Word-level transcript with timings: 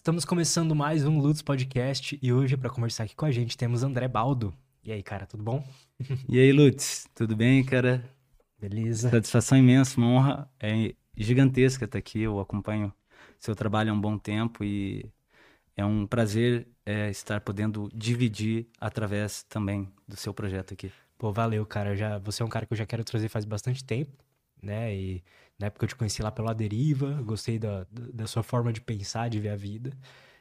Estamos 0.00 0.24
começando 0.24 0.74
mais 0.74 1.04
um 1.04 1.18
Lutz 1.18 1.42
Podcast 1.42 2.18
e 2.22 2.32
hoje 2.32 2.56
para 2.56 2.70
conversar 2.70 3.04
aqui 3.04 3.14
com 3.14 3.26
a 3.26 3.30
gente 3.30 3.54
temos 3.54 3.82
André 3.82 4.08
Baldo. 4.08 4.50
E 4.82 4.90
aí, 4.90 5.02
cara, 5.02 5.26
tudo 5.26 5.42
bom? 5.42 5.62
E 6.26 6.38
aí, 6.38 6.50
Lutz, 6.52 7.06
tudo 7.14 7.36
bem, 7.36 7.62
cara? 7.62 8.02
Beleza. 8.58 9.10
Satisfação 9.10 9.58
imensa, 9.58 10.00
uma 10.00 10.08
honra 10.08 10.50
é 10.58 10.94
gigantesca 11.14 11.84
estar 11.84 11.98
aqui. 11.98 12.22
Eu 12.22 12.40
acompanho 12.40 12.90
seu 13.38 13.54
trabalho 13.54 13.90
há 13.90 13.92
um 13.92 14.00
bom 14.00 14.16
tempo 14.16 14.64
e 14.64 15.04
é 15.76 15.84
um 15.84 16.06
prazer 16.06 16.66
é, 16.86 17.10
estar 17.10 17.42
podendo 17.42 17.90
dividir 17.94 18.68
através 18.80 19.42
também 19.42 19.86
do 20.08 20.16
seu 20.16 20.32
projeto 20.32 20.72
aqui. 20.72 20.90
Pô, 21.18 21.30
valeu, 21.30 21.66
cara. 21.66 21.94
Já, 21.94 22.16
você 22.16 22.42
é 22.42 22.46
um 22.46 22.48
cara 22.48 22.64
que 22.64 22.72
eu 22.72 22.78
já 22.78 22.86
quero 22.86 23.04
trazer 23.04 23.28
faz 23.28 23.44
bastante 23.44 23.84
tempo, 23.84 24.16
né? 24.62 24.94
E 24.94 25.22
na 25.58 25.66
época 25.66 25.84
eu 25.84 25.88
te 25.88 25.96
conheci 25.96 26.22
lá 26.22 26.30
pela 26.30 26.54
Deriva, 26.54 27.20
gostei 27.22 27.58
da, 27.58 27.86
da 27.90 28.26
sua 28.26 28.42
forma 28.42 28.72
de 28.72 28.80
pensar, 28.80 29.28
de 29.28 29.40
ver 29.40 29.50
a 29.50 29.56
vida. 29.56 29.92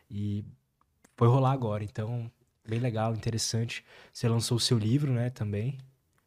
E 0.09 0.43
foi 1.17 1.27
rolar 1.27 1.51
agora, 1.51 1.83
então, 1.83 2.31
bem 2.67 2.79
legal, 2.79 3.13
interessante. 3.13 3.83
Você 4.11 4.27
lançou 4.27 4.57
o 4.57 4.59
seu 4.59 4.77
livro, 4.77 5.11
né, 5.11 5.29
também. 5.29 5.77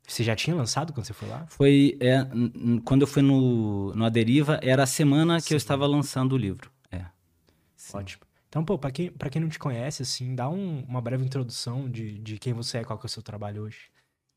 Você 0.06 0.24
já 0.24 0.36
tinha 0.36 0.54
lançado 0.54 0.92
quando 0.92 1.06
você 1.06 1.12
foi 1.12 1.28
lá? 1.28 1.46
Foi, 1.46 1.96
é, 2.00 2.26
quando 2.84 3.02
eu 3.02 3.06
fui 3.06 3.22
no, 3.22 3.94
no 3.94 4.04
A 4.04 4.08
Deriva, 4.08 4.58
era 4.62 4.82
a 4.82 4.86
semana 4.86 5.38
que 5.38 5.48
Sim. 5.48 5.54
eu 5.54 5.56
estava 5.56 5.86
lançando 5.86 6.32
o 6.32 6.36
livro. 6.36 6.70
É. 6.90 7.06
Sim. 7.76 7.98
Ótimo. 7.98 8.22
Então, 8.48 8.62
pô, 8.64 8.76
pra 8.76 8.90
quem, 8.90 9.10
pra 9.10 9.30
quem 9.30 9.40
não 9.40 9.48
te 9.48 9.58
conhece, 9.58 10.02
assim, 10.02 10.34
dá 10.34 10.50
um, 10.50 10.84
uma 10.86 11.00
breve 11.00 11.24
introdução 11.24 11.88
de, 11.88 12.18
de 12.18 12.38
quem 12.38 12.52
você 12.52 12.78
é, 12.78 12.84
qual 12.84 12.98
que 12.98 13.06
é 13.06 13.08
o 13.08 13.10
seu 13.10 13.22
trabalho 13.22 13.62
hoje. 13.62 13.90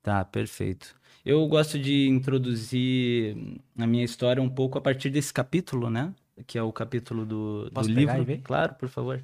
Tá, 0.06 0.24
perfeito. 0.24 0.96
Eu 1.26 1.48
gosto 1.48 1.80
de 1.80 2.08
introduzir 2.08 3.36
a 3.76 3.88
minha 3.88 4.06
história 4.06 4.40
um 4.40 4.48
pouco 4.48 4.78
a 4.78 4.82
partir 4.82 5.10
desse 5.10 5.34
capítulo, 5.34 5.90
né? 5.90 6.14
Que 6.46 6.60
é 6.60 6.62
o 6.62 6.72
capítulo 6.72 7.26
do, 7.26 7.72
do 7.72 7.82
livro. 7.82 8.40
Claro, 8.44 8.76
por 8.76 8.88
favor. 8.88 9.20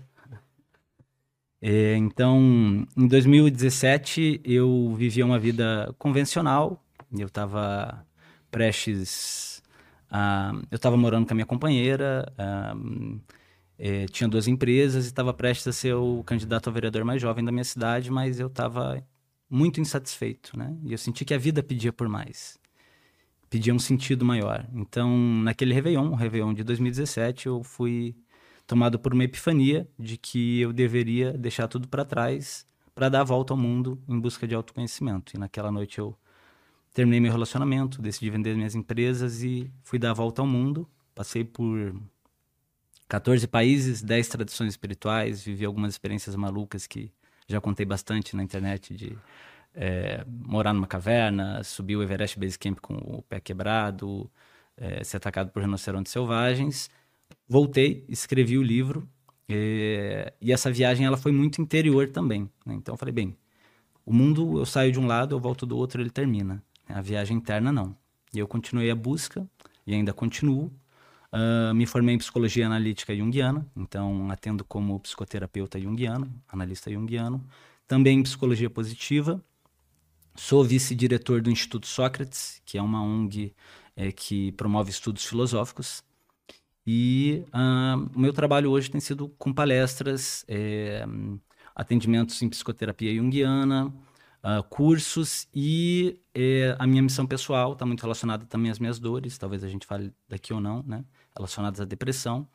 É, 1.62 1.96
então, 1.96 2.88
em 2.98 3.08
2017, 3.08 4.42
eu 4.44 4.96
vivia 4.98 5.24
uma 5.24 5.38
vida 5.38 5.94
convencional. 6.00 6.84
Eu 7.16 7.28
estava 7.28 8.04
prestes 8.50 9.62
a. 10.10 10.52
Eu 10.72 10.78
estava 10.78 10.98
morando 10.98 11.28
com 11.28 11.34
a 11.34 11.36
minha 11.36 11.46
companheira, 11.46 12.34
a, 12.36 12.74
é, 13.78 14.08
tinha 14.08 14.28
duas 14.28 14.48
empresas 14.48 15.06
e 15.06 15.10
estava 15.10 15.32
prestes 15.32 15.68
a 15.68 15.72
ser 15.72 15.94
o 15.94 16.24
candidato 16.24 16.72
a 16.72 16.74
vereador 16.74 17.06
mais 17.06 17.22
jovem 17.22 17.46
da 17.46 17.52
minha 17.52 17.64
cidade, 17.64 18.10
mas 18.10 18.40
eu 18.40 18.48
estava 18.48 19.04
muito 19.52 19.82
insatisfeito, 19.82 20.58
né? 20.58 20.74
E 20.84 20.94
eu 20.94 20.98
senti 20.98 21.26
que 21.26 21.34
a 21.34 21.38
vida 21.38 21.62
pedia 21.62 21.92
por 21.92 22.08
mais. 22.08 22.58
Pedia 23.50 23.74
um 23.74 23.80
sentido 23.80 24.24
maior. 24.24 24.66
Então, 24.74 25.14
naquele 25.44 25.74
Réveillon, 25.74 26.12
o 26.12 26.16
Réveillon 26.16 26.54
de 26.54 26.64
2017, 26.64 27.48
eu 27.48 27.62
fui 27.62 28.16
tomado 28.66 28.98
por 28.98 29.14
uma 29.14 29.26
epifania 29.26 29.86
de 30.00 30.18
que 30.18 30.62
eu 30.62 30.72
deveria 30.72 31.34
deixar 31.34 31.68
tudo 31.68 31.90
para 31.90 32.06
trás 32.06 32.66
para 32.96 33.10
dar 33.10 33.22
a 33.22 33.24
volta 33.26 33.54
ao 33.54 33.58
mundo 33.58 34.02
em 34.08 34.18
busca 34.18 34.48
de 34.48 34.56
autoconhecimento. 34.56 35.36
E 35.36 35.38
naquela 35.38 35.70
noite 35.70 36.00
eu 36.00 36.18
terminei 36.94 37.20
meu 37.20 37.32
relacionamento, 37.32 38.02
decidi 38.02 38.30
vender 38.30 38.56
minhas 38.56 38.74
empresas 38.74 39.44
e 39.44 39.70
fui 39.84 40.00
dar 40.00 40.12
a 40.12 40.14
volta 40.14 40.42
ao 40.42 40.48
mundo. 40.48 40.90
Passei 41.14 41.44
por 41.44 41.94
14 43.10 43.46
países, 43.48 44.02
10 44.02 44.30
tradições 44.30 44.70
espirituais, 44.70 45.44
vivi 45.44 45.66
algumas 45.66 45.94
experiências 45.94 46.38
malucas 46.38 46.88
que 46.88 47.12
já 47.52 47.62
contei 47.62 47.86
bastante 47.86 48.36
na 48.36 48.44
internet 48.44 48.96
de 48.96 49.18
é, 49.74 50.24
morar 50.28 50.74
numa 50.74 50.88
caverna, 50.88 51.64
subir 51.64 51.96
o 51.96 52.04
Everest 52.04 52.40
Base 52.40 52.58
Camp 52.58 52.80
com 52.80 52.96
o 52.96 53.22
pé 53.22 53.40
quebrado, 53.40 54.30
é, 54.78 55.04
ser 55.04 55.18
atacado 55.18 55.52
por 55.52 55.62
rinocerontes 55.62 56.12
selvagens. 56.12 56.90
Voltei, 57.48 58.06
escrevi 58.10 58.58
o 58.58 58.64
livro 58.64 59.08
é, 59.48 60.34
e 60.42 60.52
essa 60.52 60.72
viagem 60.72 61.06
ela 61.06 61.18
foi 61.18 61.32
muito 61.32 61.62
interior 61.62 62.10
também. 62.10 62.50
Né? 62.66 62.76
Então 62.76 62.94
eu 62.94 62.98
falei, 62.98 63.14
bem, 63.14 63.38
o 64.06 64.14
mundo 64.14 64.60
eu 64.60 64.66
saio 64.66 64.92
de 64.92 65.00
um 65.00 65.06
lado, 65.06 65.36
eu 65.36 65.40
volto 65.40 65.66
do 65.66 65.78
outro, 65.78 66.02
ele 66.02 66.10
termina. 66.10 66.64
A 66.88 67.02
viagem 67.02 67.38
interna 67.38 67.72
não. 67.72 67.96
E 68.34 68.40
eu 68.40 68.48
continuei 68.48 68.90
a 68.90 68.96
busca 68.96 69.48
e 69.86 69.94
ainda 69.94 70.14
continuo. 70.14 70.72
Uh, 71.34 71.74
me 71.74 71.86
formei 71.86 72.16
em 72.16 72.18
psicologia 72.18 72.66
analítica 72.66 73.16
junguiana, 73.16 73.66
então 73.76 74.30
atendo 74.30 74.66
como 74.66 75.00
psicoterapeuta 75.00 75.80
junguiano, 75.80 76.32
analista 76.48 76.92
junguiano. 76.92 77.46
Também 77.88 78.20
em 78.20 78.24
psicologia 78.24 78.70
positiva. 78.70 79.44
Sou 80.36 80.64
vice-diretor 80.64 81.42
do 81.42 81.52
Instituto 81.52 81.88
Sócrates, 81.88 82.62
que 82.66 82.78
é 82.78 82.82
uma 82.82 83.02
ONG 83.04 83.54
é, 83.96 84.12
que 84.12 84.52
promove 84.54 84.90
estudos 84.90 85.26
filosóficos. 85.26 86.04
E 86.86 87.46
uh, 87.50 88.10
o 88.16 88.20
meu 88.20 88.34
trabalho 88.34 88.72
hoje 88.72 88.90
tem 88.90 89.00
sido 89.00 89.30
com 89.38 89.54
palestras, 89.54 90.44
é, 90.48 91.06
atendimentos 91.76 92.42
em 92.42 92.50
psicoterapia 92.50 93.14
junguiana, 93.16 93.88
uh, 94.44 94.64
cursos 94.70 95.48
e 95.54 96.20
é, 96.34 96.76
a 96.80 96.88
minha 96.88 97.02
missão 97.02 97.26
pessoal 97.26 97.74
está 97.74 97.86
muito 97.86 98.02
relacionada 98.02 98.46
também 98.46 98.72
às 98.72 98.80
minhas 98.80 99.00
dores, 99.00 99.38
talvez 99.38 99.64
a 99.64 99.70
gente 99.70 99.86
fale 99.86 100.14
daqui 100.28 100.54
ou 100.54 100.60
não, 100.60 100.84
né? 100.84 101.04
Relacionadas 101.36 101.80
à 101.82 101.86
depressão. 101.86 102.48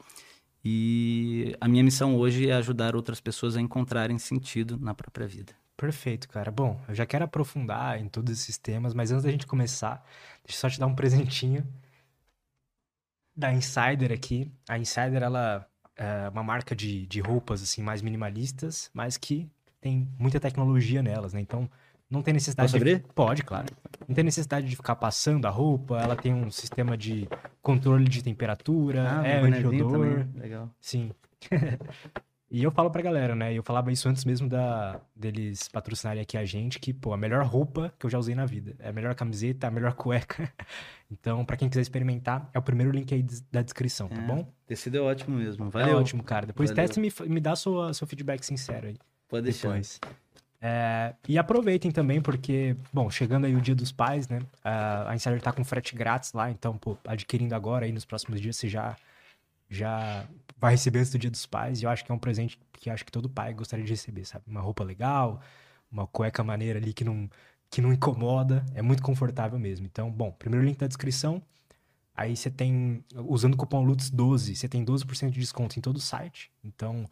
E 0.65 1.57
a 1.61 1.69
minha 1.69 1.85
missão 1.85 2.17
hoje 2.17 2.51
é 2.51 2.55
ajudar 2.55 2.97
outras 2.97 3.21
pessoas 3.21 3.57
a 3.57 3.61
encontrarem 3.61 4.19
sentido 4.19 4.79
na 4.79 4.95
própria 4.95 5.27
vida. 5.27 5.53
Perfeito, 5.77 6.29
cara. 6.29 6.51
Bom, 6.51 6.81
eu 6.89 6.95
já 6.95 7.05
quero 7.05 7.25
aprofundar 7.25 8.01
em 8.01 8.09
todos 8.09 8.33
esses 8.33 8.57
temas, 8.57 8.95
mas 8.95 9.13
antes 9.13 9.25
da 9.25 9.31
gente 9.31 9.47
começar, 9.47 10.05
deixa 10.45 10.57
eu 10.57 10.61
só 10.61 10.71
te 10.71 10.81
dar 10.81 10.87
um 10.87 10.95
presentinho 10.95 11.67
da 13.37 13.53
Insider 13.53 14.11
aqui. 14.11 14.51
A 14.69 14.79
Insider, 14.79 15.23
ela 15.23 15.69
é 15.95 16.29
uma 16.31 16.43
marca 16.43 16.75
de, 16.75 17.07
de 17.07 17.21
roupas, 17.21 17.63
assim, 17.63 17.83
mais 17.83 18.03
minimalistas, 18.03 18.91
mas 18.93 19.17
que 19.17 19.49
tem 19.81 20.09
muita 20.19 20.41
tecnologia 20.41 21.03
nelas, 21.03 21.33
né? 21.33 21.41
Então, 21.41 21.71
não 22.09 22.23
tem 22.23 22.33
necessidade 22.33 22.69
Posso 22.69 22.77
abrir? 22.77 23.01
De... 23.01 23.13
Pode, 23.15 23.43
claro. 23.43 23.67
Não 24.07 24.15
tem 24.15 24.25
necessidade 24.25 24.69
de 24.69 24.77
ficar 24.77 24.95
passando 24.95 25.47
a 25.47 25.51
roupa. 25.51 25.99
Ela 26.01 26.15
tem 26.15 26.33
um 26.33 26.51
sistema 26.51 26.97
de 26.97 27.29
controle 27.61 28.09
de 28.09 28.23
temperatura, 28.23 29.21
ah, 29.21 29.27
é 29.27 29.41
anti-odor. 29.41 30.27
Legal. 30.37 30.71
Sim. 30.81 31.11
e 32.49 32.63
eu 32.63 32.71
falo 32.71 32.93
pra 32.93 33.03
galera, 33.03 33.35
né? 33.35 33.53
Eu 33.53 33.63
falava 33.65 33.91
isso 33.91 34.09
antes 34.09 34.25
mesmo 34.25 34.49
da 34.49 35.01
deles 35.17 35.67
patrocinarem 35.67 36.23
aqui 36.23 36.39
a 36.39 36.45
gente, 36.45 36.79
que, 36.79 36.93
pô, 36.93 37.13
a 37.13 37.17
melhor 37.17 37.45
roupa 37.45 37.93
que 37.99 38.07
eu 38.07 38.11
já 38.11 38.21
usei 38.21 38.37
na 38.37 38.47
vida. 38.47 38.77
É 38.79 38.91
a 38.91 38.93
melhor 38.93 39.17
camiseta, 39.17 39.67
a 39.67 39.71
melhor 39.71 39.95
cueca. 39.99 40.53
então, 41.11 41.45
para 41.45 41.57
quem 41.57 41.69
quiser 41.69 41.83
experimentar, 41.83 42.49
é 42.55 42.59
o 42.59 42.63
primeiro 42.63 42.93
link 42.93 43.13
aí 43.13 43.27
da 43.51 43.63
descrição, 43.63 44.09
tá 44.09 44.23
é, 44.23 44.27
bom? 44.27 44.47
Tecido 44.65 44.99
é 44.99 45.01
ótimo 45.01 45.37
mesmo. 45.37 45.69
Valeu. 45.71 45.89
É 45.89 46.01
ótimo, 46.01 46.23
cara. 46.23 46.47
Depois 46.47 46.71
Valeu. 46.71 46.85
testa 46.85 47.01
e 47.01 47.03
me, 47.03 47.13
me 47.35 47.41
dá 47.41 47.57
sua, 47.57 47.93
seu 47.93 48.07
feedback 48.07 48.45
sincero 48.45 48.87
aí. 48.87 48.97
Pode 49.29 49.43
deixar. 49.43 49.71
Depois. 49.71 49.99
É, 50.61 51.15
e 51.29 51.39
aproveitem 51.39 51.91
também, 51.91 52.21
porque, 52.21 52.77
bom, 52.93 53.11
chegando 53.11 53.45
aí 53.45 53.55
o 53.55 53.61
Dia 53.61 53.75
dos 53.75 53.93
Pais, 53.93 54.29
né? 54.29 54.41
A 54.65 55.15
Insider 55.15 55.41
tá 55.41 55.53
com 55.53 55.65
frete 55.65 55.95
grátis 55.95 56.33
lá, 56.33 56.51
então, 56.51 56.77
pô, 56.77 56.97
adquirindo 57.07 57.55
agora 57.55 57.85
aí 57.85 57.93
nos 57.93 58.05
próximos 58.05 58.41
dias, 58.41 58.57
você 58.57 58.69
já, 58.69 58.97
já 59.69 60.27
vai 60.59 60.73
receber 60.73 61.01
antes 61.01 61.13
do 61.13 61.19
Dia 61.19 61.31
dos 61.31 61.47
Pais. 61.47 61.81
E 61.81 61.85
eu 61.85 61.91
acho 61.91 62.05
que 62.05 62.11
é 62.11 62.15
um 62.15 62.19
presente 62.19 62.59
que 62.73 62.91
acho 62.91 63.05
que 63.05 63.13
todo 63.13 63.29
pai 63.29 63.53
gostaria 63.55 63.85
de 63.85 63.91
receber, 63.91 64.25
sabe? 64.25 64.45
Uma 64.47 64.61
roupa 64.61 64.83
legal, 64.85 65.41
uma 65.91 66.07
cueca 66.07 66.43
maneira 66.43 66.79
ali 66.79 66.93
que 66.93 67.05
não, 67.05 67.29
que 67.71 67.81
não 67.81 67.93
incomoda, 67.93 68.65
é 68.75 68.83
muito 68.83 69.03
confortável 69.03 69.59
mesmo. 69.59 69.87
Então, 69.87 70.11
bom, 70.11 70.33
primeiro 70.33 70.65
link 70.65 70.79
da 70.79 70.87
descrição. 70.87 71.43
Aí 72.15 72.35
você 72.35 72.51
tem, 72.51 73.05
usando 73.15 73.55
o 73.55 73.57
cupom 73.59 73.85
LUTS12, 73.87 74.55
você 74.55 74.67
tem 74.67 74.85
12% 74.85 75.31
de 75.31 75.39
desconto 75.39 75.79
em 75.79 75.83
todo 75.83 75.97
o 75.97 76.01
site. 76.01 76.51
Então, 76.65 77.07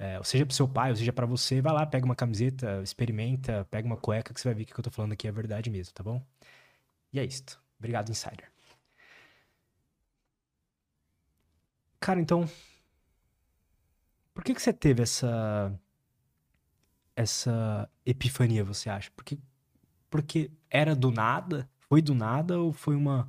é, 0.00 0.16
ou 0.18 0.24
seja 0.24 0.46
para 0.46 0.56
seu 0.56 0.66
pai, 0.66 0.90
ou 0.90 0.96
seja 0.96 1.12
para 1.12 1.26
você, 1.26 1.60
vai 1.60 1.74
lá, 1.74 1.86
pega 1.86 2.06
uma 2.06 2.16
camiseta, 2.16 2.80
experimenta, 2.82 3.66
pega 3.70 3.86
uma 3.86 3.98
cueca 3.98 4.32
que 4.32 4.40
você 4.40 4.48
vai 4.48 4.54
ver 4.54 4.64
que 4.64 4.72
o 4.72 4.74
que 4.74 4.80
eu 4.80 4.84
tô 4.84 4.90
falando 4.90 5.12
aqui 5.12 5.28
é 5.28 5.32
verdade 5.32 5.68
mesmo, 5.70 5.92
tá 5.94 6.02
bom? 6.02 6.24
E 7.12 7.20
é 7.20 7.24
isto. 7.24 7.60
Obrigado, 7.78 8.10
Insider. 8.10 8.50
Cara, 12.00 12.20
então, 12.20 12.48
por 14.34 14.42
que 14.44 14.54
que 14.54 14.62
você 14.62 14.72
teve 14.72 15.02
essa 15.02 15.78
essa 17.14 17.88
epifania, 18.06 18.64
você 18.64 18.88
acha? 18.90 19.10
Porque 19.14 19.38
porque 20.10 20.50
era 20.70 20.94
do 20.96 21.10
nada? 21.10 21.68
Foi 21.88 22.02
do 22.02 22.14
nada 22.14 22.58
ou 22.58 22.72
foi 22.72 22.96
uma 22.96 23.28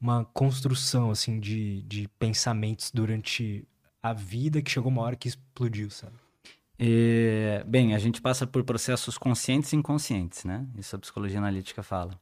uma 0.00 0.24
construção 0.26 1.10
assim 1.10 1.40
de, 1.40 1.82
de 1.84 2.08
pensamentos 2.18 2.90
durante 2.92 3.66
a 4.04 4.12
vida 4.12 4.60
que 4.60 4.70
chegou 4.70 4.92
uma 4.92 5.00
hora 5.00 5.16
que 5.16 5.28
explodiu, 5.28 5.88
sabe? 5.88 6.12
É, 6.78 7.64
bem, 7.66 7.94
a 7.94 7.98
gente 7.98 8.20
passa 8.20 8.46
por 8.46 8.62
processos 8.62 9.16
conscientes 9.16 9.72
e 9.72 9.76
inconscientes, 9.76 10.44
né? 10.44 10.68
Isso 10.76 10.94
a 10.94 10.98
psicologia 10.98 11.38
analítica 11.38 11.82
fala. 11.82 12.20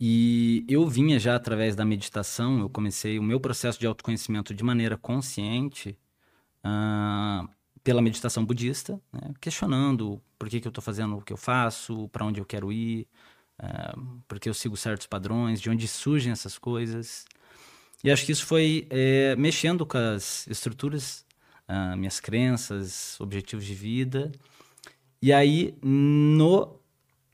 E 0.00 0.64
eu 0.66 0.88
vinha 0.88 1.18
já 1.18 1.36
através 1.36 1.76
da 1.76 1.84
meditação, 1.84 2.60
eu 2.60 2.70
comecei 2.70 3.18
o 3.18 3.22
meu 3.22 3.38
processo 3.38 3.78
de 3.78 3.86
autoconhecimento 3.86 4.54
de 4.54 4.64
maneira 4.64 4.96
consciente 4.96 5.98
uh, 6.64 7.46
pela 7.84 8.00
meditação 8.00 8.42
budista, 8.42 8.98
né? 9.12 9.34
questionando 9.42 10.18
por 10.38 10.48
que, 10.48 10.60
que 10.62 10.66
eu 10.66 10.70
estou 10.70 10.82
fazendo 10.82 11.18
o 11.18 11.20
que 11.20 11.32
eu 11.32 11.36
faço, 11.36 12.08
para 12.08 12.24
onde 12.24 12.40
eu 12.40 12.46
quero 12.46 12.72
ir, 12.72 13.06
uh, 13.60 14.22
porque 14.26 14.48
eu 14.48 14.54
sigo 14.54 14.78
certos 14.78 15.06
padrões, 15.06 15.60
de 15.60 15.68
onde 15.68 15.86
surgem 15.86 16.32
essas 16.32 16.56
coisas. 16.56 17.26
E 18.02 18.10
acho 18.10 18.24
que 18.24 18.32
isso 18.32 18.46
foi 18.46 18.86
é, 18.90 19.34
mexendo 19.36 19.84
com 19.84 19.98
as 19.98 20.46
estruturas 20.46 21.26
uh, 21.68 21.96
minhas 21.96 22.20
crenças, 22.20 23.20
objetivos 23.20 23.64
de 23.64 23.74
vida. 23.74 24.32
E 25.20 25.32
aí, 25.32 25.74
no 25.82 26.80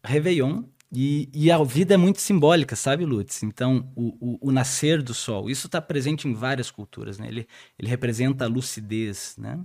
Réveillon, 0.03 0.65
e, 0.93 1.29
e, 1.35 1.51
a 1.51 1.63
vida 1.65 1.95
é 1.95 1.97
muito 1.97 2.21
simbólica, 2.21 2.77
sabe, 2.77 3.05
Lutz? 3.05 3.43
Então, 3.43 3.91
o, 3.97 4.17
o, 4.21 4.49
o 4.49 4.53
nascer 4.53 5.03
do 5.03 5.13
sol, 5.13 5.51
isso 5.51 5.67
está 5.67 5.83
presente 5.83 6.29
em 6.29 6.35
várias 6.35 6.71
culturas, 6.71 7.19
né? 7.19 7.27
Ele, 7.27 7.49
ele 7.77 7.89
representa 7.89 8.45
a 8.45 8.49
lucidez, 8.49 9.35
né? 9.37 9.61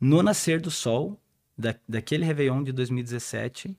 No 0.00 0.22
nascer 0.22 0.60
do 0.60 0.70
sol, 0.70 1.20
da, 1.56 1.74
daquele 1.88 2.24
Réveillon 2.24 2.62
de 2.62 2.70
2017, 2.70 3.76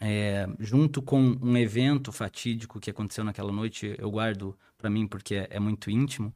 é, 0.00 0.46
junto 0.58 1.02
com 1.02 1.36
um 1.42 1.56
evento 1.56 2.12
fatídico 2.12 2.80
que 2.80 2.90
aconteceu 2.90 3.24
naquela 3.24 3.52
noite, 3.52 3.94
eu 3.98 4.10
guardo 4.10 4.56
para 4.76 4.88
mim 4.90 5.06
porque 5.06 5.34
é, 5.34 5.48
é 5.50 5.60
muito 5.60 5.90
íntimo, 5.90 6.32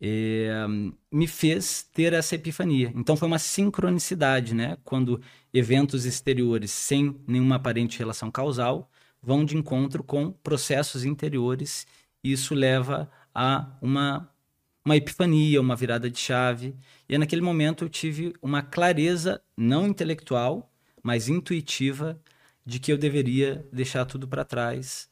é, 0.00 0.66
me 1.12 1.28
fez 1.28 1.84
ter 1.92 2.12
essa 2.12 2.34
epifania. 2.34 2.92
Então 2.94 3.16
foi 3.16 3.28
uma 3.28 3.38
sincronicidade, 3.38 4.52
né? 4.54 4.76
Quando 4.84 5.20
eventos 5.54 6.04
exteriores 6.04 6.72
sem 6.72 7.16
nenhuma 7.26 7.56
aparente 7.56 7.98
relação 7.98 8.30
causal 8.30 8.90
vão 9.22 9.44
de 9.44 9.56
encontro 9.56 10.02
com 10.02 10.32
processos 10.32 11.04
interiores 11.04 11.86
e 12.24 12.32
isso 12.32 12.54
leva 12.54 13.08
a 13.34 13.78
uma 13.80 14.28
uma 14.84 14.96
epifania, 14.96 15.60
uma 15.60 15.76
virada 15.76 16.10
de 16.10 16.18
chave. 16.18 16.74
E 17.08 17.16
naquele 17.16 17.40
momento 17.40 17.84
eu 17.84 17.88
tive 17.88 18.34
uma 18.42 18.62
clareza 18.62 19.40
não 19.56 19.86
intelectual, 19.86 20.72
mas 21.02 21.28
intuitiva 21.28 22.20
de 22.64 22.78
que 22.78 22.92
eu 22.92 22.98
deveria 22.98 23.66
deixar 23.72 24.04
tudo 24.04 24.26
para 24.28 24.44
trás 24.44 25.08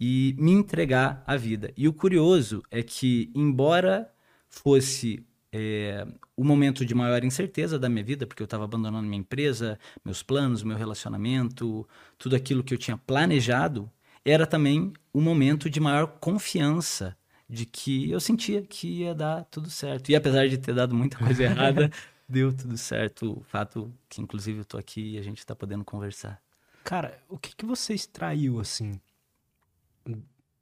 e 0.00 0.34
me 0.38 0.52
entregar 0.52 1.22
à 1.26 1.36
vida. 1.36 1.72
E 1.76 1.88
o 1.88 1.92
curioso 1.92 2.62
é 2.70 2.82
que, 2.82 3.30
embora 3.34 4.10
fosse 4.48 5.24
é, 5.52 6.06
o 6.36 6.44
momento 6.44 6.84
de 6.84 6.94
maior 6.94 7.24
incerteza 7.24 7.78
da 7.78 7.88
minha 7.88 8.04
vida, 8.04 8.26
porque 8.26 8.42
eu 8.42 8.46
estava 8.46 8.64
abandonando 8.64 9.08
minha 9.08 9.20
empresa, 9.20 9.78
meus 10.04 10.22
planos, 10.22 10.62
meu 10.62 10.76
relacionamento, 10.76 11.88
tudo 12.16 12.36
aquilo 12.36 12.62
que 12.62 12.74
eu 12.74 12.78
tinha 12.78 12.96
planejado, 12.96 13.90
era 14.24 14.46
também 14.46 14.92
o 15.12 15.20
momento 15.20 15.70
de 15.70 15.80
maior 15.80 16.06
confiança 16.20 17.16
de 17.48 17.64
que 17.64 18.10
eu 18.10 18.20
sentia 18.20 18.62
que 18.62 19.00
ia 19.00 19.14
dar 19.14 19.44
tudo 19.44 19.70
certo. 19.70 20.10
E 20.10 20.16
apesar 20.16 20.48
de 20.48 20.58
ter 20.58 20.74
dado 20.74 20.94
muita 20.94 21.16
coisa 21.16 21.42
errada, 21.42 21.90
deu 22.28 22.52
tudo 22.52 22.76
certo. 22.76 23.38
O 23.38 23.42
fato 23.42 23.92
que, 24.08 24.20
inclusive, 24.20 24.60
eu 24.60 24.64
tô 24.64 24.76
aqui 24.76 25.14
e 25.14 25.18
a 25.18 25.22
gente 25.22 25.38
está 25.38 25.56
podendo 25.56 25.84
conversar. 25.84 26.40
Cara, 26.88 27.22
o 27.28 27.36
que, 27.36 27.54
que 27.54 27.66
você 27.66 27.92
extraiu, 27.92 28.58
assim, 28.58 28.98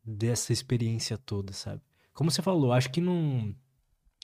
dessa 0.05 0.52
experiência 0.52 1.17
toda, 1.17 1.52
sabe? 1.52 1.81
Como 2.12 2.32
você 2.32 2.43
falou, 2.43 2.73
acho 2.73 2.90
que 2.90 3.00
não 3.00 3.55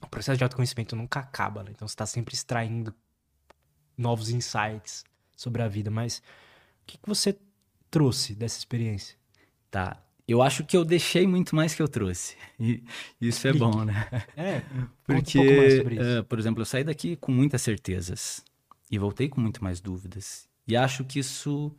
o 0.03 0.09
processo 0.09 0.37
de 0.37 0.43
autoconhecimento 0.43 0.97
nunca 0.97 1.21
acaba, 1.21 1.63
né? 1.63 1.71
Então 1.71 1.87
você 1.87 1.95
está 1.95 2.05
sempre 2.05 2.35
extraindo 2.35 2.93
novos 3.97 4.31
insights 4.31 5.05
sobre 5.37 5.63
a 5.63 5.69
vida. 5.69 5.93
Mas 5.93 6.19
o 6.83 6.87
que, 6.87 6.99
que 6.99 7.09
você 7.09 7.39
trouxe 7.89 8.35
dessa 8.35 8.59
experiência? 8.59 9.17
Tá. 9.71 10.03
Eu 10.27 10.43
acho 10.43 10.65
que 10.65 10.77
eu 10.77 10.85
deixei 10.85 11.25
muito 11.25 11.55
mais 11.55 11.73
que 11.73 11.83
eu 11.83 11.87
trouxe. 11.87 12.37
E 12.59 12.83
isso 13.21 13.47
é 13.47 13.53
bom, 13.53 13.85
né? 13.85 14.09
É, 14.37 14.61
porque, 15.05 15.39
um 15.39 16.19
uh, 16.19 16.25
por 16.25 16.41
exemplo, 16.41 16.63
eu 16.63 16.67
saí 16.67 16.83
daqui 16.83 17.15
com 17.15 17.31
muitas 17.31 17.63
certezas 17.63 18.45
e 18.91 18.99
voltei 18.99 19.29
com 19.29 19.41
muito 19.41 19.63
mais 19.63 19.81
dúvidas. 19.81 20.49
E 20.67 20.77
acho 20.77 21.05
que 21.05 21.21
isso 21.21 21.73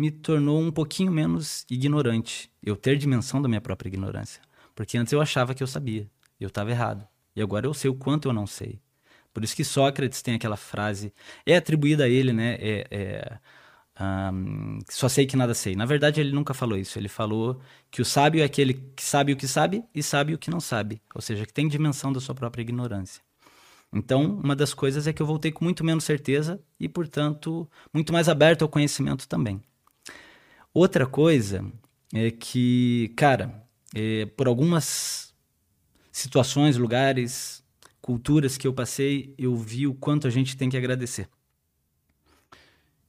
me 0.00 0.10
tornou 0.10 0.58
um 0.58 0.72
pouquinho 0.72 1.12
menos 1.12 1.66
ignorante. 1.70 2.50
Eu 2.62 2.74
ter 2.74 2.96
dimensão 2.96 3.42
da 3.42 3.48
minha 3.48 3.60
própria 3.60 3.88
ignorância. 3.88 4.40
Porque 4.74 4.96
antes 4.96 5.12
eu 5.12 5.20
achava 5.20 5.54
que 5.54 5.62
eu 5.62 5.66
sabia. 5.66 6.08
Eu 6.40 6.48
estava 6.48 6.70
errado. 6.70 7.06
E 7.36 7.42
agora 7.42 7.66
eu 7.66 7.74
sei 7.74 7.90
o 7.90 7.94
quanto 7.94 8.26
eu 8.26 8.32
não 8.32 8.46
sei. 8.46 8.80
Por 9.32 9.44
isso 9.44 9.54
que 9.54 9.62
Sócrates 9.62 10.22
tem 10.22 10.34
aquela 10.34 10.56
frase, 10.56 11.12
é 11.44 11.54
atribuída 11.54 12.04
a 12.04 12.08
ele, 12.08 12.32
né? 12.32 12.56
É, 12.60 12.86
é, 12.90 13.38
um, 14.32 14.78
só 14.88 15.06
sei 15.06 15.26
que 15.26 15.36
nada 15.36 15.52
sei. 15.52 15.76
Na 15.76 15.84
verdade, 15.84 16.18
ele 16.18 16.32
nunca 16.32 16.54
falou 16.54 16.78
isso. 16.78 16.98
Ele 16.98 17.08
falou 17.08 17.60
que 17.90 18.00
o 18.00 18.04
sábio 18.04 18.40
é 18.40 18.44
aquele 18.44 18.72
que 18.72 19.04
sabe 19.04 19.34
o 19.34 19.36
que 19.36 19.46
sabe 19.46 19.84
e 19.94 20.02
sabe 20.02 20.32
o 20.32 20.38
que 20.38 20.50
não 20.50 20.60
sabe. 20.60 21.00
Ou 21.14 21.20
seja, 21.20 21.44
que 21.44 21.52
tem 21.52 21.68
dimensão 21.68 22.10
da 22.10 22.20
sua 22.20 22.34
própria 22.34 22.62
ignorância. 22.62 23.22
Então, 23.92 24.24
uma 24.24 24.56
das 24.56 24.72
coisas 24.72 25.06
é 25.06 25.12
que 25.12 25.20
eu 25.20 25.26
voltei 25.26 25.52
com 25.52 25.64
muito 25.64 25.84
menos 25.84 26.04
certeza 26.04 26.58
e, 26.78 26.88
portanto, 26.88 27.68
muito 27.92 28.12
mais 28.12 28.28
aberto 28.30 28.62
ao 28.62 28.68
conhecimento 28.68 29.28
também. 29.28 29.60
Outra 30.72 31.06
coisa 31.06 31.70
é 32.14 32.30
que, 32.30 33.12
cara, 33.16 33.66
é, 33.94 34.26
por 34.26 34.46
algumas 34.46 35.34
situações, 36.12 36.76
lugares, 36.76 37.64
culturas 38.00 38.56
que 38.56 38.66
eu 38.66 38.72
passei, 38.72 39.34
eu 39.36 39.56
vi 39.56 39.86
o 39.86 39.94
quanto 39.94 40.26
a 40.26 40.30
gente 40.30 40.56
tem 40.56 40.70
que 40.70 40.76
agradecer. 40.76 41.28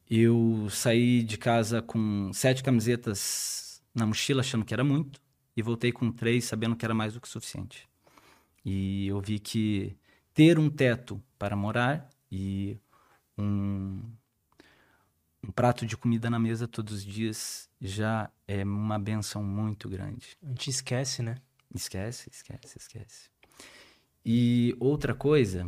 Eu 0.10 0.68
saí 0.70 1.24
de 1.24 1.38
casa 1.38 1.82
com 1.82 2.32
sete 2.34 2.64
camisetas 2.64 3.82
na 3.94 4.06
mochila, 4.06 4.42
achando 4.42 4.66
que 4.66 4.74
era 4.74 4.84
muito, 4.84 5.22
e 5.56 5.62
voltei 5.62 5.92
com 5.92 6.12
três, 6.12 6.46
sabendo 6.46 6.76
que 6.76 6.84
era 6.84 6.94
mais 6.94 7.14
do 7.14 7.22
que 7.22 7.30
suficiente. 7.30 7.88
E 8.66 9.08
eu 9.08 9.22
vi 9.22 9.40
que 9.40 9.96
ter 10.34 10.60
um 10.60 10.70
teto 10.70 11.22
para 11.38 11.56
morar 11.56 12.10
e 12.32 12.78
um, 13.38 14.02
um 15.44 15.52
prato 15.52 15.86
de 15.86 15.98
comida 15.98 16.30
na 16.30 16.40
mesa 16.40 16.68
todos 16.68 16.94
os 16.94 17.06
dias 17.06 17.70
já 17.80 18.30
é 18.48 18.64
uma 18.64 19.00
benção 19.00 19.44
muito 19.44 19.90
grande. 19.90 20.38
A 20.44 20.48
gente 20.50 20.70
esquece, 20.70 21.24
né? 21.24 21.38
Esquece, 21.74 22.30
esquece, 22.32 22.78
esquece. 22.78 23.30
E 24.24 24.76
outra 24.80 25.16
coisa 25.16 25.68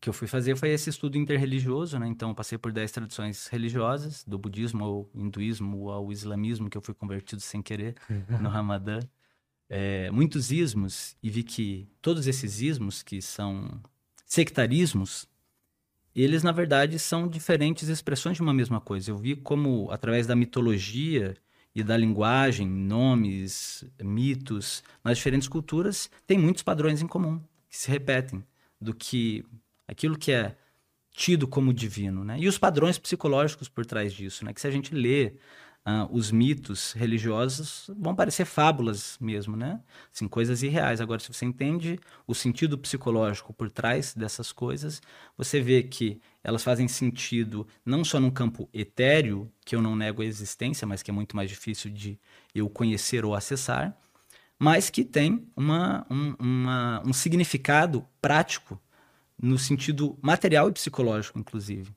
que 0.00 0.08
eu 0.08 0.12
fui 0.12 0.28
fazer 0.28 0.54
foi 0.54 0.68
esse 0.68 0.90
estudo 0.90 1.16
interreligioso, 1.16 1.98
né? 1.98 2.06
Então, 2.06 2.28
eu 2.28 2.34
passei 2.34 2.58
por 2.58 2.70
10 2.70 2.92
tradições 2.92 3.46
religiosas, 3.46 4.22
do 4.24 4.38
budismo 4.38 4.84
ao 4.84 5.10
hinduísmo 5.14 5.88
ao 5.90 6.12
islamismo, 6.12 6.68
que 6.68 6.76
eu 6.76 6.82
fui 6.82 6.94
convertido 6.94 7.40
sem 7.40 7.62
querer 7.62 7.96
uhum. 8.08 8.42
no 8.42 8.48
Ramadã. 8.50 9.00
É, 9.68 10.10
muitos 10.10 10.52
ismos, 10.52 11.16
e 11.22 11.30
vi 11.30 11.42
que 11.42 11.88
todos 12.02 12.26
esses 12.26 12.60
ismos, 12.60 13.02
que 13.02 13.22
são 13.22 13.80
sectarismos, 14.26 15.26
eles, 16.22 16.42
na 16.42 16.52
verdade, 16.52 16.98
são 16.98 17.26
diferentes 17.26 17.88
expressões 17.88 18.36
de 18.36 18.42
uma 18.42 18.54
mesma 18.54 18.80
coisa. 18.80 19.10
Eu 19.10 19.18
vi 19.18 19.34
como, 19.34 19.90
através 19.90 20.26
da 20.26 20.36
mitologia 20.36 21.36
e 21.74 21.82
da 21.82 21.96
linguagem, 21.96 22.68
nomes, 22.68 23.84
mitos, 24.00 24.84
nas 25.02 25.16
diferentes 25.16 25.48
culturas, 25.48 26.08
tem 26.26 26.38
muitos 26.38 26.62
padrões 26.62 27.02
em 27.02 27.06
comum 27.06 27.40
que 27.68 27.76
se 27.76 27.90
repetem 27.90 28.44
do 28.80 28.94
que 28.94 29.44
aquilo 29.88 30.16
que 30.16 30.30
é 30.30 30.56
tido 31.10 31.48
como 31.48 31.72
divino, 31.72 32.24
né? 32.24 32.36
E 32.38 32.46
os 32.46 32.58
padrões 32.58 32.98
psicológicos 32.98 33.68
por 33.68 33.84
trás 33.84 34.12
disso, 34.12 34.44
né? 34.44 34.52
Que 34.52 34.60
se 34.60 34.66
a 34.66 34.70
gente 34.70 34.94
lê 34.94 35.34
uh, 35.86 36.08
os 36.10 36.30
mitos 36.30 36.92
religiosos 36.92 37.90
vão 37.96 38.14
parecer 38.14 38.44
fábulas 38.44 39.16
mesmo, 39.20 39.56
né? 39.56 39.80
Assim, 40.12 40.26
coisas 40.26 40.62
irreais. 40.62 41.00
Agora, 41.00 41.20
se 41.20 41.32
você 41.32 41.44
entende 41.44 41.98
o 42.26 42.34
sentido 42.34 42.78
psicológico 42.78 43.52
por 43.52 43.70
trás 43.70 44.14
dessas 44.14 44.52
coisas, 44.52 45.00
você 45.36 45.60
vê 45.60 45.82
que 45.82 46.20
elas 46.42 46.62
fazem 46.62 46.88
sentido 46.88 47.66
não 47.84 48.04
só 48.04 48.18
num 48.18 48.30
campo 48.30 48.68
etéreo, 48.72 49.50
que 49.64 49.76
eu 49.76 49.82
não 49.82 49.96
nego 49.96 50.22
a 50.22 50.26
existência, 50.26 50.86
mas 50.86 51.02
que 51.02 51.10
é 51.10 51.14
muito 51.14 51.36
mais 51.36 51.50
difícil 51.50 51.90
de 51.90 52.18
eu 52.54 52.68
conhecer 52.68 53.24
ou 53.24 53.34
acessar, 53.34 53.96
mas 54.58 54.88
que 54.90 55.04
tem 55.04 55.46
uma, 55.56 56.06
um, 56.10 56.34
uma, 56.38 57.02
um 57.04 57.12
significado 57.12 58.06
prático 58.20 58.80
no 59.40 59.58
sentido 59.58 60.16
material 60.22 60.68
e 60.68 60.72
psicológico, 60.72 61.38
inclusive. 61.38 61.92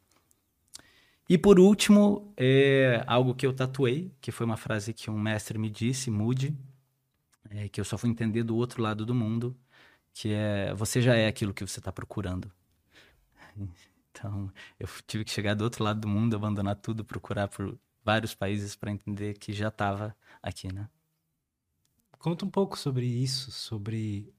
E 1.29 1.38
por 1.38 1.60
último, 1.60 2.34
é 2.38 3.03
algo 3.05 3.36
que 3.36 3.46
eu 3.46 3.53
tatuei, 3.53 4.12
que 4.22 4.31
foi 4.31 4.46
uma 4.46 4.57
frase 4.57 4.93
que 4.93 5.10
um 5.12 5.19
mestre 5.19 5.57
me 5.57 5.69
disse, 5.69 6.10
mude, 6.10 6.57
é, 7.50 7.67
que 7.67 7.81
eu 7.81 7.86
só 7.86 7.98
fui 7.98 8.10
entender 8.10 8.43
do 8.43 8.55
outro 8.55 8.81
lado 8.81 9.05
do 9.05 9.13
mundo, 9.13 9.57
que 10.13 10.34
é 10.34 10.74
você 10.74 11.01
já 11.01 11.15
é 11.15 11.27
aquilo 11.27 11.53
que 11.53 11.65
você 11.65 11.79
está 11.79 11.91
procurando. 11.91 12.51
Então, 14.19 14.51
eu 14.79 14.88
tive 15.05 15.24
que 15.24 15.29
chegar 15.29 15.53
do 15.53 15.63
outro 15.63 15.84
lado 15.84 16.00
do 16.00 16.07
mundo, 16.07 16.36
abandonar 16.36 16.75
tudo, 16.75 17.05
procurar 17.05 17.48
por 17.48 17.77
vários 18.03 18.34
países 18.34 18.75
para 18.75 18.89
entender 18.89 19.38
que 19.38 19.53
já 19.53 19.67
estava 19.67 20.17
aqui, 20.41 20.74
né? 20.74 20.89
Conta 22.17 22.43
um 22.43 22.50
pouco 22.50 22.75
sobre 22.79 23.05
isso, 23.05 23.51
sobre 23.51 24.34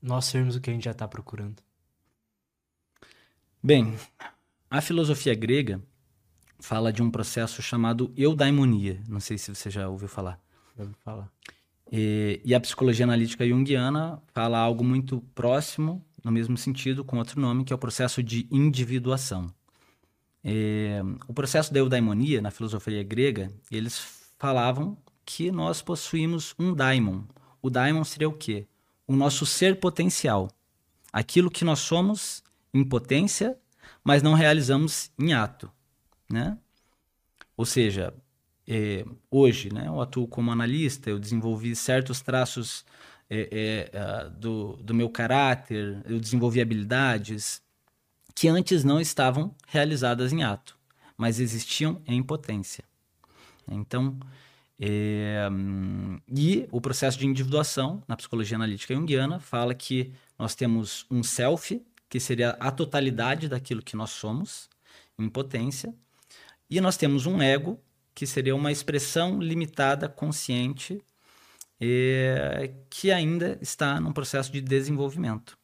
nós 0.00 0.26
sermos 0.26 0.54
o 0.54 0.60
que 0.60 0.70
a 0.70 0.72
gente 0.72 0.84
já 0.84 0.92
está 0.92 1.08
procurando. 1.08 1.60
Bem, 3.60 3.98
a 4.70 4.80
filosofia 4.80 5.34
grega 5.34 5.82
fala 6.58 6.92
de 6.92 7.02
um 7.02 7.10
processo 7.10 7.62
chamado 7.62 8.12
eudaimonia. 8.16 9.00
Não 9.08 9.20
sei 9.20 9.38
se 9.38 9.54
você 9.54 9.70
já 9.70 9.88
ouviu 9.88 10.08
falar. 10.08 10.40
ouvi 10.78 10.94
falar. 11.04 11.30
E, 11.90 12.40
e, 12.44 12.54
a 12.54 12.60
psicologia 12.60 13.04
analítica 13.04 13.46
junguiana 13.46 14.20
fala 14.32 14.58
algo 14.58 14.82
muito 14.82 15.20
próximo, 15.34 16.04
no 16.24 16.32
mesmo 16.32 16.56
sentido, 16.56 17.04
com 17.04 17.18
outro 17.18 17.40
nome, 17.40 17.64
que 17.64 17.72
é 17.72 17.76
o 17.76 17.78
processo 17.78 18.22
de 18.22 18.48
individuação. 18.50 19.52
E, 20.44 20.96
o 21.28 21.34
processo 21.34 21.72
da 21.72 21.78
eudaimonia, 21.78 22.40
na 22.40 22.50
filosofia 22.50 23.02
grega, 23.04 23.52
eles 23.70 24.32
falavam 24.38 24.98
que 25.24 25.50
nós 25.52 25.80
possuímos 25.80 26.54
um 26.58 26.74
daimon. 26.74 27.22
O 27.62 27.70
daimon 27.70 28.04
seria 28.04 28.28
o 28.28 28.32
quê? 28.32 28.66
O 29.06 29.14
nosso 29.14 29.46
ser 29.46 29.78
potencial. 29.78 30.48
aquilo 31.12 31.50
que 31.50 31.64
nós 31.64 31.78
somos 31.78 32.42
em 32.74 32.84
potência, 32.84 33.56
mas 34.06 34.22
não 34.22 34.34
realizamos 34.34 35.10
em 35.18 35.34
ato, 35.34 35.68
né? 36.30 36.56
Ou 37.56 37.66
seja, 37.66 38.14
é, 38.64 39.04
hoje, 39.28 39.72
né, 39.74 39.88
eu 39.88 40.00
atuo 40.00 40.28
como 40.28 40.52
analista, 40.52 41.10
eu 41.10 41.18
desenvolvi 41.18 41.74
certos 41.74 42.20
traços 42.20 42.84
é, 43.28 43.90
é, 43.92 44.30
do, 44.30 44.76
do 44.76 44.94
meu 44.94 45.10
caráter, 45.10 46.00
eu 46.04 46.20
desenvolvi 46.20 46.60
habilidades 46.60 47.60
que 48.32 48.46
antes 48.46 48.84
não 48.84 49.00
estavam 49.00 49.52
realizadas 49.66 50.32
em 50.32 50.44
ato, 50.44 50.78
mas 51.18 51.40
existiam 51.40 52.00
em 52.06 52.22
potência. 52.22 52.84
Então, 53.68 54.16
é, 54.78 55.48
e 56.28 56.68
o 56.70 56.80
processo 56.80 57.18
de 57.18 57.26
individuação 57.26 58.04
na 58.06 58.16
psicologia 58.16 58.56
analítica 58.56 58.94
junguiana 58.94 59.40
fala 59.40 59.74
que 59.74 60.12
nós 60.38 60.54
temos 60.54 61.06
um 61.10 61.24
self, 61.24 61.82
que 62.08 62.20
seria 62.20 62.50
a 62.60 62.70
totalidade 62.70 63.48
daquilo 63.48 63.82
que 63.82 63.96
nós 63.96 64.10
somos, 64.10 64.68
em 65.18 65.28
potência, 65.28 65.94
e 66.68 66.80
nós 66.80 66.96
temos 66.96 67.26
um 67.26 67.40
ego, 67.40 67.80
que 68.14 68.26
seria 68.26 68.54
uma 68.54 68.72
expressão 68.72 69.40
limitada, 69.40 70.08
consciente, 70.08 71.02
que 72.88 73.10
ainda 73.10 73.58
está 73.60 74.00
num 74.00 74.12
processo 74.12 74.50
de 74.50 74.60
desenvolvimento. 74.60 75.58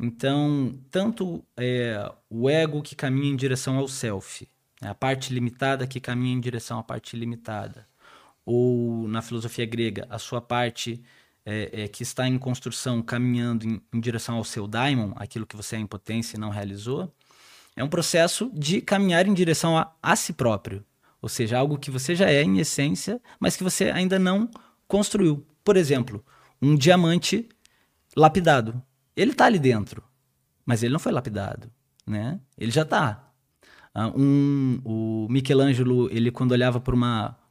Então, 0.00 0.76
tanto 0.90 1.44
é, 1.56 2.12
o 2.28 2.50
ego 2.50 2.82
que 2.82 2.96
caminha 2.96 3.30
em 3.30 3.36
direção 3.36 3.78
ao 3.78 3.86
self, 3.86 4.48
né, 4.80 4.88
a 4.88 4.94
parte 4.94 5.32
limitada 5.32 5.86
que 5.86 6.00
caminha 6.00 6.34
em 6.34 6.40
direção 6.40 6.78
à 6.78 6.82
parte 6.82 7.16
limitada, 7.16 7.86
ou 8.44 9.06
na 9.06 9.22
filosofia 9.22 9.64
grega, 9.64 10.04
a 10.10 10.18
sua 10.18 10.40
parte 10.40 11.00
é, 11.44 11.82
é, 11.84 11.88
que 11.88 12.02
está 12.02 12.26
em 12.26 12.38
construção, 12.38 13.02
caminhando 13.02 13.66
em, 13.66 13.80
em, 13.92 14.00
direção 14.00 14.36
ao 14.36 14.44
seu 14.44 14.66
daimon, 14.66 15.12
aquilo 15.16 15.46
que 15.46 15.56
você 15.56 15.76
é 15.76 15.78
em 15.78 15.86
potência 15.86 16.36
e 16.36 16.40
não 16.40 16.50
realizou, 16.50 17.12
é 17.74 17.82
um 17.82 17.88
processo 17.88 18.50
de 18.54 18.80
caminhar 18.80 19.26
em 19.26 19.34
direção 19.34 19.76
a, 19.76 19.92
a 20.02 20.14
si 20.14 20.32
próprio. 20.32 20.84
Ou 21.20 21.28
seja, 21.28 21.58
algo 21.58 21.78
que 21.78 21.90
você 21.90 22.14
já 22.14 22.30
é 22.30 22.42
em 22.42 22.58
essência, 22.58 23.20
mas 23.38 23.56
que 23.56 23.62
você 23.62 23.90
ainda 23.90 24.18
não 24.18 24.50
construiu. 24.88 25.46
Por 25.64 25.76
exemplo, 25.76 26.24
um 26.60 26.76
diamante 26.76 27.48
lapidado. 28.16 28.82
Ele 29.16 29.32
está 29.32 29.46
ali 29.46 29.58
dentro, 29.58 30.02
mas 30.66 30.82
ele 30.82 30.92
não 30.92 30.98
foi 30.98 31.12
lapidado, 31.12 31.70
né? 32.06 32.40
Ele 32.58 32.70
já 32.70 32.82
está. 32.82 33.28
Uh, 33.94 34.20
um, 34.20 34.80
o 34.84 35.26
Michelangelo, 35.30 36.10
ele 36.10 36.30
quando 36.30 36.52
olhava 36.52 36.80
para 36.80 36.94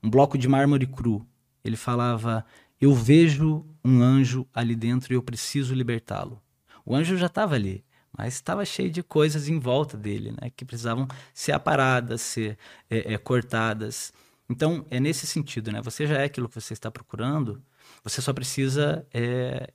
um 0.04 0.10
bloco 0.10 0.38
de 0.38 0.48
mármore 0.48 0.88
cru, 0.88 1.26
ele 1.64 1.76
falava: 1.76 2.46
Eu 2.82 2.96
vejo 2.96 3.64
um 3.86 4.02
anjo 4.02 4.48
ali 4.52 4.76
dentro 4.76 5.14
e 5.14 5.16
eu 5.16 5.22
preciso 5.22 5.76
libertá-lo. 5.76 6.42
O 6.84 6.96
anjo 6.96 7.16
já 7.16 7.28
estava 7.28 7.54
ali, 7.54 7.86
mas 8.18 8.34
estava 8.34 8.66
cheio 8.66 8.90
de 8.90 9.04
coisas 9.04 9.48
em 9.48 9.60
volta 9.60 9.96
dele, 9.96 10.32
né, 10.32 10.50
que 10.50 10.66
precisavam 10.66 11.08
ser 11.32 11.52
aparadas, 11.52 12.22
ser 12.22 12.58
é, 12.90 13.14
é, 13.14 13.18
cortadas. 13.20 14.12
Então, 14.50 14.84
é 14.90 15.00
nesse 15.00 15.28
sentido, 15.28 15.72
né? 15.72 15.80
Você 15.82 16.08
já 16.08 16.18
é 16.18 16.26
aquilo 16.26 16.50
que 16.50 16.56
você 16.56 16.74
está 16.74 16.90
procurando, 16.90 17.64
você 18.04 18.20
só 18.20 18.34
precisa 18.34 19.08
é, 19.14 19.72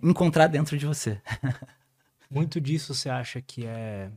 encontrar 0.00 0.46
dentro 0.46 0.78
de 0.78 0.86
você. 0.86 1.20
Muito 2.30 2.60
disso 2.60 2.94
você 2.94 3.08
acha 3.08 3.42
que 3.42 3.66
é 3.66 4.10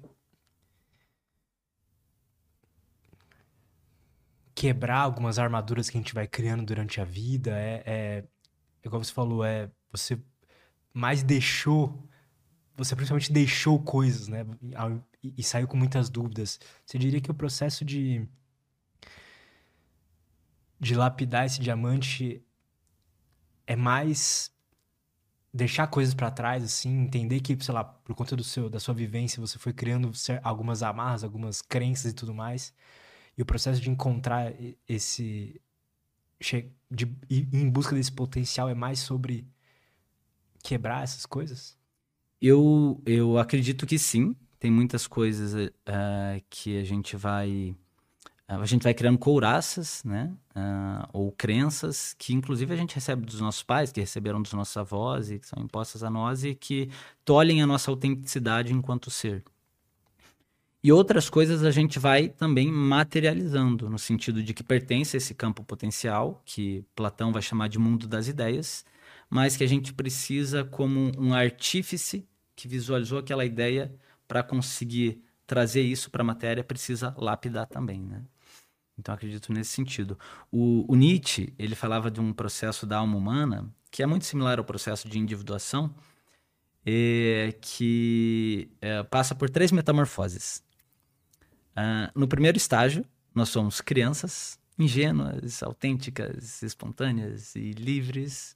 quebrar 4.56 5.00
algumas 5.00 5.40
armaduras 5.40 5.90
que 5.90 5.98
a 5.98 6.02
gente 6.02 6.14
vai 6.14 6.28
criando 6.28 6.66
durante 6.66 7.02
a 7.02 7.06
vida. 7.06 7.52
É, 7.52 7.84
é 7.86 8.24
igual 8.84 9.04
você 9.04 9.14
falou, 9.14 9.44
é 9.44 9.70
você 9.92 10.20
mais 10.94 11.24
deixou, 11.24 12.08
você 12.76 12.96
principalmente 12.96 13.32
deixou 13.32 13.82
coisas, 13.82 14.28
né? 14.28 14.46
E, 15.24 15.34
e 15.38 15.44
saiu 15.44 15.68
com 15.68 15.78
muitas 15.78 16.10
dúvidas. 16.10 16.60
Você 16.86 16.98
diria 16.98 17.22
que 17.22 17.32
o 17.32 17.34
processo 17.34 17.86
de 17.86 18.28
de 20.80 20.96
lapidar 20.96 21.46
esse 21.46 21.62
diamante 21.62 22.44
é 23.68 23.76
mais 23.76 24.52
deixar 25.54 25.88
coisas 25.88 26.14
para 26.14 26.32
trás, 26.32 26.64
assim, 26.64 26.90
entender 27.04 27.40
que, 27.42 27.58
sei 27.64 27.74
lá, 27.74 27.84
por 27.84 28.16
conta 28.16 28.36
do 28.36 28.44
seu, 28.44 28.70
da 28.70 28.80
sua 28.80 28.94
vivência, 28.94 29.40
você 29.40 29.60
foi 29.60 29.74
criando 29.74 30.12
algumas 30.44 30.82
amarras, 30.82 31.24
algumas 31.24 31.62
crenças 31.62 32.12
e 32.12 32.16
tudo 32.16 32.34
mais. 32.34 32.74
E 33.38 33.42
o 33.42 33.46
processo 33.46 33.82
de 33.82 33.90
encontrar 33.90 34.54
esse. 34.88 35.62
de 36.90 37.06
ir 37.30 37.48
em 37.54 37.70
busca 37.70 37.96
desse 37.96 38.12
potencial 38.12 38.70
é 38.70 38.74
mais 38.74 39.00
sobre 39.00 39.48
quebrar 40.64 41.04
essas 41.04 41.26
coisas? 41.26 41.78
Eu, 42.42 43.02
eu 43.06 43.38
acredito 43.38 43.86
que 43.86 44.00
sim. 44.00 44.36
Tem 44.60 44.72
muitas 44.72 45.08
coisas 45.08 45.54
uh, 45.54 46.44
que 46.50 46.78
a 46.80 46.84
gente 46.84 47.16
vai. 47.16 47.76
A 48.48 48.66
gente 48.66 48.84
vai 48.84 48.94
criando 48.94 49.18
couraças, 49.18 50.04
né? 50.04 50.36
Uh, 50.54 51.08
ou 51.14 51.32
crenças 51.32 52.14
que, 52.20 52.34
inclusive, 52.34 52.74
a 52.74 52.76
gente 52.76 52.94
recebe 52.94 53.26
dos 53.26 53.40
nossos 53.40 53.64
pais, 53.64 53.92
que 53.94 54.02
receberam 54.02 54.42
dos 54.42 54.52
nossos 54.52 54.76
avós 54.76 55.32
e 55.32 55.40
que 55.40 55.48
são 55.48 55.64
impostas 55.64 56.04
a 56.04 56.10
nós 56.10 56.44
e 56.44 56.54
que 56.54 56.90
tolhem 57.24 57.62
a 57.62 57.68
nossa 57.68 57.90
autenticidade 57.90 58.74
enquanto 58.74 59.10
ser. 59.10 59.44
E 60.84 60.92
outras 60.92 61.30
coisas 61.30 61.64
a 61.64 61.70
gente 61.70 62.00
vai 62.00 62.28
também 62.30 62.72
materializando, 62.72 63.88
no 63.90 64.00
sentido 64.00 64.42
de 64.42 64.54
que 64.54 64.64
pertence 64.64 65.16
a 65.16 65.20
esse 65.20 65.36
campo 65.36 65.64
potencial, 65.64 66.42
que 66.44 66.84
Platão 66.96 67.32
vai 67.32 67.42
chamar 67.42 67.70
de 67.70 67.78
mundo 67.78 68.08
das 68.08 68.28
ideias, 68.28 68.84
mas 69.30 69.56
que 69.56 69.64
a 69.64 69.68
gente 69.68 69.94
precisa, 69.94 70.64
como 70.64 71.12
um 71.20 71.34
artífice 71.34 72.28
que 72.56 72.68
visualizou 72.68 73.20
aquela 73.20 73.46
ideia, 73.46 73.94
para 74.28 74.42
conseguir 74.42 75.24
trazer 75.46 75.82
isso 75.82 76.10
para 76.10 76.22
a 76.22 76.26
matéria, 76.26 76.64
precisa 76.64 77.14
lapidar 77.18 77.68
também. 77.68 78.02
Né? 78.02 78.24
Então, 78.98 79.14
acredito 79.14 79.54
nesse 79.54 79.72
sentido. 79.72 80.18
O, 80.52 80.86
o 80.92 80.96
Nietzsche 80.96 81.54
ele 81.60 81.76
falava 81.76 82.10
de 82.10 82.20
um 82.20 82.34
processo 82.34 82.86
da 82.86 82.98
alma 82.98 83.18
humana 83.18 83.72
que 83.92 84.02
é 84.02 84.06
muito 84.06 84.26
similar 84.26 84.58
ao 84.58 84.64
processo 84.64 85.08
de 85.10 85.20
individuação, 85.20 85.94
é, 86.86 87.54
que 87.62 88.72
é, 88.80 89.04
passa 89.04 89.36
por 89.36 89.50
três 89.50 89.72
metamorfoses. 89.72 90.64
Uh, 91.72 92.12
no 92.14 92.28
primeiro 92.28 92.58
estágio, 92.58 93.06
nós 93.34 93.50
somos 93.50 93.82
crianças 93.82 94.60
ingênuas, 94.78 95.62
autênticas, 95.62 96.62
espontâneas 96.64 97.56
e 97.56 97.72
livres. 97.72 98.56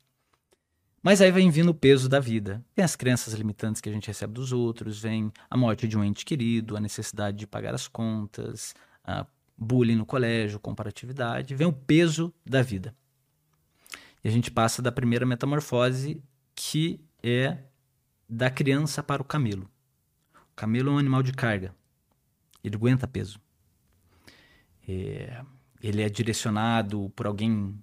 Mas 1.02 1.22
aí 1.22 1.32
vem 1.32 1.52
vindo 1.52 1.70
o 1.70 1.74
peso 1.74 2.10
da 2.10 2.20
vida. 2.20 2.64
Vem 2.76 2.84
as 2.84 2.96
crenças 2.96 3.34
limitantes 3.34 3.80
que 3.80 3.90
a 3.90 3.92
gente 3.92 4.08
recebe 4.08 4.34
dos 4.34 4.52
outros, 4.52 5.00
vem 5.00 5.32
a 5.50 5.56
morte 5.56 5.88
de 5.88 5.98
um 5.98 6.04
ente 6.04 6.26
querido, 6.26 6.76
a 6.76 6.80
necessidade 6.80 7.38
de 7.38 7.46
pagar 7.46 7.76
as 7.76 7.88
contas, 7.88 8.74
a 9.04 9.26
bullying 9.58 9.96
no 9.96 10.06
colégio, 10.06 10.60
comparatividade, 10.60 11.56
vem 11.56 11.68
o 11.68 11.74
peso 11.74 12.34
da 12.46 12.62
vida. 12.62 12.94
E 14.24 14.28
a 14.28 14.32
gente 14.32 14.50
passa 14.50 14.82
da 14.82 14.92
primeira 14.92 15.26
metamorfose, 15.26 16.22
que 16.56 17.00
é 17.22 17.60
da 18.28 18.50
criança 18.50 19.04
para 19.04 19.22
o 19.22 19.26
camelo. 19.26 19.70
O 20.34 20.56
camelo 20.56 20.90
é 20.90 20.94
um 20.94 20.98
animal 20.98 21.22
de 21.22 21.32
carga. 21.32 21.76
Ele 22.66 22.76
aguenta 22.76 23.08
peso. 23.08 23.40
É, 24.88 25.44
ele 25.82 26.02
é 26.02 26.10
direcionado 26.10 27.12
por 27.16 27.28
alguém 27.28 27.80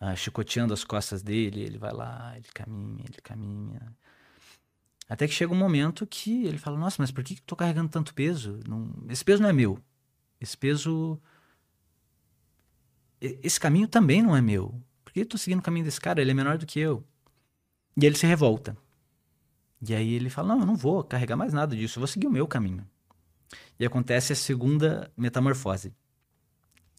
uh, 0.00 0.16
chicoteando 0.16 0.74
as 0.74 0.84
costas 0.84 1.22
dele. 1.22 1.60
Ele 1.62 1.78
vai 1.78 1.92
lá, 1.92 2.32
ele 2.36 2.48
caminha, 2.52 3.04
ele 3.08 3.20
caminha. 3.22 3.94
Até 5.08 5.28
que 5.28 5.34
chega 5.34 5.52
um 5.52 5.56
momento 5.56 6.06
que 6.06 6.44
ele 6.44 6.58
fala: 6.58 6.78
Nossa, 6.78 6.96
mas 6.98 7.10
por 7.10 7.22
que 7.22 7.34
estou 7.34 7.56
carregando 7.56 7.88
tanto 7.88 8.14
peso? 8.14 8.58
Não, 8.68 8.92
esse 9.08 9.24
peso 9.24 9.42
não 9.42 9.48
é 9.48 9.52
meu. 9.52 9.78
Esse 10.40 10.56
peso. 10.56 11.20
Esse 13.20 13.58
caminho 13.58 13.88
também 13.88 14.22
não 14.22 14.36
é 14.36 14.42
meu. 14.42 14.80
Por 15.04 15.12
que 15.12 15.20
eu 15.20 15.24
estou 15.24 15.38
seguindo 15.38 15.60
o 15.60 15.62
caminho 15.62 15.84
desse 15.84 16.00
cara? 16.00 16.20
Ele 16.20 16.30
é 16.30 16.34
menor 16.34 16.58
do 16.58 16.66
que 16.66 16.78
eu. 16.78 17.04
E 17.96 18.04
ele 18.04 18.16
se 18.16 18.26
revolta. 18.26 18.76
E 19.88 19.94
aí 19.94 20.14
ele 20.14 20.28
fala: 20.30 20.48
Não, 20.48 20.60
eu 20.60 20.66
não 20.66 20.76
vou 20.76 21.04
carregar 21.04 21.36
mais 21.36 21.52
nada 21.52 21.76
disso. 21.76 21.98
Eu 21.98 22.00
vou 22.00 22.08
seguir 22.08 22.26
o 22.26 22.30
meu 22.30 22.46
caminho. 22.46 22.86
E 23.78 23.84
acontece 23.84 24.32
a 24.32 24.36
segunda 24.36 25.10
metamorfose, 25.16 25.92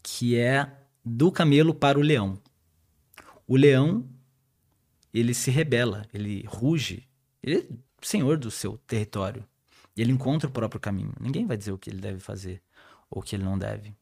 que 0.02 0.36
é 0.36 0.72
do 1.04 1.30
camelo 1.32 1.74
para 1.74 1.98
o 1.98 2.02
leão. 2.02 2.40
O 3.46 3.56
leão, 3.56 4.08
ele 5.12 5.34
se 5.34 5.50
rebela, 5.50 6.06
ele 6.12 6.44
ruge, 6.46 7.08
ele 7.42 7.58
é 7.58 7.66
senhor 8.00 8.36
do 8.36 8.50
seu 8.50 8.78
território. 8.78 9.44
Ele 9.96 10.12
encontra 10.12 10.48
o 10.48 10.52
próprio 10.52 10.80
caminho. 10.80 11.12
Ninguém 11.20 11.46
vai 11.46 11.56
dizer 11.56 11.72
o 11.72 11.78
que 11.78 11.90
ele 11.90 12.00
deve 12.00 12.20
fazer 12.20 12.62
ou 13.10 13.20
o 13.20 13.24
que 13.24 13.34
ele 13.34 13.42
não 13.42 13.58
deve. 13.58 13.94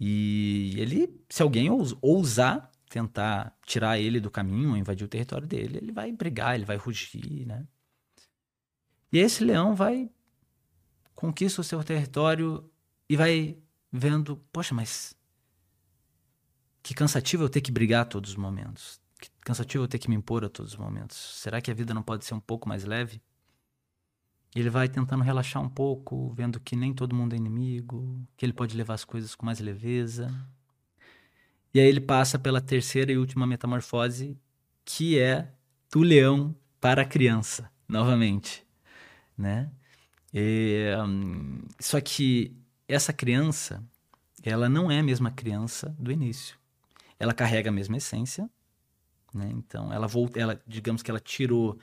E 0.00 0.74
ele, 0.78 1.20
se 1.28 1.42
alguém 1.42 1.68
ousar 2.00 2.70
tentar 2.88 3.56
tirar 3.64 3.98
ele 3.98 4.20
do 4.20 4.30
caminho, 4.30 4.76
invadir 4.76 5.04
o 5.04 5.08
território 5.08 5.46
dele, 5.46 5.78
ele 5.78 5.92
vai 5.92 6.12
brigar, 6.12 6.54
ele 6.54 6.64
vai 6.64 6.76
rugir, 6.76 7.46
né? 7.46 7.66
E 9.12 9.18
esse 9.18 9.44
leão 9.44 9.74
vai 9.74 10.10
conquista 11.16 11.62
o 11.62 11.64
seu 11.64 11.82
território 11.82 12.70
e 13.08 13.16
vai 13.16 13.58
vendo, 13.90 14.36
poxa, 14.52 14.74
mas 14.74 15.16
que 16.82 16.94
cansativo 16.94 17.42
eu 17.42 17.48
ter 17.48 17.62
que 17.62 17.72
brigar 17.72 18.06
todos 18.06 18.30
os 18.30 18.36
momentos. 18.36 19.00
Que 19.18 19.30
cansativo 19.40 19.82
eu 19.82 19.88
ter 19.88 19.98
que 19.98 20.08
me 20.08 20.14
impor 20.14 20.44
a 20.44 20.48
todos 20.48 20.74
os 20.74 20.78
momentos. 20.78 21.16
Será 21.16 21.60
que 21.60 21.70
a 21.70 21.74
vida 21.74 21.94
não 21.94 22.02
pode 22.02 22.24
ser 22.24 22.34
um 22.34 22.40
pouco 22.40 22.68
mais 22.68 22.84
leve? 22.84 23.20
Ele 24.54 24.70
vai 24.70 24.88
tentando 24.88 25.24
relaxar 25.24 25.62
um 25.62 25.68
pouco, 25.68 26.32
vendo 26.34 26.60
que 26.60 26.76
nem 26.76 26.92
todo 26.94 27.14
mundo 27.14 27.34
é 27.34 27.36
inimigo, 27.36 28.22
que 28.36 28.44
ele 28.44 28.52
pode 28.52 28.76
levar 28.76 28.94
as 28.94 29.04
coisas 29.04 29.34
com 29.34 29.44
mais 29.44 29.58
leveza. 29.58 30.32
E 31.74 31.80
aí 31.80 31.86
ele 31.86 32.00
passa 32.00 32.38
pela 32.38 32.60
terceira 32.60 33.10
e 33.10 33.18
última 33.18 33.46
metamorfose, 33.46 34.38
que 34.84 35.18
é 35.18 35.52
do 35.90 36.00
leão 36.00 36.54
para 36.80 37.02
a 37.02 37.06
criança, 37.06 37.70
novamente, 37.88 38.66
né? 39.36 39.70
Um, 40.36 41.62
só 41.80 42.00
que 42.00 42.54
essa 42.86 43.12
criança, 43.12 43.82
ela 44.42 44.68
não 44.68 44.90
é 44.90 44.98
a 44.98 45.02
mesma 45.02 45.30
criança 45.30 45.94
do 45.98 46.12
início. 46.12 46.58
Ela 47.18 47.32
carrega 47.32 47.70
a 47.70 47.72
mesma 47.72 47.96
essência, 47.96 48.48
né? 49.32 49.50
Então, 49.54 49.92
ela 49.92 50.06
volta, 50.06 50.38
ela, 50.38 50.60
digamos 50.66 51.02
que 51.02 51.10
ela 51.10 51.20
tirou 51.20 51.72
uh, 51.72 51.78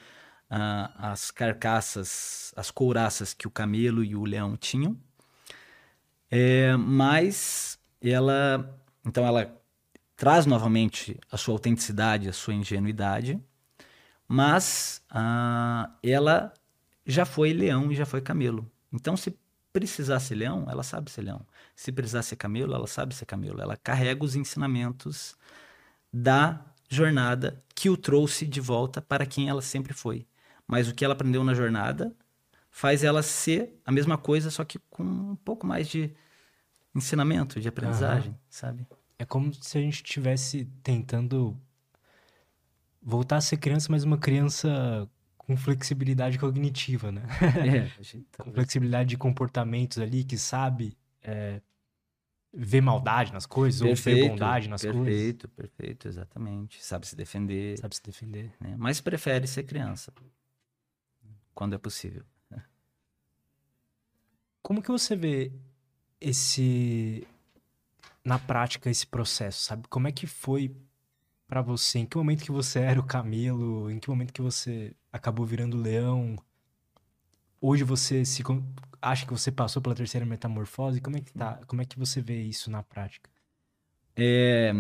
as 0.98 1.32
carcaças, 1.32 2.54
as 2.56 2.70
couraças 2.70 3.34
que 3.34 3.48
o 3.48 3.52
camelo 3.52 4.04
e 4.04 4.16
o 4.16 4.24
leão 4.24 4.56
tinham, 4.56 4.98
é, 6.30 6.76
mas 6.76 7.80
ela, 8.02 8.80
então 9.06 9.26
ela 9.26 9.56
traz 10.16 10.46
novamente 10.46 11.20
a 11.32 11.38
sua 11.38 11.54
autenticidade, 11.54 12.30
a 12.30 12.34
sua 12.34 12.54
ingenuidade, 12.54 13.40
mas 14.28 15.02
uh, 15.12 15.92
ela 16.02 16.54
já 17.06 17.26
foi 17.26 17.54
leão 17.54 17.92
e 17.92 17.96
já 17.96 18.06
foi 18.06 18.22
camelo. 18.22 18.70
Então, 18.92 19.18
se 19.18 19.38
precisar 19.72 20.20
ser 20.20 20.36
leão, 20.36 20.68
ela 20.70 20.84
sabe 20.84 21.10
ser 21.10 21.24
leão. 21.24 21.46
Se 21.76 21.92
precisar 21.92 22.22
ser 22.22 22.36
camelo, 22.36 22.74
ela 22.76 22.88
sabe 22.88 23.16
ser 23.16 23.26
camelo. 23.26 23.60
Ela 23.60 23.76
carrega 23.76 24.24
os 24.24 24.36
ensinamentos 24.36 25.36
da 26.12 26.64
jornada 26.88 27.64
que 27.74 27.90
o 27.90 27.98
trouxe 27.98 28.46
de 28.46 28.62
volta 28.62 29.02
para 29.02 29.26
quem 29.26 29.50
ela 29.50 29.62
sempre 29.62 29.94
foi. 29.94 30.28
Mas 30.68 30.88
o 30.88 30.94
que 30.94 31.04
ela 31.04 31.14
aprendeu 31.14 31.44
na 31.44 31.54
jornada 31.54 32.16
faz 32.70 33.04
ela 33.04 33.22
ser 33.22 33.80
a 33.86 33.92
mesma 33.92 34.18
coisa, 34.18 34.50
só 34.50 34.64
que 34.64 34.80
com 34.90 35.04
um 35.04 35.36
pouco 35.36 35.66
mais 35.66 35.88
de 35.88 36.14
ensinamento, 36.96 37.60
de 37.60 37.68
aprendizagem, 37.68 38.32
uhum. 38.32 38.38
sabe? 38.50 38.88
É 39.18 39.26
como 39.26 39.54
se 39.54 39.78
a 39.78 39.82
gente 39.82 39.96
estivesse 39.96 40.66
tentando 40.84 41.60
voltar 43.02 43.38
a 43.38 43.42
ser 43.42 43.58
criança, 43.58 43.88
mas 43.92 44.04
uma 44.04 44.18
criança 44.18 45.10
com 45.46 45.58
flexibilidade 45.58 46.40
cognitiva, 46.40 47.12
né? 47.12 47.24
É, 47.66 47.88
tá 48.32 48.44
com 48.44 48.52
flexibilidade 48.52 49.10
de 49.10 49.18
comportamentos 49.18 50.00
ali, 50.00 50.24
que 50.24 50.38
sabe 50.38 50.98
é, 51.22 51.62
ver 52.54 52.82
maldade 52.82 53.34
nas 53.34 53.46
coisas 53.46 53.82
perfeito, 53.82 54.18
ou 54.18 54.24
ver 54.24 54.30
bondade 54.30 54.70
nas 54.70 54.82
perfeito, 54.82 55.04
coisas. 55.04 55.22
Perfeito, 55.22 55.50
perfeito, 55.50 56.08
exatamente. 56.08 56.84
Sabe 56.84 57.08
se 57.08 57.16
defender. 57.16 57.78
Sabe 57.78 57.96
se 57.96 58.04
defender. 58.04 58.54
Né? 58.60 58.76
Mas 58.78 59.02
prefere 59.02 59.46
ser 59.48 59.64
criança, 59.64 60.14
quando 61.54 61.76
é 61.76 61.78
possível. 61.78 62.24
Como 64.64 64.82
que 64.82 64.90
você 64.90 65.14
vê 65.14 65.52
esse 66.22 67.28
na 68.24 68.40
prática 68.40 68.90
esse 68.90 69.06
processo, 69.06 69.62
sabe? 69.66 69.90
Como 69.90 70.08
é 70.08 70.12
que 70.14 70.26
foi 70.26 70.74
para 71.54 71.62
você? 71.62 72.00
Em 72.00 72.06
que 72.08 72.18
momento 72.18 72.44
que 72.44 72.52
você 72.52 72.80
era 72.80 73.00
o 73.00 73.06
camelo? 73.06 73.92
Em 73.92 74.00
que 74.00 74.10
momento 74.10 74.34
que 74.34 74.42
você 74.42 74.96
acabou 75.12 75.46
virando 75.46 75.78
leão? 75.78 76.36
Hoje 77.62 77.84
você 77.84 78.26
se 78.26 78.42
acha 79.00 79.24
que 79.24 79.32
você 79.32 79.52
passou 79.52 79.80
pela 79.80 79.94
terceira 79.94 80.26
metamorfose? 80.26 81.00
Como 81.00 81.16
é 81.16 81.22
que 81.22 81.32
tá? 81.32 81.60
Como 81.68 81.80
é 81.80 81.86
que 81.86 82.00
você 82.00 82.22
vê 82.22 82.42
isso 82.42 82.72
na 82.72 82.82
prática? 82.82 83.30
É, 84.16 84.74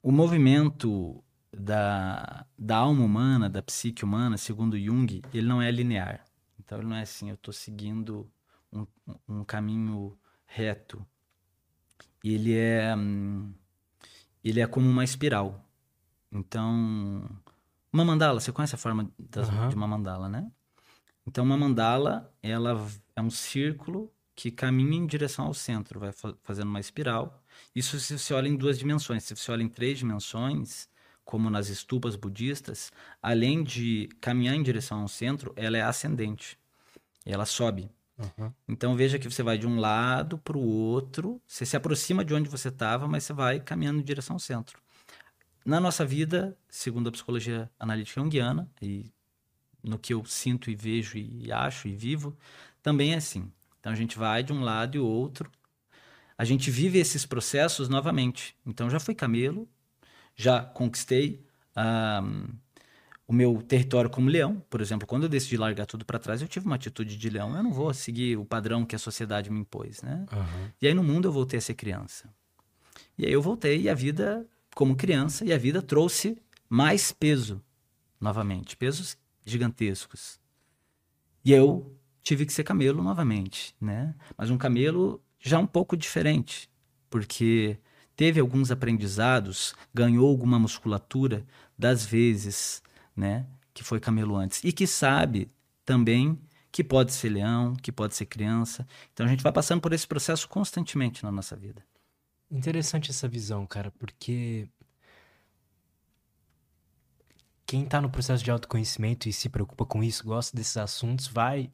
o 0.00 0.12
movimento 0.12 1.24
da, 1.52 2.46
da 2.56 2.76
alma 2.76 3.04
humana, 3.04 3.50
da 3.50 3.60
psique 3.60 4.04
humana, 4.04 4.36
segundo 4.36 4.78
Jung, 4.78 5.22
ele 5.34 5.48
não 5.48 5.60
é 5.60 5.68
linear. 5.72 6.24
Então 6.60 6.78
ele 6.78 6.86
não 6.86 6.96
é 6.96 7.02
assim, 7.02 7.30
eu 7.30 7.34
estou 7.34 7.52
seguindo 7.52 8.30
um, 8.72 8.86
um 9.28 9.42
caminho 9.42 10.16
reto. 10.46 11.04
Ele 12.22 12.54
é 12.54 12.94
ele 14.44 14.60
é 14.60 14.66
como 14.68 14.88
uma 14.88 15.02
espiral. 15.02 15.65
Então, 16.30 17.28
uma 17.92 18.04
mandala, 18.04 18.40
você 18.40 18.52
conhece 18.52 18.74
a 18.74 18.78
forma 18.78 19.10
das, 19.18 19.48
uhum. 19.48 19.68
de 19.68 19.74
uma 19.74 19.86
mandala, 19.86 20.28
né? 20.28 20.50
Então, 21.26 21.44
uma 21.44 21.56
mandala, 21.56 22.32
ela 22.42 22.86
é 23.14 23.22
um 23.22 23.30
círculo 23.30 24.12
que 24.34 24.50
caminha 24.50 24.98
em 24.98 25.06
direção 25.06 25.46
ao 25.46 25.54
centro, 25.54 25.98
vai 25.98 26.12
fazendo 26.42 26.68
uma 26.68 26.78
espiral. 26.78 27.42
Isso 27.74 27.98
se 27.98 28.18
você 28.18 28.34
olha 28.34 28.48
em 28.48 28.56
duas 28.56 28.78
dimensões. 28.78 29.24
Se 29.24 29.34
você 29.34 29.50
olha 29.50 29.62
em 29.62 29.68
três 29.68 29.98
dimensões, 29.98 30.88
como 31.24 31.48
nas 31.48 31.68
estupas 31.68 32.14
budistas, 32.16 32.92
além 33.22 33.64
de 33.64 34.08
caminhar 34.20 34.54
em 34.54 34.62
direção 34.62 35.00
ao 35.00 35.08
centro, 35.08 35.52
ela 35.56 35.78
é 35.78 35.82
ascendente. 35.82 36.58
Ela 37.24 37.46
sobe. 37.46 37.90
Uhum. 38.18 38.52
Então 38.68 38.94
veja 38.94 39.18
que 39.18 39.28
você 39.28 39.42
vai 39.42 39.58
de 39.58 39.66
um 39.66 39.80
lado 39.80 40.38
para 40.38 40.56
o 40.56 40.62
outro, 40.62 41.40
você 41.46 41.66
se 41.66 41.76
aproxima 41.76 42.24
de 42.24 42.32
onde 42.32 42.48
você 42.48 42.68
estava, 42.68 43.08
mas 43.08 43.24
você 43.24 43.32
vai 43.32 43.58
caminhando 43.58 44.00
em 44.00 44.04
direção 44.04 44.36
ao 44.36 44.40
centro. 44.40 44.78
Na 45.66 45.80
nossa 45.80 46.04
vida, 46.06 46.56
segundo 46.68 47.08
a 47.08 47.12
psicologia 47.12 47.68
analítica 47.76 48.20
junguiana, 48.20 48.70
e 48.80 49.10
no 49.82 49.98
que 49.98 50.14
eu 50.14 50.24
sinto 50.24 50.70
e 50.70 50.76
vejo 50.76 51.18
e 51.18 51.50
acho 51.50 51.88
e 51.88 51.92
vivo, 51.96 52.36
também 52.80 53.14
é 53.14 53.16
assim. 53.16 53.50
Então 53.80 53.92
a 53.92 53.96
gente 53.96 54.16
vai 54.16 54.44
de 54.44 54.52
um 54.52 54.62
lado 54.62 54.96
e 54.96 55.00
outro. 55.00 55.50
A 56.38 56.44
gente 56.44 56.70
vive 56.70 57.00
esses 57.00 57.26
processos 57.26 57.88
novamente. 57.88 58.54
Então 58.64 58.88
já 58.88 59.00
fui 59.00 59.12
camelo, 59.12 59.68
já 60.36 60.62
conquistei 60.62 61.44
um, 61.76 62.48
o 63.26 63.32
meu 63.32 63.60
território 63.60 64.08
como 64.08 64.30
leão. 64.30 64.62
Por 64.70 64.80
exemplo, 64.80 65.04
quando 65.04 65.24
eu 65.24 65.28
decidi 65.28 65.56
largar 65.56 65.86
tudo 65.86 66.04
para 66.04 66.20
trás, 66.20 66.40
eu 66.40 66.46
tive 66.46 66.66
uma 66.66 66.76
atitude 66.76 67.16
de 67.16 67.28
leão. 67.28 67.56
Eu 67.56 67.62
não 67.64 67.72
vou 67.72 67.92
seguir 67.92 68.36
o 68.36 68.44
padrão 68.44 68.84
que 68.84 68.94
a 68.94 69.00
sociedade 69.00 69.50
me 69.50 69.58
impôs, 69.58 70.00
né? 70.00 70.26
Uhum. 70.32 70.70
E 70.80 70.86
aí 70.86 70.94
no 70.94 71.02
mundo 71.02 71.26
eu 71.26 71.32
voltei 71.32 71.58
a 71.58 71.62
ser 71.62 71.74
criança. 71.74 72.32
E 73.18 73.26
aí 73.26 73.32
eu 73.32 73.42
voltei 73.42 73.82
e 73.82 73.88
a 73.88 73.94
vida 73.94 74.46
como 74.76 74.94
criança 74.94 75.42
e 75.42 75.54
a 75.54 75.56
vida 75.56 75.80
trouxe 75.80 76.36
mais 76.68 77.10
peso 77.10 77.64
novamente, 78.20 78.76
pesos 78.76 79.16
gigantescos. 79.42 80.38
E 81.42 81.50
eu 81.50 81.96
tive 82.22 82.44
que 82.44 82.52
ser 82.52 82.62
camelo 82.62 83.02
novamente, 83.02 83.74
né? 83.80 84.14
Mas 84.36 84.50
um 84.50 84.58
camelo 84.58 85.18
já 85.40 85.58
um 85.58 85.66
pouco 85.66 85.96
diferente, 85.96 86.68
porque 87.08 87.78
teve 88.14 88.38
alguns 88.38 88.70
aprendizados, 88.70 89.74
ganhou 89.94 90.28
alguma 90.28 90.58
musculatura 90.58 91.46
das 91.78 92.04
vezes, 92.04 92.82
né, 93.16 93.46
que 93.72 93.82
foi 93.82 93.98
camelo 93.98 94.36
antes 94.36 94.62
e 94.62 94.72
que 94.72 94.86
sabe 94.86 95.50
também 95.86 96.38
que 96.70 96.84
pode 96.84 97.14
ser 97.14 97.30
leão, 97.30 97.74
que 97.76 97.90
pode 97.90 98.14
ser 98.14 98.26
criança. 98.26 98.86
Então 99.14 99.24
a 99.24 99.28
gente 99.30 99.42
vai 99.42 99.52
passando 99.52 99.80
por 99.80 99.94
esse 99.94 100.06
processo 100.06 100.46
constantemente 100.46 101.24
na 101.24 101.32
nossa 101.32 101.56
vida. 101.56 101.82
Interessante 102.50 103.10
essa 103.10 103.26
visão, 103.26 103.66
cara, 103.66 103.90
porque 103.92 104.68
quem 107.66 107.82
está 107.82 108.00
no 108.00 108.08
processo 108.08 108.44
de 108.44 108.50
autoconhecimento 108.50 109.28
e 109.28 109.32
se 109.32 109.48
preocupa 109.48 109.84
com 109.84 110.02
isso, 110.02 110.24
gosta 110.24 110.56
desses 110.56 110.76
assuntos, 110.76 111.26
vai 111.26 111.72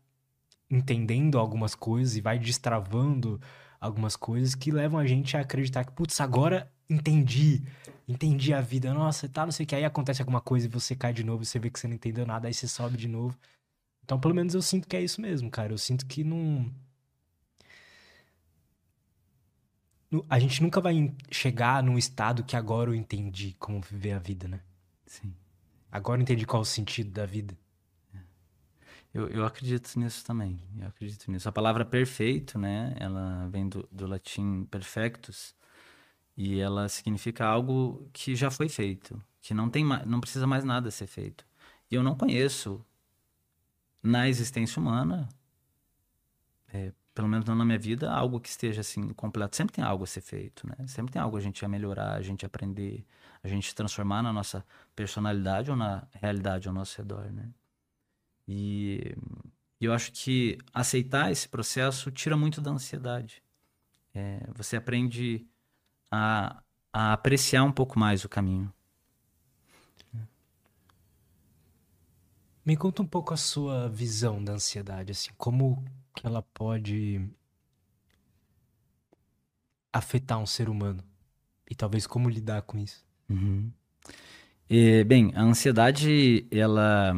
entendendo 0.70 1.38
algumas 1.38 1.74
coisas 1.74 2.16
e 2.16 2.22
vai 2.22 2.38
destravando 2.38 3.38
algumas 3.78 4.16
coisas 4.16 4.54
que 4.54 4.70
levam 4.70 4.98
a 4.98 5.06
gente 5.06 5.36
a 5.36 5.40
acreditar 5.40 5.84
que, 5.84 5.92
putz, 5.92 6.18
agora 6.20 6.72
entendi, 6.88 7.62
entendi 8.08 8.54
a 8.54 8.60
vida, 8.62 8.94
nossa, 8.94 9.28
tá, 9.28 9.44
não 9.44 9.52
sei 9.52 9.64
o 9.64 9.66
que, 9.66 9.74
aí 9.74 9.84
acontece 9.84 10.22
alguma 10.22 10.40
coisa 10.40 10.66
e 10.66 10.70
você 10.70 10.96
cai 10.96 11.12
de 11.12 11.22
novo, 11.22 11.44
você 11.44 11.58
vê 11.58 11.68
que 11.68 11.78
você 11.78 11.86
não 11.86 11.94
entendeu 11.96 12.24
nada, 12.24 12.48
aí 12.48 12.54
você 12.54 12.66
sobe 12.66 12.96
de 12.96 13.08
novo. 13.08 13.38
Então, 14.04 14.18
pelo 14.18 14.34
menos 14.34 14.54
eu 14.54 14.62
sinto 14.62 14.88
que 14.88 14.96
é 14.96 15.02
isso 15.02 15.20
mesmo, 15.20 15.50
cara. 15.50 15.72
Eu 15.72 15.78
sinto 15.78 16.06
que 16.06 16.24
não 16.24 16.72
a 20.28 20.38
gente 20.38 20.62
nunca 20.62 20.80
vai 20.80 21.14
chegar 21.30 21.82
num 21.82 21.96
estado 21.96 22.44
que 22.44 22.56
agora 22.56 22.90
eu 22.90 22.94
entendi 22.94 23.54
como 23.58 23.80
viver 23.80 24.12
a 24.12 24.18
vida, 24.18 24.46
né? 24.48 24.60
Sim. 25.06 25.34
Agora 25.90 26.20
eu 26.20 26.22
entendi 26.22 26.46
qual 26.46 26.62
o 26.62 26.64
sentido 26.64 27.10
da 27.10 27.26
vida. 27.26 27.56
Eu, 29.14 29.28
eu 29.28 29.44
acredito 29.44 29.98
nisso 29.98 30.24
também. 30.24 30.58
Eu 30.78 30.88
acredito 30.88 31.30
nisso. 31.30 31.48
A 31.48 31.52
palavra 31.52 31.84
perfeito, 31.84 32.58
né? 32.58 32.94
Ela 32.98 33.46
vem 33.50 33.68
do, 33.68 33.86
do 33.92 34.06
latim 34.06 34.64
perfectus 34.64 35.54
e 36.36 36.60
ela 36.60 36.88
significa 36.88 37.44
algo 37.44 38.08
que 38.12 38.34
já 38.34 38.50
foi 38.50 38.68
feito, 38.68 39.22
que 39.40 39.52
não 39.52 39.68
tem 39.68 39.84
não 40.06 40.20
precisa 40.20 40.46
mais 40.46 40.64
nada 40.64 40.90
ser 40.90 41.06
feito. 41.06 41.44
E 41.90 41.94
eu 41.94 42.02
não 42.02 42.16
conheço 42.16 42.84
na 44.02 44.28
existência 44.28 44.80
humana 44.80 45.28
é, 46.72 46.92
pelo 47.14 47.28
menos 47.28 47.44
não 47.44 47.54
na 47.54 47.64
minha 47.64 47.78
vida, 47.78 48.10
algo 48.10 48.40
que 48.40 48.48
esteja 48.48 48.80
assim 48.80 49.12
completo. 49.12 49.56
Sempre 49.56 49.74
tem 49.74 49.84
algo 49.84 50.04
a 50.04 50.06
ser 50.06 50.20
feito, 50.22 50.66
né? 50.66 50.86
Sempre 50.86 51.12
tem 51.12 51.20
algo 51.20 51.36
a 51.36 51.40
gente 51.40 51.64
a 51.64 51.68
melhorar, 51.68 52.14
a 52.14 52.22
gente 52.22 52.46
aprender, 52.46 53.04
a 53.42 53.48
gente 53.48 53.74
transformar 53.74 54.22
na 54.22 54.32
nossa 54.32 54.64
personalidade 54.96 55.70
ou 55.70 55.76
na 55.76 56.06
realidade 56.12 56.68
ao 56.68 56.74
nosso 56.74 56.96
redor, 56.96 57.30
né? 57.30 57.50
E 58.48 59.14
eu 59.80 59.92
acho 59.92 60.12
que 60.12 60.58
aceitar 60.72 61.30
esse 61.30 61.48
processo 61.48 62.10
tira 62.10 62.36
muito 62.36 62.60
da 62.60 62.70
ansiedade. 62.70 63.42
É, 64.14 64.46
você 64.54 64.76
aprende 64.76 65.46
a, 66.10 66.62
a 66.92 67.12
apreciar 67.12 67.64
um 67.64 67.72
pouco 67.72 67.98
mais 67.98 68.24
o 68.24 68.28
caminho. 68.28 68.72
Me 72.64 72.76
conta 72.76 73.02
um 73.02 73.06
pouco 73.06 73.34
a 73.34 73.36
sua 73.36 73.88
visão 73.88 74.42
da 74.42 74.52
ansiedade, 74.52 75.10
assim, 75.10 75.30
como 75.36 75.84
que 76.14 76.26
ela 76.26 76.42
pode 76.42 77.20
afetar 79.92 80.38
um 80.38 80.46
ser 80.46 80.68
humano 80.68 81.02
e 81.70 81.74
talvez 81.74 82.06
como 82.06 82.28
lidar 82.28 82.62
com 82.62 82.78
isso. 82.78 83.04
Uhum. 83.28 83.70
E, 84.68 85.04
bem, 85.04 85.32
a 85.34 85.42
ansiedade 85.42 86.46
ela 86.50 87.14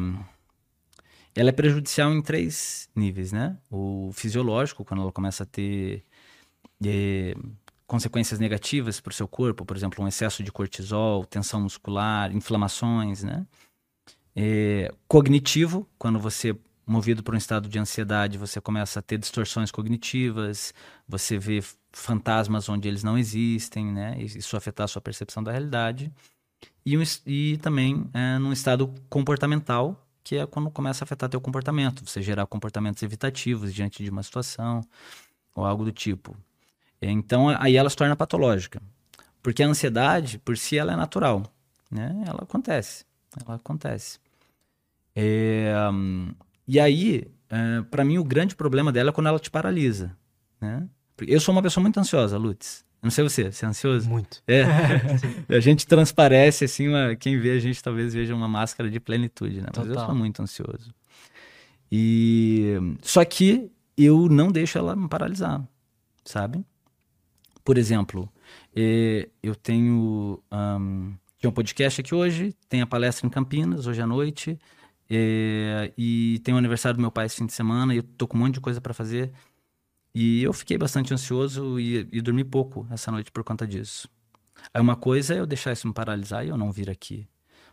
ela 1.35 1.49
é 1.49 1.51
prejudicial 1.51 2.13
em 2.13 2.21
três 2.21 2.89
níveis, 2.95 3.31
né? 3.31 3.57
O 3.69 4.11
fisiológico, 4.13 4.85
quando 4.85 5.01
ela 5.01 5.11
começa 5.11 5.43
a 5.43 5.45
ter 5.45 6.03
é, 6.85 7.35
consequências 7.85 8.39
negativas 8.39 9.01
para 9.01 9.11
o 9.11 9.13
seu 9.13 9.27
corpo, 9.27 9.65
por 9.65 9.75
exemplo, 9.75 10.03
um 10.03 10.07
excesso 10.07 10.41
de 10.41 10.51
cortisol, 10.51 11.25
tensão 11.25 11.59
muscular, 11.59 12.33
inflamações, 12.33 13.23
né? 13.23 13.45
É, 14.33 14.93
cognitivo, 15.07 15.87
quando 15.97 16.19
você 16.19 16.55
movido 16.85 17.23
por 17.23 17.33
um 17.33 17.37
estado 17.37 17.67
de 17.67 17.79
ansiedade, 17.79 18.37
você 18.37 18.61
começa 18.61 18.99
a 18.99 19.01
ter 19.01 19.17
distorções 19.17 19.71
cognitivas, 19.71 20.73
você 21.07 21.37
vê 21.37 21.63
fantasmas 21.91 22.69
onde 22.69 22.87
eles 22.87 23.03
não 23.03 23.17
existem, 23.17 23.85
né? 23.85 24.15
Isso 24.19 24.55
afetar 24.55 24.85
a 24.85 24.87
sua 24.87 25.01
percepção 25.01 25.43
da 25.43 25.51
realidade. 25.51 26.11
E, 26.85 26.95
e 27.25 27.57
também 27.57 28.09
é, 28.13 28.37
num 28.37 28.53
estado 28.53 28.93
comportamental, 29.09 30.05
que 30.23 30.35
é 30.37 30.45
quando 30.45 30.69
começa 30.69 31.03
a 31.03 31.05
afetar 31.05 31.29
teu 31.29 31.41
comportamento, 31.41 32.07
você 32.07 32.21
gerar 32.21 32.45
comportamentos 32.45 33.01
evitativos 33.01 33.73
diante 33.73 34.03
de 34.03 34.09
uma 34.09 34.23
situação 34.23 34.81
ou 35.55 35.65
algo 35.65 35.85
do 35.85 35.91
tipo. 35.91 36.35
Então 37.01 37.49
aí 37.49 37.75
ela 37.75 37.89
se 37.89 37.95
torna 37.95 38.15
patológica, 38.15 38.81
porque 39.41 39.63
a 39.63 39.67
ansiedade 39.67 40.39
por 40.39 40.57
si 40.57 40.77
ela 40.77 40.93
é 40.93 40.95
natural, 40.95 41.43
né? 41.91 42.23
Ela 42.27 42.43
acontece, 42.43 43.05
ela 43.45 43.55
acontece. 43.55 44.19
É, 45.15 45.73
e 46.67 46.79
aí, 46.79 47.27
é, 47.49 47.81
para 47.89 48.03
mim 48.03 48.17
o 48.17 48.23
grande 48.23 48.55
problema 48.55 48.91
dela 48.91 49.09
é 49.09 49.13
quando 49.13 49.27
ela 49.27 49.39
te 49.39 49.51
paralisa, 49.51 50.15
né? 50.59 50.87
Eu 51.21 51.39
sou 51.39 51.53
uma 51.53 51.61
pessoa 51.61 51.81
muito 51.81 51.99
ansiosa, 51.99 52.37
Lutz. 52.37 52.83
Não 53.01 53.11
sei 53.11 53.23
você, 53.23 53.51
você 53.51 53.65
é 53.65 53.67
ansioso? 53.69 54.09
Muito. 54.09 54.41
É. 54.47 54.63
a 55.55 55.59
gente 55.59 55.85
transparece, 55.85 56.65
assim, 56.65 56.87
uma, 56.87 57.15
quem 57.15 57.39
vê 57.39 57.51
a 57.51 57.59
gente 57.59 57.81
talvez 57.81 58.13
veja 58.13 58.33
uma 58.35 58.47
máscara 58.47 58.89
de 58.89 58.99
plenitude, 58.99 59.61
né? 59.61 59.67
Mas 59.67 59.87
Total. 59.87 60.03
eu 60.03 60.07
sou 60.07 60.15
muito 60.15 60.41
ansioso. 60.41 60.93
E 61.91 62.73
só 63.01 63.23
que 63.23 63.71
eu 63.95 64.27
não 64.27 64.51
deixo 64.51 64.77
ela 64.77 64.95
me 64.95 65.07
paralisar, 65.07 65.63
sabe? 66.25 66.65
Por 67.63 67.77
exemplo, 67.77 68.27
eh, 68.75 69.29
eu 69.41 69.55
tenho 69.55 70.41
um, 70.51 71.13
um 71.43 71.51
podcast 71.51 72.01
aqui 72.01 72.13
hoje, 72.13 72.53
tem 72.67 72.81
a 72.81 72.87
palestra 72.87 73.25
em 73.25 73.29
Campinas 73.29 73.87
hoje 73.87 74.01
à 74.01 74.07
noite, 74.07 74.59
eh, 75.09 75.93
e 75.97 76.39
tem 76.43 76.53
o 76.53 76.57
aniversário 76.57 76.97
do 76.97 77.01
meu 77.01 77.11
pai 77.11 77.25
esse 77.25 77.37
fim 77.37 77.45
de 77.45 77.53
semana, 77.53 77.93
e 77.93 77.97
eu 77.97 78.03
tô 78.03 78.27
com 78.27 78.37
um 78.37 78.41
monte 78.41 78.55
de 78.55 78.61
coisa 78.61 78.81
para 78.81 78.93
fazer. 78.93 79.31
E 80.13 80.43
eu 80.43 80.53
fiquei 80.53 80.77
bastante 80.77 81.13
ansioso 81.13 81.79
e, 81.79 82.07
e 82.11 82.21
dormi 82.21 82.43
pouco 82.43 82.87
essa 82.89 83.11
noite 83.11 83.31
por 83.31 83.43
conta 83.43 83.67
disso. 83.67 84.09
Aí 84.73 84.81
uma 84.81 84.95
coisa 84.95 85.33
é 85.33 85.39
eu 85.39 85.45
deixar 85.45 85.73
isso 85.73 85.87
me 85.87 85.93
paralisar 85.93 86.45
e 86.45 86.49
eu 86.49 86.57
não 86.57 86.71
vir 86.71 86.89
aqui. 86.89 87.27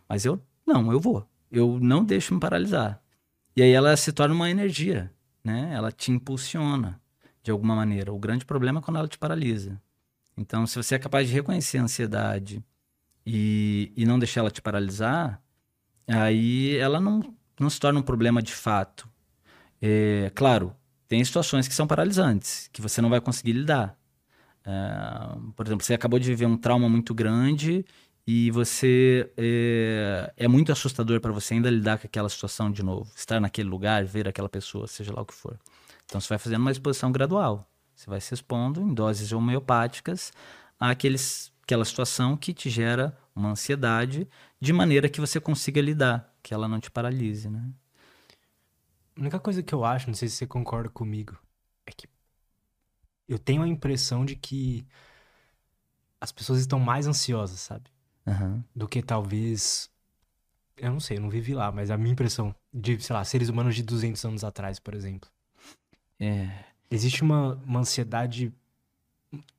Mas 0.07 0.25
eu, 0.25 0.41
não, 0.65 0.91
eu 0.91 0.99
vou. 0.99 1.27
Eu 1.51 1.79
não 1.79 2.03
deixo 2.03 2.33
me 2.33 2.39
paralisar. 2.39 3.01
E 3.55 3.61
aí 3.61 3.71
ela 3.71 3.95
se 3.95 4.11
torna 4.11 4.33
uma 4.33 4.49
energia, 4.49 5.11
né? 5.43 5.71
Ela 5.73 5.91
te 5.91 6.11
impulsiona 6.11 6.99
de 7.43 7.51
alguma 7.51 7.75
maneira. 7.75 8.11
O 8.11 8.19
grande 8.19 8.45
problema 8.45 8.79
é 8.79 8.81
quando 8.81 8.97
ela 8.97 9.07
te 9.07 9.17
paralisa. 9.17 9.81
Então, 10.35 10.65
se 10.65 10.75
você 10.75 10.95
é 10.95 10.99
capaz 10.99 11.27
de 11.27 11.33
reconhecer 11.33 11.77
a 11.77 11.83
ansiedade 11.83 12.63
e, 13.25 13.91
e 13.95 14.05
não 14.05 14.17
deixar 14.17 14.41
ela 14.41 14.49
te 14.49 14.61
paralisar, 14.61 15.42
aí 16.07 16.77
ela 16.77 16.99
não, 16.99 17.21
não 17.59 17.69
se 17.69 17.79
torna 17.79 17.99
um 17.99 18.03
problema 18.03 18.41
de 18.41 18.53
fato. 18.53 19.07
É, 19.81 20.31
claro, 20.35 20.75
tem 21.07 21.23
situações 21.23 21.67
que 21.67 21.73
são 21.73 21.85
paralisantes, 21.85 22.69
que 22.71 22.81
você 22.81 23.01
não 23.01 23.09
vai 23.09 23.21
conseguir 23.21 23.53
lidar. 23.53 23.97
É, 24.65 24.71
por 25.55 25.65
exemplo, 25.65 25.85
você 25.85 25.93
acabou 25.93 26.19
de 26.19 26.27
viver 26.27 26.45
um 26.45 26.57
trauma 26.57 26.89
muito 26.89 27.13
grande 27.13 27.85
e 28.25 28.49
você 28.51 29.31
é, 29.37 30.33
é 30.37 30.47
muito 30.47 30.71
assustador 30.71 31.19
para 31.19 31.31
você 31.31 31.53
ainda 31.53 31.69
lidar 31.69 31.99
com 31.99 32.07
aquela 32.07 32.29
situação 32.29 32.71
de 32.71 32.81
novo, 32.81 33.11
estar 33.15 33.39
naquele 33.39 33.69
lugar, 33.69 34.05
ver 34.05 34.27
aquela 34.27 34.49
pessoa, 34.49 34.87
seja 34.87 35.13
lá 35.13 35.21
o 35.21 35.25
que 35.25 35.33
for. 35.33 35.59
Então 36.05 36.19
você 36.19 36.29
vai 36.29 36.37
fazendo 36.37 36.61
uma 36.61 36.71
exposição 36.71 37.11
gradual. 37.11 37.67
Você 37.95 38.09
vai 38.09 38.19
se 38.19 38.33
expondo 38.33 38.81
em 38.81 38.93
doses 38.93 39.31
homeopáticas 39.31 40.33
àqueles, 40.79 41.52
àquela 41.63 41.85
situação 41.85 42.35
que 42.35 42.53
te 42.53 42.69
gera 42.69 43.17
uma 43.35 43.51
ansiedade, 43.51 44.27
de 44.59 44.73
maneira 44.73 45.09
que 45.09 45.19
você 45.19 45.39
consiga 45.39 45.81
lidar, 45.81 46.31
que 46.43 46.53
ela 46.53 46.67
não 46.67 46.79
te 46.79 46.91
paralise, 46.91 47.49
né? 47.49 47.63
A 49.15 49.21
única 49.21 49.39
coisa 49.39 49.63
que 49.63 49.73
eu 49.73 49.85
acho, 49.85 50.07
não 50.07 50.13
sei 50.13 50.27
se 50.27 50.35
você 50.35 50.47
concorda 50.47 50.89
comigo, 50.89 51.37
é 51.85 51.91
que 51.91 52.07
eu 53.27 53.39
tenho 53.39 53.63
a 53.63 53.67
impressão 53.67 54.25
de 54.25 54.35
que 54.35 54.85
as 56.19 56.31
pessoas 56.31 56.59
estão 56.59 56.79
mais 56.79 57.07
ansiosas, 57.07 57.59
sabe? 57.59 57.89
Uhum. 58.25 58.63
Do 58.75 58.87
que 58.87 59.01
talvez. 59.01 59.89
Eu 60.75 60.91
não 60.91 60.99
sei, 60.99 61.17
eu 61.17 61.21
não 61.21 61.29
vivi 61.29 61.53
lá, 61.53 61.71
mas 61.71 61.91
a 61.91 61.97
minha 61.97 62.11
impressão 62.11 62.55
de, 62.73 62.99
sei 62.99 63.15
lá, 63.15 63.23
seres 63.23 63.49
humanos 63.49 63.75
de 63.75 63.83
200 63.83 64.23
anos 64.25 64.43
atrás, 64.43 64.79
por 64.79 64.95
exemplo. 64.95 65.29
É. 66.19 66.49
Existe 66.89 67.21
uma, 67.21 67.55
uma 67.65 67.81
ansiedade 67.81 68.53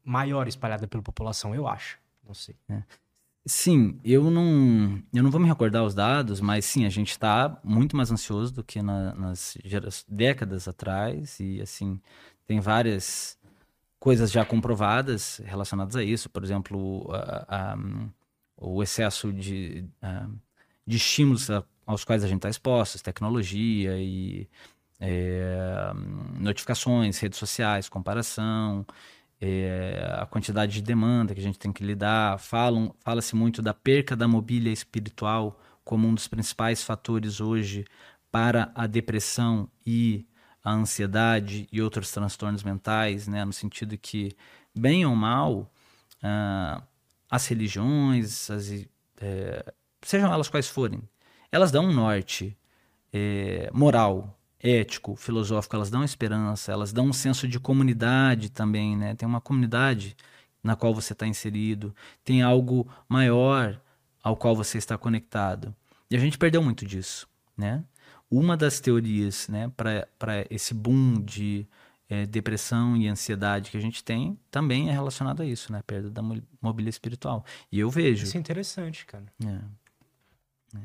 maior 0.04 0.46
espalhada 0.48 0.86
pela 0.86 1.02
população, 1.02 1.54
eu 1.54 1.66
acho. 1.66 1.98
Não 2.26 2.34
sei. 2.34 2.56
É. 2.68 2.82
Sim, 3.46 4.00
eu 4.02 4.30
não, 4.30 5.02
eu 5.12 5.22
não 5.22 5.30
vou 5.30 5.38
me 5.38 5.46
recordar 5.46 5.84
os 5.84 5.94
dados, 5.94 6.40
mas 6.40 6.64
sim, 6.64 6.86
a 6.86 6.88
gente 6.88 7.10
está 7.10 7.60
muito 7.62 7.94
mais 7.94 8.10
ansioso 8.10 8.54
do 8.54 8.64
que 8.64 8.80
na, 8.80 9.14
nas 9.14 9.58
décadas 10.08 10.66
atrás 10.66 11.38
e 11.40 11.60
assim 11.60 12.00
tem 12.46 12.58
várias 12.58 13.38
coisas 13.98 14.30
já 14.32 14.46
comprovadas 14.46 15.42
relacionadas 15.44 15.94
a 15.94 16.02
isso, 16.02 16.30
por 16.30 16.42
exemplo, 16.42 17.06
a, 17.12 17.74
a, 17.74 17.78
o 18.56 18.82
excesso 18.82 19.30
de, 19.30 19.84
a, 20.00 20.26
de 20.86 20.96
estímulos 20.96 21.48
aos 21.86 22.02
quais 22.02 22.24
a 22.24 22.26
gente 22.26 22.38
está 22.38 22.48
exposto, 22.48 23.02
tecnologia 23.02 23.98
e 23.98 24.48
é, 25.00 25.92
notificações, 26.38 27.18
redes 27.18 27.38
sociais, 27.38 27.88
comparação, 27.90 28.86
é, 29.44 30.18
a 30.20 30.26
quantidade 30.26 30.72
de 30.72 30.82
demanda 30.82 31.34
que 31.34 31.40
a 31.40 31.42
gente 31.42 31.58
tem 31.58 31.72
que 31.72 31.84
lidar. 31.84 32.38
Falam, 32.38 32.94
fala-se 33.00 33.36
muito 33.36 33.60
da 33.60 33.74
perca 33.74 34.16
da 34.16 34.26
mobília 34.26 34.72
espiritual 34.72 35.60
como 35.84 36.08
um 36.08 36.14
dos 36.14 36.26
principais 36.26 36.82
fatores 36.82 37.40
hoje 37.40 37.84
para 38.32 38.72
a 38.74 38.86
depressão 38.86 39.68
e 39.86 40.26
a 40.64 40.72
ansiedade 40.72 41.68
e 41.70 41.82
outros 41.82 42.10
transtornos 42.10 42.62
mentais, 42.62 43.28
né? 43.28 43.44
no 43.44 43.52
sentido 43.52 43.98
que, 43.98 44.34
bem 44.74 45.04
ou 45.04 45.14
mal, 45.14 45.70
ah, 46.22 46.82
as 47.30 47.46
religiões, 47.46 48.50
as, 48.50 48.70
é, 49.20 49.74
sejam 50.00 50.32
elas 50.32 50.48
quais 50.48 50.68
forem, 50.68 51.02
elas 51.52 51.70
dão 51.70 51.84
um 51.84 51.92
norte 51.92 52.56
é, 53.12 53.70
moral 53.74 54.38
ético, 54.64 55.14
filosófico, 55.14 55.76
elas 55.76 55.90
dão 55.90 56.02
esperança, 56.02 56.72
elas 56.72 56.90
dão 56.90 57.08
um 57.08 57.12
senso 57.12 57.46
de 57.46 57.60
comunidade 57.60 58.50
também, 58.50 58.96
né? 58.96 59.14
Tem 59.14 59.28
uma 59.28 59.40
comunidade 59.40 60.16
na 60.62 60.74
qual 60.74 60.94
você 60.94 61.12
está 61.12 61.26
inserido, 61.26 61.94
tem 62.24 62.40
algo 62.40 62.90
maior 63.06 63.78
ao 64.22 64.34
qual 64.34 64.56
você 64.56 64.78
está 64.78 64.96
conectado. 64.96 65.76
E 66.10 66.16
a 66.16 66.18
gente 66.18 66.38
perdeu 66.38 66.62
muito 66.62 66.86
disso, 66.86 67.28
né? 67.54 67.84
Uma 68.30 68.56
das 68.56 68.80
teorias, 68.80 69.46
né, 69.48 69.70
para 69.76 70.46
esse 70.50 70.72
boom 70.72 71.20
de 71.20 71.68
é, 72.08 72.24
depressão 72.24 72.96
e 72.96 73.06
ansiedade 73.06 73.70
que 73.70 73.76
a 73.76 73.80
gente 73.80 74.02
tem 74.02 74.38
também 74.50 74.88
é 74.88 74.92
relacionado 74.92 75.42
a 75.42 75.46
isso, 75.46 75.70
né? 75.70 75.82
Perda 75.86 76.10
da 76.10 76.22
mobília 76.62 76.88
espiritual. 76.88 77.44
E 77.70 77.78
eu 77.78 77.90
vejo. 77.90 78.24
Isso 78.24 78.36
é 78.38 78.40
interessante, 78.40 79.04
cara. 79.04 79.26
É, 79.44 80.78
é. 80.78 80.80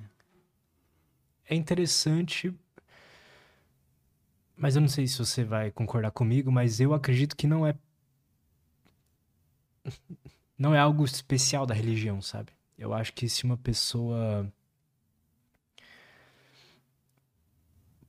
é 1.52 1.56
interessante 1.56 2.54
mas 4.60 4.76
eu 4.76 4.82
não 4.82 4.90
sei 4.90 5.08
se 5.08 5.18
você 5.18 5.44
vai 5.44 5.72
concordar 5.72 6.12
comigo, 6.12 6.52
mas 6.52 6.80
eu 6.82 6.94
acredito 6.94 7.36
que 7.36 7.48
não 7.48 7.66
é. 7.66 7.74
Não 10.58 10.76
é 10.76 10.78
algo 10.78 11.06
especial 11.06 11.66
da 11.66 11.74
religião, 11.74 12.22
sabe? 12.22 12.52
Eu 12.78 12.94
acho 12.94 13.14
que 13.14 13.30
se 13.30 13.46
uma 13.46 13.56
pessoa. 13.56 14.52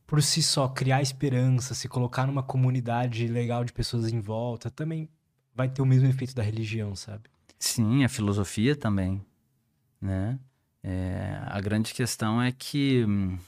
Por 0.04 0.20
si 0.20 0.42
só, 0.42 0.68
criar 0.68 1.00
esperança, 1.00 1.74
se 1.74 1.88
colocar 1.88 2.26
numa 2.26 2.42
comunidade 2.42 3.28
legal 3.28 3.64
de 3.64 3.72
pessoas 3.72 4.12
em 4.12 4.18
volta, 4.18 4.68
também 4.68 5.08
vai 5.54 5.68
ter 5.68 5.80
o 5.80 5.86
mesmo 5.86 6.08
efeito 6.08 6.34
da 6.34 6.42
religião, 6.42 6.96
sabe? 6.96 7.30
Sim, 7.56 8.02
a 8.02 8.08
filosofia 8.08 8.74
também, 8.74 9.24
né? 10.00 10.36
É, 10.82 11.38
a 11.46 11.60
grande 11.60 11.94
questão 11.94 12.42
é 12.42 12.50
que 12.50 13.04
hum, 13.04 13.38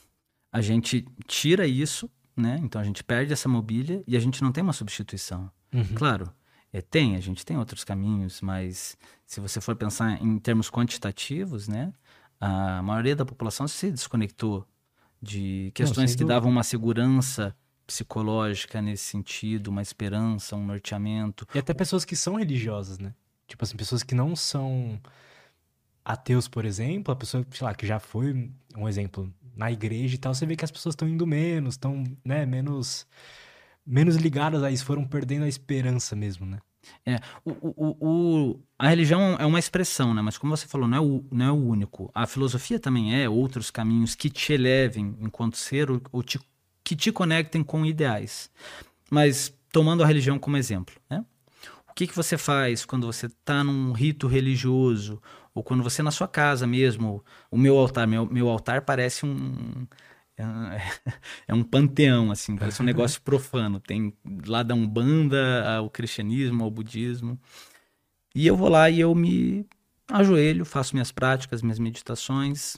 a 0.53 0.61
gente 0.61 1.05
tira 1.27 1.67
isso 1.67 2.09
né? 2.37 2.59
Então 2.63 2.81
a 2.81 2.85
gente 2.85 3.03
perde 3.05 3.33
essa 3.33 3.49
mobília 3.49 4.03
e 4.07 4.17
a 4.17 4.21
gente 4.21 4.43
não 4.43 4.53
tem 4.53 4.63
uma 4.63 4.73
substituição. 4.73 5.51
Uhum. 5.73 5.95
Claro, 5.95 6.33
é, 6.73 6.81
tem, 6.81 7.17
a 7.17 7.21
gente 7.21 7.45
tem 7.45 7.57
outros 7.59 7.85
caminhos, 7.85 8.41
mas 8.41 8.97
se 9.27 9.41
você 9.41 9.61
for 9.61 9.77
pensar 9.77 10.23
em 10.23 10.39
termos 10.39 10.71
quantitativos, 10.71 11.69
né? 11.69 11.93
A 12.41 12.83
maioria 12.83 13.15
da 13.15 13.25
população 13.25 13.69
se 13.69 13.91
desconectou 13.91 14.67
de 15.21 15.71
questões 15.75 16.11
sem 16.11 16.19
que 16.19 16.25
davam 16.25 16.51
uma 16.51 16.65
segurança 16.65 17.55
psicológica 17.87 18.83
nesse 18.83 19.05
sentido, 19.05 19.69
uma 19.69 19.83
esperança, 19.83 20.57
um 20.57 20.65
norteamento. 20.65 21.47
E 21.55 21.59
até 21.59 21.73
pessoas 21.73 22.05
que 22.05 22.17
são 22.17 22.35
religiosas, 22.35 22.99
né? 22.99 23.15
Tipo 23.47 23.65
assim, 23.65 23.77
pessoas 23.77 24.03
que 24.03 24.15
não 24.15 24.35
são 24.35 25.01
ateus, 26.05 26.49
por 26.49 26.65
exemplo, 26.65 27.13
a 27.13 27.17
pessoa, 27.17 27.47
sei 27.51 27.65
lá, 27.65 27.75
que 27.75 27.87
já 27.87 28.01
foi, 28.01 28.51
um 28.77 28.89
exemplo, 28.89 29.33
na 29.57 29.71
igreja 29.71 30.15
e 30.15 30.19
tal, 30.19 30.35
você 30.35 30.47
vê 30.47 30.57
que 30.57 30.65
as 30.65 30.71
pessoas 30.71 30.95
estão 30.95 31.09
indo 31.09 31.27
menos, 31.27 31.75
estão, 31.75 32.05
né, 32.25 32.47
menos 32.47 33.07
menos 33.87 34.17
ligadas 34.17 34.63
a 34.63 34.71
isso, 34.71 34.85
foram 34.85 35.05
perdendo 35.05 35.45
a 35.45 35.49
esperança 35.49 36.15
mesmo, 36.15 36.47
né? 36.47 36.59
O, 37.45 37.51
o- 37.51 37.75
o- 37.77 38.07
o- 38.51 38.61
a 38.79 38.89
religião 38.89 39.37
é 39.39 39.47
uma 39.47 39.59
expressão, 39.59 40.13
né? 40.15 40.23
Mas 40.23 40.37
como 40.39 40.57
você 40.57 40.67
falou, 40.67 40.89
não 40.89 40.97
é, 40.99 41.01
o, 41.01 41.25
não 41.31 41.47
é 41.47 41.51
o 41.53 41.55
único. 41.55 42.11
A 42.15 42.27
filosofia 42.27 42.79
também 42.79 43.21
é 43.21 43.29
outros 43.29 43.71
caminhos 43.71 44.15
que 44.15 44.29
te 44.31 44.53
elevem 44.53 45.17
enquanto 45.21 45.57
ser 45.57 45.91
ou, 45.91 46.01
ou 46.11 46.23
te- 46.23 46.41
que 46.85 46.97
te 46.97 47.13
conectem 47.13 47.63
com 47.63 47.87
ideais. 47.87 48.51
Mas 49.11 49.53
tomando 49.73 50.03
a 50.03 50.07
religião 50.07 50.39
como 50.39 50.57
exemplo, 50.57 50.95
né? 51.09 51.25
O 51.89 51.95
que, 51.95 52.07
que 52.07 52.17
você 52.17 52.39
faz 52.39 52.85
quando 52.85 53.07
você 53.07 53.27
está 53.27 53.63
num 53.63 53.93
rito 53.93 54.27
religioso 54.27 55.21
ou 55.55 55.63
quando 55.63 55.83
você 55.83 56.03
na 56.03 56.11
sua 56.11 56.29
casa 56.29 56.67
mesmo, 56.67 57.25
o 57.51 57.59
meu 57.59 57.77
altar, 57.79 58.07
meu, 58.07 58.27
meu 58.27 58.49
altar 58.49 58.83
parece 58.83 59.27
um 59.27 59.87
é- 60.37 60.43
é 61.49 61.55
um 61.55 61.63
panteão 61.63 62.31
assim, 62.31 62.57
parece 62.57 62.83
um 62.83 62.85
negócio 62.85 63.21
profano. 63.23 63.81
Tem 63.81 64.13
lá 64.47 64.63
da 64.63 64.75
umbanda 64.75 65.77
ao 65.77 65.91
cristianismo, 65.91 66.65
ao 66.65 66.71
budismo. 66.71 67.39
E 68.35 68.47
eu 68.47 68.57
vou 68.57 68.69
lá 68.69 68.89
e 68.89 69.01
eu 69.01 69.15
me 69.15 69.67
ajoelho, 70.09 70.65
faço 70.65 70.95
minhas 70.95 71.13
práticas, 71.13 71.63
minhas 71.63 71.79
meditações. 71.79 72.77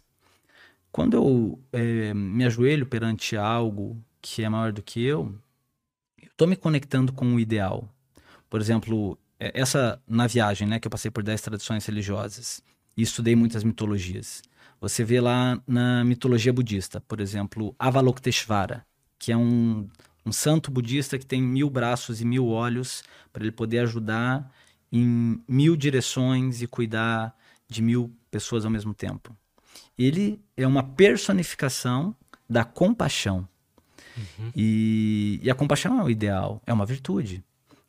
Quando 0.91 1.17
eu 1.17 1.61
eh, 1.73 2.15
me 2.15 2.45
ajoelho 2.45 2.87
perante 2.87 3.37
algo 3.37 4.03
que 4.23 4.43
é 4.43 4.49
maior 4.49 4.73
do 4.73 4.83
que 4.83 5.03
eu, 5.05 5.35
eu 6.23 6.29
estou 6.29 6.49
me 6.49 6.57
conectando 6.57 7.13
com 7.13 7.35
o 7.35 7.41
ideal. 7.41 7.89
Por 8.49 8.61
exemplo, 8.61 9.19
essa 9.39 10.01
na 10.07 10.27
viagem, 10.27 10.67
né, 10.67 10.79
que 10.79 10.87
eu 10.87 10.91
passei 10.91 11.11
por 11.11 11.23
10 11.23 11.41
tradições 11.41 11.87
religiosas 11.87 12.63
e 12.97 13.03
estudei 13.03 13.35
muitas 13.35 13.65
mitologias. 13.65 14.43
Você 14.81 15.03
vê 15.05 15.21
lá 15.21 15.61
na 15.67 16.05
mitologia 16.05 16.53
budista, 16.53 17.01
por 17.01 17.21
exemplo, 17.21 17.75
Avalokiteshvara, 17.79 18.85
que 19.19 19.33
é 19.33 19.37
um, 19.37 19.89
um 20.25 20.33
santo 20.33 20.71
budista 20.71 21.19
que 21.19 21.27
tem 21.27 21.43
mil 21.43 21.71
braços 21.71 22.21
e 22.21 22.25
mil 22.25 22.49
olhos 22.49 23.03
para 23.33 23.43
ele 23.43 23.53
poder 23.53 23.81
ajudar 23.81 24.51
em 24.93 25.43
mil 25.49 25.77
direções 25.77 26.63
e 26.63 26.67
cuidar 26.67 27.35
de 27.69 27.83
mil 27.83 28.15
pessoas 28.31 28.65
ao 28.65 28.71
mesmo 28.71 28.95
tempo. 28.95 29.37
Ele 29.99 30.41
é 30.57 30.67
uma 30.67 30.83
personificação 30.83 32.15
da 32.49 32.65
compaixão. 32.65 33.49
E, 34.55 35.41
e 35.43 35.51
a 35.51 35.55
compaixão 35.55 35.99
é 35.99 36.05
o 36.05 36.11
ideal, 36.11 36.63
é 36.67 36.73
uma 36.73 36.87
virtude. 36.87 37.43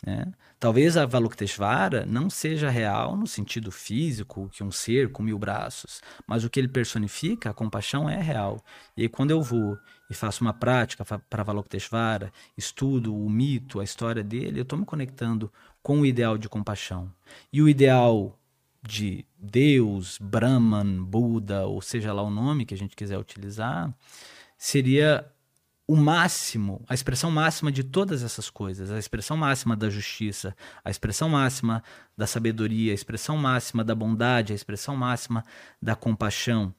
Né? 0.05 0.25
Talvez 0.65 0.97
a 0.97 1.03
Avalokiteshvara 1.03 2.07
não 2.07 2.27
seja 2.27 2.71
real 2.71 3.15
no 3.15 3.27
sentido 3.27 3.71
físico, 3.71 4.49
que 4.51 4.63
um 4.63 4.71
ser 4.71 5.11
com 5.11 5.21
mil 5.21 5.37
braços, 5.37 6.01
mas 6.25 6.43
o 6.43 6.49
que 6.49 6.59
ele 6.59 6.67
personifica, 6.67 7.51
a 7.51 7.53
compaixão 7.53 8.09
é 8.09 8.19
real. 8.19 8.59
E 8.97 9.03
aí, 9.03 9.07
quando 9.07 9.29
eu 9.29 9.43
vou 9.43 9.77
e 10.09 10.15
faço 10.15 10.43
uma 10.43 10.55
prática 10.55 11.05
para 11.05 11.41
Avalokiteshvara, 11.43 12.33
estudo 12.57 13.15
o 13.15 13.29
mito, 13.29 13.79
a 13.79 13.83
história 13.83 14.23
dele, 14.23 14.57
eu 14.57 14.63
estou 14.63 14.79
me 14.79 14.85
conectando 14.85 15.53
com 15.83 16.01
o 16.01 16.05
ideal 16.05 16.35
de 16.35 16.49
compaixão. 16.49 17.11
E 17.53 17.61
o 17.61 17.69
ideal 17.69 18.35
de 18.81 19.23
Deus, 19.37 20.17
Brahman, 20.19 21.03
Buda, 21.03 21.67
ou 21.67 21.79
seja 21.79 22.11
lá 22.11 22.23
o 22.23 22.31
nome 22.31 22.65
que 22.65 22.73
a 22.73 22.77
gente 22.77 22.95
quiser 22.95 23.19
utilizar, 23.19 23.93
seria 24.57 25.31
o 25.87 25.95
máximo, 25.95 26.83
a 26.87 26.93
expressão 26.93 27.29
máxima 27.29 27.71
de 27.71 27.83
todas 27.83 28.23
essas 28.23 28.49
coisas, 28.49 28.89
a 28.89 28.97
expressão 28.97 29.37
máxima 29.37 29.75
da 29.75 29.89
justiça, 29.89 30.55
a 30.83 30.89
expressão 30.89 31.29
máxima 31.29 31.83
da 32.17 32.25
sabedoria, 32.25 32.91
a 32.91 32.95
expressão 32.95 33.37
máxima 33.37 33.83
da 33.83 33.93
bondade, 33.93 34.51
a 34.51 34.55
expressão 34.55 34.95
máxima 34.95 35.43
da 35.79 35.95
compaixão, 35.95 36.73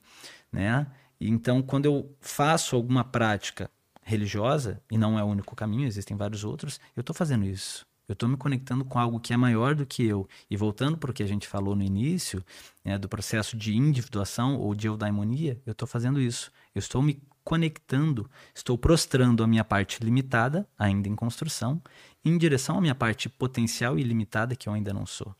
né? 0.50 0.86
Então, 1.20 1.62
quando 1.62 1.86
eu 1.86 2.14
faço 2.20 2.74
alguma 2.74 3.04
prática 3.04 3.70
religiosa, 4.02 4.80
e 4.90 4.98
não 4.98 5.18
é 5.18 5.22
o 5.22 5.26
único 5.26 5.56
caminho, 5.56 5.86
existem 5.86 6.16
vários 6.16 6.44
outros, 6.44 6.80
eu 6.94 7.00
estou 7.00 7.14
fazendo 7.14 7.44
isso. 7.44 7.86
Eu 8.08 8.12
estou 8.12 8.28
me 8.28 8.36
conectando 8.36 8.84
com 8.84 8.98
algo 9.00 9.18
que 9.18 9.32
é 9.32 9.36
maior 9.36 9.74
do 9.74 9.84
que 9.84 10.04
eu. 10.04 10.28
E 10.48 10.56
voltando 10.56 10.96
para 10.96 11.10
o 11.10 11.14
que 11.14 11.24
a 11.24 11.26
gente 11.26 11.48
falou 11.48 11.74
no 11.74 11.82
início, 11.82 12.44
né, 12.84 12.96
do 12.96 13.08
processo 13.08 13.56
de 13.56 13.74
individuação 13.76 14.56
ou 14.56 14.76
de 14.76 14.86
eudaimonia, 14.86 15.60
eu 15.66 15.72
estou 15.72 15.88
fazendo 15.88 16.20
isso. 16.20 16.52
Eu 16.72 16.78
estou 16.78 17.02
me 17.02 17.20
conectando, 17.46 18.28
estou 18.52 18.76
prostrando 18.76 19.44
a 19.44 19.46
minha 19.46 19.64
parte 19.64 20.02
limitada, 20.02 20.68
ainda 20.76 21.08
em 21.08 21.14
construção, 21.14 21.80
em 22.24 22.36
direção 22.36 22.76
à 22.76 22.80
minha 22.80 22.94
parte 22.94 23.28
potencial 23.28 23.96
e 23.96 24.02
limitada, 24.02 24.56
que 24.56 24.68
eu 24.68 24.72
ainda 24.72 24.92
não 24.92 25.06
sou. 25.06 25.32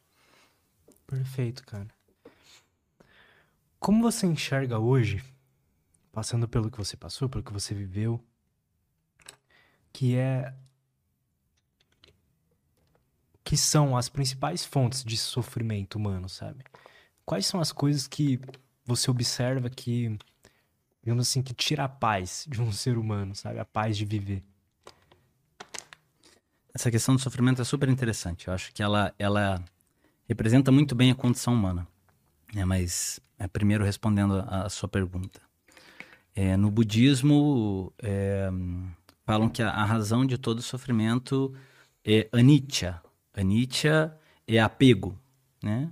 Perfeito, 1.05 1.67
cara. 1.67 1.89
Como 3.81 4.01
você 4.01 4.25
enxerga 4.25 4.79
hoje, 4.79 5.21
passando 6.13 6.47
pelo 6.47 6.71
que 6.71 6.79
você 6.79 6.97
passou, 6.97 7.29
pelo 7.29 7.43
que 7.43 7.53
você 7.53 7.75
viveu, 7.75 8.25
que 9.93 10.15
é 10.15 10.55
que 13.43 13.57
são 13.57 13.97
as 13.97 14.09
principais 14.09 14.65
fontes 14.65 15.03
de 15.03 15.17
sofrimento 15.17 15.97
humano, 15.97 16.29
sabe? 16.29 16.63
Quais 17.25 17.47
são 17.47 17.61
as 17.61 17.73
coisas 17.73 18.07
que 18.07 18.41
você 18.85 19.11
observa 19.11 19.69
que, 19.69 20.17
digamos 21.07 21.29
assim, 21.29 21.41
que 21.41 21.55
tira 21.55 21.85
a 21.85 21.89
paz 21.89 22.45
de 22.49 22.61
um 22.61 22.73
ser 22.75 22.99
humano, 22.99 23.33
sabe? 23.33 23.61
A 23.61 23.65
paz 23.65 23.97
de 23.97 24.05
viver. 24.05 24.43
Essa 26.75 26.91
questão 26.91 27.15
do 27.15 27.21
sofrimento 27.21 27.63
é 27.63 27.65
super 27.65 27.89
interessante. 27.89 28.49
Eu 28.49 28.53
acho 28.53 28.75
que 28.75 28.83
ela, 28.83 29.15
ela 29.17 29.65
representa 30.29 30.73
muito 30.73 30.97
bem 30.97 31.13
a 31.13 31.15
condição 31.15 31.55
humana. 31.55 31.87
né? 32.53 32.65
mas, 32.65 33.21
é, 33.39 33.47
primeiro 33.47 33.85
respondendo 33.85 34.35
a, 34.49 34.65
a 34.65 34.69
sua 34.69 34.89
pergunta. 34.89 35.41
É, 36.35 36.57
no 36.57 36.73
budismo, 36.73 37.93
é, 38.03 38.51
falam 39.25 39.49
que 39.49 39.63
a, 39.63 39.71
a 39.71 39.85
razão 39.85 40.27
de 40.27 40.37
todo 40.37 40.61
sofrimento 40.61 41.55
é 42.05 42.29
anicca. 42.33 43.01
Anicca 43.33 44.19
é 44.45 44.59
apego, 44.59 45.17
né? 45.63 45.89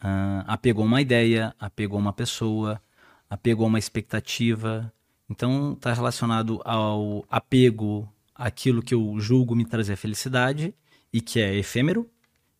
Ah, 0.00 0.44
apego 0.48 0.82
a 0.82 0.84
uma 0.84 1.00
ideia, 1.00 1.54
apego 1.58 1.96
a 1.96 1.98
uma 1.98 2.12
pessoa, 2.12 2.82
apego 3.28 3.64
a 3.64 3.66
uma 3.66 3.78
expectativa. 3.78 4.92
Então, 5.28 5.72
está 5.72 5.92
relacionado 5.92 6.60
ao 6.64 7.24
apego 7.30 8.08
àquilo 8.34 8.82
que 8.82 8.94
eu 8.94 9.18
julgo 9.18 9.54
me 9.54 9.64
trazer 9.64 9.96
felicidade 9.96 10.74
e 11.12 11.20
que 11.20 11.40
é 11.40 11.54
efêmero, 11.54 12.10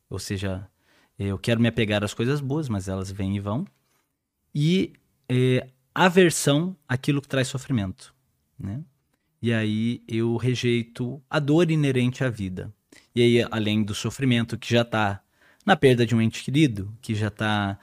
ou 0.09 0.19
seja, 0.19 0.69
eu 1.19 1.39
quero 1.39 1.61
me 1.61 1.69
apegar 1.69 2.05
às 2.05 2.15
coisas 2.15 2.41
boas, 2.41 2.69
mas 2.69 2.89
elas 2.89 3.11
vêm 3.11 3.37
e 3.37 3.41
vão. 3.41 3.67
E 4.55 4.93
é, 5.29 5.69
aversão 5.95 6.77
àquilo 6.89 7.21
que 7.21 7.29
traz 7.29 7.49
sofrimento, 7.49 8.15
né? 8.59 8.83
E 9.43 9.53
aí 9.53 10.03
eu 10.09 10.37
rejeito 10.37 11.23
a 11.29 11.39
dor 11.39 11.71
inerente 11.71 12.25
à 12.25 12.31
vida. 12.31 12.73
E 13.15 13.21
aí, 13.21 13.47
além 13.51 13.83
do 13.83 13.95
sofrimento 13.95 14.59
que 14.59 14.73
já 14.73 14.83
está 14.83 15.23
na 15.67 15.77
perda 15.77 16.07
de 16.07 16.15
um 16.15 16.21
ente 16.21 16.43
querido, 16.43 16.97
que 17.03 17.15
já 17.15 17.29
está 17.29 17.79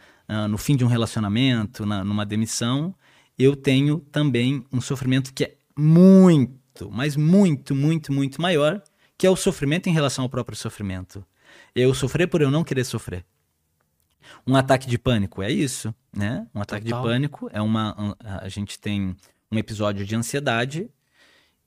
no 0.48 0.58
fim 0.58 0.76
de 0.76 0.86
um 0.86 0.88
relacionamento, 0.88 1.86
na, 1.86 2.04
numa 2.04 2.26
demissão, 2.26 2.96
eu 3.38 3.56
tenho 3.56 4.00
também 4.12 4.66
um 4.72 4.80
sofrimento 4.80 5.34
que 5.34 5.44
é 5.44 5.56
muito, 5.78 6.90
mas 6.92 7.16
muito, 7.16 7.76
muito, 7.76 8.14
muito 8.14 8.42
maior, 8.42 8.82
que 9.18 9.28
é 9.28 9.30
o 9.30 9.36
sofrimento 9.36 9.88
em 9.88 9.94
relação 9.94 10.24
ao 10.24 10.30
próprio 10.30 10.58
sofrimento. 10.58 11.26
Eu 11.76 11.94
sofrer 11.94 12.28
por 12.28 12.42
eu 12.42 12.52
não 12.52 12.64
querer 12.64 12.84
sofrer. 12.84 13.26
Um 14.46 14.56
ataque 14.56 14.88
de 14.88 14.98
pânico 14.98 15.42
é 15.42 15.52
isso, 15.52 15.94
né? 16.16 16.48
Um 16.54 16.62
ataque 16.62 16.86
Total. 16.86 17.02
de 17.02 17.08
pânico 17.08 17.50
é 17.52 17.62
uma. 17.62 18.16
A 18.24 18.48
gente 18.48 18.80
tem 18.80 19.16
um 19.52 19.58
episódio 19.58 20.06
de 20.06 20.16
ansiedade, 20.16 20.90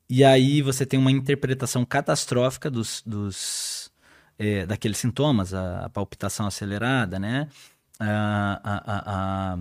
e 0.09 0.25
aí 0.25 0.63
você 0.63 0.85
tem 0.87 0.99
uma 0.99 1.11
interpretação 1.11 1.85
catastrófica 1.85 2.71
dos, 2.71 3.03
dos 3.05 3.91
é, 4.39 4.67
daqueles 4.67 4.99
sintomas, 4.99 5.55
a, 5.55 5.87
a 5.87 5.89
palpitação 5.89 6.47
acelerada, 6.47 7.19
né? 7.19 7.49
A, 8.01 8.61
a, 8.65 9.53
a, 9.55 9.59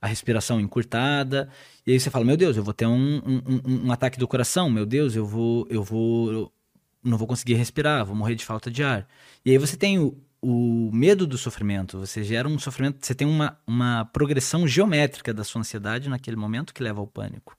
a, 0.00 0.06
respiração 0.06 0.58
encurtada, 0.58 1.50
e 1.86 1.92
aí 1.92 2.00
você 2.00 2.08
fala, 2.08 2.24
meu 2.24 2.36
Deus, 2.36 2.56
eu 2.56 2.64
vou 2.64 2.72
ter 2.72 2.86
um, 2.86 3.18
um, 3.18 3.86
um- 3.86 3.92
ataque 3.92 4.18
do 4.18 4.26
coração, 4.26 4.70
meu 4.70 4.86
Deus, 4.86 5.14
eu 5.14 5.26
vou, 5.26 5.66
eu 5.68 5.82
vou, 5.82 6.50
não 7.04 7.18
vou 7.18 7.26
conseguir 7.28 7.54
respirar, 7.54 8.06
vou 8.06 8.16
morrer 8.16 8.36
de 8.36 8.44
falta 8.44 8.70
de 8.70 8.82
ar. 8.82 9.06
E 9.44 9.50
aí 9.50 9.58
você 9.58 9.76
tem 9.76 9.98
o, 9.98 10.16
o 10.40 10.90
medo 10.94 11.26
do 11.26 11.36
sofrimento, 11.36 11.98
você 11.98 12.24
gera 12.24 12.48
um 12.48 12.58
sofrimento, 12.58 13.04
você 13.04 13.14
tem 13.14 13.26
uma, 13.26 13.58
uma 13.66 14.06
progressão 14.06 14.66
geométrica 14.66 15.34
da 15.34 15.44
sua 15.44 15.60
ansiedade 15.60 16.08
naquele 16.08 16.36
momento 16.36 16.72
que 16.72 16.82
leva 16.82 17.00
ao 17.00 17.06
pânico. 17.06 17.54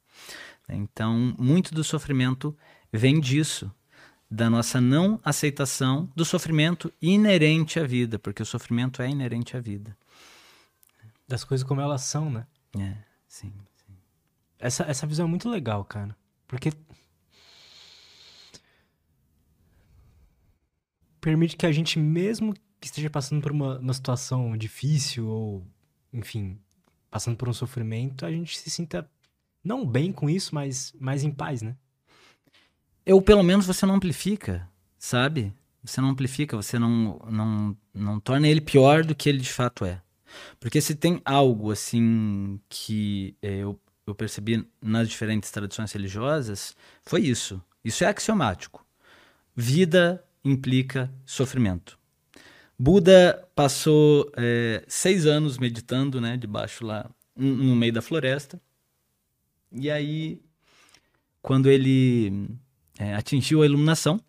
Então, 0.68 1.36
muito 1.38 1.74
do 1.74 1.84
sofrimento 1.84 2.56
vem 2.92 3.20
disso, 3.20 3.72
da 4.30 4.50
nossa 4.50 4.80
não 4.80 5.20
aceitação 5.24 6.10
do 6.16 6.24
sofrimento 6.24 6.94
inerente 7.02 7.80
à 7.80 7.86
vida, 7.86 8.20
porque 8.20 8.44
o 8.44 8.46
sofrimento 8.46 9.02
é 9.02 9.10
inerente 9.10 9.58
à 9.58 9.60
vida. 9.60 9.98
Das 11.28 11.44
coisas 11.44 11.66
como 11.66 11.82
elas 11.82 12.02
são, 12.04 12.30
né? 12.30 12.46
É, 12.78 12.96
sim. 13.28 13.52
Essa, 14.60 14.84
essa 14.84 15.08
visão 15.08 15.26
é 15.26 15.30
muito 15.30 15.50
legal, 15.50 15.84
cara. 15.86 16.16
Porque. 16.48 16.72
Permite 21.22 21.56
que 21.56 21.66
a 21.66 21.72
gente, 21.72 21.98
mesmo 22.00 22.54
que 22.80 22.88
esteja 22.88 23.10
passando 23.10 23.42
por 23.42 23.52
uma, 23.52 23.80
uma 23.80 23.94
situação 23.94 24.56
difícil 24.56 25.28
ou, 25.28 25.68
enfim, 26.14 26.60
passando 27.10 27.36
por 27.36 27.50
um 27.50 27.54
sofrimento, 27.54 28.26
a 28.26 28.32
gente 28.32 28.58
se 28.58 28.70
sinta 28.70 29.10
não 29.64 29.86
bem 29.86 30.12
com 30.12 30.30
isso, 30.30 30.56
mas 30.56 30.94
mais 31.00 31.24
em 31.24 31.32
paz, 31.32 31.62
né? 31.62 31.76
Eu, 33.10 33.20
pelo 33.20 33.42
menos, 33.42 33.66
você 33.66 33.88
não 33.88 33.96
amplifica, 33.96 34.70
sabe? 35.00 35.52
Você 35.84 36.00
não 36.00 36.10
amplifica, 36.10 36.56
você 36.56 36.78
não, 36.78 37.20
não, 37.28 37.78
não 37.92 38.20
torna 38.20 38.48
ele 38.48 38.62
pior 38.62 39.04
do 39.04 39.16
que 39.16 39.28
ele 39.28 39.40
de 39.40 39.52
fato 39.52 39.84
é. 39.84 40.00
Porque 40.60 40.80
se 40.80 40.94
tem 40.94 41.20
algo 41.26 41.72
assim 41.72 42.60
que 42.70 43.36
é, 43.42 43.52
eu, 43.56 43.80
eu 44.06 44.14
percebi 44.14 44.64
nas 44.80 45.10
diferentes 45.10 45.50
tradições 45.50 45.92
religiosas, 45.92 46.76
foi 47.02 47.22
isso. 47.22 47.60
Isso 47.84 48.04
é 48.04 48.08
axiomático. 48.08 48.86
Vida 49.56 50.24
implica 50.46 51.12
sofrimento. 51.26 51.98
Buda 52.78 53.44
passou 53.56 54.32
é, 54.38 54.86
seis 54.88 55.26
anos 55.26 55.58
meditando, 55.58 56.22
né, 56.22 56.38
debaixo 56.38 56.86
lá, 56.86 57.10
no 57.36 57.76
meio 57.76 57.92
da 57.92 58.04
floresta. 58.04 58.62
E 59.72 59.90
aí, 59.90 60.40
quando 61.42 61.72
ele 61.72 62.48
é, 63.00 63.16
atingiu 63.16 63.62
a 63.64 63.66
iluminação 63.66 64.20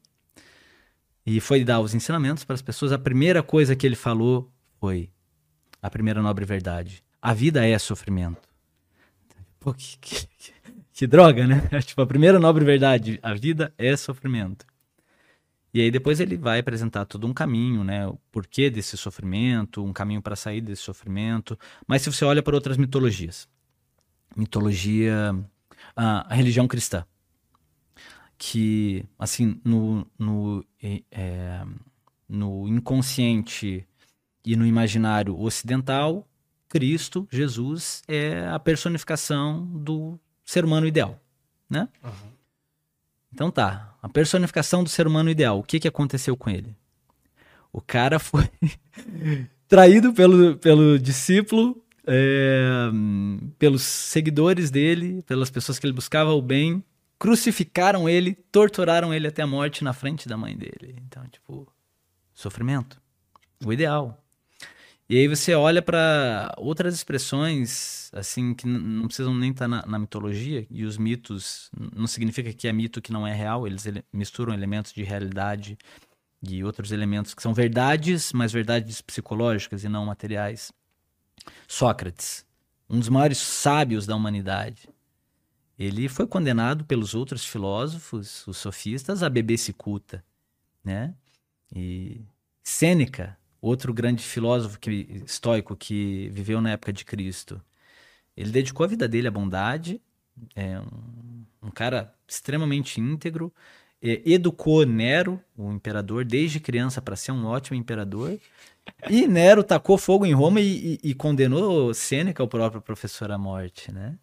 e 1.26 1.40
foi 1.40 1.64
dar 1.64 1.80
os 1.80 1.92
ensinamentos 1.92 2.44
para 2.44 2.54
as 2.54 2.62
pessoas, 2.62 2.92
a 2.92 2.98
primeira 2.98 3.42
coisa 3.42 3.74
que 3.74 3.86
ele 3.86 3.96
falou 3.96 4.50
foi 4.78 5.10
a 5.82 5.90
primeira 5.90 6.22
nobre 6.22 6.44
verdade: 6.44 7.02
a 7.20 7.34
vida 7.34 7.66
é 7.66 7.76
sofrimento. 7.78 8.48
Pô, 9.58 9.74
que, 9.74 9.98
que, 9.98 10.28
que 10.94 11.06
droga, 11.06 11.46
né? 11.46 11.68
tipo, 11.84 12.00
a 12.00 12.06
primeira 12.06 12.38
nobre 12.38 12.64
verdade: 12.64 13.18
a 13.22 13.34
vida 13.34 13.74
é 13.76 13.96
sofrimento. 13.96 14.64
E 15.72 15.80
aí 15.80 15.90
depois 15.90 16.18
ele 16.18 16.36
vai 16.36 16.58
apresentar 16.58 17.04
todo 17.04 17.26
um 17.26 17.32
caminho, 17.32 17.84
né? 17.84 18.06
O 18.06 18.18
porquê 18.32 18.70
desse 18.70 18.96
sofrimento, 18.96 19.84
um 19.84 19.92
caminho 19.92 20.22
para 20.22 20.34
sair 20.34 20.60
desse 20.60 20.82
sofrimento. 20.82 21.58
Mas 21.86 22.02
se 22.02 22.10
você 22.10 22.24
olha 22.24 22.42
para 22.42 22.56
outras 22.56 22.76
mitologias, 22.76 23.48
mitologia, 24.36 25.32
a, 25.94 26.32
a 26.32 26.34
religião 26.34 26.66
cristã, 26.66 27.04
que 28.40 29.04
assim 29.18 29.60
no, 29.62 30.06
no, 30.18 30.64
é, 30.82 31.62
no 32.26 32.66
inconsciente 32.66 33.86
e 34.42 34.56
no 34.56 34.64
imaginário 34.64 35.38
ocidental, 35.38 36.26
Cristo, 36.66 37.28
Jesus, 37.30 38.02
é 38.08 38.48
a 38.48 38.58
personificação 38.58 39.66
do 39.66 40.18
ser 40.42 40.64
humano 40.64 40.86
ideal, 40.86 41.20
né? 41.68 41.86
Uhum. 42.02 42.30
Então 43.30 43.50
tá, 43.50 43.94
a 44.02 44.08
personificação 44.08 44.82
do 44.82 44.88
ser 44.88 45.06
humano 45.06 45.28
ideal. 45.28 45.58
O 45.58 45.62
que, 45.62 45.78
que 45.78 45.86
aconteceu 45.86 46.34
com 46.34 46.48
ele? 46.48 46.74
O 47.70 47.82
cara 47.82 48.18
foi 48.18 48.48
traído 49.68 50.14
pelo, 50.14 50.56
pelo 50.56 50.98
discípulo, 50.98 51.84
é, 52.06 52.90
pelos 53.58 53.82
seguidores 53.82 54.70
dele, 54.70 55.22
pelas 55.24 55.50
pessoas 55.50 55.78
que 55.78 55.84
ele 55.84 55.92
buscava 55.92 56.32
o 56.32 56.40
bem, 56.40 56.82
crucificaram 57.20 58.08
ele, 58.08 58.34
torturaram 58.34 59.12
ele 59.12 59.28
até 59.28 59.42
a 59.42 59.46
morte 59.46 59.84
na 59.84 59.92
frente 59.92 60.26
da 60.26 60.38
mãe 60.38 60.56
dele. 60.56 60.96
Então, 61.06 61.22
tipo, 61.28 61.70
sofrimento. 62.32 63.00
O 63.62 63.70
ideal. 63.70 64.24
E 65.06 65.18
aí 65.18 65.28
você 65.28 65.54
olha 65.54 65.82
para 65.82 66.54
outras 66.56 66.94
expressões, 66.94 68.10
assim, 68.14 68.54
que 68.54 68.66
não 68.66 69.06
precisam 69.06 69.34
nem 69.34 69.50
estar 69.50 69.66
tá 69.66 69.68
na, 69.68 69.84
na, 69.84 69.98
mitologia, 69.98 70.66
e 70.70 70.84
os 70.84 70.96
mitos, 70.96 71.70
não 71.94 72.06
significa 72.06 72.52
que 72.54 72.66
é 72.66 72.72
mito 72.72 73.02
que 73.02 73.12
não 73.12 73.26
é 73.26 73.34
real, 73.34 73.66
eles 73.66 73.84
ele, 73.84 74.02
misturam 74.10 74.54
elementos 74.54 74.92
de 74.92 75.02
realidade 75.02 75.76
e 76.42 76.64
outros 76.64 76.90
elementos 76.90 77.34
que 77.34 77.42
são 77.42 77.52
verdades, 77.52 78.32
mas 78.32 78.50
verdades 78.50 79.02
psicológicas 79.02 79.84
e 79.84 79.88
não 79.90 80.06
materiais. 80.06 80.72
Sócrates, 81.68 82.46
um 82.88 82.98
dos 82.98 83.10
maiores 83.10 83.38
sábios 83.38 84.06
da 84.06 84.16
humanidade, 84.16 84.88
ele 85.80 86.10
foi 86.10 86.26
condenado 86.26 86.84
pelos 86.84 87.14
outros 87.14 87.42
filósofos, 87.42 88.46
os 88.46 88.58
sofistas, 88.58 89.22
a 89.22 89.30
beber 89.30 89.56
cicuta, 89.56 90.22
né? 90.84 91.14
E 91.74 92.20
Sêneca, 92.62 93.38
outro 93.62 93.94
grande 93.94 94.22
filósofo 94.22 94.78
que, 94.78 95.22
estoico 95.24 95.74
que 95.74 96.28
viveu 96.34 96.60
na 96.60 96.72
época 96.72 96.92
de 96.92 97.02
Cristo, 97.02 97.62
ele 98.36 98.50
dedicou 98.50 98.84
a 98.84 98.88
vida 98.88 99.08
dele 99.08 99.28
à 99.28 99.30
bondade, 99.30 100.02
é 100.54 100.78
um, 100.78 101.44
um 101.62 101.70
cara 101.70 102.14
extremamente 102.28 103.00
íntegro, 103.00 103.50
é, 104.02 104.20
educou 104.26 104.84
Nero, 104.84 105.42
o 105.56 105.72
imperador, 105.72 106.26
desde 106.26 106.60
criança 106.60 107.00
para 107.00 107.16
ser 107.16 107.32
um 107.32 107.46
ótimo 107.46 107.78
imperador. 107.78 108.38
E 109.08 109.26
Nero 109.26 109.64
tacou 109.64 109.96
fogo 109.96 110.26
em 110.26 110.34
Roma 110.34 110.60
e, 110.60 110.98
e, 111.02 111.10
e 111.10 111.14
condenou 111.14 111.94
Sêneca, 111.94 112.44
o 112.44 112.48
próprio 112.48 112.82
professor, 112.82 113.30
à 113.30 113.38
morte, 113.38 113.90
né? 113.90 114.18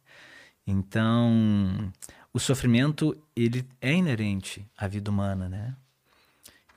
Então, 0.67 1.93
o 2.34 2.39
sofrimento 2.39 3.17
ele 3.34 3.65
é 3.80 3.93
inerente 3.93 4.69
à 4.77 4.86
vida 4.86 5.10
humana, 5.10 5.47
né? 5.47 5.75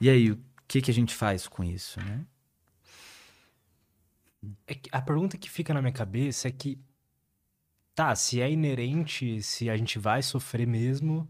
E 0.00 0.09
aí, 0.09 0.31
o 0.31 0.38
que, 0.68 0.81
que 0.81 0.92
a 0.92 0.94
gente 0.94 1.12
faz 1.12 1.48
com 1.48 1.64
isso, 1.64 2.00
né? 2.00 2.24
É 4.66 4.79
a 4.92 5.03
pergunta 5.03 5.37
que 5.37 5.50
fica 5.50 5.74
na 5.74 5.83
minha 5.83 5.92
cabeça 5.92 6.46
é 6.46 6.53
que, 6.53 6.79
tá, 7.94 8.14
se 8.14 8.40
é 8.40 8.50
inerente, 8.50 9.42
se 9.42 9.68
a 9.68 9.76
gente 9.76 9.98
vai 9.98 10.22
sofrer 10.22 10.66
mesmo, 10.66 11.29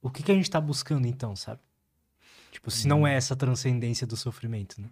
o 0.00 0.08
que, 0.08 0.22
que 0.22 0.30
a 0.30 0.34
gente 0.34 0.48
tá 0.48 0.60
buscando 0.60 1.06
então, 1.06 1.34
sabe? 1.34 1.60
Tipo, 2.52 2.70
se 2.70 2.86
não 2.86 3.06
é 3.06 3.14
essa 3.14 3.34
transcendência 3.36 4.06
do 4.06 4.16
sofrimento, 4.16 4.80
né? 4.80 4.88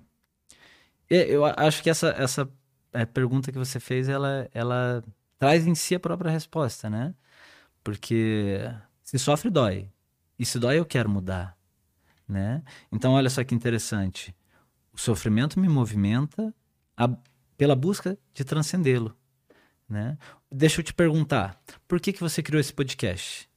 É, 1.09 1.23
eu 1.25 1.45
acho 1.45 1.83
que 1.83 1.89
essa, 1.89 2.09
essa 2.11 2.51
é, 2.93 3.07
pergunta 3.07 3.51
que 3.51 3.59
você 3.59 3.81
fez, 3.81 4.09
ela, 4.09 4.49
ela 4.53 5.03
traz 5.39 5.67
em 5.67 5.75
si 5.75 5.95
a 5.95 6.01
própria 6.01 6.31
resposta, 6.31 6.91
né? 6.91 7.15
Porque 7.83 8.59
se 9.03 9.19
sofre, 9.19 9.51
dói. 9.51 9.91
E 10.39 10.45
se 10.45 10.59
dói, 10.59 10.79
eu 10.79 10.85
quero 10.85 11.09
mudar, 11.09 11.57
né? 12.29 12.63
Então, 12.93 13.13
olha 13.13 13.31
só 13.31 13.43
que 13.43 13.55
interessante. 13.55 14.35
O 14.93 14.99
sofrimento 14.99 15.59
me 15.59 15.69
movimenta 15.69 16.55
a 16.97 17.09
pela 17.57 17.75
busca 17.75 18.17
de 18.33 18.45
transcendê-lo. 18.45 19.15
Né? 19.89 20.17
Deixa 20.51 20.81
eu 20.81 20.85
te 20.85 20.95
perguntar, 20.95 21.61
por 21.89 22.01
que, 22.01 22.13
que 22.13 22.21
você 22.21 22.43
criou 22.43 22.61
esse 22.61 22.73
podcast? 22.73 23.51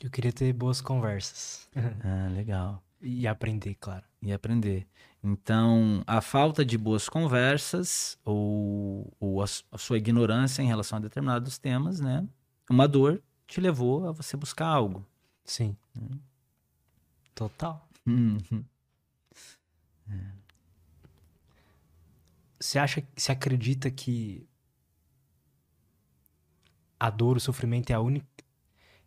Eu 0.00 0.10
queria 0.10 0.32
ter 0.32 0.52
boas 0.52 0.80
conversas. 0.80 1.68
ah, 1.76 2.28
legal. 2.34 2.82
E 3.00 3.26
aprender, 3.26 3.76
claro. 3.78 4.04
E 4.20 4.32
aprender. 4.32 4.86
Então, 5.24 6.02
a 6.04 6.20
falta 6.20 6.64
de 6.64 6.76
boas 6.76 7.08
conversas 7.08 8.18
ou, 8.24 9.12
ou 9.20 9.40
a, 9.40 9.46
a, 9.70 9.78
sua 9.78 9.96
ignorância 9.96 10.62
em 10.62 10.66
relação 10.66 10.98
a 10.98 11.00
determinados 11.00 11.58
temas, 11.58 12.00
né? 12.00 12.26
Uma 12.68 12.88
dor 12.88 13.22
te 13.46 13.60
levou 13.60 14.08
a 14.08 14.12
você 14.12 14.36
buscar 14.36 14.66
algo. 14.66 15.06
Sim. 15.44 15.76
Hum. 15.96 16.18
Total. 17.34 17.88
Uhum. 18.04 18.64
É. 20.10 20.42
Você 22.58 22.78
acha, 22.78 23.06
você 23.16 23.30
acredita 23.30 23.90
que 23.90 24.46
a 26.98 27.10
dor, 27.10 27.36
o 27.36 27.40
sofrimento 27.40 27.90
é 27.90 27.94
a 27.94 28.00
única, 28.00 28.26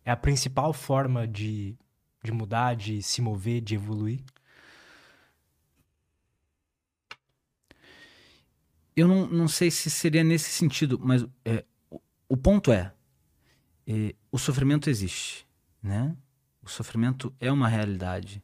é 0.05 0.11
a 0.11 0.17
principal 0.17 0.71
forma 0.71 1.27
de, 1.27 1.77
de 2.23 2.31
mudar, 2.31 2.75
de 2.75 3.01
se 3.01 3.21
mover, 3.21 3.61
de 3.61 3.75
evoluir? 3.75 4.21
Eu 8.95 9.07
não, 9.07 9.27
não 9.27 9.47
sei 9.47 9.69
se 9.69 9.89
seria 9.89 10.23
nesse 10.23 10.49
sentido, 10.49 10.99
mas 11.01 11.25
é, 11.43 11.63
o, 11.89 11.99
o, 12.29 12.37
ponto 12.37 12.71
é, 12.71 12.93
é, 13.85 14.15
o 14.31 14.37
sofrimento 14.37 14.89
existe, 14.89 15.45
né? 15.81 16.15
O 16.63 16.69
sofrimento 16.69 17.33
é 17.39 17.51
uma 17.51 17.67
realidade. 17.67 18.41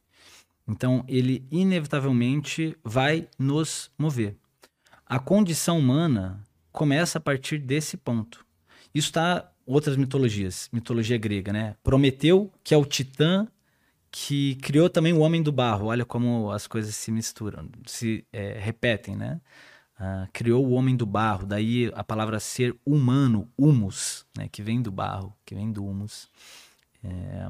Então, 0.68 1.04
ele 1.08 1.46
inevitavelmente 1.50 2.78
vai 2.84 3.28
nos 3.40 3.90
mover 3.98 4.38
a 5.12 5.20
condição 5.20 5.78
humana 5.78 6.42
começa 6.72 7.18
a 7.18 7.22
partir 7.22 7.58
desse 7.58 7.98
ponto. 7.98 8.46
Isso 8.96 9.10
está 9.10 9.52
outras 9.66 9.98
mitologias, 9.98 10.70
mitologia 10.72 11.18
grega, 11.18 11.52
né? 11.52 11.76
Prometeu, 11.84 12.50
que 12.64 12.74
é 12.74 12.78
o 12.78 12.86
titã 12.86 13.46
que 14.10 14.56
criou 14.62 14.90
também 14.90 15.12
o 15.12 15.20
homem 15.20 15.44
do 15.44 15.52
barro. 15.52 15.88
Olha 15.88 16.06
como 16.06 16.50
as 16.50 16.66
coisas 16.66 16.96
se 16.96 17.12
misturam, 17.12 17.68
se 17.86 18.24
é, 18.32 18.58
repetem, 18.58 19.18
né? 19.18 19.42
Uh, 20.02 20.28
criou 20.34 20.66
o 20.66 20.72
homem 20.72 20.96
do 20.96 21.06
barro, 21.06 21.46
daí 21.46 21.92
a 21.94 22.04
palavra 22.04 22.40
ser 22.40 22.76
humano, 22.84 23.48
humus, 23.56 24.26
né? 24.36 24.50
que 24.52 24.64
vem 24.64 24.82
do 24.82 24.92
barro, 24.92 25.32
que 25.46 25.54
vem 25.54 25.72
do 25.72 25.86
humus. 25.86 26.28
É, 27.04 27.48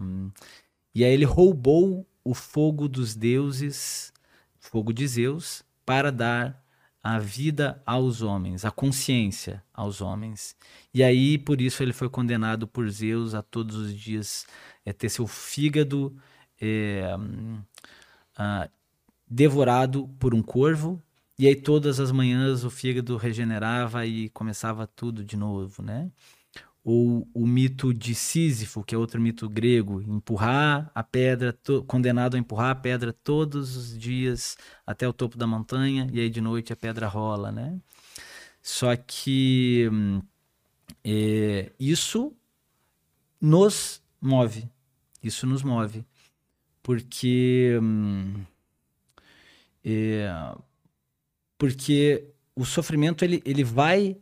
e 0.94 1.06
aí 1.06 1.14
ele 1.14 1.24
roubou 1.24 2.06
o 2.26 2.34
fogo 2.34 2.90
dos 2.90 3.16
deuses, 3.16 4.12
fogo 4.60 4.92
de 4.92 5.08
Zeus, 5.08 5.64
para 5.86 6.12
dar 6.12 6.62
a 7.04 7.18
vida 7.18 7.82
aos 7.86 8.22
homens, 8.22 8.64
a 8.64 8.70
consciência 8.70 9.64
aos 9.74 10.02
homens. 10.02 10.56
E 10.94 11.02
aí, 11.02 11.38
por 11.38 11.62
isso, 11.62 11.82
ele 11.82 11.94
foi 11.94 12.10
condenado 12.10 12.68
por 12.68 12.90
Zeus 12.90 13.34
a 13.34 13.42
todos 13.42 13.76
os 13.76 13.96
dias 13.96 14.46
é, 14.86 14.94
ter 14.94 15.10
seu 15.10 15.26
fígado 15.26 16.16
é, 16.60 17.04
ah, 18.38 18.70
devorado 19.28 20.08
por 20.20 20.36
um 20.36 20.44
corvo. 20.44 21.02
E 21.42 21.48
aí, 21.48 21.56
todas 21.56 22.00
as 22.00 22.12
manhãs, 22.12 22.64
o 22.64 22.70
fígado 22.70 23.18
regenerava 23.18 24.06
e 24.06 24.30
começava 24.30 24.86
tudo 24.86 25.24
de 25.24 25.36
novo, 25.36 25.82
né? 25.82 26.12
ou 26.84 27.28
o 27.34 27.48
mito 27.48 27.92
de 27.92 28.14
Sísifo, 28.14 28.84
que 28.84 28.94
é 28.94 28.98
outro 28.98 29.20
mito 29.20 29.50
grego, 29.50 30.04
empurrar 30.04 30.92
a 30.94 31.04
pedra, 31.04 31.58
condenado 31.88 32.36
a 32.36 32.40
empurrar 32.40 32.70
a 32.70 32.76
pedra 32.76 33.12
todos 33.12 33.76
os 33.76 33.98
dias 33.98 34.56
até 34.86 35.08
o 35.08 35.14
topo 35.14 35.36
da 35.36 35.48
montanha 35.48 36.08
e 36.14 36.20
aí 36.20 36.30
de 36.30 36.42
noite 36.42 36.74
a 36.74 36.76
pedra 36.76 37.08
rola, 37.08 37.52
né? 37.52 37.80
Só 38.62 38.96
que 38.96 39.90
é, 41.04 41.72
isso 41.80 42.36
nos 43.42 44.00
move, 44.22 44.70
isso 45.24 45.48
nos 45.48 45.64
move, 45.64 46.06
porque 46.84 47.80
é, 49.84 50.56
porque 51.62 52.26
o 52.56 52.66
sofrimento 52.66 53.24
ele, 53.24 53.40
ele 53.46 53.64
vai 53.64 54.18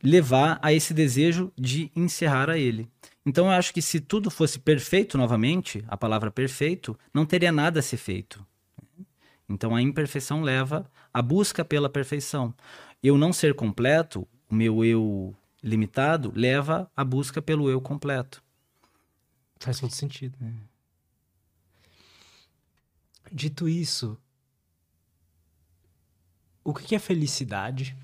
levar 0.00 0.60
a 0.62 0.72
esse 0.72 0.94
desejo 0.94 1.52
de 1.58 1.90
encerrar 1.96 2.48
a 2.48 2.56
ele. 2.56 2.88
Então 3.26 3.46
eu 3.46 3.50
acho 3.50 3.74
que 3.74 3.82
se 3.82 3.98
tudo 3.98 4.30
fosse 4.30 4.60
perfeito 4.60 5.18
novamente, 5.18 5.84
a 5.88 5.96
palavra 5.96 6.30
perfeito, 6.30 6.96
não 7.12 7.26
teria 7.26 7.50
nada 7.50 7.80
a 7.80 7.82
ser 7.82 7.96
feito. 7.96 8.46
Então 9.48 9.74
a 9.74 9.82
imperfeição 9.82 10.40
leva 10.40 10.88
à 11.12 11.20
busca 11.20 11.64
pela 11.64 11.90
perfeição. 11.90 12.54
Eu 13.02 13.18
não 13.18 13.32
ser 13.32 13.54
completo, 13.54 14.24
o 14.48 14.54
meu 14.54 14.84
eu 14.84 15.34
limitado, 15.60 16.32
leva 16.32 16.88
à 16.94 17.02
busca 17.02 17.42
pelo 17.42 17.68
eu 17.68 17.80
completo. 17.80 18.40
Faz 19.58 19.80
todo 19.80 19.90
sentido. 19.90 20.38
É. 20.40 20.52
Dito 23.32 23.68
isso, 23.68 24.16
o 26.70 26.74
que 26.74 26.94
é 26.94 26.98
felicidade? 26.98 27.96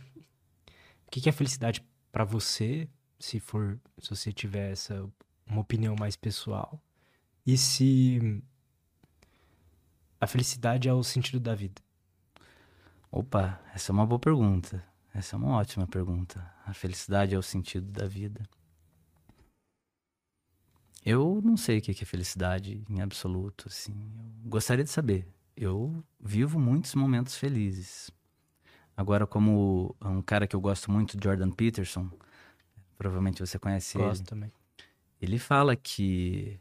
que, 1.14 1.20
que 1.20 1.28
é 1.28 1.32
felicidade 1.32 1.80
para 2.10 2.24
você, 2.24 2.88
se 3.20 3.38
for, 3.38 3.78
se 4.00 4.10
você 4.10 4.32
tiver 4.32 4.72
essa 4.72 5.08
uma 5.46 5.60
opinião 5.60 5.94
mais 5.96 6.16
pessoal, 6.16 6.82
e 7.46 7.56
se 7.56 8.42
a 10.20 10.26
felicidade 10.26 10.88
é 10.88 10.92
o 10.92 11.04
sentido 11.04 11.38
da 11.38 11.54
vida? 11.54 11.80
Opa, 13.12 13.60
essa 13.72 13.92
é 13.92 13.94
uma 13.94 14.04
boa 14.04 14.18
pergunta. 14.18 14.84
Essa 15.12 15.36
é 15.36 15.38
uma 15.38 15.56
ótima 15.56 15.86
pergunta. 15.86 16.44
A 16.66 16.74
felicidade 16.74 17.32
é 17.32 17.38
o 17.38 17.42
sentido 17.42 17.86
da 17.92 18.08
vida. 18.08 18.42
Eu 21.04 21.40
não 21.44 21.56
sei 21.56 21.78
o 21.78 21.82
que 21.82 21.92
é 21.92 22.06
felicidade 22.06 22.82
em 22.90 23.00
absoluto, 23.00 23.68
assim. 23.68 23.94
Eu 24.42 24.50
gostaria 24.50 24.82
de 24.82 24.90
saber. 24.90 25.28
Eu 25.56 26.02
vivo 26.18 26.58
muitos 26.58 26.96
momentos 26.96 27.36
felizes. 27.36 28.10
Agora, 28.96 29.26
como 29.26 29.94
um 30.00 30.22
cara 30.22 30.46
que 30.46 30.54
eu 30.54 30.60
gosto 30.60 30.90
muito, 30.90 31.18
Jordan 31.22 31.50
Peterson, 31.50 32.08
provavelmente 32.96 33.40
você 33.40 33.58
conhece 33.58 33.98
gosto 33.98 34.20
ele. 34.20 34.28
também. 34.28 34.52
Ele 35.20 35.38
fala 35.38 35.74
que 35.74 36.60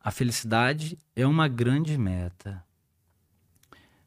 a 0.00 0.10
felicidade 0.10 0.98
é 1.16 1.26
uma 1.26 1.48
grande 1.48 1.98
meta, 1.98 2.64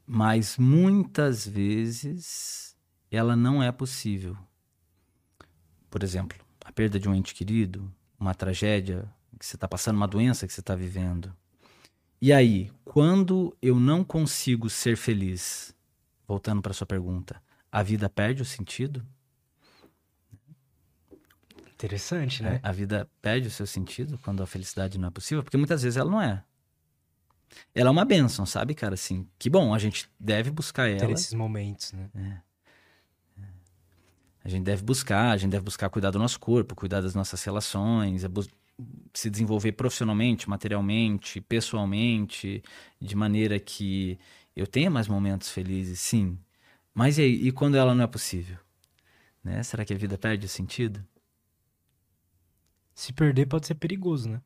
mas 0.06 0.58
muitas 0.58 1.46
vezes 1.48 2.76
ela 3.10 3.36
não 3.36 3.62
é 3.62 3.72
possível. 3.72 4.38
Por 5.90 6.04
exemplo, 6.04 6.38
a 6.64 6.72
perda 6.72 7.00
de 7.00 7.10
um 7.10 7.14
ente 7.14 7.34
querido, 7.34 7.92
uma 8.18 8.34
tragédia 8.34 9.12
que 9.38 9.46
você 9.46 9.58
está 9.58 9.68
passando, 9.68 9.98
uma 9.98 10.08
doença 10.08 10.48
que 10.48 10.54
você 10.54 10.62
está 10.62 10.76
vivendo. 10.76 11.36
E 12.22 12.32
aí, 12.32 12.72
quando 12.86 13.56
eu 13.62 13.80
não 13.80 14.04
consigo 14.04 14.70
ser 14.70 14.96
feliz, 14.96 15.76
voltando 16.32 16.62
para 16.62 16.72
sua 16.72 16.88
pergunta, 16.88 17.42
a 17.70 17.84
vida 17.84 18.10
perde 18.10 18.42
o 18.42 18.46
sentido? 18.46 19.06
Interessante, 21.74 22.42
né? 22.42 22.58
A 22.64 22.72
vida 22.72 23.10
perde 23.22 23.50
o 23.50 23.52
seu 23.52 23.68
sentido 23.68 24.18
quando 24.24 24.42
a 24.42 24.48
felicidade 24.48 24.98
não 24.98 25.10
é 25.10 25.12
possível, 25.12 25.44
porque 25.44 25.58
muitas 25.58 25.84
vezes 25.84 25.98
ela 25.98 26.10
não 26.10 26.22
é. 26.22 26.42
Ela 27.76 27.90
é 27.90 27.92
uma 27.92 28.06
benção, 28.06 28.46
sabe, 28.46 28.74
cara? 28.74 28.94
Assim, 28.94 29.28
que 29.38 29.50
bom, 29.50 29.74
a 29.74 29.80
gente 29.80 30.10
deve 30.18 30.52
buscar 30.52 30.88
ela. 30.88 31.00
Ter 31.00 31.10
esses 31.10 31.34
momentos, 31.34 31.92
né? 31.92 32.10
É. 32.16 33.42
é. 33.42 33.48
A 34.46 34.48
gente 34.48 34.64
deve 34.64 34.84
buscar, 34.84 35.32
a 35.32 35.38
gente 35.38 35.52
deve 35.52 35.66
buscar 35.66 35.90
cuidar 35.90 36.12
do 36.12 36.20
nosso 36.20 36.40
corpo, 36.40 36.76
cuidar 36.76 37.02
das 37.02 37.14
nossas 37.14 37.44
relações, 37.44 38.24
é 38.24 38.30
se 39.14 39.30
desenvolver 39.30 39.74
profissionalmente, 39.74 40.50
materialmente, 40.50 41.42
pessoalmente, 41.42 42.64
de 43.02 43.16
maneira 43.16 43.60
que 43.60 44.18
eu 44.56 44.68
tenha 44.68 44.90
mais 44.90 45.08
momentos 45.08 45.50
felizes, 45.50 46.00
sim. 46.00 46.38
Mas 46.94 47.18
e, 47.18 47.24
e 47.24 47.52
quando 47.52 47.76
ela 47.76 47.96
não 47.96 48.04
é 48.04 48.08
possível? 48.08 48.58
Né? 49.44 49.64
Será 49.64 49.86
que 49.86 49.94
a 49.94 49.98
vida 49.98 50.18
perde 50.18 50.46
o 50.46 50.50
sentido? 50.50 51.06
Se 52.94 53.14
perder 53.14 53.48
pode 53.48 53.68
ser 53.68 53.76
perigoso, 53.76 54.30
né? 54.30 54.42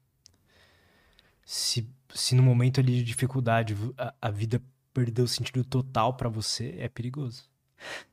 Se, 1.43 1.87
se 2.13 2.35
no 2.35 2.43
momento 2.43 2.79
ali 2.79 2.93
de 2.97 3.03
dificuldade 3.03 3.75
a, 3.97 4.13
a 4.21 4.29
vida 4.29 4.61
perdeu 4.93 5.25
o 5.25 5.27
sentido 5.27 5.63
total 5.63 6.13
para 6.13 6.29
você, 6.29 6.73
é 6.77 6.87
perigoso. 6.87 7.43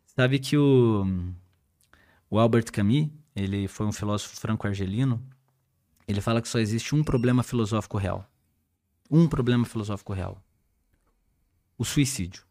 Sabe 0.05 0.39
que 0.39 0.57
o, 0.57 1.07
o 2.29 2.39
Albert 2.39 2.73
Camus, 2.73 3.09
ele 3.35 3.69
foi 3.69 3.87
um 3.87 3.93
filósofo 3.93 4.37
franco-argelino, 4.37 5.23
ele 6.07 6.21
fala 6.21 6.43
que 6.43 6.49
só 6.49 6.59
existe 6.59 6.95
um 6.95 7.05
problema 7.05 7.43
filosófico 7.43 7.97
real. 7.97 8.29
Um 9.11 9.29
problema 9.29 9.65
filosófico 9.65 10.13
real. 10.13 10.43
O 11.83 11.85
suicídio. 11.85 12.45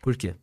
Por 0.00 0.16
quê? 0.16 0.34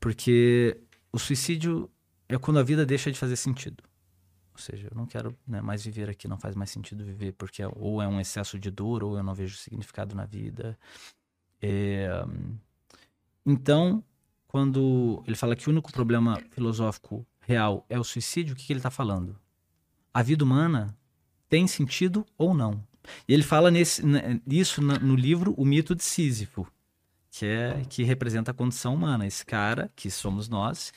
Porque 0.00 0.76
o 1.12 1.20
suicídio 1.20 1.88
é 2.28 2.36
quando 2.36 2.58
a 2.58 2.64
vida 2.64 2.84
deixa 2.84 3.12
de 3.12 3.16
fazer 3.16 3.36
sentido. 3.36 3.84
Ou 4.52 4.58
seja, 4.58 4.88
eu 4.90 4.96
não 4.96 5.06
quero 5.06 5.38
né, 5.46 5.60
mais 5.60 5.84
viver 5.84 6.10
aqui, 6.10 6.26
não 6.26 6.36
faz 6.36 6.56
mais 6.56 6.68
sentido 6.68 7.04
viver, 7.04 7.34
porque 7.34 7.62
é, 7.62 7.68
ou 7.76 8.02
é 8.02 8.08
um 8.08 8.20
excesso 8.20 8.58
de 8.58 8.72
dor, 8.72 9.04
ou 9.04 9.16
eu 9.16 9.22
não 9.22 9.36
vejo 9.36 9.56
significado 9.56 10.16
na 10.16 10.24
vida. 10.24 10.76
É... 11.60 12.08
Então, 13.46 14.02
quando 14.48 15.22
ele 15.28 15.36
fala 15.36 15.54
que 15.54 15.68
o 15.68 15.70
único 15.70 15.92
problema 15.92 16.42
filosófico 16.50 17.24
real 17.38 17.86
é 17.88 18.00
o 18.00 18.02
suicídio, 18.02 18.54
o 18.54 18.56
que, 18.56 18.66
que 18.66 18.72
ele 18.72 18.80
está 18.80 18.90
falando? 18.90 19.38
A 20.12 20.24
vida 20.24 20.42
humana 20.42 20.92
tem 21.48 21.68
sentido 21.68 22.26
ou 22.36 22.52
não? 22.52 22.84
E 23.26 23.34
ele 23.34 23.42
fala 23.42 23.70
nesse, 23.70 24.02
isso 24.46 24.80
no 24.80 25.14
livro 25.14 25.54
O 25.56 25.64
Mito 25.64 25.94
de 25.94 26.04
Sísifo 26.04 26.66
que 27.32 27.46
é 27.46 27.82
que 27.88 28.04
representa 28.04 28.50
a 28.50 28.54
condição 28.54 28.94
humana. 28.94 29.26
Esse 29.26 29.44
cara, 29.44 29.90
que 29.96 30.10
somos 30.10 30.48
nós, 30.48 30.92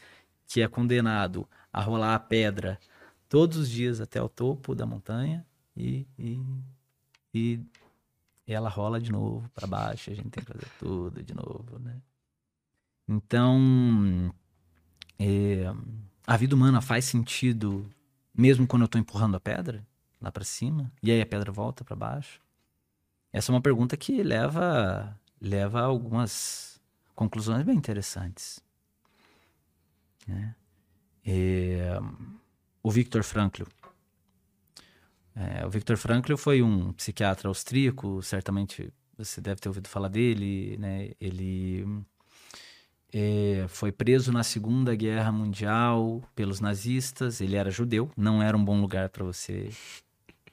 que 0.45 0.61
é 0.61 0.67
condenado 0.67 1.47
a 1.71 1.81
rolar 1.81 2.13
a 2.13 2.19
pedra 2.19 2.77
todos 3.29 3.57
os 3.57 3.69
dias 3.69 4.01
até 4.01 4.21
o 4.21 4.29
topo 4.29 4.75
da 4.75 4.85
montanha 4.85 5.45
e, 5.75 6.05
e, 6.19 6.39
e 7.33 7.59
ela 8.45 8.69
rola 8.69 8.99
de 8.99 9.11
novo 9.11 9.49
para 9.55 9.65
baixo, 9.65 10.11
a 10.11 10.13
gente 10.13 10.29
tem 10.29 10.43
que 10.43 10.51
fazer 10.51 10.67
tudo 10.77 11.23
de 11.23 11.33
novo, 11.33 11.79
né? 11.79 11.95
Então, 13.07 14.33
é, 15.17 15.63
a 16.27 16.35
vida 16.35 16.53
humana 16.53 16.81
faz 16.81 17.05
sentido 17.05 17.89
mesmo 18.33 18.67
quando 18.67 18.81
eu 18.81 18.87
estou 18.87 18.99
empurrando 18.99 19.35
a 19.35 19.39
pedra 19.39 19.85
lá 20.25 20.31
para 20.31 20.43
cima 20.43 20.91
e 21.01 21.11
aí 21.11 21.21
a 21.21 21.25
pedra 21.25 21.51
volta 21.51 21.83
para 21.83 21.95
baixo? 21.95 22.41
Essa 23.31 23.51
é 23.51 23.53
uma 23.53 23.61
pergunta 23.61 23.95
que 23.95 24.23
leva 24.23 25.17
leva 25.39 25.81
a 25.81 25.83
algumas 25.83 26.81
conclusões 27.13 27.63
bem 27.63 27.75
interessantes. 27.75 28.59
Né? 30.27 30.55
E, 31.25 31.77
o 32.81 32.91
Viktor 32.91 33.23
Frankl. 33.23 33.63
É, 35.35 35.65
o 35.65 35.69
Viktor 35.69 35.97
Frankl 35.97 36.35
foi 36.35 36.61
um 36.61 36.93
psiquiatra 36.93 37.47
austríaco, 37.47 38.21
certamente 38.23 38.91
você 39.17 39.41
deve 39.41 39.59
ter 39.59 39.69
ouvido 39.69 39.87
falar 39.87 40.07
dele. 40.07 40.77
Né? 40.77 41.11
Ele 41.19 41.85
é, 43.13 43.65
foi 43.67 43.91
preso 43.91 44.31
na 44.31 44.43
Segunda 44.43 44.95
Guerra 44.95 45.31
Mundial 45.31 46.23
pelos 46.35 46.59
nazistas. 46.59 47.41
Ele 47.41 47.55
era 47.55 47.69
judeu, 47.69 48.09
não 48.15 48.41
era 48.41 48.55
um 48.55 48.63
bom 48.63 48.79
lugar 48.79 49.09
para 49.09 49.23
você 49.23 49.69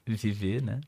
viver, 0.05 0.61
né? 0.61 0.81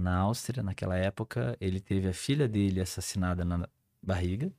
na 0.00 0.18
Áustria, 0.18 0.62
naquela 0.62 0.96
época, 0.96 1.56
ele 1.60 1.80
teve 1.80 2.08
a 2.08 2.12
filha 2.12 2.46
dele 2.46 2.80
assassinada 2.80 3.42
na 3.44 3.66
barriga 4.02 4.52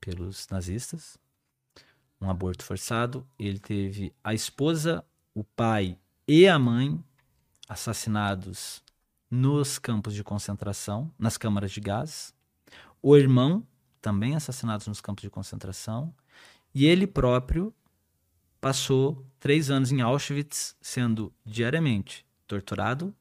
pelos 0.00 0.48
nazistas, 0.48 1.18
um 2.20 2.30
aborto 2.30 2.64
forçado. 2.64 3.26
Ele 3.38 3.58
teve 3.58 4.14
a 4.24 4.32
esposa, 4.32 5.04
o 5.34 5.44
pai 5.44 5.98
e 6.26 6.48
a 6.48 6.58
mãe 6.58 7.02
assassinados 7.68 8.82
nos 9.30 9.78
campos 9.78 10.14
de 10.14 10.24
concentração, 10.24 11.12
nas 11.18 11.36
câmaras 11.36 11.72
de 11.72 11.80
gás. 11.80 12.34
O 13.02 13.16
irmão 13.16 13.66
também 14.00 14.34
assassinados 14.34 14.86
nos 14.86 15.00
campos 15.00 15.22
de 15.22 15.30
concentração, 15.30 16.14
e 16.74 16.86
ele 16.86 17.06
próprio 17.06 17.74
passou 18.60 19.26
três 19.38 19.70
anos 19.70 19.92
em 19.92 20.00
Auschwitz, 20.00 20.76
sendo 20.80 21.32
diariamente 21.44 22.24
torturado, 22.52 23.14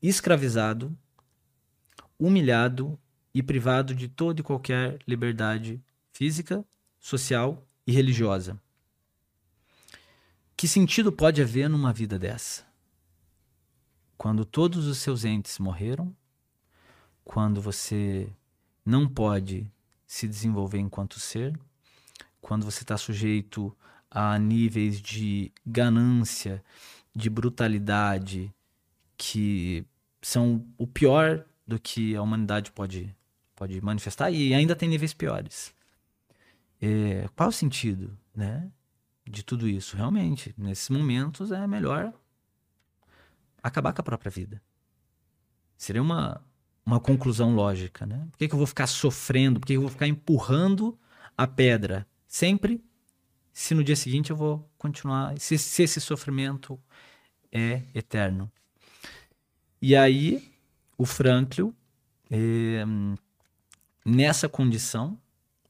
escravizado, 0.00 0.96
humilhado 2.16 2.96
e 3.34 3.42
privado 3.42 3.92
de 3.92 4.06
toda 4.06 4.40
e 4.40 4.44
qualquer 4.44 5.00
liberdade 5.04 5.82
física, 6.12 6.64
social 7.00 7.66
e 7.84 7.90
religiosa. 7.90 8.60
Que 10.56 10.68
sentido 10.68 11.10
pode 11.10 11.42
haver 11.42 11.68
numa 11.68 11.92
vida 11.92 12.16
dessa? 12.16 12.64
Quando 14.16 14.44
todos 14.44 14.86
os 14.86 14.98
seus 14.98 15.24
entes 15.24 15.58
morreram, 15.58 16.14
quando 17.24 17.60
você 17.60 18.28
não 18.86 19.08
pode 19.08 19.68
se 20.06 20.28
desenvolver 20.28 20.78
enquanto 20.78 21.18
ser, 21.18 21.58
quando 22.40 22.64
você 22.64 22.82
está 22.82 22.96
sujeito 22.96 23.76
a 24.08 24.38
níveis 24.38 25.00
de 25.00 25.50
ganância, 25.66 26.62
de 27.14 27.30
brutalidade, 27.30 28.52
que 29.16 29.86
são 30.20 30.66
o 30.76 30.86
pior 30.86 31.44
do 31.66 31.78
que 31.78 32.16
a 32.16 32.22
humanidade 32.22 32.72
pode, 32.72 33.14
pode 33.54 33.80
manifestar, 33.80 34.30
e 34.30 34.52
ainda 34.52 34.74
tem 34.74 34.88
níveis 34.88 35.14
piores. 35.14 35.74
É, 36.80 37.28
qual 37.36 37.48
o 37.48 37.52
sentido 37.52 38.16
né, 38.34 38.70
de 39.26 39.42
tudo 39.42 39.68
isso? 39.68 39.96
Realmente, 39.96 40.54
nesses 40.58 40.88
momentos 40.90 41.52
é 41.52 41.66
melhor 41.66 42.12
acabar 43.62 43.92
com 43.92 44.00
a 44.00 44.04
própria 44.04 44.30
vida. 44.30 44.60
Seria 45.76 46.02
uma, 46.02 46.42
uma 46.84 47.00
conclusão 47.00 47.54
lógica, 47.54 48.04
né? 48.04 48.26
Por 48.30 48.38
que, 48.38 48.48
que 48.48 48.54
eu 48.54 48.58
vou 48.58 48.66
ficar 48.66 48.86
sofrendo? 48.86 49.58
Por 49.58 49.66
que, 49.66 49.72
que 49.72 49.78
eu 49.78 49.82
vou 49.82 49.90
ficar 49.90 50.06
empurrando 50.06 50.98
a 51.36 51.46
pedra 51.46 52.06
sempre 52.26 52.82
se 53.54 53.72
no 53.72 53.84
dia 53.84 53.94
seguinte 53.94 54.30
eu 54.30 54.36
vou 54.36 54.68
continuar? 54.76 55.38
Se, 55.38 55.56
se 55.56 55.84
esse 55.84 56.00
sofrimento 56.00 56.78
é 57.52 57.82
eterno. 57.94 58.50
E 59.80 59.94
aí, 59.94 60.52
o 60.98 61.06
Franklin, 61.06 61.72
é, 62.28 62.84
nessa 64.04 64.48
condição 64.48 65.16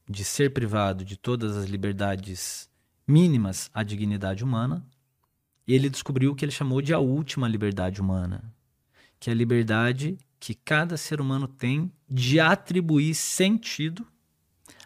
de 0.08 0.24
ser 0.24 0.54
privado 0.54 1.04
de 1.04 1.16
todas 1.18 1.58
as 1.58 1.66
liberdades 1.66 2.70
mínimas 3.06 3.70
à 3.74 3.82
dignidade 3.82 4.42
humana, 4.42 4.84
ele 5.68 5.90
descobriu 5.90 6.32
o 6.32 6.34
que 6.34 6.44
ele 6.44 6.52
chamou 6.52 6.80
de 6.80 6.94
a 6.94 6.98
última 6.98 7.46
liberdade 7.46 8.00
humana, 8.00 8.42
que 9.20 9.28
é 9.28 9.32
a 9.32 9.36
liberdade 9.36 10.16
que 10.40 10.54
cada 10.54 10.96
ser 10.96 11.20
humano 11.20 11.46
tem 11.46 11.92
de 12.08 12.40
atribuir 12.40 13.14
sentido 13.14 14.06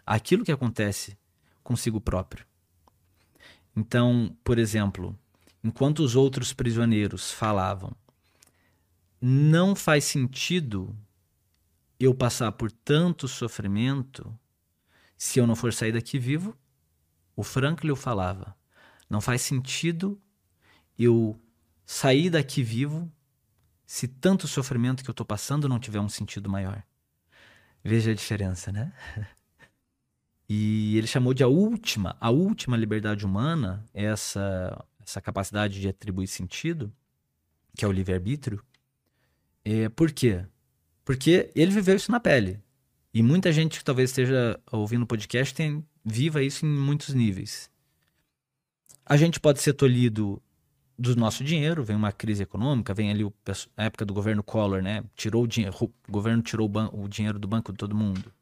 àquilo 0.05 0.43
que 0.43 0.51
acontece 0.51 1.17
consigo 1.63 2.01
próprio. 2.01 2.48
Então, 3.79 4.35
por 4.43 4.59
exemplo, 4.59 5.17
enquanto 5.63 5.99
os 5.99 6.13
outros 6.13 6.51
prisioneiros 6.51 7.31
falavam, 7.31 7.95
não 9.21 9.73
faz 9.73 10.03
sentido 10.03 10.93
eu 11.97 12.13
passar 12.13 12.51
por 12.51 12.69
tanto 12.69 13.25
sofrimento 13.25 14.37
se 15.17 15.39
eu 15.39 15.47
não 15.47 15.55
for 15.55 15.71
sair 15.71 15.93
daqui 15.93 16.19
vivo. 16.19 16.57
O 17.37 17.41
Franklin 17.41 17.95
falava, 17.95 18.53
não 19.09 19.21
faz 19.21 19.43
sentido 19.43 20.21
eu 20.97 21.39
sair 21.85 22.29
daqui 22.29 22.61
vivo 22.61 23.09
se 23.85 24.09
tanto 24.09 24.45
sofrimento 24.45 25.05
que 25.05 25.09
eu 25.09 25.13
estou 25.13 25.25
passando 25.25 25.69
não 25.69 25.79
tiver 25.79 26.01
um 26.01 26.09
sentido 26.09 26.49
maior. 26.49 26.83
Veja 27.81 28.11
a 28.11 28.13
diferença, 28.13 28.73
né? 28.73 28.91
E 30.49 30.97
ele 30.97 31.05
chamou 31.05 31.31
de 31.31 31.43
a 31.43 31.47
última, 31.47 32.17
a 32.19 32.31
última 32.31 32.75
liberdade 32.75 33.23
humana, 33.23 33.85
essa, 33.93 34.83
essa 34.99 35.21
capacidade 35.21 35.79
de 35.79 35.87
atribuir 35.87 36.25
sentido, 36.25 36.91
que 37.77 37.85
é 37.85 37.87
o 37.87 37.91
livre-arbítrio. 37.91 38.59
É, 39.63 39.89
por 39.89 40.11
quê? 40.11 40.43
Porque 41.05 41.51
ele 41.53 41.71
viveu 41.71 41.95
isso 41.95 42.11
na 42.11 42.19
pele. 42.19 42.59
E 43.13 43.21
muita 43.21 43.51
gente 43.51 43.77
que 43.77 43.85
talvez 43.85 44.09
esteja 44.09 44.59
ouvindo 44.71 45.03
o 45.03 45.07
podcast 45.07 45.53
tem, 45.53 45.85
viva 46.03 46.41
isso 46.41 46.65
em 46.65 46.69
muitos 46.69 47.13
níveis. 47.13 47.69
A 49.05 49.17
gente 49.17 49.39
pode 49.39 49.61
ser 49.61 49.73
tolhido 49.73 50.41
do 50.97 51.15
nosso 51.15 51.43
dinheiro, 51.43 51.83
vem 51.83 51.95
uma 51.95 52.11
crise 52.11 52.41
econômica, 52.41 52.93
vem 52.93 53.11
ali 53.11 53.23
o, 53.23 53.33
a 53.77 53.85
época 53.85 54.03
do 54.03 54.13
governo 54.15 54.43
Collor, 54.43 54.81
né? 54.81 55.03
Tirou 55.15 55.43
o 55.43 55.47
dinheiro, 55.47 55.75
o 55.79 56.11
governo 56.11 56.41
tirou 56.41 56.67
o, 56.67 57.03
o 57.03 57.07
dinheiro 57.07 57.37
do 57.37 57.47
banco 57.47 57.71
de 57.71 57.77
todo 57.77 57.95
mundo. 57.95 58.33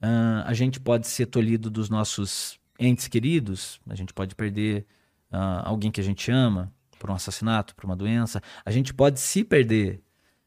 Uh, 0.00 0.44
a 0.44 0.52
gente 0.52 0.78
pode 0.78 1.06
ser 1.06 1.26
tolhido 1.26 1.70
dos 1.70 1.88
nossos 1.88 2.58
entes 2.78 3.08
queridos, 3.08 3.80
a 3.88 3.94
gente 3.94 4.12
pode 4.12 4.34
perder 4.34 4.86
uh, 5.32 5.64
alguém 5.64 5.90
que 5.90 6.00
a 6.00 6.04
gente 6.04 6.30
ama 6.30 6.72
por 6.98 7.10
um 7.10 7.14
assassinato, 7.14 7.74
por 7.74 7.84
uma 7.86 7.96
doença. 7.96 8.42
A 8.64 8.70
gente 8.70 8.92
pode 8.92 9.20
se 9.20 9.44
perder, 9.44 10.02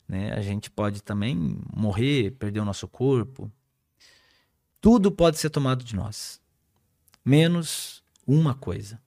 né? 0.07 0.33
A 0.33 0.41
gente 0.41 0.69
pode 0.69 1.01
também 1.01 1.59
morrer, 1.75 2.31
perder 2.31 2.59
o 2.59 2.65
nosso 2.65 2.87
corpo. 2.87 3.51
Tudo 4.81 5.11
pode 5.11 5.37
ser 5.37 5.49
tomado 5.49 5.83
de 5.83 5.95
nós, 5.95 6.39
menos 7.25 8.03
uma 8.25 8.53
coisa: 8.53 9.01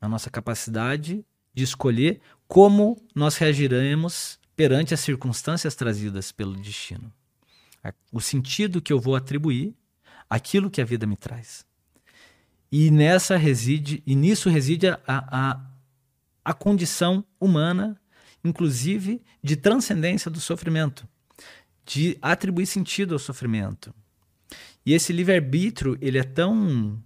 a 0.00 0.08
nossa 0.08 0.30
capacidade 0.30 1.24
de 1.54 1.64
escolher 1.64 2.20
como 2.46 2.96
nós 3.14 3.36
reagiremos 3.36 4.38
perante 4.54 4.94
as 4.94 5.00
circunstâncias 5.00 5.74
trazidas 5.74 6.30
pelo 6.30 6.54
destino. 6.56 7.12
O 8.12 8.20
sentido 8.20 8.80
que 8.80 8.92
eu 8.92 9.00
vou 9.00 9.16
atribuir 9.16 9.74
àquilo 10.28 10.70
que 10.70 10.80
a 10.80 10.84
vida 10.84 11.06
me 11.06 11.16
traz. 11.16 11.64
E 12.70 12.90
nessa 12.90 13.36
reside, 13.36 14.02
e 14.06 14.14
nisso 14.14 14.48
reside 14.48 14.88
a, 14.88 14.98
a, 15.06 15.60
a 16.42 16.54
condição 16.54 17.24
humana, 17.38 18.00
inclusive 18.42 19.20
de 19.42 19.56
transcendência 19.56 20.30
do 20.30 20.40
sofrimento, 20.40 21.06
de 21.84 22.16
atribuir 22.22 22.66
sentido 22.66 23.12
ao 23.12 23.18
sofrimento. 23.18 23.94
E 24.86 24.94
esse 24.94 25.12
livre-arbítrio, 25.12 25.98
ele 26.00 26.18
é 26.18 26.24
tão, 26.24 26.98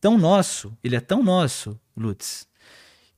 tão 0.00 0.18
nosso, 0.18 0.76
ele 0.82 0.96
é 0.96 1.00
tão 1.00 1.22
nosso, 1.22 1.80
Lutz, 1.96 2.46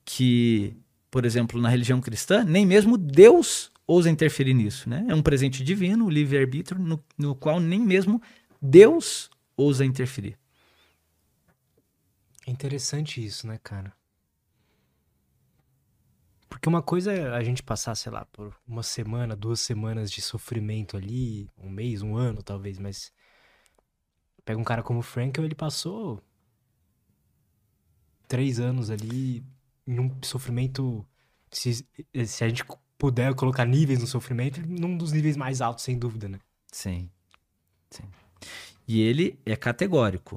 que, 0.05 0.77
por 1.11 1.25
exemplo, 1.25 1.61
na 1.61 1.69
religião 1.69 2.01
cristã, 2.01 2.45
nem 2.45 2.67
mesmo 2.67 2.99
Deus 2.99 3.73
ousa 3.87 4.11
interferir 4.11 4.55
nisso. 4.55 4.89
Né? 4.89 5.07
É 5.09 5.15
um 5.15 5.23
presente 5.23 5.63
divino, 5.63 6.07
o 6.07 6.11
livre-arbítrio, 6.11 6.81
no, 6.81 7.03
no 7.17 7.35
qual 7.35 7.61
nem 7.61 7.81
mesmo 7.81 8.21
Deus 8.61 9.31
ousa 9.57 9.85
interferir. 9.85 10.39
É 12.47 12.51
interessante 12.51 13.25
isso, 13.25 13.47
né, 13.47 13.59
cara? 13.63 13.93
Porque 16.49 16.69
uma 16.69 16.83
coisa 16.83 17.13
é 17.13 17.35
a 17.35 17.43
gente 17.43 17.63
passar, 17.63 17.95
sei 17.95 18.13
lá, 18.13 18.25
por 18.27 18.55
uma 18.67 18.83
semana, 18.83 19.35
duas 19.35 19.61
semanas 19.61 20.11
de 20.11 20.23
sofrimento 20.23 20.97
ali, 20.97 21.51
um 21.59 21.69
mês, 21.69 22.01
um 22.01 22.17
ano 22.17 22.43
talvez, 22.43 22.79
mas. 22.79 23.13
Pega 24.45 24.61
um 24.61 24.65
cara 24.65 24.83
como 24.83 24.99
o 24.99 25.03
Frankel, 25.03 25.45
ele 25.45 25.55
passou 25.55 26.23
três 28.29 28.61
anos 28.61 28.91
ali 28.91 29.43
num 29.87 30.11
sofrimento. 30.23 31.05
Se, 31.51 31.87
se 32.27 32.45
a 32.45 32.49
gente 32.49 32.65
puder 33.05 33.35
colocar 33.35 33.67
níveis 33.67 34.01
no 34.01 34.07
sofrimento, 34.07 34.63
num 34.67 34.97
dos 34.97 35.13
níveis 35.13 35.37
mais 35.37 35.61
altos, 35.61 35.85
sem 35.85 35.99
dúvida, 35.99 36.27
né? 36.27 36.41
Sim. 36.73 37.11
Sim. 37.91 38.05
E 38.89 39.03
ele 39.03 39.39
é 39.45 39.55
categórico. 39.55 40.37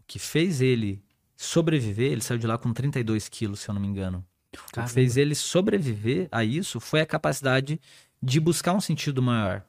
O 0.00 0.02
que 0.04 0.18
fez 0.18 0.60
ele 0.60 1.00
sobreviver, 1.36 2.10
ele 2.10 2.20
saiu 2.20 2.38
de 2.38 2.46
lá 2.48 2.58
com 2.58 2.72
32 2.72 3.28
quilos, 3.28 3.60
se 3.60 3.68
eu 3.68 3.74
não 3.74 3.80
me 3.80 3.86
engano. 3.86 4.24
Caramba. 4.50 4.68
O 4.68 4.88
que 4.88 4.94
fez 4.94 5.16
ele 5.16 5.36
sobreviver 5.36 6.26
a 6.32 6.42
isso 6.42 6.80
foi 6.80 7.00
a 7.00 7.06
capacidade 7.06 7.80
de 8.20 8.40
buscar 8.40 8.72
um 8.72 8.80
sentido 8.80 9.22
maior. 9.22 9.64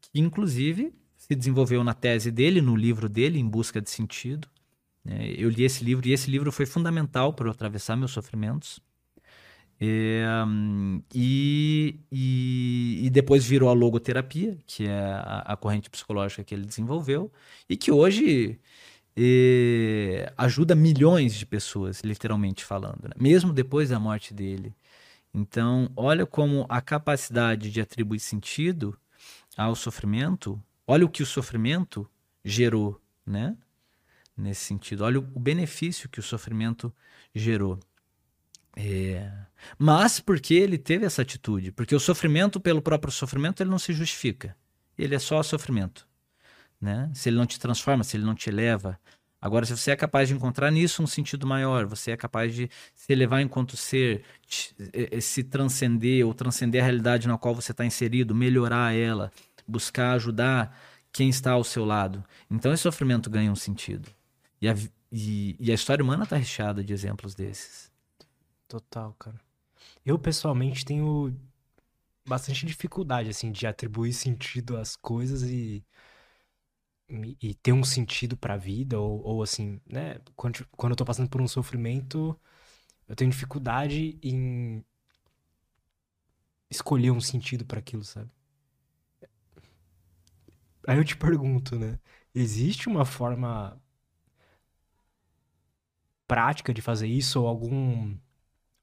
Que, 0.00 0.20
inclusive, 0.20 0.94
se 1.16 1.34
desenvolveu 1.34 1.82
na 1.82 1.92
tese 1.92 2.30
dele, 2.30 2.60
no 2.60 2.76
livro 2.76 3.08
dele, 3.08 3.40
Em 3.40 3.48
Busca 3.48 3.80
de 3.80 3.90
Sentido. 3.90 4.46
É, 5.04 5.34
eu 5.36 5.50
li 5.50 5.64
esse 5.64 5.82
livro 5.82 6.06
e 6.06 6.12
esse 6.12 6.30
livro 6.30 6.52
foi 6.52 6.66
fundamental 6.66 7.32
para 7.32 7.48
eu 7.48 7.50
atravessar 7.50 7.96
meus 7.96 8.12
sofrimentos. 8.12 8.78
É, 9.86 10.24
e, 11.14 12.00
e, 12.10 13.00
e, 13.04 13.10
depois 13.10 13.44
virou 13.44 13.68
a 13.68 13.72
logoterapia, 13.72 14.58
que 14.66 14.86
é 14.86 14.98
a, 14.98 15.42
a, 15.46 15.56
corrente 15.56 15.90
psicológica 15.90 16.42
que 16.42 16.54
ele 16.54 16.64
desenvolveu, 16.64 17.30
e 17.68 17.76
que 17.76 17.92
hoje 17.92 18.58
é, 19.14 20.32
ajuda 20.38 20.74
milhões 20.74 21.34
de 21.34 21.44
pessoas, 21.44 22.00
literalmente 22.00 22.64
falando, 22.64 23.02
né? 23.02 23.14
mesmo 23.18 23.52
depois 23.52 23.90
da 23.90 24.00
morte 24.00 24.32
dele. 24.32 24.74
Então, 25.34 25.90
olha 25.96 26.24
como 26.24 26.64
a 26.68 26.80
capacidade 26.80 27.70
de 27.70 27.80
atribuir 27.80 28.20
sentido 28.20 28.96
ao 29.56 29.74
sofrimento, 29.74 30.58
olha 30.86 31.04
o 31.04 31.10
que 31.10 31.22
o 31.22 31.26
sofrimento 31.26 32.08
gerou, 32.42 32.98
né? 33.26 33.56
nesse 34.36 34.64
sentido. 34.64 35.04
Olha 35.04 35.18
o 35.18 35.22
benefício 35.22 36.08
que 36.08 36.20
o 36.20 36.22
sofrimento 36.22 36.92
gerou. 37.34 37.78
É... 38.76 39.30
Mas 39.78 40.20
porque 40.20 40.54
ele 40.54 40.78
teve 40.78 41.06
essa 41.06 41.22
atitude? 41.22 41.72
Porque 41.72 41.94
o 41.94 42.00
sofrimento, 42.00 42.60
pelo 42.60 42.82
próprio 42.82 43.12
sofrimento, 43.12 43.62
ele 43.62 43.70
não 43.70 43.78
se 43.78 43.92
justifica. 43.92 44.56
Ele 44.98 45.14
é 45.14 45.18
só 45.18 45.42
sofrimento. 45.42 46.06
né? 46.80 47.10
Se 47.14 47.28
ele 47.28 47.36
não 47.36 47.46
te 47.46 47.58
transforma, 47.58 48.04
se 48.04 48.16
ele 48.16 48.24
não 48.24 48.34
te 48.34 48.50
eleva. 48.50 48.98
Agora, 49.40 49.66
se 49.66 49.76
você 49.76 49.90
é 49.90 49.96
capaz 49.96 50.28
de 50.28 50.34
encontrar 50.34 50.70
nisso 50.70 51.02
um 51.02 51.06
sentido 51.06 51.46
maior, 51.46 51.86
você 51.86 52.12
é 52.12 52.16
capaz 52.16 52.54
de 52.54 52.70
se 52.94 53.12
elevar 53.12 53.40
enquanto 53.42 53.76
ser, 53.76 54.24
se 55.20 55.44
transcender 55.44 56.26
ou 56.26 56.34
transcender 56.34 56.82
a 56.82 56.84
realidade 56.84 57.28
na 57.28 57.36
qual 57.38 57.54
você 57.54 57.72
está 57.72 57.84
inserido, 57.84 58.34
melhorar 58.34 58.94
ela, 58.94 59.30
buscar 59.66 60.12
ajudar 60.12 60.78
quem 61.12 61.28
está 61.28 61.52
ao 61.52 61.64
seu 61.64 61.84
lado. 61.84 62.24
Então, 62.50 62.72
esse 62.72 62.82
sofrimento 62.82 63.30
ganha 63.30 63.52
um 63.52 63.56
sentido. 63.56 64.08
E 64.60 64.68
a, 64.68 64.74
e, 65.12 65.56
e 65.60 65.70
a 65.70 65.74
história 65.74 66.02
humana 66.02 66.24
está 66.24 66.36
recheada 66.36 66.82
de 66.82 66.92
exemplos 66.92 67.34
desses. 67.34 67.90
Total, 68.74 69.12
cara. 69.20 69.40
Eu, 70.04 70.18
pessoalmente, 70.18 70.84
tenho 70.84 71.34
bastante 72.28 72.66
dificuldade, 72.66 73.30
assim, 73.30 73.52
de 73.52 73.66
atribuir 73.66 74.12
sentido 74.14 74.76
às 74.76 74.96
coisas 74.96 75.42
e 75.44 75.84
e 77.40 77.54
ter 77.54 77.72
um 77.72 77.84
sentido 77.84 78.36
para 78.36 78.54
a 78.54 78.56
vida, 78.56 78.98
ou, 78.98 79.22
ou 79.22 79.42
assim, 79.42 79.80
né? 79.86 80.18
Quando, 80.36 80.66
quando 80.72 80.92
eu 80.92 80.96
tô 80.96 81.04
passando 81.04 81.28
por 81.28 81.40
um 81.40 81.48
sofrimento, 81.48 82.38
eu 83.08 83.16
tenho 83.16 83.30
dificuldade 83.30 84.18
em 84.22 84.84
escolher 86.70 87.10
um 87.10 87.20
sentido 87.22 87.64
para 87.64 87.78
aquilo, 87.78 88.04
sabe? 88.04 88.30
Aí 90.86 90.98
eu 90.98 91.04
te 91.04 91.16
pergunto, 91.16 91.78
né? 91.78 91.98
Existe 92.34 92.88
uma 92.88 93.04
forma 93.04 93.80
prática 96.26 96.72
de 96.74 96.82
fazer 96.82 97.06
isso 97.06 97.40
ou 97.40 97.46
algum 97.48 98.16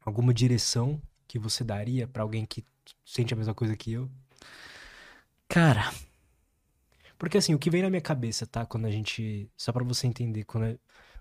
alguma 0.03 0.33
direção 0.33 1.01
que 1.27 1.39
você 1.39 1.63
daria 1.63 2.07
para 2.07 2.23
alguém 2.23 2.45
que 2.45 2.63
sente 3.05 3.33
a 3.33 3.37
mesma 3.37 3.53
coisa 3.53 3.75
que 3.75 3.93
eu? 3.93 4.09
Cara, 5.47 5.91
porque 7.21 7.37
assim, 7.37 7.53
o 7.53 7.59
que 7.59 7.69
vem 7.69 7.83
na 7.83 7.89
minha 7.91 8.01
cabeça, 8.01 8.47
tá? 8.47 8.65
Quando 8.65 8.87
a 8.87 8.89
gente. 8.89 9.47
Só 9.55 9.71
para 9.71 9.83
você 9.83 10.07
entender, 10.07 10.43
quando, 10.43 10.63
a, 10.63 10.75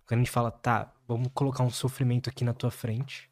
quando 0.06 0.20
a 0.20 0.22
gente 0.22 0.30
fala, 0.30 0.50
tá, 0.50 0.90
vamos 1.06 1.28
colocar 1.34 1.62
um 1.62 1.68
sofrimento 1.68 2.30
aqui 2.30 2.42
na 2.42 2.54
tua 2.54 2.70
frente. 2.70 3.30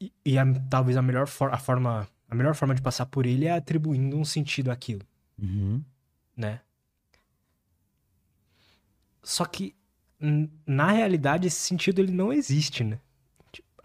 E, 0.00 0.12
e 0.24 0.38
a, 0.38 0.44
talvez 0.70 0.96
a 0.96 1.02
melhor, 1.02 1.26
for, 1.26 1.52
a 1.52 1.58
forma. 1.58 2.08
A 2.30 2.34
melhor 2.36 2.54
forma 2.54 2.72
de 2.72 2.80
passar 2.80 3.06
por 3.06 3.26
ele 3.26 3.46
é 3.46 3.50
atribuindo 3.50 4.16
um 4.16 4.24
sentido 4.24 4.70
àquilo. 4.70 5.02
Uhum. 5.36 5.82
Né? 6.36 6.60
Só 9.24 9.44
que, 9.44 9.74
na 10.64 10.92
realidade, 10.92 11.48
esse 11.48 11.58
sentido 11.58 12.00
ele 12.00 12.12
não 12.12 12.32
existe, 12.32 12.84
né? 12.84 13.00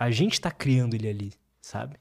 A 0.02 0.10
gente 0.10 0.42
tá 0.42 0.50
criando 0.50 0.96
ele 0.96 1.08
ali, 1.08 1.34
sabe? 1.62 1.96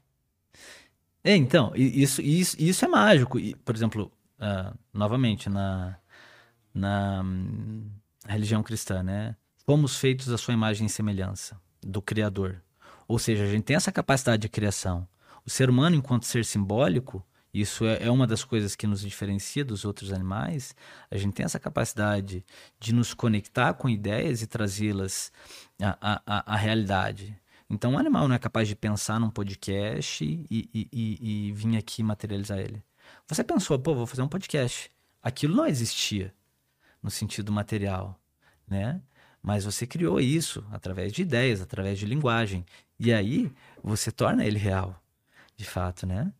É, 1.23 1.35
então, 1.35 1.71
isso, 1.75 2.19
isso, 2.19 2.55
isso 2.59 2.83
é 2.83 2.87
mágico. 2.87 3.37
Por 3.63 3.75
exemplo, 3.75 4.11
uh, 4.39 4.75
novamente, 4.91 5.47
na, 5.47 5.95
na 6.73 7.21
hum, 7.23 7.91
religião 8.27 8.63
cristã, 8.63 9.03
né? 9.03 9.35
Fomos 9.67 9.97
feitos 9.97 10.29
à 10.29 10.37
sua 10.39 10.55
imagem 10.55 10.87
e 10.87 10.89
semelhança 10.89 11.61
do 11.79 12.01
Criador. 12.01 12.63
Ou 13.07 13.19
seja, 13.19 13.43
a 13.43 13.47
gente 13.47 13.65
tem 13.65 13.75
essa 13.75 13.91
capacidade 13.91 14.41
de 14.41 14.49
criação. 14.49 15.07
O 15.45 15.49
ser 15.51 15.69
humano, 15.69 15.95
enquanto 15.95 16.25
ser 16.25 16.43
simbólico, 16.43 17.23
isso 17.53 17.85
é, 17.85 18.05
é 18.07 18.09
uma 18.09 18.25
das 18.25 18.43
coisas 18.43 18.75
que 18.75 18.87
nos 18.87 19.01
diferencia 19.01 19.63
dos 19.63 19.85
outros 19.85 20.11
animais. 20.11 20.73
A 21.11 21.17
gente 21.17 21.35
tem 21.35 21.43
essa 21.43 21.59
capacidade 21.59 22.43
de 22.79 22.95
nos 22.95 23.13
conectar 23.13 23.75
com 23.75 23.87
ideias 23.87 24.41
e 24.41 24.47
trazê-las 24.47 25.31
à, 25.79 26.23
à, 26.25 26.53
à, 26.53 26.55
realidade. 26.55 27.39
Então, 27.71 27.93
o 27.93 27.97
animal 27.97 28.27
não 28.27 28.35
é 28.35 28.39
capaz 28.39 28.67
de 28.67 28.75
pensar 28.75 29.17
num 29.17 29.29
podcast 29.29 30.25
e, 30.25 30.45
e, 30.51 30.89
e, 30.91 31.47
e 31.47 31.51
vir 31.53 31.77
aqui 31.77 32.03
materializar 32.03 32.59
ele. 32.59 32.83
Você 33.27 33.45
pensou, 33.45 33.79
pô, 33.79 33.95
vou 33.95 34.05
fazer 34.05 34.21
um 34.21 34.27
podcast. 34.27 34.91
Aquilo 35.23 35.55
não 35.55 35.65
existia 35.65 36.33
no 37.01 37.09
sentido 37.09 37.49
material, 37.49 38.19
né? 38.67 39.01
Mas 39.41 39.63
você 39.63 39.87
criou 39.87 40.19
isso 40.19 40.65
através 40.69 41.13
de 41.13 41.21
ideias, 41.21 41.61
através 41.61 41.97
de 41.97 42.05
linguagem. 42.05 42.65
E 42.99 43.13
aí 43.13 43.49
você 43.81 44.11
torna 44.11 44.45
ele 44.45 44.59
real, 44.59 45.01
de 45.55 45.63
fato, 45.63 46.05
né? 46.05 46.31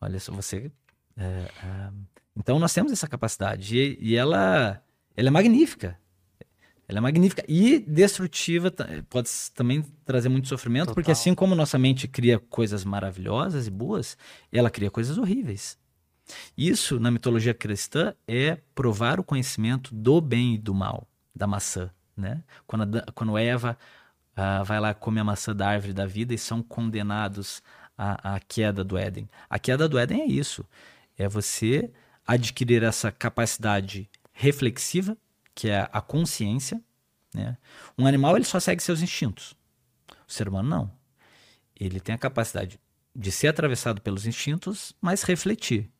Olha 0.00 0.18
só, 0.18 0.32
você. 0.32 0.72
É, 1.16 1.22
é... 1.22 1.90
Então 2.36 2.58
nós 2.58 2.74
temos 2.74 2.90
essa 2.90 3.06
capacidade. 3.06 3.78
E, 3.78 3.96
e, 4.00 4.16
ela, 4.16 4.82
ela 5.16 5.28
é 5.28 5.30
magnífica. 5.30 5.96
Ela 6.88 6.98
é 6.98 7.00
magnífica 7.02 7.44
e 7.46 7.78
destrutiva, 7.80 8.72
pode 9.10 9.28
também 9.54 9.84
trazer 10.06 10.30
muito 10.30 10.48
sofrimento, 10.48 10.86
Total. 10.86 10.94
porque 10.94 11.10
assim 11.10 11.34
como 11.34 11.54
nossa 11.54 11.78
mente 11.78 12.08
cria 12.08 12.38
coisas 12.38 12.82
maravilhosas 12.82 13.66
e 13.66 13.70
boas, 13.70 14.16
ela 14.50 14.70
cria 14.70 14.90
coisas 14.90 15.18
horríveis. 15.18 15.76
Isso, 16.56 16.98
na 16.98 17.10
mitologia 17.10 17.52
cristã, 17.52 18.14
é 18.26 18.58
provar 18.74 19.20
o 19.20 19.24
conhecimento 19.24 19.94
do 19.94 20.18
bem 20.18 20.54
e 20.54 20.58
do 20.58 20.74
mal, 20.74 21.06
da 21.34 21.46
maçã. 21.46 21.90
Né? 22.16 22.42
Quando, 22.66 22.98
a, 22.98 23.12
quando 23.12 23.36
Eva 23.36 23.76
uh, 24.32 24.64
vai 24.64 24.80
lá 24.80 24.94
comer 24.94 25.20
a 25.20 25.24
maçã 25.24 25.54
da 25.54 25.68
árvore 25.68 25.92
da 25.92 26.06
vida 26.06 26.32
e 26.32 26.38
são 26.38 26.62
condenados 26.62 27.62
à, 27.98 28.36
à 28.36 28.40
queda 28.40 28.82
do 28.82 28.96
Éden. 28.96 29.28
A 29.48 29.58
queda 29.58 29.86
do 29.86 29.98
Éden 29.98 30.22
é 30.22 30.26
isso: 30.26 30.64
é 31.18 31.28
você 31.28 31.90
adquirir 32.26 32.82
essa 32.82 33.12
capacidade 33.12 34.08
reflexiva, 34.32 35.16
que 35.58 35.68
é 35.68 35.88
a 35.92 36.00
consciência. 36.00 36.80
Né? 37.34 37.56
Um 37.98 38.06
animal 38.06 38.36
ele 38.36 38.44
só 38.44 38.60
segue 38.60 38.82
seus 38.82 39.02
instintos. 39.02 39.56
O 40.26 40.32
ser 40.32 40.48
humano 40.48 40.68
não. 40.68 40.92
Ele 41.74 41.98
tem 41.98 42.14
a 42.14 42.18
capacidade 42.18 42.78
de 43.14 43.32
ser 43.32 43.48
atravessado 43.48 44.00
pelos 44.00 44.26
instintos, 44.26 44.94
mas 45.00 45.22
refletir 45.22 45.90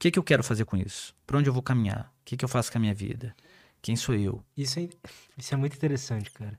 que, 0.00 0.10
que 0.10 0.18
eu 0.18 0.24
quero 0.24 0.42
fazer 0.42 0.64
com 0.64 0.78
isso? 0.78 1.14
Para 1.26 1.38
onde 1.38 1.48
eu 1.48 1.52
vou 1.52 1.62
caminhar? 1.62 2.10
O 2.22 2.24
que, 2.24 2.34
que 2.34 2.44
eu 2.44 2.48
faço 2.48 2.72
com 2.72 2.78
a 2.78 2.80
minha 2.80 2.94
vida? 2.94 3.36
Quem 3.82 3.94
sou 3.94 4.14
eu? 4.14 4.42
Isso 4.56 4.80
é, 4.80 4.88
isso 5.36 5.54
é 5.54 5.56
muito 5.58 5.76
interessante, 5.76 6.30
cara. 6.30 6.58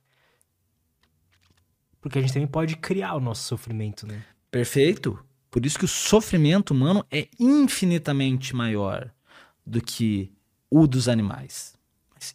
Porque 2.00 2.20
a 2.20 2.22
gente 2.22 2.34
também 2.34 2.48
pode 2.48 2.76
criar 2.78 3.16
o 3.16 3.20
nosso 3.20 3.44
sofrimento, 3.44 4.06
né? 4.06 4.24
Perfeito. 4.52 5.20
Por 5.50 5.66
isso 5.66 5.78
que 5.78 5.86
o 5.86 5.88
sofrimento 5.88 6.72
humano 6.72 7.04
é 7.10 7.28
infinitamente 7.40 8.56
maior 8.56 9.12
do 9.66 9.82
que 9.82 10.32
o 10.70 10.86
dos 10.86 11.10
animais. 11.10 11.76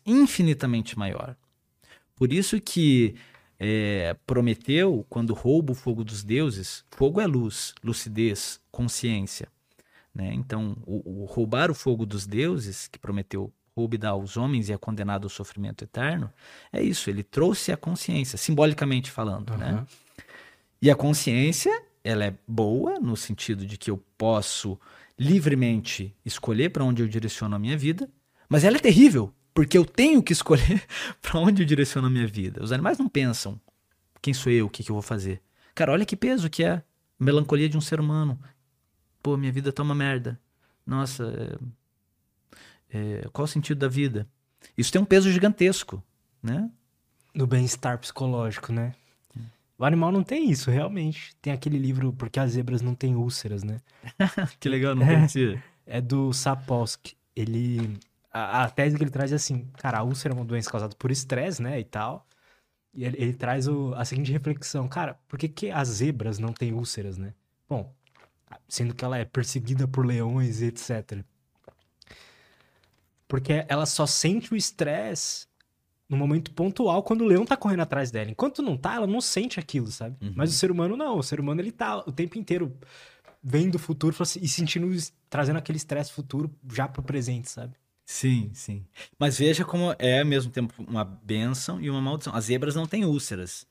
Infinitamente 0.04 0.98
maior. 0.98 1.36
Por 2.14 2.32
isso 2.32 2.60
que 2.60 3.14
é, 3.58 4.16
Prometeu, 4.26 5.06
quando 5.08 5.34
rouba 5.34 5.72
o 5.72 5.74
fogo 5.74 6.04
dos 6.04 6.22
deuses, 6.22 6.84
fogo 6.90 7.20
é 7.20 7.26
luz, 7.26 7.74
lucidez, 7.82 8.60
consciência. 8.70 9.48
Né? 10.14 10.32
Então, 10.34 10.76
o, 10.86 11.22
o, 11.22 11.24
roubar 11.26 11.70
o 11.70 11.74
fogo 11.74 12.06
dos 12.06 12.26
deuses, 12.26 12.88
que 12.88 12.98
prometeu 12.98 13.52
roube 13.76 13.98
dar 13.98 14.10
aos 14.10 14.38
homens 14.38 14.70
e 14.70 14.72
é 14.72 14.78
condenado 14.78 15.24
ao 15.24 15.30
sofrimento 15.30 15.84
eterno, 15.84 16.32
é 16.72 16.82
isso, 16.82 17.10
ele 17.10 17.22
trouxe 17.22 17.70
a 17.70 17.76
consciência, 17.76 18.38
simbolicamente 18.38 19.10
falando. 19.10 19.50
Uhum. 19.50 19.58
Né? 19.58 19.86
E 20.80 20.90
a 20.90 20.94
consciência, 20.94 21.82
ela 22.02 22.24
é 22.24 22.34
boa, 22.48 22.98
no 22.98 23.16
sentido 23.16 23.66
de 23.66 23.76
que 23.76 23.90
eu 23.90 24.02
posso 24.16 24.80
livremente 25.18 26.14
escolher 26.24 26.70
para 26.70 26.84
onde 26.84 27.02
eu 27.02 27.08
direciono 27.08 27.56
a 27.56 27.58
minha 27.58 27.76
vida, 27.76 28.08
mas 28.48 28.64
ela 28.64 28.76
é 28.76 28.80
terrível, 28.80 29.32
porque 29.56 29.76
eu 29.78 29.84
tenho 29.84 30.22
que 30.22 30.32
escolher 30.32 30.84
para 31.20 31.40
onde 31.40 31.62
eu 31.62 31.66
direciono 31.66 32.06
a 32.06 32.10
minha 32.10 32.28
vida. 32.28 32.62
Os 32.62 32.70
animais 32.70 32.98
não 32.98 33.08
pensam 33.08 33.58
quem 34.20 34.34
sou 34.34 34.52
eu, 34.52 34.66
o 34.66 34.70
que, 34.70 34.84
que 34.84 34.90
eu 34.90 34.94
vou 34.94 35.02
fazer. 35.02 35.40
Cara, 35.74 35.90
olha 35.90 36.04
que 36.04 36.14
peso 36.14 36.50
que 36.50 36.62
é 36.62 36.72
a 36.72 36.82
melancolia 37.18 37.68
de 37.68 37.76
um 37.76 37.80
ser 37.80 37.98
humano 37.98 38.38
pô, 39.26 39.36
minha 39.36 39.50
vida 39.50 39.72
tá 39.72 39.82
uma 39.82 39.94
merda. 39.94 40.38
Nossa, 40.86 41.58
é, 42.88 42.96
é, 42.96 43.28
qual 43.32 43.44
o 43.44 43.48
sentido 43.48 43.78
da 43.78 43.88
vida? 43.88 44.24
Isso 44.78 44.92
tem 44.92 45.02
um 45.02 45.04
peso 45.04 45.32
gigantesco, 45.32 46.00
né? 46.40 46.70
No 47.34 47.44
bem-estar 47.44 47.98
psicológico, 47.98 48.72
né? 48.72 48.94
O 49.76 49.84
animal 49.84 50.12
não 50.12 50.22
tem 50.22 50.48
isso, 50.48 50.70
realmente. 50.70 51.34
Tem 51.42 51.52
aquele 51.52 51.76
livro 51.76 52.12
Porque 52.12 52.38
as 52.38 52.52
Zebras 52.52 52.82
Não 52.82 52.94
Têm 52.94 53.16
Úlceras, 53.16 53.64
né? 53.64 53.80
que 54.60 54.68
legal, 54.68 54.94
não 54.94 55.04
conhecia. 55.04 55.60
É, 55.84 55.98
é 55.98 56.00
do 56.00 56.32
Sapolsky. 56.32 57.16
Ele... 57.34 57.98
A, 58.36 58.64
a, 58.64 58.70
tese 58.70 58.96
que 58.96 59.02
ele 59.02 59.10
traz 59.10 59.32
é 59.32 59.36
assim, 59.36 59.66
cara, 59.78 59.98
a 59.98 60.02
úlcera 60.02 60.34
é 60.34 60.36
uma 60.36 60.44
doença 60.44 60.70
causada 60.70 60.94
por 60.96 61.10
estresse, 61.10 61.62
né, 61.62 61.80
e 61.80 61.84
tal. 61.84 62.26
E 62.92 63.04
ele, 63.04 63.16
ele 63.18 63.32
traz 63.34 63.66
o, 63.66 63.94
a 63.94 64.04
seguinte 64.04 64.32
reflexão, 64.32 64.88
cara, 64.88 65.18
por 65.26 65.38
que, 65.38 65.48
que 65.48 65.70
as 65.70 65.88
zebras 65.88 66.38
não 66.38 66.52
têm 66.52 66.72
úlceras, 66.72 67.16
né? 67.16 67.34
Bom, 67.68 67.94
sendo 68.68 68.94
que 68.94 69.04
ela 69.04 69.18
é 69.18 69.24
perseguida 69.24 69.88
por 69.88 70.04
leões 70.04 70.60
e 70.60 70.66
etc. 70.66 71.24
Porque 73.26 73.64
ela 73.68 73.86
só 73.86 74.06
sente 74.06 74.52
o 74.52 74.56
estresse 74.56 75.46
no 76.08 76.16
momento 76.16 76.52
pontual 76.52 77.02
quando 77.02 77.22
o 77.22 77.26
leão 77.26 77.44
tá 77.44 77.56
correndo 77.56 77.80
atrás 77.80 78.10
dela. 78.10 78.30
Enquanto 78.30 78.62
não 78.62 78.76
tá, 78.76 78.94
ela 78.94 79.06
não 79.06 79.20
sente 79.20 79.58
aquilo, 79.58 79.88
sabe? 79.90 80.16
Uhum. 80.22 80.32
Mas 80.36 80.50
o 80.50 80.54
ser 80.54 80.70
humano 80.70 80.96
não. 80.96 81.18
O 81.18 81.22
ser 81.22 81.40
humano 81.40 81.60
ele 81.60 81.72
tá 81.72 81.98
o 81.98 82.12
tempo 82.12 82.38
inteiro 82.38 82.76
vendo 83.42 83.76
o 83.76 83.78
futuro 83.78 84.14
assim, 84.20 84.40
e 84.42 84.48
sentindo, 84.48 84.88
trazendo 85.28 85.58
aquele 85.58 85.76
estresse 85.76 86.12
futuro 86.12 86.54
já 86.72 86.88
pro 86.88 87.02
presente, 87.02 87.50
sabe? 87.50 87.74
Sim, 88.06 88.50
sim. 88.54 88.86
Mas 89.18 89.36
veja 89.36 89.64
como 89.64 89.94
é 89.98 90.20
ao 90.20 90.26
mesmo 90.26 90.50
tempo 90.50 90.72
uma 90.78 91.04
benção 91.04 91.78
e 91.80 91.90
uma 91.90 92.00
maldição. 92.00 92.34
As 92.34 92.46
zebras 92.46 92.74
não 92.74 92.86
têm 92.86 93.04
úlceras. 93.04 93.66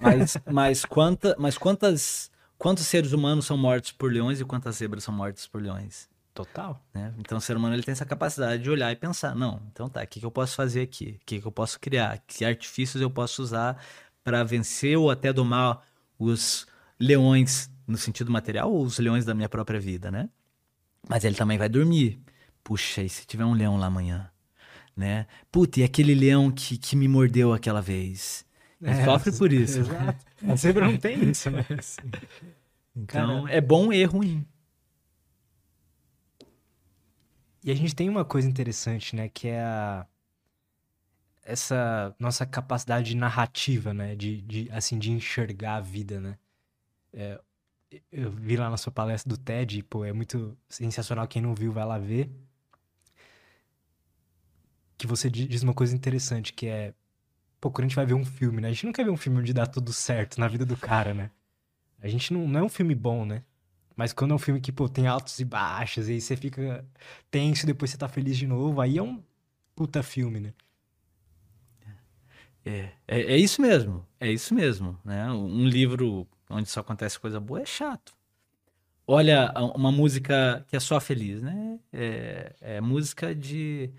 Mas, 0.00 0.38
mas, 0.50 0.84
quanta, 0.86 1.36
mas 1.38 1.58
quantas 1.58 2.30
Quantos 2.60 2.86
seres 2.86 3.12
humanos 3.12 3.46
são 3.46 3.56
mortos 3.56 3.90
por 3.90 4.12
leões 4.12 4.38
e 4.38 4.44
quantas 4.44 4.76
zebras 4.76 5.02
são 5.02 5.14
mortas 5.14 5.46
por 5.46 5.62
leões? 5.62 6.10
Total. 6.34 6.78
Né? 6.92 7.14
Então 7.18 7.38
o 7.38 7.40
ser 7.40 7.56
humano 7.56 7.74
ele 7.74 7.82
tem 7.82 7.92
essa 7.92 8.04
capacidade 8.04 8.62
de 8.62 8.68
olhar 8.68 8.92
e 8.92 8.96
pensar, 8.96 9.34
não, 9.34 9.62
então 9.72 9.88
tá, 9.88 10.02
o 10.02 10.06
que, 10.06 10.20
que 10.20 10.26
eu 10.26 10.30
posso 10.30 10.56
fazer 10.56 10.82
aqui? 10.82 11.18
O 11.22 11.24
que, 11.24 11.40
que 11.40 11.46
eu 11.46 11.50
posso 11.50 11.80
criar? 11.80 12.22
Que 12.26 12.44
artifícios 12.44 13.00
eu 13.00 13.08
posso 13.08 13.42
usar 13.42 13.82
para 14.22 14.44
vencer 14.44 14.98
ou 14.98 15.10
até 15.10 15.32
domar 15.32 15.80
os 16.18 16.66
leões 16.98 17.70
no 17.86 17.96
sentido 17.96 18.30
material 18.30 18.70
ou 18.70 18.84
os 18.84 18.98
leões 18.98 19.24
da 19.24 19.32
minha 19.32 19.48
própria 19.48 19.80
vida, 19.80 20.10
né? 20.10 20.28
Mas 21.08 21.24
ele 21.24 21.36
também 21.36 21.56
vai 21.56 21.68
dormir. 21.70 22.20
Puxa, 22.62 23.02
e 23.02 23.08
se 23.08 23.26
tiver 23.26 23.44
um 23.44 23.54
leão 23.54 23.76
lá 23.76 23.86
amanhã? 23.86 24.30
Né? 24.96 25.26
Puta, 25.50 25.80
e 25.80 25.82
aquele 25.82 26.14
leão 26.14 26.50
que, 26.50 26.76
que 26.76 26.94
me 26.94 27.08
mordeu 27.08 27.52
aquela 27.52 27.80
vez? 27.80 28.44
É, 28.82 29.04
sofre 29.04 29.32
por 29.32 29.52
isso. 29.52 29.80
Exato. 29.80 30.26
Mas 30.42 30.60
sempre 30.60 30.82
não 30.82 30.96
tem 30.96 31.30
isso, 31.30 31.50
né? 31.50 31.64
Então, 32.96 33.44
Cara, 33.44 33.56
é 33.56 33.60
bom 33.60 33.92
e 33.92 34.04
ruim. 34.04 34.44
E 37.62 37.70
a 37.70 37.74
gente 37.74 37.94
tem 37.94 38.08
uma 38.08 38.24
coisa 38.24 38.48
interessante, 38.48 39.14
né? 39.14 39.28
Que 39.28 39.48
é 39.48 39.62
a... 39.62 40.06
essa 41.42 42.14
nossa 42.18 42.44
capacidade 42.44 43.14
narrativa, 43.14 43.94
né? 43.94 44.16
De, 44.16 44.40
de, 44.42 44.68
assim, 44.72 44.98
de 44.98 45.12
enxergar 45.12 45.76
a 45.76 45.80
vida, 45.80 46.20
né? 46.20 46.38
É, 47.12 47.40
eu 48.10 48.30
vi 48.30 48.56
lá 48.56 48.70
na 48.70 48.76
sua 48.76 48.92
palestra 48.92 49.28
do 49.28 49.38
TED, 49.38 49.82
pô, 49.84 50.04
é 50.04 50.12
muito 50.12 50.56
sensacional. 50.68 51.28
Quem 51.28 51.42
não 51.42 51.54
viu, 51.54 51.72
vai 51.72 51.84
lá 51.84 51.98
ver. 51.98 52.30
Que 55.00 55.06
você 55.06 55.30
diz 55.30 55.62
uma 55.62 55.72
coisa 55.72 55.96
interessante, 55.96 56.52
que 56.52 56.66
é... 56.66 56.92
Pô, 57.58 57.70
quando 57.70 57.86
a 57.86 57.88
gente 57.88 57.96
vai 57.96 58.04
ver 58.04 58.12
um 58.12 58.24
filme, 58.24 58.60
né? 58.60 58.68
A 58.68 58.70
gente 58.70 58.84
não 58.84 58.92
quer 58.92 59.02
ver 59.02 59.10
um 59.10 59.16
filme 59.16 59.38
onde 59.38 59.54
dá 59.54 59.64
tudo 59.64 59.94
certo 59.94 60.38
na 60.38 60.46
vida 60.46 60.66
do 60.66 60.76
cara, 60.76 61.14
né? 61.14 61.30
A 62.02 62.06
gente 62.06 62.34
não, 62.34 62.46
não 62.46 62.60
é 62.60 62.62
um 62.62 62.68
filme 62.68 62.94
bom, 62.94 63.24
né? 63.24 63.42
Mas 63.96 64.12
quando 64.12 64.32
é 64.32 64.34
um 64.34 64.38
filme 64.38 64.60
que, 64.60 64.70
pô, 64.70 64.90
tem 64.90 65.06
altos 65.06 65.38
e 65.38 65.44
baixos, 65.44 66.06
e 66.10 66.12
aí 66.12 66.20
você 66.20 66.36
fica 66.36 66.84
tenso 67.30 67.64
depois 67.66 67.90
você 67.90 67.96
tá 67.96 68.08
feliz 68.08 68.36
de 68.36 68.46
novo, 68.46 68.78
aí 68.78 68.98
é 68.98 69.02
um 69.02 69.22
puta 69.74 70.02
filme, 70.02 70.38
né? 70.38 70.52
É, 72.62 72.90
é, 73.08 73.20
é 73.20 73.36
isso 73.38 73.62
mesmo, 73.62 74.06
é 74.20 74.30
isso 74.30 74.54
mesmo, 74.54 74.98
né? 75.02 75.30
Um 75.32 75.66
livro 75.66 76.28
onde 76.50 76.68
só 76.68 76.80
acontece 76.80 77.18
coisa 77.18 77.40
boa 77.40 77.62
é 77.62 77.64
chato. 77.64 78.12
Olha, 79.06 79.50
uma 79.74 79.90
música 79.90 80.62
que 80.68 80.76
é 80.76 80.80
só 80.80 81.00
feliz, 81.00 81.40
né? 81.40 81.78
É, 81.90 82.54
é 82.60 82.80
música 82.80 83.34
de, 83.34 83.90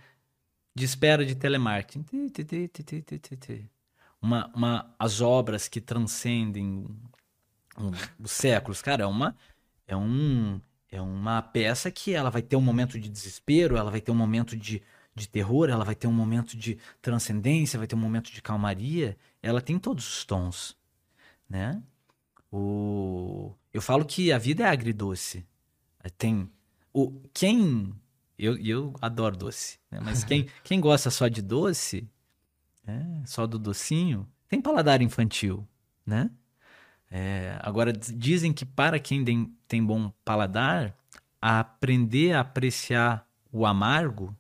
de 0.73 0.85
espera 0.85 1.25
de 1.25 1.35
telemarketing. 1.35 2.03
Uma, 4.21 4.51
uma, 4.53 4.95
as 4.99 5.21
obras 5.21 5.67
que 5.67 5.81
transcendem 5.81 6.85
os 8.19 8.31
séculos, 8.31 8.81
cara, 8.81 9.03
é 9.03 9.07
uma 9.07 9.35
é 9.87 9.95
um 9.95 10.61
é 10.89 11.01
uma 11.01 11.41
peça 11.41 11.89
que 11.89 12.13
ela 12.13 12.29
vai 12.29 12.41
ter 12.41 12.55
um 12.55 12.61
momento 12.61 12.99
de 12.99 13.09
desespero, 13.09 13.77
ela 13.77 13.89
vai 13.89 14.01
ter 14.01 14.11
um 14.11 14.15
momento 14.15 14.57
de, 14.57 14.83
de 15.15 15.29
terror, 15.29 15.69
ela 15.69 15.85
vai 15.85 15.95
ter 15.95 16.05
um 16.05 16.11
momento 16.11 16.57
de 16.57 16.77
transcendência, 17.01 17.79
vai 17.79 17.87
ter 17.87 17.95
um 17.95 17.99
momento 17.99 18.29
de 18.29 18.41
calmaria. 18.41 19.17
Ela 19.41 19.61
tem 19.61 19.79
todos 19.79 20.05
os 20.05 20.25
tons, 20.25 20.77
né? 21.49 21.81
O 22.51 23.53
eu 23.73 23.81
falo 23.81 24.05
que 24.05 24.31
a 24.31 24.37
vida 24.37 24.63
é 24.63 24.67
agridoce. 24.67 25.45
Tem 26.17 26.49
o 26.93 27.21
quem 27.33 27.93
eu, 28.41 28.57
eu 28.57 28.93
adoro 28.99 29.37
doce, 29.37 29.79
né? 29.91 29.99
mas 30.01 30.23
quem, 30.23 30.47
quem 30.63 30.81
gosta 30.81 31.11
só 31.11 31.27
de 31.27 31.41
doce, 31.41 32.09
é, 32.87 33.05
só 33.25 33.45
do 33.45 33.59
docinho, 33.59 34.27
tem 34.49 34.59
paladar 34.59 35.01
infantil, 35.01 35.67
né? 36.05 36.31
É, 37.09 37.59
agora, 37.61 37.93
dizem 37.93 38.51
que 38.51 38.65
para 38.65 38.97
quem 38.97 39.23
tem 39.67 39.85
bom 39.85 40.11
paladar, 40.25 40.95
aprender 41.41 42.33
a 42.33 42.39
apreciar 42.39 43.27
o 43.51 43.65
amargo 43.65 44.35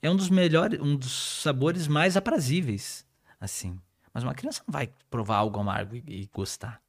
é 0.00 0.08
um 0.08 0.16
dos 0.16 0.30
melhores, 0.30 0.80
um 0.80 0.96
dos 0.96 1.42
sabores 1.42 1.88
mais 1.88 2.16
aprazíveis, 2.16 3.04
assim. 3.40 3.78
Mas 4.12 4.22
uma 4.22 4.34
criança 4.34 4.62
não 4.66 4.72
vai 4.72 4.90
provar 5.10 5.36
algo 5.36 5.58
amargo 5.58 5.96
e, 5.96 6.04
e 6.06 6.30
gostar. 6.32 6.80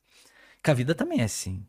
Que 0.62 0.70
a 0.70 0.74
vida 0.74 0.94
também 0.94 1.22
é 1.22 1.24
assim. 1.24 1.66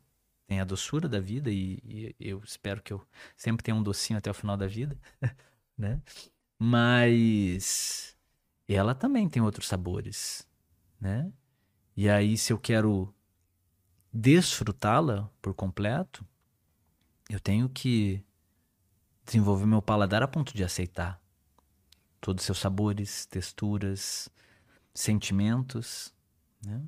Tem 0.47 0.61
a 0.61 0.65
doçura 0.65 1.09
da 1.09 1.19
vida 1.19 1.51
e, 1.51 1.79
e, 1.83 2.15
eu 2.19 2.41
espero 2.43 2.81
que 2.81 2.93
eu 2.93 3.05
sempre 3.35 3.63
tenha 3.63 3.75
um 3.75 3.83
docinho 3.83 4.17
até 4.17 4.31
o 4.31 4.33
final 4.33 4.55
da 4.55 4.65
vida, 4.65 4.97
né? 5.77 6.01
Mas 6.57 8.17
ela 8.67 8.95
também 8.95 9.29
tem 9.29 9.41
outros 9.41 9.67
sabores, 9.67 10.47
né? 10.99 11.31
E 11.95 12.09
aí 12.09 12.37
se 12.37 12.53
eu 12.53 12.57
quero 12.57 13.13
desfrutá-la 14.11 15.29
por 15.41 15.53
completo, 15.53 16.25
eu 17.29 17.39
tenho 17.39 17.67
que 17.67 18.23
desenvolver 19.25 19.65
meu 19.65 19.81
paladar 19.81 20.23
a 20.23 20.27
ponto 20.27 20.55
de 20.55 20.63
aceitar 20.63 21.21
todos 22.21 22.41
os 22.41 22.45
seus 22.45 22.59
sabores, 22.59 23.25
texturas, 23.25 24.29
sentimentos, 24.93 26.13
né? 26.65 26.81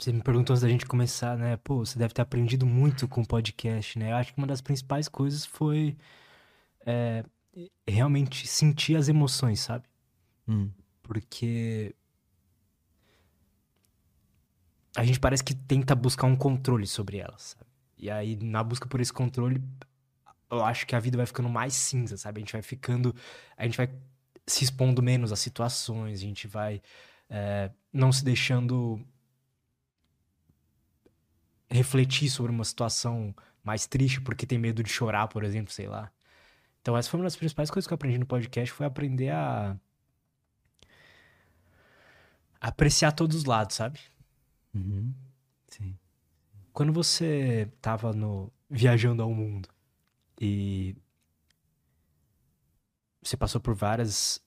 Você 0.00 0.14
me 0.14 0.22
perguntou 0.22 0.54
antes 0.54 0.62
da 0.62 0.68
gente 0.68 0.86
começar, 0.86 1.36
né? 1.36 1.58
Pô, 1.58 1.84
você 1.84 1.98
deve 1.98 2.14
ter 2.14 2.22
aprendido 2.22 2.64
muito 2.64 3.06
com 3.06 3.20
o 3.20 3.26
podcast, 3.26 3.98
né? 3.98 4.12
Eu 4.12 4.16
acho 4.16 4.32
que 4.32 4.38
uma 4.38 4.46
das 4.46 4.62
principais 4.62 5.08
coisas 5.08 5.44
foi 5.44 5.94
é, 6.86 7.22
realmente 7.86 8.46
sentir 8.46 8.96
as 8.96 9.08
emoções, 9.08 9.60
sabe? 9.60 9.84
Hum. 10.48 10.70
Porque 11.02 11.94
a 14.96 15.04
gente 15.04 15.20
parece 15.20 15.44
que 15.44 15.54
tenta 15.54 15.94
buscar 15.94 16.26
um 16.26 16.36
controle 16.36 16.86
sobre 16.86 17.18
elas, 17.18 17.56
sabe? 17.58 17.70
E 17.98 18.10
aí, 18.10 18.36
na 18.36 18.64
busca 18.64 18.88
por 18.88 19.02
esse 19.02 19.12
controle, 19.12 19.62
eu 20.50 20.64
acho 20.64 20.86
que 20.86 20.96
a 20.96 21.00
vida 21.00 21.18
vai 21.18 21.26
ficando 21.26 21.50
mais 21.50 21.74
cinza, 21.74 22.16
sabe? 22.16 22.38
A 22.38 22.40
gente 22.40 22.52
vai 22.54 22.62
ficando. 22.62 23.14
A 23.54 23.64
gente 23.64 23.76
vai 23.76 23.90
se 24.46 24.64
expondo 24.64 25.02
menos 25.02 25.30
às 25.30 25.40
situações, 25.40 26.20
a 26.20 26.22
gente 26.22 26.48
vai 26.48 26.80
é, 27.28 27.70
não 27.92 28.10
se 28.10 28.24
deixando 28.24 28.98
refletir 31.70 32.28
sobre 32.28 32.50
uma 32.52 32.64
situação 32.64 33.34
mais 33.62 33.86
triste 33.86 34.20
porque 34.20 34.46
tem 34.46 34.58
medo 34.58 34.82
de 34.82 34.90
chorar, 34.90 35.28
por 35.28 35.44
exemplo, 35.44 35.72
sei 35.72 35.86
lá. 35.86 36.10
Então, 36.80 36.96
essa 36.96 37.10
foi 37.10 37.20
uma 37.20 37.24
das 37.24 37.36
principais 37.36 37.70
coisas 37.70 37.86
que 37.86 37.92
eu 37.92 37.96
aprendi 37.96 38.18
no 38.18 38.26
podcast, 38.26 38.72
foi 38.72 38.86
aprender 38.86 39.30
a 39.30 39.76
apreciar 42.60 43.12
todos 43.12 43.36
os 43.36 43.44
lados, 43.44 43.76
sabe? 43.76 44.00
Uhum. 44.74 45.14
Sim. 45.68 45.98
Quando 46.72 46.92
você 46.92 47.70
tava 47.80 48.12
no 48.12 48.52
viajando 48.68 49.22
ao 49.22 49.32
mundo 49.34 49.68
e 50.40 50.96
você 53.22 53.36
passou 53.36 53.60
por 53.60 53.74
várias 53.74 54.42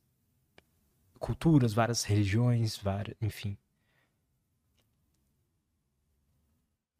culturas, 1.20 1.74
várias 1.74 2.04
religiões, 2.04 2.78
várias, 2.78 3.16
enfim. 3.22 3.58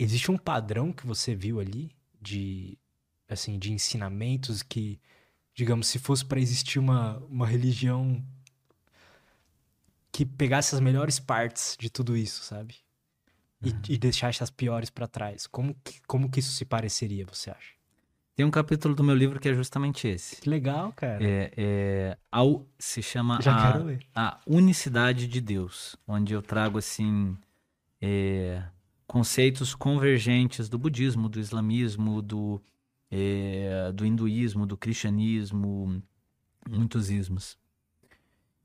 Existe 0.04 0.32
um 0.32 0.38
padrão 0.38 0.92
que 0.92 1.06
você 1.06 1.34
viu 1.36 1.60
ali 1.60 1.92
de 2.22 2.78
assim, 3.28 3.58
de 3.58 3.72
ensinamentos 3.72 4.62
que, 4.62 5.00
digamos, 5.56 5.88
se 5.88 5.98
fosse 5.98 6.24
para 6.24 6.40
existir 6.40 6.78
uma, 6.78 7.18
uma 7.30 7.48
religião 7.48 8.24
que 10.12 10.26
pegasse 10.26 10.76
as 10.76 10.82
melhores 10.82 11.20
partes 11.20 11.76
de 11.80 11.90
tudo 11.90 12.16
isso, 12.16 12.44
sabe? 12.44 12.84
e, 13.64 13.70
uhum. 13.70 13.82
e 13.90 13.98
deixasse 13.98 14.44
as 14.44 14.50
piores 14.50 14.90
para 14.90 15.08
trás. 15.08 15.48
Como 15.48 15.76
que, 15.84 16.02
como 16.06 16.30
que 16.30 16.40
isso 16.40 16.52
se 16.52 16.66
pareceria, 16.66 17.26
você 17.26 17.50
acha? 17.50 17.74
Tem 18.36 18.46
um 18.46 18.52
capítulo 18.52 18.96
do 18.96 19.04
meu 19.04 19.16
livro 19.16 19.40
que 19.40 19.48
é 19.48 19.54
justamente 19.54 20.08
esse. 20.08 20.42
Que 20.42 20.50
legal, 20.50 20.92
cara. 20.94 21.24
É, 21.24 21.52
é 21.56 22.18
ao, 22.32 22.66
se 22.80 23.02
chama 23.02 23.40
a, 23.46 24.28
a, 24.28 24.40
Unicidade 24.48 25.28
de 25.28 25.40
Deus, 25.40 25.96
onde 26.08 26.34
eu 26.34 26.42
trago 26.42 26.80
assim 26.80 27.38
é, 28.02 28.64
conceitos 29.14 29.76
convergentes 29.76 30.68
do 30.68 30.80
budismo, 30.80 31.30
do 31.30 31.40
islamismo, 31.40 32.20
do, 32.20 32.60
é, 33.12 33.92
do 33.92 34.08
hinduísmo, 34.08 34.66
do 34.66 34.76
cristianismo, 34.76 36.02
muitos 36.68 37.12
ismos. 37.12 37.56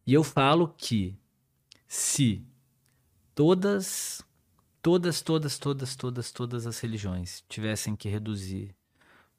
E 0.06 0.14
eu 0.14 0.24
falo 0.24 0.72
que 0.74 1.14
se 1.86 2.42
todas 3.34 4.24
todas, 4.80 5.20
todas, 5.20 5.58
todas, 5.58 5.94
todas, 5.94 6.32
todas 6.32 6.66
as 6.66 6.80
religiões 6.80 7.44
tivessem 7.46 7.94
que 7.94 8.08
reduzir 8.08 8.74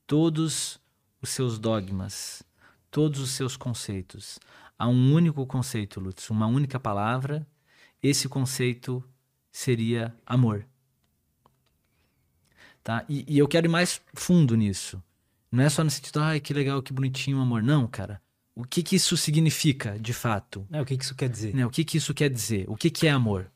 todos 0.06 0.80
os 1.20 1.30
seus 1.30 1.58
dogmas, 1.58 2.44
todos 2.92 3.20
os 3.20 3.32
seus 3.32 3.58
conceitos 3.58 4.38
a 4.78 4.88
um 4.88 5.12
único 5.12 5.44
conceito, 5.48 6.00
Lutz, 6.00 6.30
uma 6.30 6.46
única 6.46 6.80
palavra, 6.80 7.48
esse 8.00 8.30
conceito 8.30 9.04
seria 9.52 10.16
amor. 10.24 10.69
Tá? 12.90 13.06
E, 13.08 13.24
e, 13.28 13.38
eu 13.38 13.48
quero 13.48 13.68
ir 13.68 13.70
mais 13.70 14.02
fundo 14.16 14.58
nisso. 14.58 15.00
Não 15.52 15.64
é 15.64 15.70
só 15.70 15.84
no 15.84 15.92
sentido, 15.92 16.22
ai, 16.22 16.40
que 16.40 16.52
legal, 16.56 16.82
que 16.82 16.92
bonitinho 16.92 17.40
amor. 17.40 17.62
Não, 17.62 17.86
cara. 17.86 18.20
O 18.56 18.64
que, 18.64 18.82
que 18.82 18.96
isso 18.96 19.16
significa, 19.16 20.00
de 20.00 20.12
fato? 20.12 20.66
É, 20.72 20.82
o 20.82 20.86
que, 20.86 20.98
que 20.98 21.04
isso 21.04 21.14
quer 21.14 21.30
dizer? 21.30 21.54
Né? 21.54 21.64
O 21.68 21.70
que, 21.70 21.86
que 21.86 21.98
isso 21.98 22.16
quer 22.16 22.32
dizer? 22.32 22.66
O 22.68 22.76
que, 22.76 22.90
que 22.90 23.06
é 23.06 23.12
amor? 23.12 23.52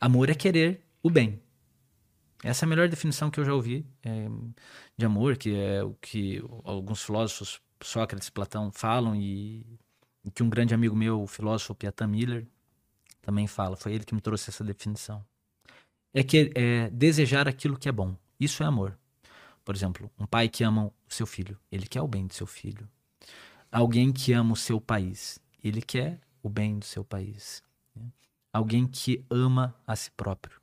Amor 0.00 0.30
é 0.30 0.34
querer 0.34 0.80
o 1.02 1.10
bem. 1.10 1.42
Essa 2.42 2.64
é 2.64 2.66
a 2.66 2.70
melhor 2.70 2.88
definição 2.88 3.30
que 3.30 3.38
eu 3.38 3.44
já 3.44 3.52
ouvi 3.52 3.84
é, 4.02 4.28
de 4.96 5.04
amor, 5.04 5.36
que 5.36 5.54
é 5.54 5.84
o 5.84 5.92
que 6.00 6.42
alguns 6.64 7.02
filósofos, 7.02 7.60
Sócrates, 7.82 8.30
Platão, 8.30 8.72
falam 8.72 9.14
e, 9.14 9.78
e 10.24 10.30
que 10.30 10.42
um 10.42 10.48
grande 10.48 10.72
amigo 10.72 10.96
meu, 10.96 11.20
o 11.20 11.26
filósofo 11.26 11.74
Piatan 11.74 12.06
Miller, 12.06 12.46
também 13.20 13.46
fala. 13.46 13.76
Foi 13.76 13.92
ele 13.92 14.06
que 14.06 14.14
me 14.14 14.22
trouxe 14.22 14.48
essa 14.48 14.64
definição. 14.64 15.22
É 16.12 16.22
que 16.22 16.50
é 16.54 16.90
desejar 16.90 17.46
aquilo 17.48 17.78
que 17.78 17.88
é 17.88 17.92
bom. 17.92 18.16
Isso 18.38 18.62
é 18.62 18.66
amor. 18.66 18.98
Por 19.64 19.74
exemplo, 19.74 20.10
um 20.18 20.26
pai 20.26 20.48
que 20.48 20.64
ama 20.64 20.86
o 20.86 20.92
seu 21.08 21.26
filho, 21.26 21.58
ele 21.70 21.86
quer 21.86 22.02
o 22.02 22.08
bem 22.08 22.26
do 22.26 22.34
seu 22.34 22.46
filho. 22.46 22.88
Alguém 23.70 24.12
que 24.12 24.32
ama 24.32 24.54
o 24.54 24.56
seu 24.56 24.80
país, 24.80 25.38
ele 25.62 25.80
quer 25.80 26.20
o 26.42 26.48
bem 26.48 26.78
do 26.78 26.84
seu 26.84 27.04
país. 27.04 27.62
Alguém 28.52 28.86
que 28.86 29.24
ama 29.30 29.76
a 29.86 29.94
si 29.94 30.10
próprio, 30.10 30.60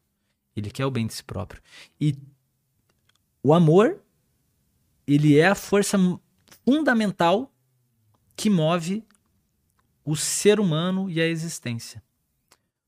ele 0.55 0.69
quer 0.69 0.85
o 0.85 0.91
bem 0.91 1.07
de 1.07 1.13
si 1.13 1.23
próprio. 1.23 1.61
E 2.01 2.17
o 3.41 3.53
amor, 3.53 4.01
ele 5.05 5.37
é 5.37 5.47
a 5.47 5.55
força 5.55 5.97
fundamental 6.65 7.49
que 8.35 8.49
move 8.49 9.05
o 10.03 10.17
ser 10.17 10.59
humano 10.59 11.09
e 11.09 11.21
a 11.21 11.25
existência. 11.25 12.03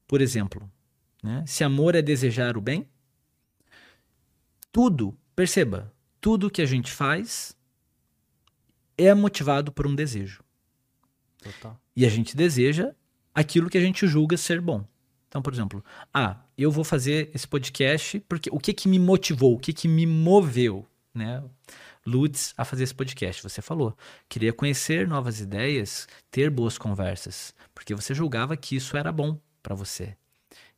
Por 0.05 0.19
exemplo, 0.19 0.69
né? 1.23 1.43
se 1.45 1.63
amor 1.63 1.95
é 1.95 2.01
desejar 2.01 2.57
o 2.57 2.61
bem, 2.61 2.87
tudo, 4.71 5.17
perceba, 5.35 5.93
tudo 6.21 6.49
que 6.49 6.61
a 6.61 6.65
gente 6.65 6.91
faz 6.91 7.55
é 8.97 9.13
motivado 9.13 9.71
por 9.71 9.87
um 9.87 9.95
desejo. 9.95 10.43
Total. 11.41 11.79
E 11.95 12.05
a 12.05 12.09
gente 12.09 12.35
deseja 12.35 12.93
aquilo 13.33 13.69
que 13.69 13.77
a 13.77 13.81
gente 13.81 14.05
julga 14.07 14.37
ser 14.37 14.59
bom. 14.61 14.85
Então, 15.27 15.41
por 15.41 15.53
exemplo, 15.53 15.83
ah, 16.13 16.37
eu 16.57 16.71
vou 16.71 16.83
fazer 16.83 17.29
esse 17.33 17.47
podcast 17.47 18.19
porque 18.27 18.49
o 18.51 18.59
que 18.59 18.73
que 18.73 18.89
me 18.89 18.99
motivou, 18.99 19.55
o 19.55 19.59
que 19.59 19.71
que 19.71 19.87
me 19.87 20.05
moveu, 20.05 20.85
né? 21.13 21.43
Lutz 22.05 22.53
a 22.57 22.65
fazer 22.65 22.83
esse 22.83 22.95
podcast. 22.95 23.43
Você 23.43 23.61
falou, 23.61 23.95
queria 24.27 24.51
conhecer 24.51 25.07
novas 25.07 25.39
ideias, 25.39 26.07
ter 26.31 26.49
boas 26.49 26.77
conversas, 26.77 27.53
porque 27.73 27.93
você 27.93 28.13
julgava 28.13 28.57
que 28.57 28.75
isso 28.75 28.97
era 28.97 29.11
bom 29.11 29.39
para 29.61 29.75
você. 29.75 30.17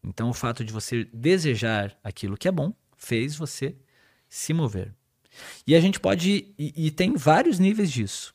Então, 0.03 0.29
o 0.29 0.33
fato 0.33 0.63
de 0.63 0.73
você 0.73 1.05
desejar 1.13 1.97
aquilo 2.03 2.37
que 2.37 2.47
é 2.47 2.51
bom 2.51 2.73
fez 2.97 3.35
você 3.35 3.75
se 4.27 4.53
mover. 4.53 4.93
E 5.65 5.75
a 5.75 5.79
gente 5.79 5.99
pode. 5.99 6.53
E, 6.57 6.87
e, 6.87 6.91
tem 6.91 7.15
vários 7.15 7.59
níveis 7.59 7.91
disso. 7.91 8.33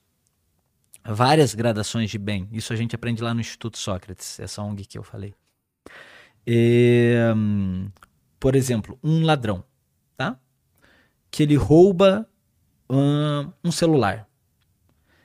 Várias 1.04 1.54
gradações 1.54 2.10
de 2.10 2.18
bem. 2.18 2.48
Isso 2.50 2.72
a 2.72 2.76
gente 2.76 2.94
aprende 2.94 3.22
lá 3.22 3.32
no 3.32 3.40
Instituto 3.40 3.78
Sócrates, 3.78 4.40
essa 4.40 4.62
ONG 4.62 4.84
que 4.84 4.98
eu 4.98 5.02
falei. 5.02 5.34
E, 6.46 7.14
por 8.40 8.54
exemplo, 8.54 8.98
um 9.02 9.24
ladrão, 9.24 9.64
tá? 10.16 10.38
Que 11.30 11.42
ele 11.42 11.56
rouba 11.56 12.28
hum, 12.88 13.52
um 13.62 13.72
celular. 13.72 14.28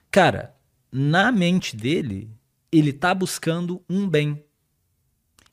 Cara, 0.10 0.56
na 0.92 1.32
mente 1.32 1.76
dele, 1.76 2.30
ele 2.72 2.92
tá 2.92 3.14
buscando 3.14 3.84
um 3.90 4.08
bem. 4.08 4.44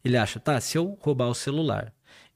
Ele 0.04 0.16
acha, 0.16 0.40
tá, 0.40 0.60
se 0.60 0.78
eu 0.78 0.98
roubar 1.00 1.28
o 1.28 1.34
celular, 1.34 1.92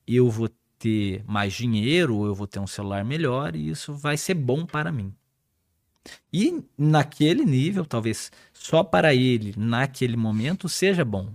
eu 0.07 0.31
vou 0.31 0.51
ter 0.79 1.25
mais 1.27 1.53
dinheiro, 1.53 2.27
eu 2.27 2.35
vou 2.35 2.47
ter 2.47 2.59
um 2.61 2.67
celular 2.67 3.05
melhor, 3.05 3.55
e 3.57 3.69
isso 3.71 3.95
vai 3.95 4.17
ser 4.17 4.35
bom 4.35 4.67
para 4.67 4.91
mim. 4.93 5.15
E 6.33 6.65
naquele 6.77 7.45
nível, 7.45 7.85
talvez 7.85 8.33
só 8.53 8.83
para 8.83 9.15
ele, 9.15 9.55
naquele 9.57 10.17
momento, 10.17 10.69
seja 10.69 11.05
bom. 11.05 11.33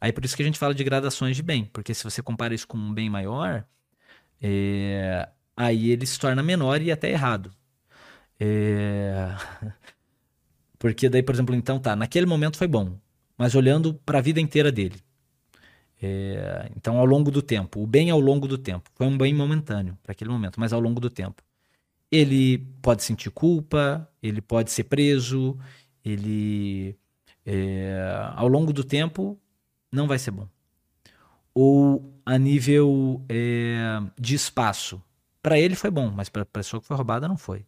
Aí 0.00 0.12
por 0.12 0.24
isso 0.24 0.36
que 0.36 0.42
a 0.42 0.46
gente 0.46 0.58
fala 0.58 0.74
de 0.74 0.84
gradações 0.84 1.36
de 1.36 1.42
bem, 1.42 1.64
porque 1.66 1.94
se 1.94 2.04
você 2.04 2.22
compara 2.22 2.54
isso 2.54 2.66
com 2.68 2.78
um 2.78 2.94
bem 2.94 3.10
maior, 3.10 3.66
é... 4.40 5.28
aí 5.56 5.90
ele 5.90 6.06
se 6.06 6.18
torna 6.18 6.42
menor 6.42 6.80
e 6.82 6.92
até 6.92 7.10
errado. 7.10 7.52
É... 8.40 9.34
Porque 10.78 11.08
daí, 11.08 11.22
por 11.22 11.34
exemplo, 11.34 11.54
então 11.54 11.78
tá, 11.78 11.96
naquele 11.96 12.26
momento 12.26 12.58
foi 12.58 12.68
bom, 12.68 13.00
mas 13.36 13.54
olhando 13.54 13.94
para 13.94 14.18
a 14.18 14.22
vida 14.22 14.40
inteira 14.40 14.70
dele. 14.70 15.00
É, 16.06 16.70
então, 16.76 16.98
ao 16.98 17.04
longo 17.04 17.32
do 17.32 17.42
tempo, 17.42 17.82
o 17.82 17.86
bem 17.86 18.10
ao 18.10 18.20
longo 18.20 18.46
do 18.46 18.56
tempo, 18.56 18.88
foi 18.94 19.06
um 19.06 19.18
bem 19.18 19.34
momentâneo 19.34 19.98
para 20.04 20.12
aquele 20.12 20.30
momento, 20.30 20.60
mas 20.60 20.72
ao 20.72 20.78
longo 20.80 21.00
do 21.00 21.10
tempo. 21.10 21.42
Ele 22.10 22.58
pode 22.80 23.02
sentir 23.02 23.30
culpa, 23.30 24.08
ele 24.22 24.40
pode 24.40 24.70
ser 24.70 24.84
preso, 24.84 25.58
ele, 26.04 26.96
é, 27.44 28.30
ao 28.36 28.46
longo 28.46 28.72
do 28.72 28.84
tempo, 28.84 29.36
não 29.90 30.06
vai 30.06 30.18
ser 30.18 30.30
bom. 30.30 30.48
Ou 31.52 32.14
a 32.24 32.38
nível 32.38 33.24
é, 33.28 34.00
de 34.18 34.36
espaço, 34.36 35.02
para 35.42 35.58
ele 35.58 35.74
foi 35.74 35.90
bom, 35.90 36.10
mas 36.10 36.28
para 36.28 36.42
a 36.42 36.46
pessoa 36.46 36.80
que 36.80 36.86
foi 36.86 36.96
roubada 36.96 37.26
não 37.26 37.36
foi. 37.36 37.66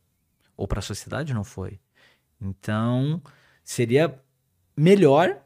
Ou 0.57 0.69
para 0.69 0.79
a 0.79 0.83
sociedade 0.83 1.35
não 1.35 1.43
foi. 1.43 1.81
Então, 2.41 3.21
seria 3.65 4.17
melhor 4.77 5.43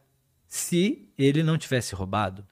se 0.47 1.09
ele 1.16 1.43
não 1.43 1.57
tivesse 1.57 1.95
roubado. 1.95 2.47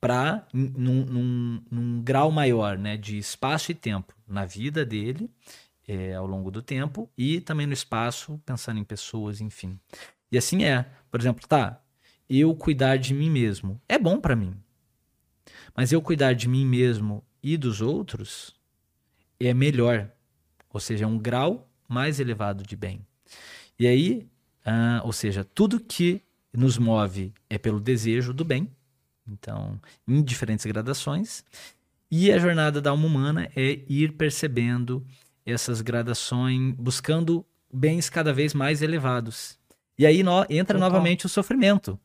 Para 0.00 0.46
num, 0.52 1.04
num, 1.04 1.62
num, 1.70 2.02
grau 2.02 2.30
maior 2.30 2.76
né, 2.76 2.96
de 2.96 3.18
espaço 3.18 3.70
e 3.70 3.74
tempo 3.74 4.14
na 4.26 4.44
vida 4.44 4.84
dele 4.84 5.30
é, 5.86 6.14
ao 6.14 6.26
longo 6.26 6.50
do 6.50 6.62
tempo 6.62 7.10
e 7.16 7.40
também 7.40 7.66
no 7.66 7.72
espaço, 7.72 8.40
pensando 8.44 8.78
em 8.78 8.84
pessoas, 8.84 9.40
enfim. 9.40 9.78
E 10.30 10.38
assim 10.38 10.64
é. 10.64 10.86
Por 11.10 11.20
exemplo, 11.20 11.46
tá, 11.46 11.82
eu 12.28 12.54
cuidar 12.54 12.96
de 12.96 13.14
mim 13.14 13.30
mesmo 13.30 13.80
é 13.88 13.98
bom 13.98 14.18
para 14.18 14.34
mim. 14.34 14.54
Mas 15.76 15.92
eu 15.92 16.00
cuidar 16.00 16.32
de 16.32 16.48
mim 16.48 16.66
mesmo 16.66 17.24
e 17.42 17.56
dos 17.56 17.80
outros 17.80 18.54
é 19.38 19.52
melhor. 19.52 20.10
Ou 20.70 20.80
seja, 20.80 21.04
é 21.04 21.08
um 21.08 21.18
grau 21.18 21.68
mais 21.88 22.18
elevado 22.18 22.64
de 22.64 22.74
bem. 22.74 23.06
E 23.78 23.86
aí, 23.86 24.28
ah, 24.64 25.02
ou 25.04 25.12
seja, 25.12 25.44
tudo 25.44 25.80
que 25.80 26.22
nos 26.52 26.78
move 26.78 27.32
é 27.48 27.58
pelo 27.58 27.80
desejo 27.80 28.32
do 28.32 28.44
bem 28.44 28.70
então, 29.26 29.80
em 30.06 30.22
diferentes 30.22 30.66
gradações. 30.66 31.44
E 32.10 32.30
a 32.30 32.38
jornada 32.38 32.80
da 32.80 32.90
alma 32.90 33.06
humana 33.06 33.48
é 33.56 33.80
ir 33.88 34.12
percebendo 34.12 35.04
essas 35.46 35.80
gradações, 35.80 36.74
buscando 36.74 37.44
bens 37.72 38.10
cada 38.10 38.32
vez 38.32 38.52
mais 38.52 38.82
elevados. 38.82 39.58
E 39.98 40.04
aí 40.04 40.22
no, 40.22 40.44
entra 40.50 40.78
novamente 40.78 41.26
o 41.26 41.28
sofrimento. 41.28 41.98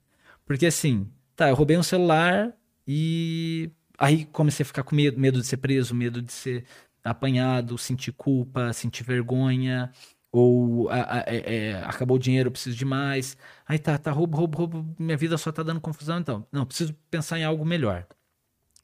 Porque 0.45 0.65
assim, 0.65 1.09
tá, 1.36 1.49
eu 1.49 1.55
roubei 1.55 1.78
um 1.78 1.84
celular 1.84 2.53
e 2.88 3.70
aí 3.97 4.26
comecei 4.26 4.63
a 4.63 4.68
ficar 4.68 4.84
com 4.84 4.95
medo, 4.95 5.20
medo 5.20 5.41
de 5.41 5.47
ser 5.47 5.57
preso, 5.57 5.93
medo 5.93 6.22
de 6.22 6.32
ser 6.32 6.65
apanhado, 7.03 7.78
sentir 7.78 8.11
culpa, 8.13 8.72
sentir 8.74 9.03
vergonha, 9.03 9.91
ou 10.32 10.89
a, 10.89 11.19
a, 11.19 11.19
é, 11.28 11.69
é, 11.69 11.84
acabou 11.84 12.17
o 12.17 12.19
dinheiro, 12.19 12.47
eu 12.47 12.51
preciso 12.51 12.75
de 12.75 12.86
mais. 12.86 13.38
Aí 13.65 13.80
tá, 13.80 13.97
tá, 13.97 14.11
roubo, 14.11 14.38
roubo, 14.38 14.57
roubo, 14.57 14.95
minha 14.99 15.17
vida 15.17 15.38
só 15.38 15.51
tá 15.51 15.63
dando 15.63 15.82
confusão, 15.82 16.19
então. 16.19 16.45
Não, 16.51 16.65
preciso 16.65 16.93
pensar 17.09 17.39
em 17.39 17.43
algo 17.43 17.65
melhor. 17.65 18.05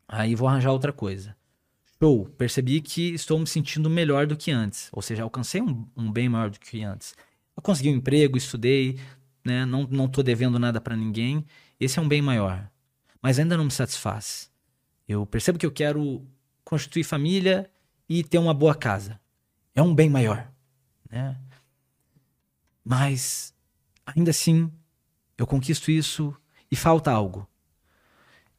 Aí 0.07 0.35
vou 0.35 0.47
arranjar 0.47 0.71
outra 0.71 0.93
coisa. 0.93 1.35
Show, 1.99 2.25
percebi 2.37 2.81
que 2.81 3.13
estou 3.13 3.39
me 3.39 3.47
sentindo 3.47 3.89
melhor 3.89 4.27
do 4.27 4.35
que 4.35 4.51
antes. 4.51 4.89
Ou 4.91 5.01
seja, 5.01 5.23
alcancei 5.23 5.61
um, 5.61 5.87
um 5.95 6.11
bem 6.11 6.27
maior 6.27 6.49
do 6.49 6.59
que 6.59 6.83
antes. 6.83 7.15
Eu 7.55 7.63
consegui 7.63 7.89
um 7.89 7.95
emprego, 7.95 8.37
estudei, 8.37 8.99
né? 9.43 9.65
não, 9.65 9.83
não 9.83 10.07
tô 10.07 10.21
devendo 10.23 10.59
nada 10.59 10.81
para 10.81 10.95
ninguém. 10.95 11.45
Esse 11.79 11.99
é 11.99 12.01
um 12.01 12.07
bem 12.07 12.21
maior. 12.21 12.69
Mas 13.21 13.39
ainda 13.39 13.55
não 13.55 13.65
me 13.65 13.71
satisfaz. 13.71 14.51
Eu 15.07 15.25
percebo 15.25 15.57
que 15.57 15.65
eu 15.65 15.71
quero 15.71 16.25
constituir 16.63 17.03
família 17.03 17.69
e 18.07 18.23
ter 18.23 18.37
uma 18.37 18.53
boa 18.53 18.75
casa. 18.75 19.19
É 19.73 19.81
um 19.81 19.95
bem 19.95 20.09
maior 20.09 20.52
né? 21.13 21.37
Mas 22.83 23.53
ainda 24.03 24.31
assim, 24.31 24.71
eu 25.37 25.45
conquisto 25.45 25.91
isso 25.91 26.35
e 26.71 26.75
falta 26.75 27.11
algo. 27.11 27.47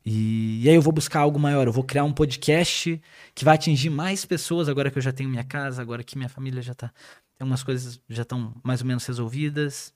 E, 0.06 0.62
e, 0.62 0.68
aí 0.68 0.74
eu 0.74 0.82
vou 0.82 0.92
buscar 0.92 1.20
algo 1.20 1.38
maior, 1.38 1.66
eu 1.66 1.72
vou 1.72 1.82
criar 1.82 2.04
um 2.04 2.12
podcast 2.12 3.02
que 3.34 3.44
vai 3.44 3.54
atingir 3.54 3.90
mais 3.90 4.24
pessoas 4.24 4.68
agora 4.68 4.90
que 4.90 4.98
eu 4.98 5.02
já 5.02 5.12
tenho 5.12 5.30
minha 5.30 5.42
casa, 5.42 5.82
agora 5.82 6.04
que 6.04 6.16
minha 6.16 6.28
família 6.28 6.62
já 6.62 6.74
tá, 6.74 6.92
tem 7.36 7.46
umas 7.46 7.62
coisas 7.62 8.00
já 8.08 8.22
estão 8.22 8.54
mais 8.62 8.82
ou 8.82 8.86
menos 8.86 9.04
resolvidas 9.06 9.92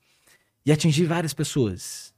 e 0.65 0.73
atingir 0.73 1.05
várias 1.05 1.35
pessoas. 1.35 2.13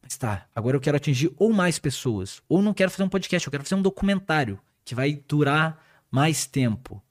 Mas 0.00 0.16
tá, 0.16 0.46
agora 0.54 0.76
eu 0.76 0.80
quero 0.80 0.96
atingir 0.96 1.32
ou 1.36 1.52
mais 1.52 1.78
pessoas, 1.78 2.40
ou 2.48 2.62
não 2.62 2.72
quero 2.72 2.90
fazer 2.90 3.02
um 3.02 3.08
podcast, 3.08 3.46
eu 3.46 3.50
quero 3.50 3.64
fazer 3.64 3.74
um 3.74 3.82
documentário 3.82 4.58
que 4.84 4.94
vai 4.94 5.20
durar 5.28 5.84
mais 6.10 6.46
tempo. 6.46 7.02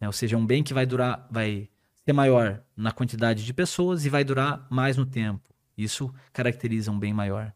Né? 0.00 0.06
Ou 0.06 0.12
seja, 0.12 0.36
um 0.36 0.46
bem 0.46 0.62
que 0.62 0.72
vai 0.72 0.86
durar, 0.86 1.26
vai 1.30 1.68
ser 2.08 2.14
maior 2.14 2.62
na 2.74 2.90
quantidade 2.90 3.44
de 3.44 3.52
pessoas 3.52 4.06
e 4.06 4.08
vai 4.08 4.24
durar 4.24 4.66
mais 4.70 4.96
no 4.96 5.04
tempo. 5.04 5.42
Isso 5.76 6.12
caracteriza 6.32 6.90
um 6.90 6.98
bem 6.98 7.12
maior. 7.12 7.52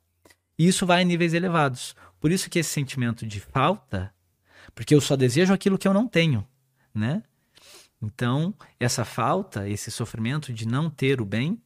E 0.58 0.68
isso 0.68 0.84
vai 0.84 1.00
em 1.00 1.06
níveis 1.06 1.32
elevados. 1.32 1.96
Por 2.20 2.30
isso 2.30 2.50
que 2.50 2.58
esse 2.58 2.68
sentimento 2.68 3.26
de 3.26 3.40
falta, 3.40 4.12
porque 4.74 4.94
eu 4.94 5.00
só 5.00 5.16
desejo 5.16 5.54
aquilo 5.54 5.78
que 5.78 5.88
eu 5.88 5.94
não 5.94 6.06
tenho, 6.06 6.46
né? 6.94 7.22
Então, 8.00 8.54
essa 8.78 9.06
falta, 9.06 9.66
esse 9.66 9.90
sofrimento 9.90 10.52
de 10.52 10.68
não 10.68 10.90
ter 10.90 11.22
o 11.22 11.24
bem, 11.24 11.58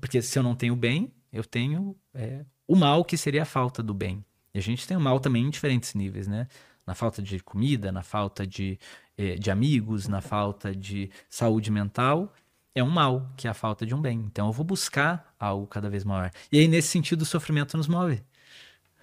porque 0.00 0.22
se 0.22 0.38
eu 0.38 0.42
não 0.42 0.54
tenho 0.54 0.72
o 0.72 0.76
bem, 0.76 1.12
eu 1.30 1.44
tenho 1.44 1.94
é, 2.14 2.46
o 2.66 2.74
mal 2.74 3.04
que 3.04 3.18
seria 3.18 3.42
a 3.42 3.46
falta 3.46 3.82
do 3.82 3.92
bem. 3.92 4.24
E 4.54 4.58
a 4.58 4.62
gente 4.62 4.88
tem 4.88 4.96
o 4.96 5.00
mal 5.00 5.20
também 5.20 5.44
em 5.44 5.50
diferentes 5.50 5.92
níveis, 5.92 6.26
né? 6.26 6.48
Na 6.86 6.94
falta 6.94 7.20
de 7.20 7.40
comida, 7.40 7.90
na 7.90 8.02
falta 8.02 8.46
de, 8.46 8.78
eh, 9.18 9.34
de 9.34 9.50
amigos, 9.50 10.06
na 10.06 10.20
falta 10.20 10.74
de 10.74 11.10
saúde 11.28 11.70
mental, 11.70 12.32
é 12.74 12.82
um 12.82 12.90
mal, 12.90 13.32
que 13.36 13.48
é 13.48 13.50
a 13.50 13.54
falta 13.54 13.84
de 13.84 13.94
um 13.94 14.00
bem. 14.00 14.20
Então 14.20 14.46
eu 14.46 14.52
vou 14.52 14.64
buscar 14.64 15.34
algo 15.38 15.66
cada 15.66 15.90
vez 15.90 16.04
maior. 16.04 16.30
E 16.52 16.58
aí, 16.58 16.68
nesse 16.68 16.88
sentido, 16.88 17.22
o 17.22 17.26
sofrimento 17.26 17.76
nos 17.76 17.88
move. 17.88 18.22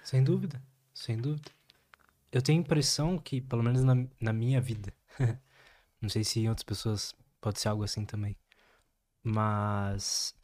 Sem 0.02 0.22
dúvida, 0.22 0.62
sem 0.94 1.18
dúvida. 1.18 1.50
Eu 2.32 2.40
tenho 2.40 2.58
a 2.58 2.62
impressão 2.62 3.18
que, 3.18 3.40
pelo 3.40 3.62
menos 3.62 3.82
na, 3.84 3.94
na 4.20 4.32
minha 4.32 4.60
vida, 4.60 4.92
não 6.00 6.08
sei 6.08 6.24
se 6.24 6.40
em 6.40 6.48
outras 6.48 6.64
pessoas 6.64 7.14
pode 7.40 7.60
ser 7.60 7.68
algo 7.68 7.84
assim 7.84 8.04
também, 8.04 8.36
mas 9.22 10.34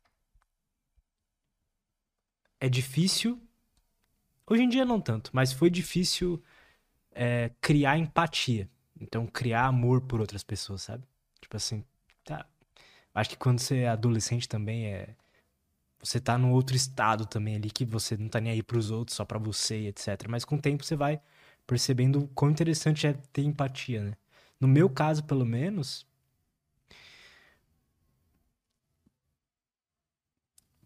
é 2.61 2.69
difícil. 2.69 3.41
Hoje 4.47 4.63
em 4.63 4.69
dia 4.69 4.85
não 4.85 5.01
tanto, 5.01 5.31
mas 5.33 5.53
foi 5.53 5.71
difícil 5.71 6.43
é, 7.13 7.51
criar 7.61 7.99
empatia. 7.99 8.69
Então, 9.01 9.27
criar 9.27 9.67
amor 9.67 10.03
por 10.03 10.21
outras 10.21 10.43
pessoas, 10.43 10.83
sabe? 10.83 11.05
Tipo 11.41 11.57
assim, 11.57 11.85
tá. 12.25 12.47
Acho 13.15 13.31
que 13.31 13.37
quando 13.37 13.59
você 13.61 13.81
é 13.81 13.89
adolescente 13.89 14.49
também 14.49 14.87
é. 14.87 15.17
Você 16.03 16.21
tá 16.21 16.39
num 16.39 16.53
outro 16.53 16.77
estado 16.77 17.27
também 17.27 17.57
ali 17.57 17.71
que 17.71 17.85
você 17.85 18.17
não 18.17 18.29
tá 18.29 18.41
nem 18.41 18.53
aí 18.53 18.63
pros 18.63 18.91
outros, 18.91 19.17
só 19.17 19.25
pra 19.25 19.39
você, 19.39 19.89
etc. 19.89 20.29
Mas 20.29 20.45
com 20.45 20.57
o 20.57 20.61
tempo 20.61 20.85
você 20.85 20.97
vai 20.97 21.21
percebendo 21.67 22.29
quão 22.35 22.51
interessante 22.51 23.07
é 23.07 23.15
ter 23.33 23.43
empatia, 23.43 24.03
né? 24.03 24.13
No 24.59 24.69
meu 24.69 24.91
caso, 24.91 25.25
pelo 25.25 25.45
menos, 25.47 26.07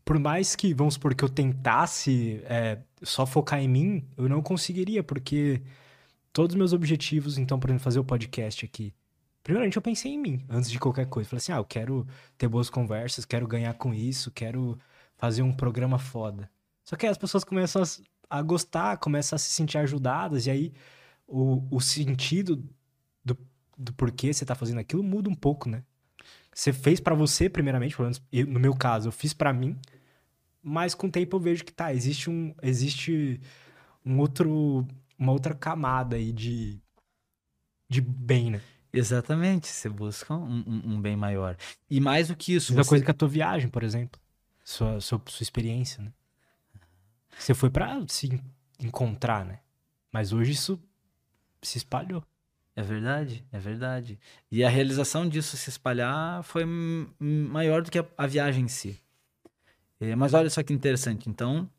por 0.04 0.18
mais 0.18 0.54
que, 0.54 0.74
vamos 0.74 0.94
supor, 0.94 1.14
que 1.14 1.24
eu 1.24 1.28
tentasse 1.28 2.42
é, 2.44 2.78
só 3.02 3.24
focar 3.26 3.60
em 3.60 3.68
mim, 3.68 4.08
eu 4.16 4.28
não 4.28 4.42
conseguiria, 4.42 5.02
porque 5.02 5.62
todos 6.34 6.54
os 6.54 6.58
meus 6.58 6.72
objetivos, 6.72 7.38
então, 7.38 7.58
exemplo, 7.64 7.78
fazer 7.78 8.00
o 8.00 8.04
podcast 8.04 8.64
aqui, 8.64 8.92
primeiramente 9.42 9.76
eu 9.76 9.82
pensei 9.82 10.12
em 10.12 10.18
mim, 10.18 10.44
antes 10.48 10.68
de 10.68 10.80
qualquer 10.80 11.06
coisa. 11.06 11.30
Falei 11.30 11.38
assim, 11.38 11.52
ah, 11.52 11.58
eu 11.58 11.64
quero 11.64 12.06
ter 12.36 12.48
boas 12.48 12.68
conversas, 12.68 13.24
quero 13.24 13.46
ganhar 13.46 13.72
com 13.74 13.94
isso, 13.94 14.32
quero 14.32 14.76
fazer 15.16 15.42
um 15.42 15.52
programa 15.52 15.96
foda. 15.96 16.50
Só 16.84 16.96
que 16.96 17.06
aí 17.06 17.12
as 17.12 17.16
pessoas 17.16 17.44
começam 17.44 17.82
a, 18.28 18.38
a 18.38 18.42
gostar, 18.42 18.96
começam 18.98 19.36
a 19.36 19.38
se 19.38 19.52
sentir 19.52 19.78
ajudadas, 19.78 20.46
e 20.46 20.50
aí 20.50 20.72
o, 21.24 21.62
o 21.70 21.80
sentido 21.80 22.62
do, 23.24 23.38
do 23.78 23.92
porquê 23.92 24.34
você 24.34 24.44
tá 24.44 24.56
fazendo 24.56 24.80
aquilo 24.80 25.04
muda 25.04 25.30
um 25.30 25.34
pouco, 25.36 25.68
né? 25.68 25.84
Você 26.52 26.72
fez 26.72 26.98
para 26.98 27.14
você, 27.14 27.48
primeiramente, 27.48 27.94
pelo 27.96 28.06
menos 28.06 28.20
eu, 28.32 28.46
no 28.46 28.58
meu 28.58 28.74
caso, 28.74 29.08
eu 29.08 29.12
fiz 29.12 29.32
para 29.32 29.52
mim, 29.52 29.78
mas 30.60 30.96
com 30.96 31.06
o 31.06 31.10
tempo 31.10 31.36
eu 31.36 31.40
vejo 31.40 31.64
que 31.64 31.72
tá, 31.72 31.94
existe 31.94 32.28
um, 32.28 32.52
existe 32.60 33.40
um 34.04 34.18
outro, 34.18 34.84
uma 35.18 35.32
outra 35.32 35.54
camada 35.54 36.16
aí 36.16 36.32
de, 36.32 36.80
de 37.88 38.00
bem, 38.00 38.50
né? 38.50 38.60
Exatamente, 38.92 39.66
você 39.66 39.88
busca 39.88 40.34
um, 40.34 40.62
um, 40.66 40.94
um 40.94 41.00
bem 41.00 41.16
maior. 41.16 41.56
E 41.90 42.00
mais 42.00 42.28
do 42.28 42.36
que 42.36 42.54
isso. 42.54 42.72
Mesma 42.72 42.84
você... 42.84 42.88
coisa 42.90 43.04
que 43.04 43.10
a 43.10 43.14
tua 43.14 43.28
viagem, 43.28 43.68
por 43.68 43.82
exemplo. 43.82 44.20
Sua, 44.62 45.00
sua, 45.00 45.20
sua 45.26 45.42
experiência, 45.42 46.02
né? 46.02 46.12
Você 47.36 47.52
foi 47.52 47.70
para 47.70 48.04
se 48.08 48.40
encontrar, 48.78 49.44
né? 49.44 49.60
Mas 50.12 50.32
hoje 50.32 50.52
isso 50.52 50.80
se 51.60 51.78
espalhou. 51.78 52.24
É 52.76 52.82
verdade, 52.82 53.44
é 53.52 53.58
verdade. 53.58 54.18
E 54.50 54.64
a 54.64 54.68
realização 54.68 55.28
disso 55.28 55.56
se 55.56 55.70
espalhar 55.70 56.42
foi 56.42 56.64
maior 57.18 57.82
do 57.82 57.90
que 57.90 57.98
a, 57.98 58.06
a 58.16 58.26
viagem 58.26 58.64
em 58.64 58.68
si. 58.68 59.00
É, 60.00 60.14
mas 60.16 60.34
olha 60.34 60.50
só 60.50 60.62
que 60.62 60.72
interessante. 60.72 61.28
Então, 61.28 61.70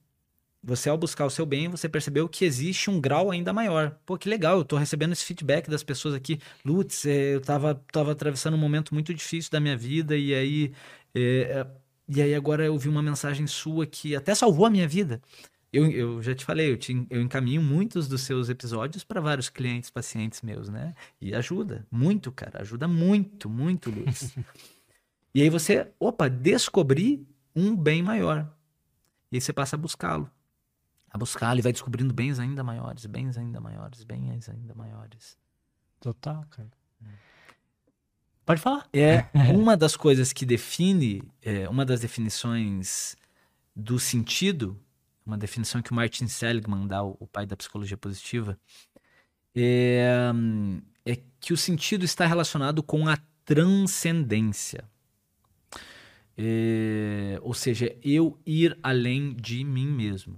você 0.66 0.90
ao 0.90 0.98
buscar 0.98 1.26
o 1.26 1.30
seu 1.30 1.46
bem, 1.46 1.70
você 1.70 1.88
percebeu 1.88 2.28
que 2.28 2.44
existe 2.44 2.90
um 2.90 3.00
grau 3.00 3.30
ainda 3.30 3.54
maior. 3.54 3.98
Pô, 4.04 4.18
que 4.18 4.28
legal, 4.28 4.58
eu 4.58 4.66
tô 4.66 4.76
recebendo 4.78 5.12
esse 5.12 5.24
feedback 5.24 5.70
das 5.70 5.84
pessoas 5.84 6.16
aqui. 6.16 6.40
Lutz, 6.66 7.06
é, 7.06 7.36
eu 7.36 7.42
tava, 7.42 7.76
tava 7.92 8.12
atravessando 8.12 8.56
um 8.56 8.60
momento 8.60 8.92
muito 8.92 9.14
difícil 9.14 9.52
da 9.52 9.60
minha 9.60 9.78
vida 9.78 10.18
e 10.18 10.34
aí... 10.34 10.74
É, 11.14 11.22
é, 11.22 11.68
e 12.08 12.22
aí 12.22 12.36
agora 12.36 12.64
eu 12.64 12.78
vi 12.78 12.88
uma 12.88 13.02
mensagem 13.02 13.48
sua 13.48 13.86
que 13.86 14.16
até 14.16 14.36
salvou 14.36 14.66
a 14.66 14.70
minha 14.70 14.88
vida. 14.88 15.22
Eu, 15.74 15.90
eu 15.90 16.22
já 16.22 16.34
te 16.34 16.46
falei, 16.46 16.72
eu, 16.72 16.78
te, 16.78 17.06
eu 17.10 17.22
encaminho 17.22 17.62
muitos 17.62 18.08
dos 18.08 18.22
seus 18.22 18.48
episódios 18.48 19.04
para 19.04 19.20
vários 19.20 19.50
clientes, 19.50 19.90
pacientes 19.90 20.42
meus, 20.42 20.70
né? 20.70 20.94
E 21.20 21.34
ajuda, 21.34 21.86
muito, 21.92 22.32
cara, 22.32 22.62
ajuda 22.62 22.88
muito, 22.88 23.50
muito, 23.50 23.90
Luiz. 23.90 24.36
e 25.34 25.42
aí 25.42 25.50
você, 25.50 25.92
opa, 26.00 26.30
descobri 26.30 27.28
um 27.56 27.76
bem 27.76 28.04
maior. 28.04 28.48
E 29.32 29.38
aí 29.38 29.42
você 29.42 29.52
passa 29.52 29.76
a 29.76 29.80
buscá-lo. 29.80 30.30
A 31.16 31.18
buscá-lo 31.18 31.60
e 31.60 31.62
vai 31.62 31.72
descobrindo 31.72 32.14
bens 32.14 32.40
ainda 32.40 32.62
maiores, 32.62 33.06
bens 33.06 33.38
ainda 33.38 33.62
maiores, 33.62 34.04
bens 34.04 34.50
ainda 34.50 34.76
maiores. 34.76 35.38
Total, 36.02 36.46
cara. 36.50 36.72
Pode 38.46 38.60
falar. 38.60 38.88
É 38.92 39.26
uma 39.56 39.78
das 39.78 39.96
coisas 39.96 40.34
que 40.34 40.46
define, 40.46 41.24
é, 41.42 41.70
uma 41.70 41.86
das 41.86 42.02
definições 42.02 43.16
do 43.74 43.98
sentido 43.98 44.78
uma 45.26 45.38
definição 45.38 45.82
que 45.82 45.92
o 45.92 45.96
Martin 45.96 46.28
Seligman 46.28 46.88
dá, 46.88 47.02
o 47.04 47.28
pai 47.32 47.46
da 47.46 47.58
psicologia 47.58 47.98
positiva, 47.98 48.58
é, 49.56 50.32
é 51.04 51.18
que 51.40 51.52
o 51.52 51.58
sentido 51.58 52.06
está 52.06 52.28
relacionado 52.28 52.84
com 52.84 53.08
a 53.08 53.18
transcendência. 53.44 54.84
É, 56.38 57.40
ou 57.42 57.54
seja, 57.54 57.96
eu 58.04 58.38
ir 58.46 58.78
além 58.84 59.34
de 59.34 59.64
mim 59.64 59.88
mesmo. 59.88 60.38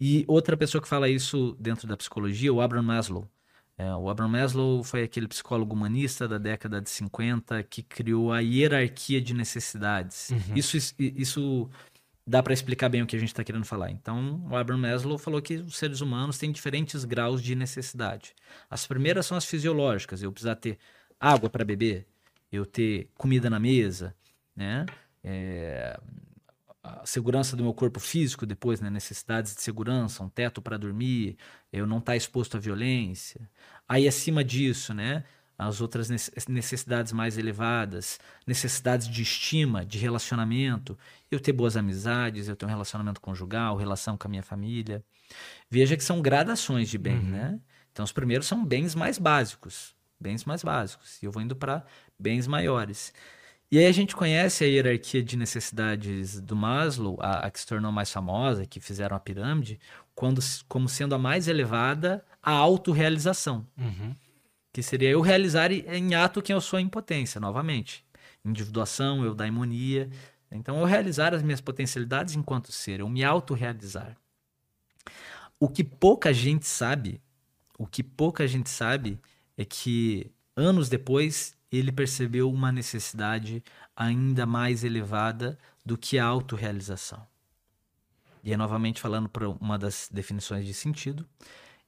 E 0.00 0.24
outra 0.28 0.56
pessoa 0.56 0.80
que 0.80 0.88
fala 0.88 1.08
isso 1.08 1.56
dentro 1.58 1.86
da 1.86 1.96
psicologia, 1.96 2.52
o 2.52 2.60
Abraham 2.60 2.82
Maslow. 2.82 3.28
É, 3.76 3.94
o 3.94 4.08
Abraham 4.08 4.30
Maslow 4.30 4.82
foi 4.82 5.02
aquele 5.02 5.28
psicólogo 5.28 5.74
humanista 5.74 6.26
da 6.26 6.36
década 6.36 6.80
de 6.80 6.90
50 6.90 7.62
que 7.62 7.82
criou 7.82 8.32
a 8.32 8.40
hierarquia 8.40 9.20
de 9.20 9.32
necessidades. 9.32 10.30
Uhum. 10.30 10.56
Isso, 10.56 10.94
isso 10.98 11.70
dá 12.26 12.42
para 12.42 12.52
explicar 12.52 12.88
bem 12.88 13.02
o 13.02 13.06
que 13.06 13.16
a 13.16 13.18
gente 13.18 13.28
está 13.28 13.44
querendo 13.44 13.64
falar. 13.64 13.90
Então, 13.90 14.44
o 14.50 14.56
Abraham 14.56 14.80
Maslow 14.80 15.16
falou 15.16 15.40
que 15.40 15.54
os 15.54 15.76
seres 15.76 16.00
humanos 16.00 16.38
têm 16.38 16.52
diferentes 16.52 17.04
graus 17.04 17.40
de 17.40 17.54
necessidade. 17.54 18.34
As 18.68 18.86
primeiras 18.86 19.26
são 19.26 19.36
as 19.36 19.44
fisiológicas, 19.44 20.22
eu 20.22 20.32
precisar 20.32 20.56
ter 20.56 20.76
água 21.18 21.48
para 21.48 21.64
beber, 21.64 22.06
eu 22.50 22.66
ter 22.66 23.08
comida 23.16 23.48
na 23.48 23.58
mesa, 23.60 24.14
né? 24.54 24.86
É, 25.22 25.98
a 26.88 27.06
segurança 27.06 27.56
do 27.56 27.62
meu 27.62 27.74
corpo 27.74 28.00
físico 28.00 28.46
depois, 28.46 28.80
né? 28.80 28.90
necessidades 28.90 29.54
de 29.54 29.62
segurança, 29.62 30.22
um 30.22 30.28
teto 30.28 30.62
para 30.62 30.76
dormir, 30.76 31.36
eu 31.72 31.86
não 31.86 31.98
estar 31.98 32.12
tá 32.12 32.16
exposto 32.16 32.56
à 32.56 32.60
violência. 32.60 33.48
Aí 33.88 34.08
acima 34.08 34.42
disso, 34.42 34.94
né? 34.94 35.24
as 35.58 35.80
outras 35.80 36.08
necessidades 36.48 37.12
mais 37.12 37.36
elevadas, 37.36 38.20
necessidades 38.46 39.08
de 39.08 39.22
estima, 39.22 39.84
de 39.84 39.98
relacionamento, 39.98 40.96
eu 41.28 41.40
ter 41.40 41.52
boas 41.52 41.76
amizades, 41.76 42.46
eu 42.46 42.54
ter 42.54 42.64
um 42.64 42.68
relacionamento 42.68 43.20
conjugal, 43.20 43.76
relação 43.76 44.16
com 44.16 44.28
a 44.28 44.30
minha 44.30 44.42
família. 44.42 45.02
Veja 45.68 45.96
que 45.96 46.04
são 46.04 46.22
gradações 46.22 46.88
de 46.88 46.96
bem, 46.96 47.18
uhum. 47.18 47.30
né? 47.30 47.60
Então 47.92 48.04
os 48.04 48.12
primeiros 48.12 48.46
são 48.46 48.64
bens 48.64 48.94
mais 48.94 49.18
básicos, 49.18 49.96
bens 50.20 50.44
mais 50.44 50.62
básicos, 50.62 51.20
e 51.20 51.26
eu 51.26 51.32
vou 51.32 51.42
indo 51.42 51.56
para 51.56 51.84
bens 52.16 52.46
maiores. 52.46 53.12
E 53.70 53.78
aí 53.78 53.86
a 53.86 53.92
gente 53.92 54.16
conhece 54.16 54.64
a 54.64 54.66
hierarquia 54.66 55.22
de 55.22 55.36
necessidades 55.36 56.40
do 56.40 56.56
Maslow, 56.56 57.18
a, 57.20 57.46
a 57.46 57.50
que 57.50 57.60
se 57.60 57.66
tornou 57.66 57.92
mais 57.92 58.10
famosa, 58.10 58.64
que 58.64 58.80
fizeram 58.80 59.16
a 59.16 59.20
pirâmide, 59.20 59.78
quando, 60.14 60.40
como 60.66 60.88
sendo 60.88 61.14
a 61.14 61.18
mais 61.18 61.48
elevada 61.48 62.24
a 62.42 62.52
autorrealização. 62.52 63.66
Uhum 63.76 64.14
que 64.78 64.82
seria 64.84 65.10
eu 65.10 65.20
realizar 65.20 65.72
em 65.72 66.14
ato 66.14 66.40
quem 66.40 66.54
eu 66.54 66.60
sou 66.60 66.78
em 66.78 66.88
potência, 66.88 67.40
novamente. 67.40 68.04
Individuação, 68.44 69.24
eudaimonia. 69.24 70.08
Então, 70.52 70.78
eu 70.78 70.84
realizar 70.84 71.34
as 71.34 71.42
minhas 71.42 71.60
potencialidades 71.60 72.36
enquanto 72.36 72.70
ser, 72.70 73.00
eu 73.00 73.08
me 73.08 73.24
autorrealizar. 73.24 74.16
O 75.58 75.68
que 75.68 75.82
pouca 75.82 76.32
gente 76.32 76.64
sabe, 76.64 77.20
o 77.76 77.88
que 77.88 78.04
pouca 78.04 78.46
gente 78.46 78.70
sabe 78.70 79.18
é 79.56 79.64
que 79.64 80.30
anos 80.54 80.88
depois 80.88 81.56
ele 81.70 81.92
percebeu 81.92 82.50
uma 82.50 82.72
necessidade 82.72 83.62
ainda 83.94 84.46
mais 84.46 84.84
elevada 84.84 85.58
do 85.84 85.96
que 85.96 86.18
a 86.18 86.24
autorrealização. 86.24 87.26
E 88.42 88.52
é 88.52 88.56
novamente 88.56 89.00
falando 89.00 89.28
para 89.28 89.48
uma 89.48 89.78
das 89.78 90.08
definições 90.12 90.64
de 90.64 90.72
sentido, 90.72 91.28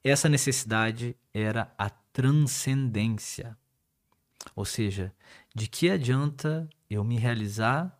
essa 0.03 0.29
necessidade 0.29 1.15
era 1.33 1.73
a 1.77 1.89
transcendência. 1.89 3.57
Ou 4.55 4.65
seja, 4.65 5.13
de 5.53 5.67
que 5.67 5.89
adianta 5.89 6.69
eu 6.89 7.03
me 7.03 7.17
realizar 7.17 7.97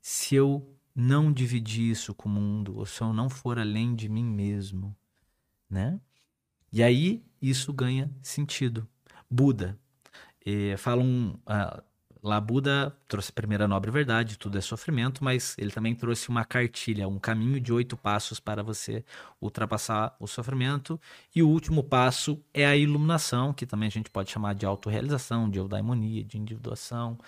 se 0.00 0.34
eu 0.34 0.74
não 0.94 1.32
dividir 1.32 1.90
isso 1.90 2.14
com 2.14 2.28
o 2.28 2.32
mundo, 2.32 2.78
ou 2.78 2.86
se 2.86 3.00
eu 3.00 3.12
não 3.12 3.28
for 3.28 3.58
além 3.58 3.94
de 3.94 4.08
mim 4.08 4.24
mesmo, 4.24 4.96
né? 5.68 6.00
E 6.72 6.82
aí 6.82 7.24
isso 7.40 7.72
ganha 7.72 8.10
sentido. 8.22 8.88
Buda, 9.30 9.78
eh, 10.44 10.76
falam, 10.76 11.40
ah, 11.46 11.82
lá 12.24 12.40
Buda 12.40 12.96
trouxe 13.06 13.30
a 13.30 13.34
primeira 13.34 13.68
nobre 13.68 13.90
verdade, 13.90 14.38
tudo 14.38 14.56
é 14.56 14.60
sofrimento, 14.62 15.22
mas 15.22 15.54
ele 15.58 15.70
também 15.70 15.94
trouxe 15.94 16.30
uma 16.30 16.44
cartilha, 16.44 17.06
um 17.06 17.18
caminho 17.18 17.60
de 17.60 17.70
oito 17.72 17.96
passos 17.98 18.40
para 18.40 18.62
você 18.62 19.04
ultrapassar 19.40 20.16
o 20.18 20.26
sofrimento. 20.26 20.98
E 21.34 21.42
o 21.42 21.48
último 21.48 21.84
passo 21.84 22.42
é 22.54 22.66
a 22.66 22.76
iluminação, 22.76 23.52
que 23.52 23.66
também 23.66 23.88
a 23.88 23.90
gente 23.90 24.10
pode 24.10 24.30
chamar 24.30 24.54
de 24.54 24.64
autorrealização, 24.64 25.50
de 25.50 25.58
eudaimonia, 25.58 26.24
de 26.24 26.38
individuação, 26.38 27.18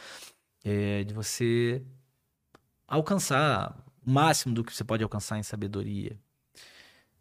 é, 0.64 1.05
de 1.05 1.12
você 1.14 1.85
alcançar 2.89 3.77
o 4.07 4.11
máximo 4.11 4.55
do 4.55 4.64
que 4.64 4.75
você 4.75 4.85
pode 4.85 5.03
alcançar 5.03 5.39
em 5.39 5.43
sabedoria. 5.43 6.19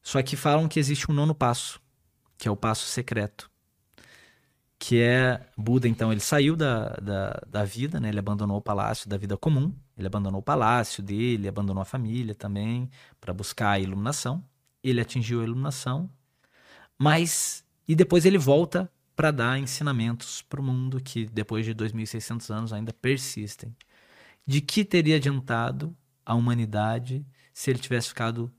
Só 0.02 0.22
que 0.24 0.36
falam 0.38 0.68
que 0.68 0.80
existe 0.80 1.12
um 1.12 1.14
nono 1.14 1.36
passo, 1.36 1.82
que 2.38 2.48
é 2.48 2.52
o 2.52 2.56
passo 2.56 2.86
secreto 2.86 3.50
que 4.78 5.02
é 5.02 5.46
Buda, 5.58 5.88
então, 5.88 6.12
ele 6.12 6.22
saiu 6.22 6.56
da, 6.56 6.90
da, 6.96 7.42
da 7.48 7.64
vida, 7.64 8.00
né? 8.00 8.10
Ele 8.10 8.20
abandonou 8.20 8.58
o 8.58 8.62
palácio 8.62 9.10
da 9.10 9.18
vida 9.18 9.38
comum, 9.38 9.74
ele 9.98 10.08
abandonou 10.08 10.40
o 10.40 10.44
palácio 10.44 11.02
dele, 11.02 11.48
abandonou 11.48 11.82
a 11.82 11.86
família 11.86 12.36
também 12.36 12.90
para 13.20 13.34
buscar 13.34 13.72
a 13.72 13.80
iluminação. 13.80 14.44
Ele 14.84 15.02
atingiu 15.02 15.42
a 15.42 15.44
iluminação, 15.44 16.10
mas 16.98 17.66
e 17.88 17.96
depois 17.96 18.26
ele 18.26 18.38
volta 18.38 18.92
para 19.16 19.32
dar 19.32 19.60
ensinamentos 19.60 20.42
para 20.42 20.60
o 20.60 20.64
mundo 20.64 21.02
que 21.02 21.26
depois 21.26 21.66
de 21.66 21.74
2600 21.74 22.52
anos 22.52 22.74
ainda 22.74 22.94
persistem. 22.94 23.76
De 24.46 24.62
que 24.62 24.84
teria 24.86 25.16
adiantado 25.16 25.96
a 26.26 26.36
humanidade 26.36 27.26
se 27.54 27.72
ele 27.72 27.80
tivesse 27.80 28.10
ficado 28.10 28.52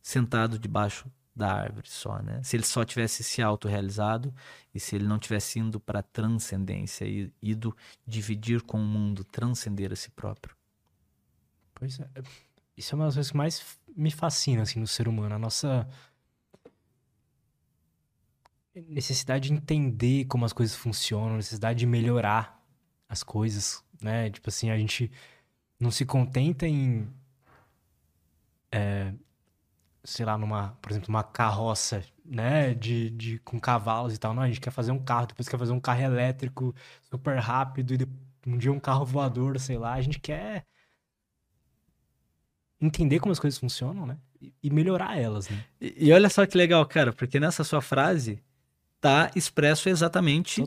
sentado 0.00 0.58
debaixo 0.58 1.10
da 1.34 1.52
árvore 1.52 1.88
só, 1.88 2.20
né? 2.20 2.42
Se 2.42 2.56
ele 2.56 2.64
só 2.64 2.84
tivesse 2.84 3.24
se 3.24 3.40
autorrealizado 3.40 4.34
e 4.74 4.78
se 4.78 4.94
ele 4.94 5.06
não 5.06 5.18
tivesse 5.18 5.58
indo 5.58 5.80
para 5.80 6.00
a 6.00 6.02
transcendência 6.02 7.04
e 7.06 7.32
ido 7.40 7.74
dividir 8.06 8.62
com 8.62 8.78
o 8.78 8.84
mundo, 8.84 9.24
transcender 9.24 9.92
a 9.92 9.96
si 9.96 10.10
próprio. 10.10 10.54
Pois 11.74 11.98
é. 11.98 12.08
Isso 12.76 12.94
é 12.94 12.96
uma 12.96 13.06
das 13.06 13.14
coisas 13.14 13.30
que 13.30 13.36
mais 13.36 13.78
me 13.96 14.10
fascina 14.10 14.62
assim 14.62 14.78
no 14.78 14.86
ser 14.86 15.08
humano, 15.08 15.34
a 15.34 15.38
nossa 15.38 15.88
necessidade 18.74 19.48
de 19.48 19.54
entender 19.54 20.24
como 20.26 20.44
as 20.44 20.52
coisas 20.52 20.74
funcionam, 20.74 21.36
necessidade 21.36 21.78
de 21.78 21.86
melhorar 21.86 22.62
as 23.08 23.22
coisas, 23.22 23.84
né? 24.00 24.30
Tipo 24.30 24.48
assim, 24.48 24.70
a 24.70 24.78
gente 24.78 25.10
não 25.78 25.90
se 25.90 26.06
contenta 26.06 26.66
em 26.66 27.08
é, 28.70 29.12
sei 30.04 30.26
lá, 30.26 30.36
numa, 30.36 30.76
por 30.80 30.90
exemplo, 30.90 31.08
uma 31.08 31.22
carroça, 31.22 32.02
né, 32.24 32.74
de, 32.74 33.10
de, 33.10 33.38
com 33.40 33.58
cavalos 33.58 34.14
e 34.14 34.18
tal. 34.18 34.34
Não, 34.34 34.42
a 34.42 34.48
gente 34.48 34.60
quer 34.60 34.70
fazer 34.70 34.92
um 34.92 34.98
carro, 34.98 35.26
depois 35.26 35.48
quer 35.48 35.58
fazer 35.58 35.72
um 35.72 35.80
carro 35.80 36.02
elétrico 36.02 36.74
super 37.02 37.38
rápido 37.38 37.94
e 37.94 38.06
um 38.48 38.56
dia 38.56 38.72
um 38.72 38.80
carro 38.80 39.04
voador, 39.04 39.58
sei 39.60 39.78
lá. 39.78 39.92
A 39.92 40.00
gente 40.00 40.18
quer 40.18 40.64
entender 42.80 43.20
como 43.20 43.32
as 43.32 43.38
coisas 43.38 43.58
funcionam, 43.58 44.06
né? 44.06 44.16
E 44.62 44.70
melhorar 44.70 45.18
elas, 45.18 45.48
né? 45.48 45.64
E, 45.80 46.08
e 46.08 46.12
olha 46.12 46.28
só 46.28 46.44
que 46.46 46.56
legal, 46.56 46.84
cara, 46.86 47.12
porque 47.12 47.38
nessa 47.38 47.62
sua 47.62 47.80
frase 47.80 48.42
tá 49.00 49.30
expresso 49.36 49.88
exatamente 49.88 50.62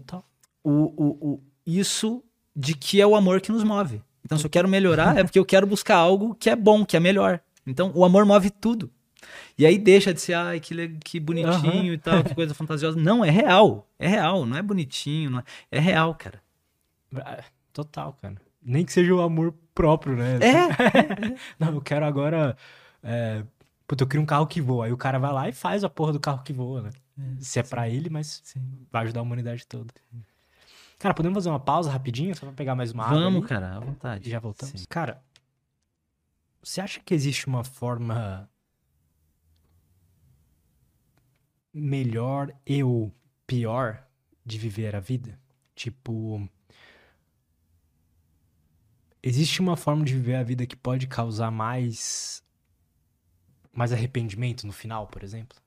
o, 0.64 0.72
o, 0.72 1.34
o, 1.34 1.44
isso 1.66 2.24
de 2.56 2.74
que 2.74 3.02
é 3.02 3.08
o 3.08 3.16
amor 3.16 3.42
que 3.42 3.52
nos 3.52 3.64
move. 3.64 4.02
Então, 4.24 4.38
se 4.38 4.46
eu 4.46 4.50
quero 4.50 4.68
melhorar, 4.68 5.18
é 5.18 5.24
porque 5.24 5.38
eu 5.38 5.46
quero 5.46 5.68
buscar 5.68 5.98
algo 5.98 6.34
que 6.36 6.50
é 6.50 6.56
bom, 6.56 6.86
que 6.86 6.98
é 6.98 7.00
melhor. 7.00 7.40
Então, 7.68 7.92
o 7.94 8.04
amor 8.04 8.26
move 8.26 8.50
tudo. 8.50 8.92
E 9.58 9.66
aí 9.66 9.78
deixa 9.78 10.14
de 10.14 10.22
ser, 10.22 10.34
ai, 10.34 10.60
que, 10.60 10.90
que 11.00 11.20
bonitinho 11.20 11.88
uhum. 11.88 11.94
e 11.94 11.98
tal, 11.98 12.24
que 12.24 12.36
coisa 12.36 12.54
fantasiosa. 12.54 13.00
Não, 13.00 13.24
é 13.24 13.30
real. 13.30 13.88
É 13.98 14.08
real, 14.08 14.46
não 14.46 14.58
é 14.58 14.62
bonitinho, 14.62 15.30
não 15.30 15.40
é, 15.40 15.44
é 15.72 15.80
real, 15.80 16.14
cara. 16.16 16.42
Ah, 17.16 17.44
total, 17.72 18.14
cara. 18.22 18.36
Nem 18.62 18.84
que 18.84 18.92
seja 18.92 19.14
o 19.14 19.22
amor 19.22 19.54
próprio, 19.74 20.16
né? 20.16 20.40
É. 20.40 21.36
não, 21.60 21.76
eu 21.76 21.82
quero 21.82 22.06
agora. 22.06 22.58
É... 23.04 23.44
Puta, 23.88 24.04
eu 24.04 24.08
crio 24.08 24.24
um 24.24 24.26
carro 24.26 24.48
que 24.48 24.60
voa. 24.60 24.86
Aí 24.86 24.92
o 24.92 24.98
cara 24.98 25.20
vai 25.20 25.32
lá 25.32 25.48
e 25.48 25.52
faz 25.52 25.84
a 25.84 25.90
porra 25.90 26.12
do 26.12 26.20
carro 26.20 26.42
que 26.44 26.52
voa, 26.52 26.82
né? 26.82 26.90
É, 27.18 27.22
Se 27.40 27.60
é 27.60 27.64
para 27.64 27.88
ele, 27.88 28.10
mas 28.10 28.42
sim. 28.44 28.60
vai 28.92 29.04
ajudar 29.04 29.20
a 29.20 29.24
humanidade 29.24 29.68
toda. 29.68 29.94
Cara, 30.98 31.14
podemos 31.14 31.36
fazer 31.36 31.50
uma 31.50 31.60
pausa 31.60 31.92
rapidinho, 31.92 32.36
só 32.36 32.48
pra 32.48 32.56
pegar 32.56 32.74
mais 32.74 32.92
uma 32.92 33.04
Vamos, 33.04 33.18
água? 33.20 33.32
Vamos, 33.32 33.48
cara, 33.48 33.76
à 33.76 33.80
vontade. 33.80 34.28
E 34.28 34.32
já 34.32 34.40
voltamos? 34.40 34.82
Sim. 34.82 34.88
Cara, 34.90 35.22
você 36.64 36.82
acha 36.82 37.00
que 37.00 37.14
existe 37.14 37.46
uma 37.46 37.64
forma 37.64 38.50
melhor 41.76 42.56
e 42.66 42.82
pior 43.46 44.08
de 44.46 44.58
viver 44.58 44.96
a 44.96 45.00
vida? 45.02 45.38
Tipo, 45.76 46.50
existe 49.22 49.60
uma 49.60 49.76
forma 49.76 50.06
de 50.06 50.14
viver 50.14 50.36
a 50.36 50.44
vida 50.44 50.66
que 50.66 50.76
pode 50.76 51.06
causar 51.08 51.52
mais 51.52 52.42
mais 53.74 53.92
arrependimento 53.92 54.66
no 54.66 54.72
final, 54.72 55.08
por 55.08 55.22
exemplo? 55.22 55.58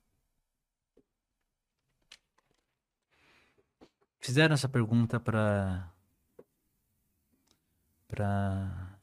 Fizeram 4.19 4.55
essa 4.55 4.69
pergunta 4.69 5.21
para 5.21 5.93
para 8.09 8.99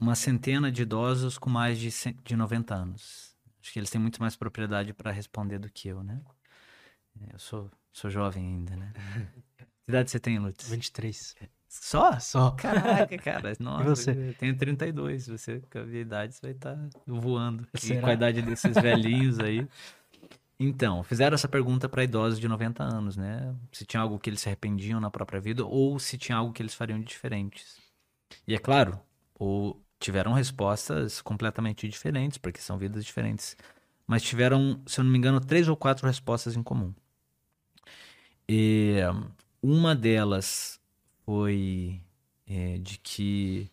uma 0.00 0.14
centena 0.14 0.72
de 0.72 0.82
idosos 0.82 1.38
com 1.38 1.50
mais 1.50 1.78
de 1.78 2.36
90 2.36 2.74
anos. 2.74 3.31
Acho 3.62 3.72
que 3.72 3.78
eles 3.78 3.90
têm 3.90 4.00
muito 4.00 4.20
mais 4.20 4.34
propriedade 4.34 4.92
para 4.92 5.12
responder 5.12 5.58
do 5.60 5.70
que 5.70 5.88
eu, 5.88 6.02
né? 6.02 6.20
É, 7.20 7.34
eu 7.34 7.38
sou, 7.38 7.70
sou 7.92 8.10
jovem 8.10 8.44
ainda, 8.44 8.76
né? 8.76 8.92
Que 9.84 9.90
idade 9.90 10.12
você 10.12 10.20
tem, 10.20 10.38
Lutz? 10.38 10.70
23. 10.70 11.34
Só? 11.68 12.18
Só. 12.20 12.52
Caraca, 12.52 13.18
cara. 13.18 13.52
Nossa, 13.58 13.82
e 13.82 14.14
você? 14.14 14.28
Eu 14.28 14.34
tenho 14.34 14.56
32. 14.56 15.26
Você, 15.26 15.60
com 15.70 15.80
a 15.80 15.84
minha 15.84 16.02
idade, 16.02 16.34
você 16.34 16.40
vai 16.40 16.50
estar 16.52 16.76
tá 16.76 16.88
voando. 17.04 17.66
Será? 17.74 17.98
E 17.98 18.00
com 18.00 18.06
a 18.06 18.12
idade 18.12 18.42
desses 18.42 18.74
velhinhos 18.74 19.40
aí. 19.40 19.66
Então, 20.56 21.02
fizeram 21.02 21.34
essa 21.34 21.48
pergunta 21.48 21.88
para 21.88 22.04
idosos 22.04 22.38
de 22.38 22.46
90 22.46 22.84
anos, 22.84 23.16
né? 23.16 23.52
Se 23.72 23.84
tinha 23.84 24.00
algo 24.00 24.20
que 24.20 24.30
eles 24.30 24.40
se 24.40 24.48
arrependiam 24.48 25.00
na 25.00 25.10
própria 25.10 25.40
vida 25.40 25.64
ou 25.66 25.98
se 25.98 26.16
tinha 26.16 26.38
algo 26.38 26.52
que 26.52 26.62
eles 26.62 26.74
fariam 26.74 27.00
de 27.00 27.06
diferentes. 27.06 27.80
E 28.46 28.54
é 28.54 28.58
claro, 28.58 29.00
o, 29.34 29.76
tiveram 30.02 30.32
respostas 30.32 31.22
completamente 31.22 31.88
diferentes, 31.88 32.36
porque 32.36 32.60
são 32.60 32.76
vidas 32.76 33.04
diferentes. 33.04 33.56
Mas 34.06 34.22
tiveram, 34.22 34.80
se 34.86 35.00
eu 35.00 35.04
não 35.04 35.10
me 35.12 35.18
engano, 35.18 35.40
três 35.40 35.68
ou 35.68 35.76
quatro 35.76 36.06
respostas 36.06 36.56
em 36.56 36.62
comum. 36.62 36.92
E 38.48 38.96
uma 39.62 39.94
delas 39.94 40.80
foi 41.24 42.00
é, 42.46 42.78
de 42.78 42.98
que 42.98 43.70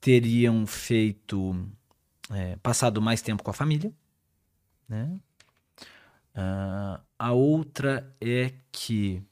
teriam 0.00 0.66
feito, 0.66 1.68
é, 2.30 2.56
passado 2.56 3.02
mais 3.02 3.20
tempo 3.20 3.42
com 3.42 3.50
a 3.50 3.54
família, 3.54 3.92
né? 4.88 5.18
Uh, 6.34 6.98
a 7.18 7.32
outra 7.32 8.16
é 8.18 8.54
que 8.70 9.22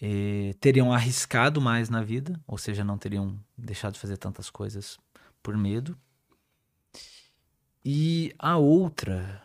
é, 0.00 0.54
teriam 0.60 0.92
arriscado 0.92 1.60
mais 1.60 1.88
na 1.88 2.02
vida, 2.02 2.40
ou 2.46 2.56
seja, 2.56 2.84
não 2.84 2.96
teriam 2.96 3.38
deixado 3.56 3.94
de 3.94 4.00
fazer 4.00 4.16
tantas 4.16 4.48
coisas 4.50 4.98
por 5.42 5.56
medo. 5.56 5.96
E 7.84 8.34
a 8.38 8.56
outra 8.56 9.42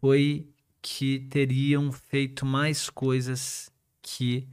foi 0.00 0.48
que 0.80 1.20
teriam 1.30 1.90
feito 1.90 2.44
mais 2.44 2.88
coisas 2.90 3.70
que 4.02 4.46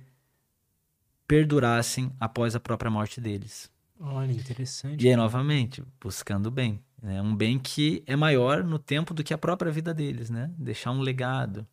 perdurassem 1.28 2.12
após 2.20 2.56
a 2.56 2.60
própria 2.60 2.92
morte 2.92 3.22
deles. 3.22 3.70
Olha, 4.00 4.32
interessante. 4.32 5.06
E 5.06 5.10
aí, 5.10 5.16
novamente, 5.16 5.84
buscando 6.00 6.48
o 6.48 6.52
bem. 6.52 6.82
Né? 7.02 7.22
Um 7.22 7.36
bem 7.36 7.60
que 7.60 8.04
é 8.08 8.16
maior 8.16 8.64
no 8.64 8.80
tempo 8.80 9.14
do 9.14 9.24
que 9.24 9.34
a 9.34 9.38
própria 9.38 9.72
vida 9.72 9.94
deles, 9.94 10.30
né? 10.30 10.52
Deixar 10.58 10.92
um 10.92 11.02
legado. 11.02 11.68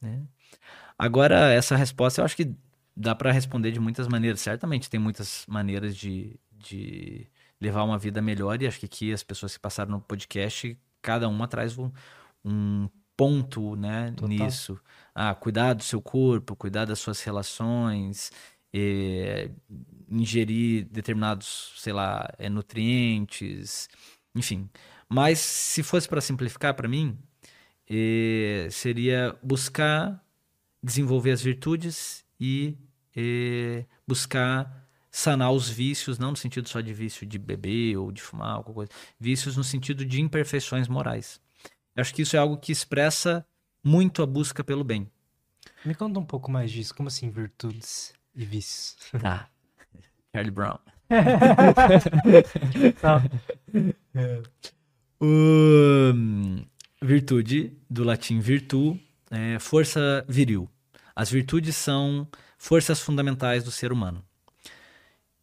Né? 0.00 0.22
Agora, 0.98 1.52
essa 1.52 1.76
resposta 1.76 2.20
eu 2.20 2.24
acho 2.24 2.36
que 2.36 2.54
dá 2.96 3.14
para 3.14 3.30
responder 3.30 3.72
de 3.72 3.80
muitas 3.80 4.08
maneiras. 4.08 4.40
Certamente 4.40 4.88
tem 4.88 4.98
muitas 4.98 5.44
maneiras 5.46 5.96
de, 5.96 6.38
de 6.52 7.26
levar 7.60 7.82
uma 7.84 7.98
vida 7.98 8.22
melhor, 8.22 8.60
e 8.62 8.66
acho 8.66 8.80
que 8.80 8.86
aqui 8.86 9.12
as 9.12 9.22
pessoas 9.22 9.54
que 9.54 9.60
passaram 9.60 9.90
no 9.92 10.00
podcast, 10.00 10.78
cada 11.02 11.28
uma 11.28 11.46
traz 11.46 11.76
um, 11.78 11.90
um 12.44 12.88
ponto 13.16 13.76
né, 13.76 14.14
nisso. 14.22 14.78
Ah, 15.14 15.34
cuidar 15.34 15.74
do 15.74 15.82
seu 15.82 16.00
corpo, 16.00 16.56
cuidar 16.56 16.84
das 16.84 16.98
suas 16.98 17.22
relações, 17.22 18.30
eh, 18.72 19.50
ingerir 20.10 20.84
determinados, 20.90 21.72
sei 21.76 21.92
lá, 21.92 22.28
eh, 22.38 22.48
nutrientes, 22.50 23.88
enfim. 24.34 24.68
Mas 25.08 25.38
se 25.38 25.82
fosse 25.82 26.08
para 26.08 26.20
simplificar 26.20 26.74
para 26.74 26.88
mim, 26.88 27.18
eh, 27.88 28.68
seria 28.70 29.36
buscar 29.42 30.22
desenvolver 30.82 31.32
as 31.32 31.42
virtudes 31.42 32.24
e 32.38 32.76
buscar 34.06 34.86
sanar 35.10 35.50
os 35.50 35.68
vícios, 35.68 36.18
não 36.18 36.32
no 36.32 36.36
sentido 36.36 36.68
só 36.68 36.80
de 36.80 36.92
vício 36.92 37.26
de 37.26 37.38
beber 37.38 37.96
ou 37.96 38.12
de 38.12 38.20
fumar, 38.20 38.56
alguma 38.56 38.74
coisa, 38.74 38.92
vícios 39.18 39.56
no 39.56 39.64
sentido 39.64 40.04
de 40.04 40.20
imperfeições 40.20 40.88
morais. 40.88 41.40
Eu 41.94 42.02
acho 42.02 42.14
que 42.14 42.20
isso 42.22 42.36
é 42.36 42.38
algo 42.38 42.58
que 42.58 42.70
expressa 42.70 43.46
muito 43.82 44.22
a 44.22 44.26
busca 44.26 44.62
pelo 44.62 44.84
bem. 44.84 45.10
Me 45.84 45.94
conta 45.94 46.20
um 46.20 46.24
pouco 46.24 46.50
mais 46.50 46.70
disso, 46.70 46.94
como 46.94 47.08
assim 47.08 47.30
virtudes? 47.30 48.12
E 48.34 48.44
vícios. 48.44 48.96
Tá. 49.18 49.48
Charlie 50.34 50.50
Brown. 50.50 50.78
Tá. 53.00 53.22
O, 55.20 56.12
virtude, 57.00 57.72
do 57.88 58.04
latim 58.04 58.40
virtu, 58.40 58.98
é 59.30 59.58
força 59.58 60.24
viril. 60.28 60.68
As 61.14 61.30
virtudes 61.30 61.76
são 61.76 62.28
forças 62.66 63.00
fundamentais 63.00 63.62
do 63.62 63.70
ser 63.70 63.92
humano. 63.92 64.24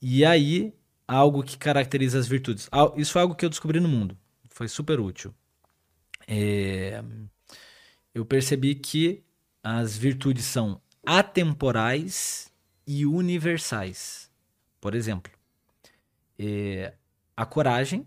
E 0.01 0.25
aí, 0.25 0.73
algo 1.07 1.41
que 1.41 1.57
caracteriza 1.57 2.19
as 2.19 2.27
virtudes. 2.27 2.69
Isso 2.97 3.13
foi 3.13 3.21
algo 3.21 3.33
que 3.33 3.45
eu 3.45 3.49
descobri 3.49 3.79
no 3.79 3.87
mundo. 3.87 4.17
Foi 4.49 4.67
super 4.67 4.99
útil. 4.99 5.33
É, 6.27 7.01
eu 8.13 8.25
percebi 8.25 8.75
que 8.75 9.23
as 9.63 9.97
virtudes 9.97 10.43
são 10.43 10.81
atemporais 11.05 12.51
e 12.85 13.05
universais. 13.05 14.29
Por 14.81 14.93
exemplo, 14.93 15.31
é, 16.37 16.93
a 17.37 17.45
coragem 17.45 18.05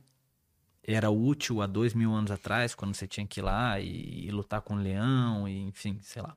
era 0.82 1.08
útil 1.08 1.62
há 1.62 1.66
dois 1.66 1.94
mil 1.94 2.12
anos 2.12 2.30
atrás, 2.30 2.74
quando 2.74 2.94
você 2.94 3.06
tinha 3.06 3.26
que 3.26 3.40
ir 3.40 3.42
lá 3.42 3.80
e, 3.80 4.26
e 4.26 4.30
lutar 4.30 4.60
com 4.60 4.74
o 4.74 4.78
leão, 4.78 5.48
e, 5.48 5.62
enfim, 5.62 5.98
sei 6.02 6.20
lá. 6.20 6.36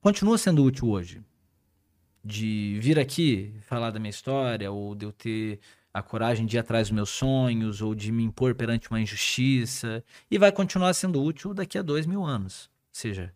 Continua 0.00 0.36
sendo 0.36 0.64
útil 0.64 0.88
hoje. 0.88 1.22
De 2.26 2.78
vir 2.80 2.98
aqui 2.98 3.54
falar 3.62 3.90
da 3.90 4.00
minha 4.00 4.10
história, 4.10 4.70
ou 4.70 4.94
de 4.94 5.06
eu 5.06 5.12
ter 5.12 5.60
a 5.94 6.02
coragem 6.02 6.44
de 6.44 6.56
ir 6.56 6.58
atrás 6.58 6.88
dos 6.88 6.94
meus 6.94 7.10
sonhos, 7.10 7.80
ou 7.80 7.94
de 7.94 8.10
me 8.10 8.24
impor 8.24 8.54
perante 8.54 8.90
uma 8.90 9.00
injustiça, 9.00 10.04
e 10.30 10.36
vai 10.36 10.50
continuar 10.50 10.92
sendo 10.94 11.22
útil 11.22 11.54
daqui 11.54 11.78
a 11.78 11.82
dois 11.82 12.04
mil 12.04 12.24
anos. 12.24 12.64
Ou 12.64 12.94
seja, 12.94 13.32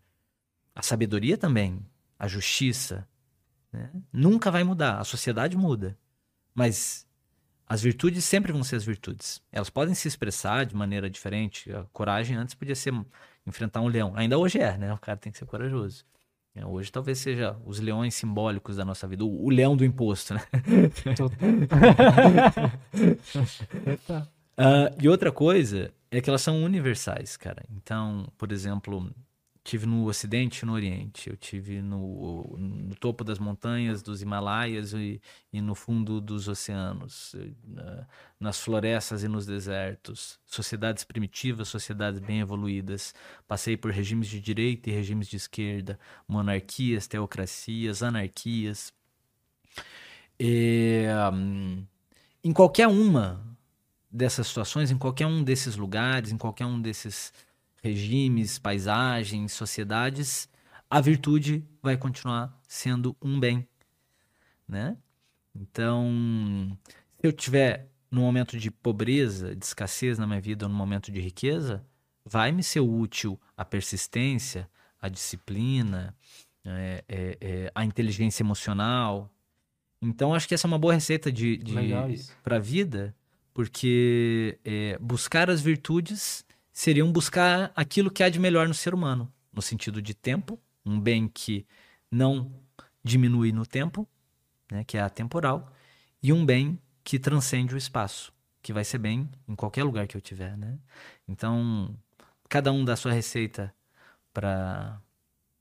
a 0.74 0.82
sabedoria 0.82 1.38
também, 1.38 1.86
a 2.18 2.26
justiça, 2.26 3.08
né? 3.72 3.90
nunca 4.12 4.50
vai 4.50 4.64
mudar. 4.64 4.98
A 4.98 5.04
sociedade 5.04 5.56
muda. 5.56 5.96
Mas 6.54 7.06
as 7.66 7.82
virtudes 7.82 8.24
sempre 8.24 8.52
vão 8.52 8.64
ser 8.64 8.76
as 8.76 8.84
virtudes. 8.84 9.40
Elas 9.52 9.70
podem 9.70 9.94
se 9.94 10.08
expressar 10.08 10.66
de 10.66 10.74
maneira 10.74 11.08
diferente. 11.08 11.72
A 11.72 11.84
coragem 11.92 12.36
antes 12.36 12.54
podia 12.54 12.74
ser 12.74 12.92
enfrentar 13.46 13.80
um 13.80 13.86
leão. 13.86 14.12
Ainda 14.16 14.36
hoje 14.36 14.58
é, 14.58 14.76
né? 14.76 14.92
O 14.92 14.98
cara 14.98 15.16
tem 15.16 15.30
que 15.30 15.38
ser 15.38 15.46
corajoso. 15.46 16.04
É, 16.54 16.66
Hoje 16.66 16.90
talvez 16.90 17.18
seja 17.18 17.56
os 17.64 17.78
leões 17.78 18.14
simbólicos 18.14 18.76
da 18.76 18.84
nossa 18.84 19.06
vida. 19.06 19.24
O, 19.24 19.46
o 19.46 19.50
leão 19.50 19.76
do 19.76 19.84
imposto, 19.84 20.34
né? 20.34 20.40
Ah, 24.62 24.92
e 25.00 25.08
outra 25.08 25.32
coisa 25.32 25.90
é 26.10 26.20
que 26.20 26.28
elas 26.28 26.42
são 26.42 26.62
universais, 26.62 27.34
cara. 27.34 27.64
Então, 27.70 28.30
por 28.36 28.52
exemplo, 28.52 29.10
tive 29.62 29.86
no 29.86 30.04
Ocidente 30.06 30.60
e 30.62 30.66
no 30.66 30.72
Oriente. 30.72 31.28
Eu 31.30 31.36
tive 31.36 31.82
no, 31.82 32.56
no 32.58 32.94
topo 32.96 33.22
das 33.24 33.38
montanhas 33.38 34.02
dos 34.02 34.22
Himalaias 34.22 34.92
e, 34.94 35.20
e 35.52 35.60
no 35.60 35.74
fundo 35.74 36.20
dos 36.20 36.48
oceanos, 36.48 37.34
eh, 37.34 37.52
na- 37.66 38.06
nas 38.38 38.60
florestas 38.60 39.22
e 39.22 39.28
nos 39.28 39.46
desertos. 39.46 40.38
Sociedades 40.46 41.04
primitivas, 41.04 41.68
sociedades 41.68 42.20
bem 42.20 42.40
evoluídas. 42.40 43.14
Passei 43.46 43.76
por 43.76 43.90
regimes 43.92 44.28
de 44.28 44.40
direita 44.40 44.90
e 44.90 44.92
regimes 44.92 45.28
de 45.28 45.36
esquerda, 45.36 45.98
monarquias, 46.26 47.06
teocracias, 47.06 48.02
anarquias. 48.02 48.92
E, 50.38 51.04
hum, 51.32 51.84
em 52.42 52.52
qualquer 52.52 52.88
uma 52.88 53.44
dessas 54.10 54.46
situações, 54.48 54.90
em 54.90 54.98
qualquer 54.98 55.26
um 55.26 55.42
desses 55.44 55.76
lugares, 55.76 56.32
em 56.32 56.38
qualquer 56.38 56.66
um 56.66 56.80
desses 56.80 57.32
regimes, 57.82 58.58
paisagens, 58.58 59.52
sociedades, 59.52 60.48
a 60.88 61.00
virtude 61.00 61.64
vai 61.82 61.96
continuar 61.96 62.58
sendo 62.68 63.16
um 63.22 63.38
bem, 63.38 63.66
né? 64.68 64.96
Então, 65.54 66.76
se 67.18 67.26
eu 67.26 67.32
tiver 67.32 67.88
num 68.10 68.22
momento 68.22 68.58
de 68.58 68.70
pobreza, 68.70 69.54
de 69.54 69.64
escassez 69.64 70.18
na 70.18 70.26
minha 70.26 70.40
vida, 70.40 70.66
ou 70.66 70.68
num 70.68 70.76
momento 70.76 71.12
de 71.12 71.20
riqueza, 71.20 71.84
vai 72.24 72.50
me 72.52 72.62
ser 72.62 72.80
útil 72.80 73.40
a 73.56 73.64
persistência, 73.64 74.68
a 75.00 75.08
disciplina, 75.08 76.14
é, 76.64 77.04
é, 77.08 77.38
é, 77.40 77.72
a 77.74 77.84
inteligência 77.84 78.42
emocional. 78.42 79.32
Então, 80.02 80.34
acho 80.34 80.48
que 80.48 80.54
essa 80.54 80.66
é 80.66 80.68
uma 80.68 80.78
boa 80.78 80.94
receita 80.94 81.30
de, 81.30 81.56
de 81.56 81.74
para 82.42 82.56
a 82.56 82.60
vida, 82.60 83.14
porque 83.54 84.58
é, 84.64 84.98
buscar 85.00 85.50
as 85.50 85.60
virtudes 85.60 86.44
seriam 86.80 87.12
buscar 87.12 87.70
aquilo 87.76 88.10
que 88.10 88.22
há 88.22 88.30
de 88.30 88.38
melhor 88.38 88.66
no 88.66 88.72
ser 88.72 88.94
humano, 88.94 89.30
no 89.52 89.60
sentido 89.60 90.00
de 90.00 90.14
tempo, 90.14 90.58
um 90.82 90.98
bem 90.98 91.28
que 91.28 91.66
não 92.10 92.50
diminui 93.04 93.52
no 93.52 93.66
tempo, 93.66 94.08
né, 94.72 94.82
que 94.84 94.96
é 94.96 95.02
atemporal, 95.02 95.70
e 96.22 96.32
um 96.32 96.44
bem 96.44 96.80
que 97.04 97.18
transcende 97.18 97.74
o 97.74 97.76
espaço, 97.76 98.32
que 98.62 98.72
vai 98.72 98.82
ser 98.82 98.96
bem 98.96 99.28
em 99.46 99.54
qualquer 99.54 99.84
lugar 99.84 100.06
que 100.06 100.16
eu 100.16 100.22
tiver, 100.22 100.56
né? 100.56 100.78
Então, 101.28 101.94
cada 102.48 102.72
um 102.72 102.82
dá 102.82 102.94
a 102.94 102.96
sua 102.96 103.12
receita 103.12 103.74
para 104.32 104.98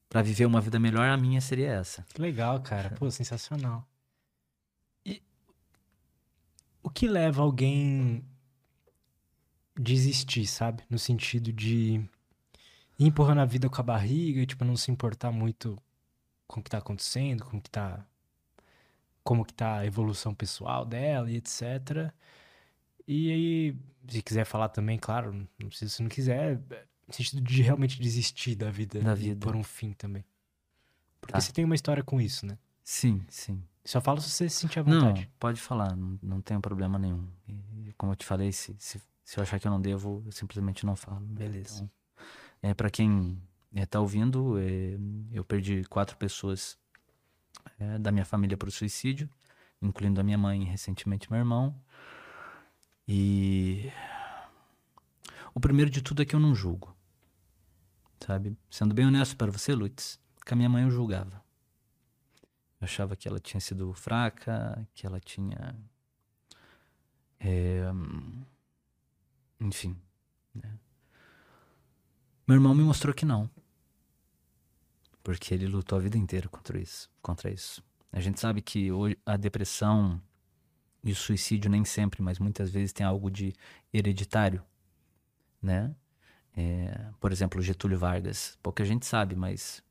para 0.08 0.22
viver 0.22 0.46
uma 0.46 0.62
vida 0.62 0.80
melhor, 0.80 1.08
a 1.08 1.18
minha 1.18 1.42
seria 1.42 1.70
essa. 1.70 2.04
Que 2.14 2.22
legal, 2.22 2.62
cara. 2.62 2.92
Pô, 2.92 3.12
sensacional. 3.12 3.86
E 5.06 5.22
o 6.82 6.90
que 6.90 7.08
leva 7.08 7.44
alguém 7.44 8.24
desistir, 9.82 10.46
sabe? 10.46 10.84
No 10.90 11.00
sentido 11.00 11.54
de 11.54 11.76
ir 13.00 13.08
empurrando 13.08 13.40
a 13.40 13.46
vida 13.46 13.70
com 13.70 13.80
a 13.80 13.84
barriga, 13.84 14.46
tipo, 14.46 14.66
não 14.66 14.76
se 14.76 14.92
importar 14.92 15.32
muito 15.32 15.78
com 16.48 16.60
o 16.60 16.64
que 16.64 16.70
tá 16.70 16.80
acontecendo, 16.80 17.46
com 17.46 17.58
o 17.58 17.62
que 17.62 17.70
tá 17.70 18.06
como 19.24 19.46
que 19.46 19.54
tá 19.54 19.78
a 19.80 19.86
evolução 19.86 20.34
pessoal 20.34 20.84
dela 20.86 21.30
e 21.32 21.36
etc. 21.38 22.12
E 23.08 23.32
aí, 23.32 23.76
se 24.08 24.22
quiser 24.22 24.46
falar 24.46 24.70
também, 24.70 24.98
claro, 24.98 25.48
não 25.60 25.70
precisa 25.70 25.92
se 25.94 26.02
não 26.02 26.10
quiser, 26.10 26.60
no 27.08 27.14
sentido 27.14 27.42
de 27.42 27.62
realmente 27.62 28.02
desistir 28.02 28.56
da 28.56 28.72
vida, 28.72 29.00
Da 29.02 29.14
e 29.14 29.16
vida. 29.16 29.46
por 29.46 29.56
um 29.56 29.64
fim 29.64 29.94
também. 29.94 30.26
Porque 31.22 31.34
Tá. 31.34 31.42
você 31.42 31.52
tem 31.52 31.64
uma 31.64 31.76
história 31.76 32.04
com 32.04 32.20
isso, 32.20 32.46
né? 32.46 32.58
Sim, 32.84 33.24
sim. 33.30 33.64
Só 33.86 34.02
fala 34.02 34.20
se 34.20 34.30
você 34.30 34.50
se 34.50 34.56
sentir 34.58 34.80
à 34.80 34.84
Não, 34.84 35.00
vontade. 35.00 35.30
pode 35.40 35.62
falar, 35.62 35.96
não, 35.96 36.18
não 36.22 36.42
tenho 36.42 36.60
problema 36.62 36.98
nenhum. 36.98 37.28
E, 37.48 37.94
como 37.98 38.12
eu 38.12 38.16
te 38.16 38.26
falei, 38.26 38.52
se, 38.52 38.76
se, 38.80 39.00
se 39.30 39.38
eu 39.38 39.44
achar 39.44 39.60
que 39.60 39.68
eu 39.68 39.72
não 39.72 39.80
devo, 39.80 40.24
eu 40.26 40.32
simplesmente 40.32 40.84
não 40.88 40.96
falo. 40.96 41.20
né? 41.20 41.28
Beleza. 41.30 41.84
Então, 41.84 41.92
é, 42.64 42.74
para 42.74 42.90
quem 42.90 43.40
está 43.72 44.00
ouvindo, 44.00 44.58
é, 44.58 44.98
eu 45.32 45.46
perdi 45.46 45.84
quatro 45.84 46.18
pessoas 46.18 46.80
é, 47.78 48.00
da 48.00 48.12
minha 48.12 48.26
família 48.26 48.58
para 48.58 48.70
o 48.70 48.72
suicídio, 48.72 49.30
incluindo 49.80 50.20
a 50.20 50.24
minha 50.24 50.38
mãe 50.38 50.64
e 50.64 50.66
recentemente 50.66 51.30
meu 51.32 51.38
irmão. 51.38 51.80
E 53.08 53.92
o 55.54 55.60
primeiro 55.60 55.92
de 55.92 56.02
tudo 56.02 56.24
é 56.24 56.26
que 56.26 56.36
eu 56.36 56.40
não 56.40 56.56
julgo, 56.56 56.98
sabe? 58.26 58.58
Sendo 58.68 58.96
bem 58.96 59.06
honesto 59.06 59.38
para 59.38 59.52
você, 59.52 59.76
Lutz, 59.76 60.20
que 60.44 60.56
a 60.56 60.58
minha 60.58 60.70
mãe 60.70 60.86
eu 60.86 60.90
julgava. 60.90 61.40
Eu 62.82 62.86
achava 62.86 63.16
que 63.16 63.28
ela 63.28 63.40
tinha 63.40 63.62
sido 63.62 63.94
fraca, 63.94 64.88
que 64.96 65.06
ela 65.06 65.20
tinha. 65.20 65.76
é, 67.40 67.84
enfim. 69.60 69.96
né? 70.54 70.78
Meu 72.48 72.56
irmão 72.56 72.74
me 72.74 72.84
mostrou 72.84 73.14
que 73.14 73.26
não. 73.26 73.50
Porque 75.24 75.54
ele 75.54 75.68
lutou 75.68 75.98
a 75.98 76.02
vida 76.02 76.18
inteira 76.18 76.48
contra 76.50 76.80
isso. 76.80 77.10
Contra 77.22 77.52
isso. 77.52 77.84
A 78.12 78.20
gente 78.20 78.40
sabe 78.40 78.62
que 78.62 78.92
hoje 78.92 79.18
a 79.26 79.38
depressão 79.38 80.20
e 81.04 81.12
o 81.12 81.16
suicídio 81.16 81.70
nem 81.70 81.86
sempre, 81.86 82.22
mas 82.22 82.40
muitas 82.40 82.72
vezes 82.72 82.92
tem 82.92 83.06
algo 83.06 83.30
de 83.30 83.54
hereditário, 83.94 84.64
né? 85.62 85.96
É, 86.56 87.12
por 87.20 87.32
exemplo, 87.32 87.62
Getúlio 87.62 87.98
Vargas. 88.00 88.58
Pouca 88.64 88.84
gente 88.84 89.06
sabe, 89.06 89.36
mas 89.36 89.84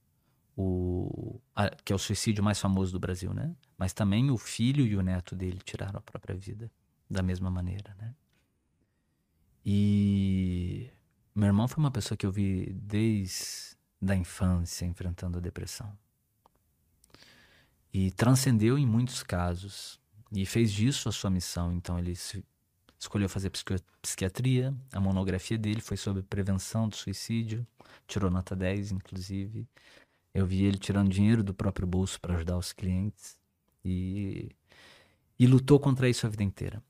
o 0.57 1.41
a- 1.55 1.71
que 1.71 1.93
é 1.93 1.97
o 1.97 1.99
suicídio 1.99 2.43
mais 2.45 2.61
famoso 2.61 2.93
do 2.93 2.99
Brasil, 3.01 3.33
né? 3.33 3.55
Mas 3.77 3.93
também 3.93 4.31
o 4.31 4.37
filho 4.39 4.85
e 4.87 4.97
o 4.97 5.03
neto 5.03 5.37
dele 5.37 5.61
tiraram 5.65 5.99
a 5.99 6.03
própria 6.03 6.37
vida 6.37 6.71
da 7.09 7.23
mesma 7.23 7.51
maneira, 7.51 7.95
né? 7.99 8.15
E 9.71 10.91
meu 11.35 11.47
irmão 11.49 11.69
foi 11.69 11.85
uma 11.85 11.91
pessoa 11.91 12.17
que 12.17 12.25
eu 12.25 12.33
vi 12.33 12.73
desde 12.73 13.77
da 14.01 14.17
infância 14.17 14.87
enfrentando 14.87 15.37
a 15.37 15.41
depressão. 15.43 15.93
E 17.93 18.11
transcendeu 18.13 18.79
em 18.79 18.87
muitos 18.87 19.23
casos 19.23 20.01
e 20.33 20.47
fez 20.47 20.73
disso 20.73 21.07
a 21.07 21.13
sua 21.13 21.29
missão. 21.29 21.71
Então 21.71 21.99
ele 21.99 22.17
se- 22.17 22.43
escolheu 22.99 23.29
fazer 23.29 23.51
psiqui- 23.51 23.77
psiquiatria. 24.01 24.75
A 24.91 25.01
monografia 25.01 25.59
dele 25.59 25.83
foi 25.83 25.99
sobre 25.99 26.23
prevenção 26.23 26.89
do 26.89 26.97
suicídio. 26.97 27.67
Tirou 28.07 28.31
nota 28.31 28.57
10, 28.57 28.91
inclusive. 28.91 29.69
Eu 30.33 30.47
vi 30.47 30.65
ele 30.65 30.79
tirando 30.79 31.11
dinheiro 31.11 31.45
do 31.45 31.53
próprio 31.53 31.87
bolso 31.87 32.19
para 32.19 32.37
ajudar 32.37 32.57
os 32.57 32.73
clientes. 32.73 33.39
E, 33.85 34.49
e 35.39 35.47
lutou 35.47 35.79
contra 35.79 36.09
isso 36.09 36.27
a 36.27 36.31
vida 36.31 36.43
inteira. 36.43 36.83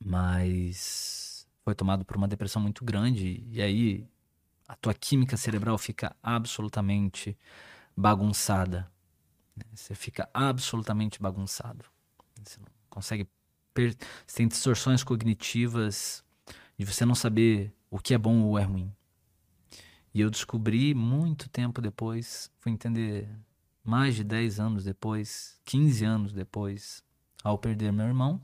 Mas 0.00 1.23
foi 1.64 1.74
tomado 1.74 2.04
por 2.04 2.16
uma 2.16 2.28
depressão 2.28 2.60
muito 2.60 2.84
grande. 2.84 3.44
E 3.50 3.62
aí 3.62 4.06
a 4.68 4.76
tua 4.76 4.94
química 4.94 5.36
cerebral 5.36 5.78
fica 5.78 6.14
absolutamente 6.22 7.36
bagunçada. 7.96 8.90
Né? 9.56 9.64
Você 9.74 9.94
fica 9.94 10.28
absolutamente 10.32 11.20
bagunçado. 11.20 11.84
Você 12.42 12.58
não 12.60 12.66
consegue. 12.90 13.28
Per... 13.72 13.96
Você 14.26 14.36
tem 14.36 14.48
distorções 14.48 15.02
cognitivas 15.02 16.24
de 16.78 16.84
você 16.84 17.04
não 17.04 17.14
saber 17.14 17.72
o 17.90 17.98
que 17.98 18.14
é 18.14 18.18
bom 18.18 18.42
ou 18.42 18.58
é 18.58 18.62
ruim. 18.62 18.92
E 20.12 20.20
eu 20.20 20.30
descobri 20.30 20.94
muito 20.94 21.48
tempo 21.48 21.80
depois, 21.80 22.50
fui 22.60 22.70
entender 22.70 23.28
mais 23.82 24.14
de 24.14 24.22
10 24.22 24.60
anos 24.60 24.84
depois, 24.84 25.60
15 25.64 26.04
anos 26.04 26.32
depois, 26.32 27.02
ao 27.42 27.58
perder 27.58 27.92
meu 27.92 28.06
irmão, 28.06 28.40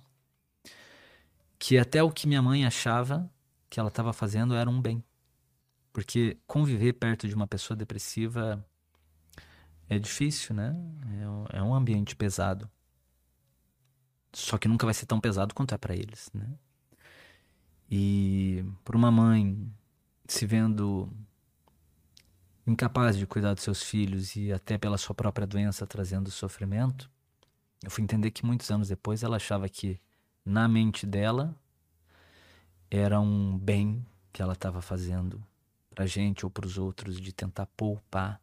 que 1.61 1.77
até 1.79 2.03
o 2.03 2.11
que 2.11 2.27
minha 2.27 2.41
mãe 2.41 2.65
achava 2.65 3.31
que 3.69 3.79
ela 3.79 3.91
estava 3.91 4.15
fazendo 4.15 4.55
era 4.55 4.69
um 4.69 4.81
bem. 4.81 5.05
Porque 5.93 6.39
conviver 6.47 6.95
perto 6.95 7.29
de 7.29 7.35
uma 7.35 7.47
pessoa 7.47 7.77
depressiva 7.77 8.67
é 9.87 9.99
difícil, 9.99 10.55
né? 10.55 10.75
É, 11.53 11.59
é 11.59 11.63
um 11.63 11.75
ambiente 11.75 12.17
pesado. 12.17 12.69
Só 14.33 14.57
que 14.57 14.69
nunca 14.69 14.87
vai 14.87 14.95
ser 14.95 15.05
tão 15.05 15.21
pesado 15.21 15.55
quanto 15.55 15.75
é 15.75 15.79
para 15.79 15.95
eles, 15.95 16.31
né? 16.33 16.49
E 17.91 18.65
por 18.83 18.97
uma 18.97 19.11
mãe 19.11 19.71
se 20.27 20.47
vendo 20.47 21.13
incapaz 22.67 23.19
de 23.19 23.27
cuidar 23.27 23.53
dos 23.53 23.65
seus 23.65 23.83
filhos 23.83 24.35
e 24.35 24.51
até 24.51 24.79
pela 24.79 24.97
sua 24.97 25.15
própria 25.15 25.47
doença 25.47 25.87
trazendo 25.87 26.31
sofrimento, 26.31 27.11
eu 27.83 27.91
fui 27.91 28.03
entender 28.03 28.31
que 28.31 28.47
muitos 28.47 28.71
anos 28.71 28.89
depois 28.89 29.23
ela 29.23 29.37
achava 29.37 29.69
que 29.69 30.01
na 30.51 30.67
mente 30.67 31.07
dela 31.07 31.55
era 32.91 33.21
um 33.21 33.57
bem 33.57 34.05
que 34.33 34.43
ela 34.43 34.53
estava 34.53 34.83
fazendo 34.83 35.43
para 35.95 36.07
gente 36.07 36.45
ou 36.45 36.51
para 36.51 36.67
os 36.67 36.77
outros 36.77 37.21
de 37.21 37.33
tentar 37.33 37.67
poupar 37.77 38.41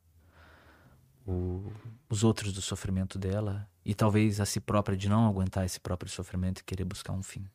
o, 1.28 1.70
os 2.10 2.24
outros 2.24 2.54
do 2.54 2.62
sofrimento 2.62 3.20
dela 3.20 3.70
e 3.84 3.94
talvez 3.94 4.40
a 4.40 4.46
si 4.46 4.62
própria 4.62 4.98
de 4.98 5.10
não 5.10 5.28
aguentar 5.28 5.66
esse 5.66 5.80
próprio 5.80 6.10
sofrimento 6.10 6.60
e 6.60 6.64
querer 6.64 6.86
buscar 6.86 7.12
um 7.12 7.22
fim. 7.22 7.46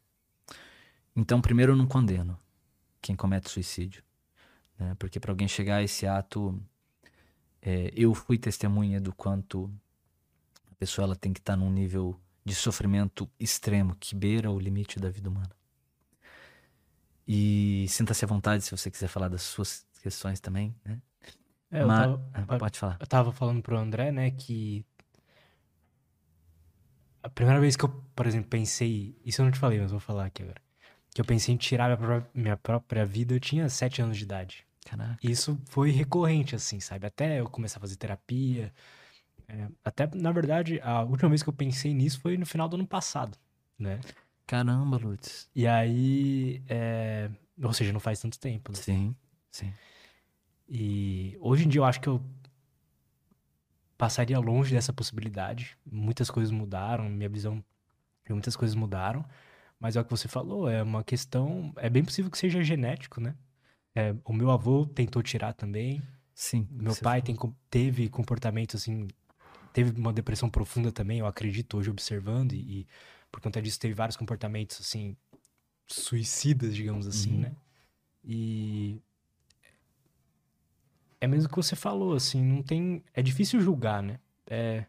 Então, 1.17 1.41
primeiro, 1.41 1.73
eu 1.73 1.77
não 1.77 1.87
condeno 1.87 2.39
quem 3.01 3.17
comete 3.17 3.49
suicídio, 3.49 4.03
né? 4.79 4.95
porque 4.99 5.19
para 5.19 5.33
alguém 5.33 5.49
chegar 5.49 5.77
a 5.77 5.83
esse 5.83 6.07
ato, 6.07 6.63
é, 7.63 7.91
eu 7.95 8.15
fui 8.15 8.37
testemunha 8.37 9.01
do 9.01 9.15
quanto 9.15 9.73
a 10.71 10.75
pessoa 10.75 11.07
ela 11.07 11.17
tem 11.17 11.33
que 11.33 11.41
estar 11.41 11.55
tá 11.55 11.57
num 11.57 11.71
nível 11.71 12.19
de 12.45 12.55
sofrimento 12.55 13.31
extremo 13.39 13.97
que 13.97 14.15
beira 14.15 14.51
o 14.51 14.59
limite 14.59 14.99
da 14.99 15.11
vida 15.11 15.29
humana. 15.29 15.51
E 17.27 17.87
sinta-se 17.89 18.25
à 18.25 18.29
vontade 18.29 18.65
se 18.65 18.71
você 18.71 18.91
quiser 18.91 19.09
falar 19.09 19.29
das 19.29 19.43
suas 19.43 19.87
questões 20.03 20.41
também, 20.41 20.75
né? 20.85 21.01
É, 21.71 21.85
Mas, 21.85 22.01
tava, 22.01 22.33
ah, 22.35 22.59
pode 22.59 22.79
falar. 22.79 22.97
Eu 23.01 23.07
tava 23.07 23.33
falando 23.33 23.63
pro 23.63 23.79
André, 23.79 24.13
né, 24.13 24.31
que 24.31 24.85
a 27.23 27.31
primeira 27.31 27.61
vez 27.61 27.77
que 27.77 27.85
eu, 27.85 27.89
por 28.15 28.27
exemplo, 28.27 28.49
pensei, 28.51 29.17
isso 29.25 29.41
eu 29.41 29.45
não 29.45 29.53
te 29.53 29.59
falei, 29.59 29.81
mas 29.81 29.91
vou 29.91 30.01
falar 30.01 30.27
aqui 30.27 30.43
agora, 30.43 30.61
que 31.15 31.21
eu 31.21 31.25
pensei 31.25 31.55
em 31.55 31.57
tirar 31.57 31.87
minha 31.87 31.97
própria, 31.97 32.31
minha 32.35 32.57
própria 32.57 33.07
vida, 33.07 33.35
eu 33.35 33.41
tinha 33.41 33.69
sete 33.69 34.03
anos 34.03 34.19
de 34.19 34.25
idade. 34.25 34.67
Caraca. 34.85 35.17
Isso 35.23 35.59
foi 35.67 35.91
recorrente, 35.91 36.57
assim, 36.57 36.81
sabe? 36.81 37.07
Até 37.07 37.41
eu 37.41 37.49
começar 37.49 37.79
a 37.79 37.81
fazer 37.81 37.97
terapia. 37.97 38.73
É, 39.53 39.69
até, 39.85 40.09
na 40.15 40.33
verdade, 40.33 40.81
a 40.83 41.03
última 41.03 41.29
vez 41.29 41.43
que 41.43 41.49
eu 41.51 41.53
pensei 41.53 41.93
nisso 41.93 42.19
foi 42.21 42.39
no 42.39 42.47
final 42.47 42.67
do 42.67 42.77
ano 42.77 42.87
passado, 42.87 43.37
né? 43.79 44.01
Caramba, 44.47 44.97
Lutz. 44.97 45.47
E 45.55 45.67
aí, 45.67 46.63
é... 46.67 47.31
ou 47.63 47.73
seja, 47.75 47.93
não 47.93 48.01
faz 48.01 48.19
tanto 48.19 48.41
tempo. 48.41 48.73
Né? 48.73 48.79
Sim, 48.79 49.17
sim. 49.51 49.73
E 50.67 51.37
hoje 51.39 51.67
em 51.67 51.69
dia 51.69 51.81
eu 51.81 51.85
acho 51.85 52.01
que 52.01 52.09
eu 52.09 52.25
passaria 53.99 54.39
longe 54.39 54.75
dessa 54.75 54.93
possibilidade. 54.93 55.77
Muitas 55.85 56.31
coisas 56.31 56.51
mudaram, 56.51 57.11
minha 57.11 57.29
visão 57.29 57.63
de 58.25 58.33
muitas 58.33 58.57
coisas 58.57 58.75
mudaram. 58.75 59.23
Mas 59.79 59.97
é 59.97 60.01
o 60.01 60.05
que 60.05 60.11
você 60.11 60.29
falou, 60.29 60.67
é 60.67 60.83
uma 60.83 61.05
questão. 61.05 61.75
É 61.77 61.91
bem 61.91 62.03
possível 62.03 62.31
que 62.31 62.39
seja 62.39 62.63
genético, 62.63 63.21
né? 63.21 63.35
É, 63.95 64.15
o 64.25 64.33
meu 64.33 64.51
avô 64.51 64.87
tentou 64.87 65.23
tirar 65.23 65.53
também. 65.53 66.03
Sim. 66.35 66.67
Meu 66.71 66.97
pai 66.97 67.21
tem, 67.21 67.37
teve 67.69 68.09
comportamento 68.09 68.77
assim. 68.77 69.09
Teve 69.73 69.99
uma 69.99 70.13
depressão 70.13 70.51
profunda 70.51 70.93
também, 70.93 71.19
eu 71.19 71.27
acredito, 71.27 71.79
hoje 71.79 71.91
observando. 71.91 72.53
E, 72.53 72.81
e 72.81 72.87
por 73.31 73.41
conta 73.41 73.61
disso 73.63 73.81
teve 73.81 73.95
vários 73.95 74.17
comportamentos 74.17 74.81
assim. 74.81 75.17
suicidas, 75.87 76.75
digamos 76.75 77.07
assim, 77.07 77.35
uhum. 77.35 77.41
né? 77.41 77.57
E 78.25 79.01
é 81.21 81.27
mesmo 81.27 81.47
o 81.47 81.49
que 81.49 81.57
você 81.57 81.77
falou, 81.77 82.15
assim, 82.15 82.43
não 82.43 82.63
tem. 82.63 83.03
É 83.15 83.23
difícil 83.23 83.61
julgar, 83.61 84.03
né? 84.03 84.19
É... 84.47 84.85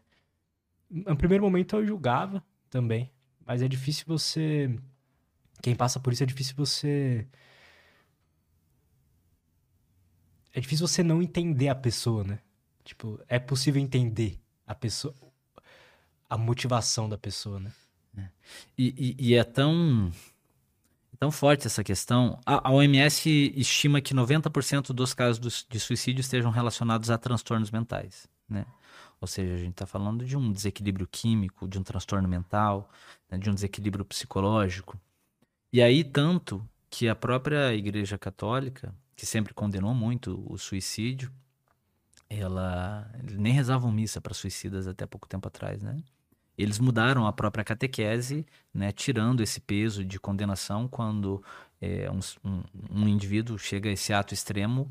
No 0.90 1.16
primeiro 1.16 1.44
momento 1.44 1.76
eu 1.76 1.86
julgava 1.86 2.44
também, 2.68 3.10
mas 3.46 3.62
é 3.62 3.68
difícil 3.68 4.04
você. 4.06 4.76
Quem 5.62 5.74
passa 5.74 6.00
por 6.00 6.12
isso 6.12 6.22
é 6.22 6.26
difícil 6.26 6.54
você. 6.56 7.26
É 10.52 10.60
difícil 10.60 10.86
você 10.86 11.02
não 11.02 11.22
entender 11.22 11.68
a 11.68 11.74
pessoa, 11.74 12.24
né? 12.24 12.40
Tipo, 12.84 13.20
é 13.28 13.38
possível 13.38 13.80
entender 13.80 14.40
a 14.66 14.74
pessoa. 14.74 15.14
A 16.28 16.36
motivação 16.38 17.08
da 17.08 17.18
pessoa, 17.18 17.60
né? 17.60 17.72
É. 18.16 18.28
E, 18.78 19.16
e, 19.18 19.28
e 19.30 19.34
é 19.34 19.44
tão 19.44 20.10
tão 21.18 21.30
forte 21.30 21.66
essa 21.66 21.82
questão. 21.82 22.38
A, 22.44 22.68
a 22.68 22.72
OMS 22.72 23.52
estima 23.56 24.00
que 24.00 24.14
90% 24.14 24.92
dos 24.92 25.14
casos 25.14 25.66
de 25.68 25.80
suicídio 25.80 26.20
estejam 26.20 26.50
relacionados 26.50 27.10
a 27.10 27.16
transtornos 27.16 27.70
mentais, 27.70 28.28
né? 28.48 28.66
Ou 29.20 29.26
seja, 29.26 29.54
a 29.54 29.58
gente 29.58 29.70
está 29.70 29.86
falando 29.86 30.24
de 30.24 30.36
um 30.36 30.52
desequilíbrio 30.52 31.08
químico, 31.10 31.66
de 31.66 31.78
um 31.78 31.82
transtorno 31.82 32.28
mental, 32.28 32.90
né? 33.30 33.38
de 33.38 33.48
um 33.48 33.54
desequilíbrio 33.54 34.04
psicológico. 34.04 35.00
E 35.72 35.80
aí, 35.80 36.04
tanto 36.04 36.62
que 36.90 37.08
a 37.08 37.14
própria 37.14 37.74
Igreja 37.74 38.18
Católica, 38.18 38.94
que 39.16 39.24
sempre 39.24 39.54
condenou 39.54 39.94
muito 39.94 40.44
o 40.46 40.58
suicídio, 40.58 41.32
ela 42.28 43.10
nem 43.32 43.52
rezavam 43.52 43.92
missa 43.92 44.20
para 44.20 44.34
suicidas 44.34 44.86
até 44.86 45.06
pouco 45.06 45.28
tempo 45.28 45.48
atrás, 45.48 45.82
né? 45.82 46.02
eles 46.56 46.78
mudaram 46.78 47.26
a 47.26 47.32
própria 47.32 47.64
catequese, 47.64 48.46
né, 48.72 48.92
tirando 48.92 49.42
esse 49.42 49.60
peso 49.60 50.04
de 50.04 50.18
condenação 50.20 50.86
quando 50.88 51.42
é, 51.80 52.08
um, 52.10 52.20
um, 52.48 52.62
um, 52.90 53.08
indivíduo 53.08 53.58
chega 53.58 53.90
a 53.90 53.92
esse 53.92 54.12
ato 54.12 54.32
extremo 54.32 54.90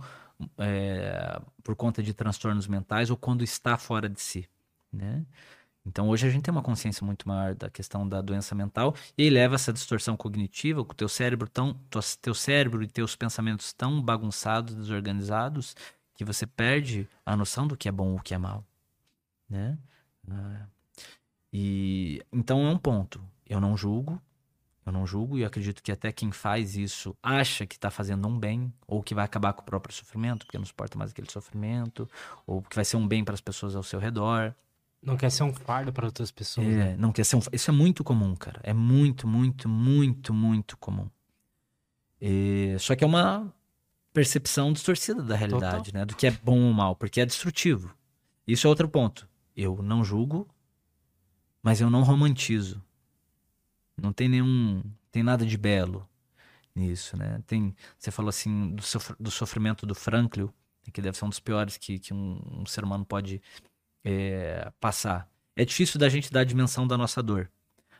é, 0.57 1.41
por 1.63 1.75
conta 1.75 2.03
de 2.03 2.13
transtornos 2.13 2.67
mentais 2.67 3.09
ou 3.09 3.17
quando 3.17 3.43
está 3.43 3.77
fora 3.77 4.09
de 4.09 4.21
si. 4.21 4.47
Né? 4.91 5.25
Então 5.85 6.09
hoje 6.09 6.27
a 6.27 6.29
gente 6.29 6.43
tem 6.43 6.51
uma 6.51 6.61
consciência 6.61 7.05
muito 7.05 7.27
maior 7.27 7.55
da 7.55 7.69
questão 7.69 8.07
da 8.07 8.21
doença 8.21 8.53
mental 8.53 8.93
e 9.17 9.29
leva 9.29 9.55
essa 9.55 9.71
distorção 9.71 10.17
cognitiva, 10.17 10.83
com 10.83 10.91
o 10.91 10.95
teu 10.95 11.09
cérebro 11.09 11.49
tão, 11.49 11.79
teu 12.21 12.33
cérebro 12.33 12.83
e 12.83 12.87
teus 12.87 13.15
pensamentos 13.15 13.71
tão 13.73 14.01
bagunçados, 14.01 14.75
desorganizados, 14.75 15.75
que 16.15 16.23
você 16.23 16.45
perde 16.45 17.07
a 17.25 17.35
noção 17.35 17.67
do 17.67 17.75
que 17.75 17.89
é 17.89 17.91
bom 17.91 18.11
ou 18.11 18.17
o 18.17 18.21
que 18.21 18.33
é 18.33 18.37
mal, 18.37 18.65
né? 19.49 19.77
Ah, 20.29 20.67
e 21.51 22.21
então 22.31 22.65
é 22.65 22.69
um 22.69 22.77
ponto. 22.77 23.21
Eu 23.47 23.59
não 23.59 23.75
julgo, 23.75 24.21
eu 24.85 24.91
não 24.91 25.05
julgo 25.05 25.37
e 25.37 25.45
acredito 25.45 25.81
que 25.81 25.91
até 25.91 26.11
quem 26.11 26.31
faz 26.31 26.75
isso 26.75 27.15
acha 27.21 27.65
que 27.65 27.75
está 27.75 27.89
fazendo 27.89 28.27
um 28.27 28.37
bem 28.37 28.73
ou 28.87 29.01
que 29.01 29.15
vai 29.15 29.23
acabar 29.23 29.53
com 29.53 29.61
o 29.61 29.65
próprio 29.65 29.93
sofrimento, 29.93 30.45
porque 30.45 30.57
não 30.57 30.65
suporta 30.65 30.97
mais 30.97 31.11
aquele 31.11 31.31
sofrimento, 31.31 32.09
ou 32.45 32.61
que 32.61 32.75
vai 32.75 32.83
ser 32.83 32.97
um 32.97 33.07
bem 33.07 33.23
para 33.23 33.33
as 33.33 33.41
pessoas 33.41 33.75
ao 33.75 33.83
seu 33.83 33.99
redor. 33.99 34.53
Não 35.01 35.17
quer 35.17 35.29
ser 35.29 35.43
um 35.43 35.53
fardo 35.53 35.91
para 35.91 36.05
outras 36.05 36.31
pessoas. 36.31 36.67
É, 36.67 36.69
né? 36.69 36.95
não 36.97 37.11
quer 37.11 37.25
ser 37.25 37.35
um. 37.35 37.41
Isso 37.51 37.69
é 37.69 37.73
muito 37.73 38.03
comum, 38.03 38.35
cara. 38.35 38.59
É 38.63 38.73
muito, 38.73 39.27
muito, 39.27 39.67
muito, 39.67 40.33
muito 40.33 40.77
comum. 40.77 41.09
E... 42.21 42.75
Só 42.79 42.95
que 42.95 43.03
é 43.03 43.07
uma 43.07 43.53
percepção 44.13 44.71
distorcida 44.71 45.23
da 45.23 45.35
realidade, 45.35 45.85
Total. 45.85 46.01
né? 46.01 46.05
Do 46.05 46.15
que 46.15 46.27
é 46.27 46.31
bom 46.31 46.61
ou 46.61 46.73
mal, 46.73 46.95
porque 46.95 47.19
é 47.19 47.25
destrutivo. 47.25 47.93
Isso 48.47 48.67
é 48.67 48.69
outro 48.69 48.87
ponto. 48.87 49.27
Eu 49.55 49.81
não 49.81 50.03
julgo, 50.03 50.47
mas 51.61 51.81
eu 51.81 51.89
não 51.89 52.03
romantizo. 52.03 52.81
Não 53.99 54.13
tem 54.13 54.29
nenhum, 54.29 54.83
tem 55.11 55.23
nada 55.23 55.45
de 55.45 55.57
belo 55.57 56.07
nisso, 56.75 57.17
né? 57.17 57.41
Tem, 57.45 57.75
você 57.97 58.11
falou 58.11 58.29
assim 58.29 58.71
do, 58.75 58.81
sof 58.81 59.13
do 59.19 59.31
sofrimento 59.31 59.85
do 59.85 59.95
Franklin, 59.95 60.49
que 60.91 61.01
deve 61.01 61.17
ser 61.17 61.25
um 61.25 61.29
dos 61.29 61.39
piores 61.39 61.77
que, 61.77 61.99
que 61.99 62.13
um, 62.13 62.41
um 62.61 62.65
ser 62.65 62.83
humano 62.83 63.05
pode 63.05 63.41
é, 64.03 64.71
passar. 64.79 65.29
É 65.55 65.63
difícil 65.63 65.99
da 65.99 66.09
gente 66.09 66.31
dar 66.31 66.41
a 66.41 66.45
dimensão 66.45 66.87
da 66.87 66.97
nossa 66.97 67.21
dor, 67.21 67.49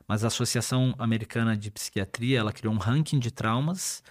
mas 0.08 0.24
a 0.24 0.28
Associação 0.28 0.94
Americana 0.98 1.56
de 1.56 1.72
Psiquiatria 1.72 2.40
ela 2.40 2.52
criou 2.52 2.74
um 2.74 2.78
ranking 2.78 3.20
de 3.20 3.32
traumas 3.32 4.04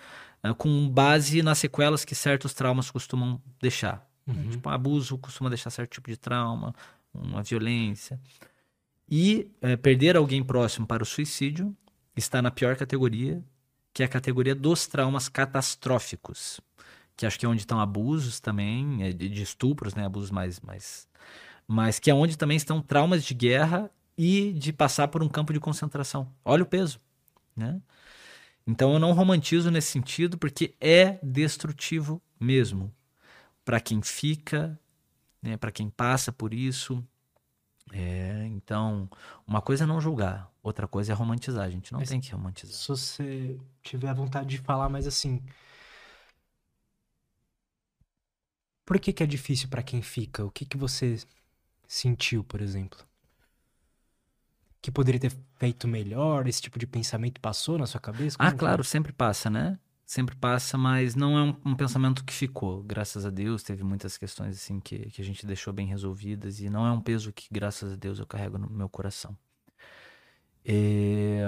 é, 0.43 0.53
com 0.53 0.89
base 0.89 1.43
nas 1.43 1.59
sequelas 1.59 2.05
que 2.05 2.15
certos 2.15 2.53
traumas 2.53 2.91
costumam 2.91 3.41
deixar. 3.61 4.07
Uhum. 4.27 4.51
Tipo, 4.51 4.69
um 4.69 4.73
abuso 4.73 5.19
costuma 5.19 5.49
deixar 5.49 5.71
certo 5.71 5.93
tipo 5.93 6.11
de 6.11 6.17
trauma, 6.17 6.75
uma 7.13 7.43
violência. 7.43 8.21
E 9.09 9.51
é, 9.61 9.77
perder 9.77 10.17
alguém 10.17 10.43
próximo 10.43 10.87
para 10.87 11.03
o 11.03 11.07
suicídio 11.07 11.77
está 12.17 12.41
na 12.41 12.51
pior 12.51 12.77
categoria, 12.77 13.43
que 13.93 14.03
é 14.03 14.07
a 14.07 14.09
categoria 14.09 14.55
dos 14.55 14.87
traumas 14.87 15.29
catastróficos, 15.29 16.61
que 17.17 17.27
acho 17.27 17.39
que 17.39 17.45
é 17.45 17.49
onde 17.49 17.61
estão 17.61 17.79
abusos 17.81 18.41
também, 18.41 19.03
é, 19.03 19.13
de, 19.13 19.29
de 19.29 19.43
estupros, 19.43 19.95
né, 19.95 20.07
abusos 20.07 20.31
mais, 20.31 20.61
mais 20.61 21.09
mas 21.67 21.99
que 21.99 22.11
é 22.11 22.15
onde 22.15 22.37
também 22.37 22.57
estão 22.57 22.83
traumas 22.83 23.25
de 23.25 23.35
guerra 23.35 23.91
e 24.17 24.53
de 24.53 24.73
passar 24.73 25.09
por 25.09 25.23
um 25.23 25.29
campo 25.29 25.53
de 25.53 25.61
concentração. 25.61 26.29
Olha 26.45 26.63
o 26.63 26.67
peso, 26.67 27.01
né? 27.57 27.81
Então 28.67 28.93
eu 28.93 28.99
não 28.99 29.13
romantizo 29.13 29.71
nesse 29.71 29.91
sentido 29.91 30.39
porque 30.39 30.75
é 30.81 31.19
destrutivo 31.23 32.23
mesmo 32.39 32.93
para 33.65 33.81
quem 33.81 34.03
fica, 34.03 34.79
né, 35.41 35.57
para 35.57 35.73
quem 35.73 35.91
passa 35.91 36.33
por 36.33 36.55
isso. 36.55 37.05
É, 37.93 38.47
então, 38.47 39.09
uma 39.47 39.61
coisa 39.61 39.85
é 39.85 39.87
não 39.87 40.01
julgar, 40.01 40.51
outra 40.63 40.87
coisa 40.89 41.13
é 41.13 41.15
romantizar. 41.15 41.65
A 41.65 41.71
gente 41.71 41.93
não 41.93 42.01
Mas 42.01 42.09
tem 42.09 42.21
que 42.21 42.33
romantizar. 42.33 42.75
Se 42.75 42.89
você 42.89 43.61
tiver 43.83 44.15
vontade 44.15 44.49
de 44.49 44.59
falar, 44.59 44.89
mas 44.89 45.07
assim. 45.07 45.43
Por 48.85 48.99
que, 48.99 49.13
que 49.13 49.23
é 49.23 49.27
difícil 49.27 49.69
para 49.69 49.83
quem 49.83 50.03
fica? 50.03 50.45
O 50.45 50.51
que, 50.51 50.65
que 50.65 50.77
você 50.77 51.19
sentiu, 51.87 52.43
por 52.43 52.61
exemplo? 52.61 52.99
Que 54.83 54.91
poderia 54.91 55.21
ter 55.21 55.33
feito 55.55 55.87
melhor? 55.87 56.49
Esse 56.49 56.61
tipo 56.61 56.77
de 56.79 56.87
pensamento 56.87 57.41
passou 57.41 57.79
na 57.79 57.87
sua 57.87 58.01
cabeça? 58.01 58.37
Como 58.37 58.49
ah, 58.49 58.53
claro, 58.53 58.83
sempre 58.83 59.13
passa, 59.13 59.49
né? 59.49 59.79
Sempre 60.05 60.35
passa, 60.35 60.77
mas 60.77 61.15
não 61.15 61.39
é 61.39 61.43
um, 61.43 61.57
um, 61.71 61.75
pensamento 61.77 62.25
que 62.25 62.33
ficou. 62.33 62.83
Graças 62.83 63.25
a 63.25 63.31
Deus, 63.31 63.63
teve 63.63 63.85
muitas 63.85 64.19
questões 64.19 64.57
assim 64.57 64.81
que, 64.81 65.09
que 65.11 65.23
a 65.23 65.25
gente 65.25 65.47
deixou 65.47 65.73
bem 65.73 65.87
resolvidas 65.87 66.61
e 66.61 66.69
não 66.69 66.85
é 66.85 66.91
um 66.91 67.01
peso 67.01 67.33
que, 67.33 67.47
graças 67.51 67.93
a 67.93 67.97
Deus, 67.97 68.19
eu 68.19 68.27
carrego 68.27 68.59
no 68.59 68.69
meu 68.69 68.89
coração. 68.89 69.37
É, 70.65 71.45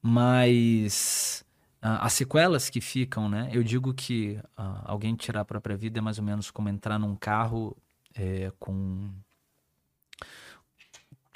mas 0.00 1.44
as 1.80 2.14
sequelas 2.14 2.70
que 2.70 2.80
ficam, 2.80 3.28
né? 3.28 3.50
Eu 3.52 3.62
digo 3.62 3.92
que 3.94 4.40
uh, 4.58 4.82
alguém 4.84 5.14
tirar 5.14 5.42
a 5.42 5.44
própria 5.44 5.76
vida 5.76 5.98
é 5.98 6.02
mais 6.02 6.18
ou 6.18 6.24
menos 6.24 6.50
como 6.50 6.68
entrar 6.68 6.98
num 6.98 7.14
carro 7.14 7.76
é, 8.14 8.50
com 8.58 9.10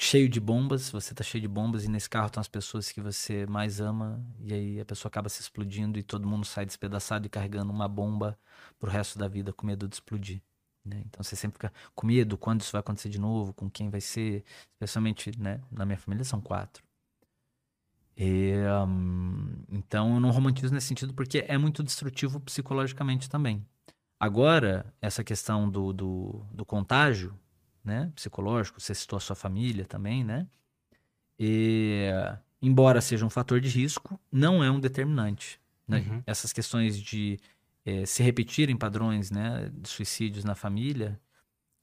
cheio 0.01 0.31
de 0.31 0.41
bombas, 0.41 0.91
você 0.91 1.15
tá 1.15 1.23
cheio 1.23 1.43
de 1.43 1.49
bombas 1.49 1.85
e 1.85 1.89
nesse 1.89 2.09
carro 2.09 2.27
estão 2.27 2.41
as 2.41 2.49
pessoas 2.49 2.91
que 2.91 3.01
você 3.03 3.45
mais 3.47 3.81
ama 3.81 4.25
e 4.41 4.55
aí 4.55 4.81
a 4.81 4.85
pessoa 4.85 5.11
acaba 5.11 5.29
se 5.29 5.43
explodindo 5.43 5.99
e 5.99 6.03
todo 6.03 6.27
mundo 6.27 6.47
sai 6.47 6.65
despedaçado 6.65 7.27
e 7.27 7.29
carregando 7.29 7.71
uma 7.71 7.87
bomba 7.87 8.39
pro 8.79 8.91
resto 8.91 9.19
da 9.19 9.29
vida 9.29 9.53
com 9.53 9.67
medo 9.67 9.87
de 9.87 9.95
explodir. 9.95 10.41
Né? 10.83 11.03
Então 11.05 11.23
você 11.23 11.37
sempre 11.37 11.57
fica 11.57 11.73
com 11.95 12.07
medo 12.07 12.39
quando 12.39 12.63
isso 12.63 12.73
vai 12.73 12.81
acontecer 12.81 13.11
de 13.11 13.21
novo, 13.21 13.53
com 13.53 13.69
quem 13.69 13.91
vai 13.91 14.01
ser, 14.01 14.43
especialmente 14.73 15.39
né, 15.39 15.61
na 15.71 15.85
minha 15.85 15.99
família 15.99 16.25
são 16.25 16.41
quatro. 16.41 16.83
E, 18.17 18.55
um, 18.89 19.65
então 19.71 20.15
eu 20.15 20.21
não 20.21 20.31
romantizo 20.31 20.73
nesse 20.73 20.87
sentido 20.87 21.13
porque 21.13 21.45
é 21.47 21.59
muito 21.59 21.83
destrutivo 21.83 22.41
psicologicamente 22.41 23.29
também. 23.29 23.67
Agora, 24.19 24.93
essa 25.01 25.23
questão 25.23 25.69
do, 25.71 25.93
do, 25.93 26.47
do 26.53 26.65
contágio, 26.65 27.39
né, 27.91 28.13
psicológico, 28.15 28.81
você 28.81 28.95
citou 28.95 29.17
a 29.17 29.21
sua 29.21 29.35
família 29.35 29.85
também, 29.85 30.23
né? 30.23 30.47
E, 31.39 32.09
embora 32.63 33.01
seja 33.01 33.27
um 33.27 33.31
fator 33.31 33.61
de 33.61 33.69
risco, 33.69 34.21
não 34.31 34.63
é 34.63 34.71
um 34.71 34.79
determinante. 34.79 35.61
Né? 35.89 36.05
Uhum. 36.07 36.23
Essas 36.27 36.53
questões 36.53 37.01
de 37.01 37.39
é, 37.85 38.07
se 38.07 38.23
repetirem 38.23 38.77
padrões 38.77 39.31
né, 39.31 39.71
de 39.73 39.89
suicídios 39.89 40.45
na 40.45 40.55
família. 40.55 41.19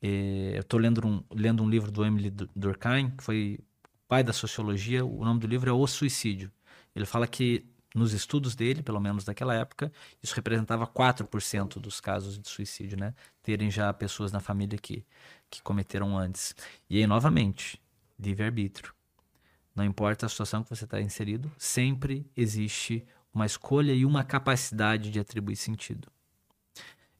É, 0.02 0.54
eu 0.56 0.62
estou 0.62 0.80
lendo 0.80 1.06
um, 1.06 1.24
lendo 1.34 1.62
um 1.64 1.70
livro 1.70 1.92
do 1.92 2.06
Emily 2.06 2.32
Durkheim, 2.56 3.10
que 3.10 3.24
foi 3.24 3.60
pai 4.08 4.24
da 4.24 4.32
sociologia. 4.32 5.04
O 5.04 5.26
nome 5.26 5.40
do 5.40 5.48
livro 5.48 5.70
é 5.70 5.74
O 5.74 5.86
Suicídio. 5.88 6.52
Ele 6.96 7.06
fala 7.06 7.28
que 7.28 7.66
nos 7.98 8.14
estudos 8.14 8.56
dele, 8.56 8.84
pelo 8.84 9.00
menos 9.00 9.24
daquela 9.26 9.56
época, 9.56 9.92
isso 10.22 10.36
representava 10.36 10.86
4% 10.86 11.80
dos 11.80 12.00
casos 12.00 12.38
de 12.38 12.48
suicídio, 12.48 12.98
né? 12.98 13.14
Terem 13.42 13.72
já 13.72 13.92
pessoas 13.92 14.32
na 14.32 14.40
família 14.40 14.78
que, 14.78 15.04
que 15.50 15.62
cometeram 15.62 16.18
antes. 16.18 16.56
E 16.90 16.98
aí, 16.98 17.08
novamente, 17.08 17.82
livre-arbítrio. 18.20 18.94
Não 19.76 19.84
importa 19.84 20.26
a 20.26 20.30
situação 20.30 20.64
que 20.64 20.70
você 20.70 20.86
está 20.86 21.00
inserido, 21.00 21.52
sempre 21.58 22.30
existe 22.36 23.06
uma 23.34 23.46
escolha 23.46 23.94
e 23.94 24.06
uma 24.06 24.24
capacidade 24.24 25.12
de 25.12 25.20
atribuir 25.20 25.56
sentido. 25.56 26.08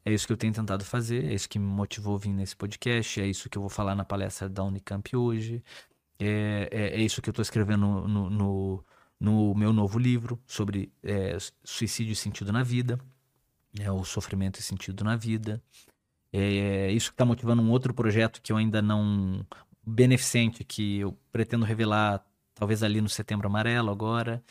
É 0.04 0.12
isso 0.12 0.26
que 0.26 0.34
eu 0.34 0.38
tenho 0.38 0.54
tentado 0.54 0.84
fazer, 0.84 1.26
é 1.26 1.34
isso 1.34 1.50
que 1.50 1.60
me 1.60 1.66
motivou 1.66 2.16
a 2.16 2.20
vir 2.20 2.34
nesse 2.34 2.56
podcast, 2.56 3.22
é 3.22 3.28
isso 3.28 3.50
que 3.50 3.58
eu 3.58 3.62
vou 3.62 3.70
falar 3.70 3.94
na 3.94 4.06
palestra 4.06 4.50
da 4.50 4.64
Unicamp 4.64 5.16
hoje, 5.16 5.64
é, 6.18 6.70
é, 6.72 7.00
é 7.00 7.02
isso 7.02 7.22
que 7.22 7.30
eu 7.30 7.32
estou 7.32 7.44
escrevendo 7.44 7.86
no, 8.08 8.30
no 8.30 8.86
no 9.20 9.54
meu 9.56 9.74
novo 9.74 9.98
livro 9.98 10.40
sobre 10.46 10.92
é, 11.04 11.38
suicídio 11.64 12.14
e 12.14 12.16
sentido 12.16 12.52
na 12.52 12.64
vida, 12.64 13.00
né, 13.78 13.92
o 13.92 14.04
sofrimento 14.04 14.60
e 14.60 14.64
sentido 14.64 15.04
na 15.04 15.16
vida. 15.16 15.62
É 16.40 16.92
isso 16.92 17.10
que 17.10 17.14
está 17.14 17.26
motivando 17.26 17.62
um 17.62 17.72
outro 17.72 17.94
projeto 17.94 18.42
que 18.42 18.52
eu 18.52 18.58
ainda 18.58 18.82
não. 18.82 19.46
beneficente, 19.86 20.64
que 20.64 21.00
eu 21.00 21.18
pretendo 21.32 21.66
revelar 21.66 22.24
talvez 22.54 22.84
ali 22.84 23.02
no 23.02 23.10
Setembro 23.10 23.48
Amarelo 23.48 23.90
agora. 23.92 24.44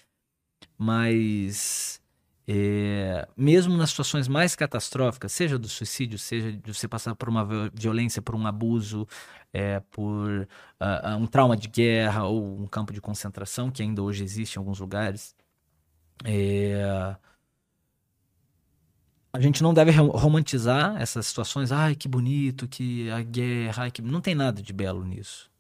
Mas 0.79 2.01
é, 2.49 3.27
mesmo 3.37 3.77
nas 3.77 3.91
situações 3.91 4.29
mais 4.29 4.55
catastróficas, 4.55 5.33
seja 5.33 5.59
do 5.59 5.69
suicídio, 5.69 6.19
seja 6.19 6.53
de 6.53 6.73
você 6.73 6.87
passar 6.87 7.15
por 7.17 7.29
uma 7.29 7.71
violência, 7.75 8.23
por 8.23 8.37
um 8.37 8.47
abuso, 8.47 9.07
é, 9.53 9.81
por 9.91 10.49
uh, 10.81 11.17
um 11.19 11.27
trauma 11.27 11.57
de 11.57 11.69
guerra 11.69 12.25
ou 12.27 12.61
um 12.61 12.67
campo 12.69 12.93
de 12.93 13.01
concentração, 13.01 13.71
que 13.71 13.83
ainda 13.83 14.03
hoje 14.03 14.23
existe 14.23 14.57
em 14.57 14.59
alguns 14.59 14.79
lugares, 14.79 15.35
é, 16.25 17.17
a 19.37 19.41
gente 19.41 19.63
não 19.63 19.75
deve 19.75 19.91
romantizar 19.91 21.01
essas 21.01 21.27
situações. 21.27 21.71
Ai, 21.71 21.95
que 21.95 22.09
bonito, 22.09 22.67
que 22.67 23.11
a 23.11 23.23
guerra, 23.23 23.85
ai, 23.85 23.91
que... 23.91 24.01
não 24.01 24.21
tem 24.21 24.35
nada 24.35 24.63
de 24.63 24.73
belo 24.73 25.05
nisso. 25.05 25.51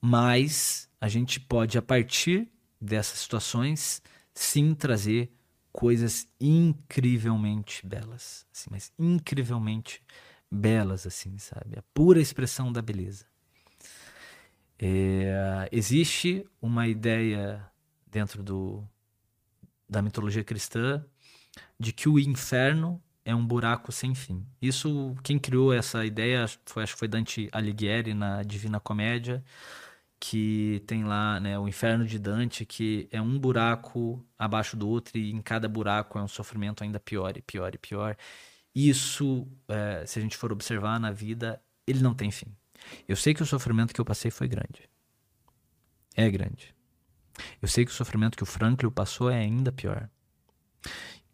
Mas 0.00 0.88
a 1.00 1.08
gente 1.08 1.38
pode, 1.38 1.78
a 1.78 1.82
partir 1.82 2.48
dessas 2.80 3.20
situações, 3.20 4.02
sim 4.34 4.74
trazer 4.74 5.32
coisas 5.72 6.26
incrivelmente 6.40 7.86
belas, 7.86 8.46
assim, 8.52 8.70
mas 8.70 8.92
incrivelmente 8.98 10.02
belas, 10.50 11.06
assim, 11.06 11.38
sabe? 11.38 11.78
A 11.78 11.82
pura 11.94 12.20
expressão 12.20 12.72
da 12.72 12.82
beleza. 12.82 13.26
É, 14.78 15.68
existe 15.70 16.46
uma 16.60 16.88
ideia 16.88 17.64
dentro 18.06 18.42
do, 18.42 18.82
da 19.88 20.02
mitologia 20.02 20.42
cristã 20.44 21.04
de 21.78 21.92
que 21.92 22.08
o 22.08 22.18
inferno 22.18 23.02
é 23.24 23.34
um 23.34 23.44
buraco 23.44 23.90
sem 23.90 24.14
fim. 24.14 24.46
Isso, 24.62 25.14
quem 25.22 25.38
criou 25.38 25.72
essa 25.72 26.04
ideia, 26.04 26.46
foi, 26.64 26.84
acho 26.84 26.92
que 26.94 26.98
foi 26.98 27.08
Dante 27.08 27.48
Alighieri 27.52 28.14
na 28.14 28.42
Divina 28.42 28.78
Comédia, 28.78 29.44
que 30.18 30.82
tem 30.86 31.04
lá 31.04 31.40
né, 31.40 31.58
o 31.58 31.68
inferno 31.68 32.06
de 32.06 32.18
Dante, 32.18 32.64
que 32.64 33.08
é 33.10 33.20
um 33.20 33.38
buraco 33.38 34.24
abaixo 34.38 34.76
do 34.76 34.88
outro, 34.88 35.18
e 35.18 35.32
em 35.32 35.42
cada 35.42 35.68
buraco 35.68 36.18
é 36.18 36.22
um 36.22 36.28
sofrimento 36.28 36.84
ainda 36.84 37.00
pior 37.00 37.36
e 37.36 37.42
pior 37.42 37.74
e 37.74 37.78
pior. 37.78 38.16
Isso, 38.74 39.46
é, 39.68 40.04
se 40.06 40.18
a 40.18 40.22
gente 40.22 40.36
for 40.36 40.52
observar 40.52 41.00
na 41.00 41.10
vida, 41.10 41.60
ele 41.86 42.00
não 42.00 42.14
tem 42.14 42.30
fim. 42.30 42.54
Eu 43.08 43.16
sei 43.16 43.34
que 43.34 43.42
o 43.42 43.46
sofrimento 43.46 43.92
que 43.92 44.00
eu 44.00 44.04
passei 44.04 44.30
foi 44.30 44.48
grande. 44.48 44.88
É 46.14 46.30
grande. 46.30 46.74
Eu 47.60 47.68
sei 47.68 47.84
que 47.84 47.90
o 47.90 47.94
sofrimento 47.94 48.36
que 48.36 48.42
o 48.42 48.46
Franklin 48.46 48.90
passou 48.90 49.30
é 49.30 49.38
ainda 49.38 49.72
pior. 49.72 50.08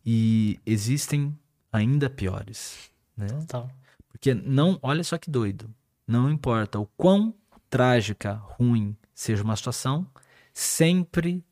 E 0.05 0.59
existem 0.67 1.37
ainda 1.73 2.11
piores. 2.11 2.91
Né? 3.17 3.29
Total. 3.29 3.71
Porque 4.09 4.35
não, 4.35 4.79
olha 4.83 5.03
só 5.03 5.17
que 5.19 5.31
doido. 5.31 5.73
Não 6.07 6.31
importa 6.31 6.79
o 6.79 6.87
quão 6.97 7.35
trágica, 7.71 8.35
ruim 8.35 8.97
seja 9.15 9.43
uma 9.43 9.57
situação, 9.57 10.07
sempre 10.53 11.45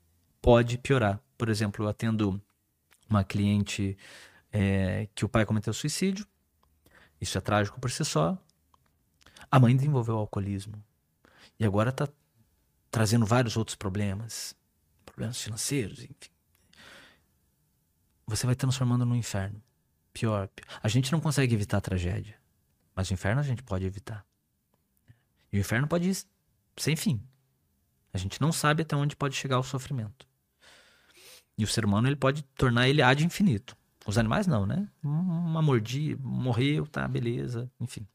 pode 0.42 0.78
piorar. 0.78 1.20
Por 1.38 1.48
exemplo, 1.48 1.84
eu 1.84 1.88
atendo 1.88 2.40
uma 3.08 3.24
cliente 3.24 3.96
é, 4.52 5.08
que 5.14 5.24
o 5.24 5.28
pai 5.28 5.46
cometeu 5.46 5.72
suicídio, 5.72 6.26
isso 7.20 7.36
é 7.36 7.40
trágico 7.40 7.80
por 7.80 7.90
si 7.90 8.04
só. 8.04 8.38
A 9.50 9.58
mãe 9.58 9.74
desenvolveu 9.74 10.16
alcoolismo 10.16 10.82
e 11.58 11.64
agora 11.64 11.90
está 11.90 12.08
trazendo 12.90 13.26
vários 13.26 13.56
outros 13.56 13.76
problemas, 13.76 14.54
problemas 15.04 15.40
financeiros, 15.42 16.02
enfim. 16.02 16.29
Você 18.30 18.46
vai 18.46 18.54
transformando 18.54 19.04
no 19.04 19.16
inferno. 19.16 19.60
Pior, 20.12 20.46
pior. 20.48 20.66
A 20.80 20.86
gente 20.86 21.10
não 21.10 21.20
consegue 21.20 21.52
evitar 21.52 21.78
a 21.78 21.80
tragédia, 21.80 22.36
mas 22.94 23.10
o 23.10 23.12
inferno 23.12 23.40
a 23.40 23.42
gente 23.44 23.60
pode 23.60 23.84
evitar. 23.84 24.24
E 25.52 25.58
o 25.58 25.60
inferno 25.60 25.88
pode 25.88 26.08
ir 26.08 26.16
sem 26.76 26.94
fim. 26.94 27.20
A 28.12 28.18
gente 28.18 28.40
não 28.40 28.52
sabe 28.52 28.82
até 28.82 28.94
onde 28.94 29.16
pode 29.16 29.34
chegar 29.34 29.58
o 29.58 29.64
sofrimento. 29.64 30.28
E 31.58 31.64
o 31.64 31.66
ser 31.66 31.84
humano 31.84 32.06
ele 32.06 32.14
pode 32.14 32.42
tornar 32.54 32.88
ele 32.88 33.02
ad 33.02 33.24
infinito. 33.24 33.76
Os 34.06 34.16
animais 34.16 34.46
não, 34.46 34.64
né? 34.64 34.88
Uma 35.02 35.60
mordida, 35.60 36.22
morreu, 36.22 36.86
tá, 36.86 37.06
beleza, 37.08 37.68
enfim. 37.80 38.06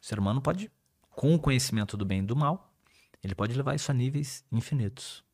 O 0.00 0.06
ser 0.06 0.16
humano 0.16 0.40
pode, 0.40 0.70
com 1.10 1.34
o 1.34 1.40
conhecimento 1.40 1.96
do 1.96 2.04
bem 2.04 2.20
e 2.20 2.26
do 2.26 2.36
mal, 2.36 2.72
ele 3.20 3.34
pode 3.34 3.52
levar 3.52 3.74
isso 3.74 3.90
a 3.90 3.94
níveis 3.94 4.44
infinitos. 4.52 5.24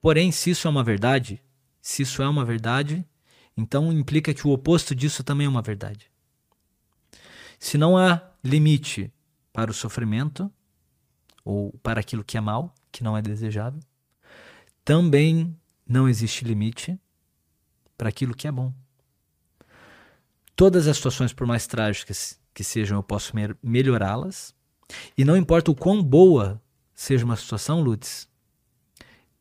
Porém, 0.00 0.30
se 0.30 0.50
isso 0.50 0.68
é 0.68 0.70
uma 0.70 0.84
verdade, 0.84 1.42
se 1.82 2.02
isso 2.02 2.22
é 2.22 2.28
uma 2.28 2.44
verdade, 2.44 3.04
então 3.56 3.92
implica 3.92 4.34
que 4.34 4.46
o 4.46 4.50
oposto 4.50 4.94
disso 4.94 5.22
também 5.22 5.46
é 5.46 5.50
uma 5.50 5.62
verdade. 5.62 6.10
Se 7.58 7.78
não 7.78 7.96
há 7.96 8.22
limite 8.42 9.12
para 9.52 9.70
o 9.70 9.74
sofrimento 9.74 10.52
ou 11.44 11.72
para 11.82 12.00
aquilo 12.00 12.24
que 12.24 12.36
é 12.36 12.40
mal, 12.40 12.74
que 12.90 13.04
não 13.04 13.16
é 13.16 13.22
desejável. 13.22 13.80
Também 14.84 15.56
não 15.86 16.08
existe 16.08 16.44
limite 16.44 16.98
para 17.96 18.08
aquilo 18.08 18.34
que 18.34 18.48
é 18.48 18.52
bom. 18.52 18.72
Todas 20.56 20.86
as 20.86 20.96
situações, 20.96 21.32
por 21.32 21.46
mais 21.46 21.66
trágicas 21.66 22.40
que 22.52 22.64
sejam, 22.64 22.98
eu 22.98 23.02
posso 23.02 23.32
melhorá-las. 23.62 24.54
E 25.16 25.24
não 25.24 25.36
importa 25.36 25.70
o 25.70 25.74
quão 25.74 26.02
boa 26.02 26.62
seja 26.94 27.24
uma 27.24 27.36
situação, 27.36 27.80
Lutz, 27.80 28.28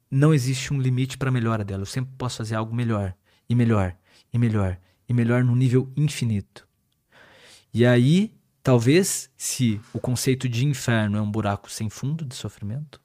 não 0.09 0.33
existe 0.33 0.73
um 0.73 0.81
limite 0.81 1.17
para 1.17 1.29
a 1.29 1.31
melhora 1.31 1.63
dela. 1.63 1.81
Eu 1.81 1.87
sempre 1.87 2.13
posso 2.17 2.37
fazer 2.37 2.55
algo 2.55 2.73
melhor, 2.73 3.15
e 3.47 3.55
melhor, 3.55 3.95
e 4.33 4.39
melhor, 4.39 4.79
e 5.07 5.13
melhor 5.13 5.43
no 5.43 5.55
nível 5.55 5.91
infinito. 5.95 6.67
E 7.71 7.85
aí, 7.85 8.35
talvez, 8.63 9.29
se 9.37 9.79
o 9.93 9.99
conceito 9.99 10.49
de 10.49 10.65
inferno 10.65 11.17
é 11.17 11.21
um 11.21 11.31
buraco 11.31 11.69
sem 11.69 11.89
fundo 11.89 12.25
de 12.25 12.35
sofrimento, 12.35 12.99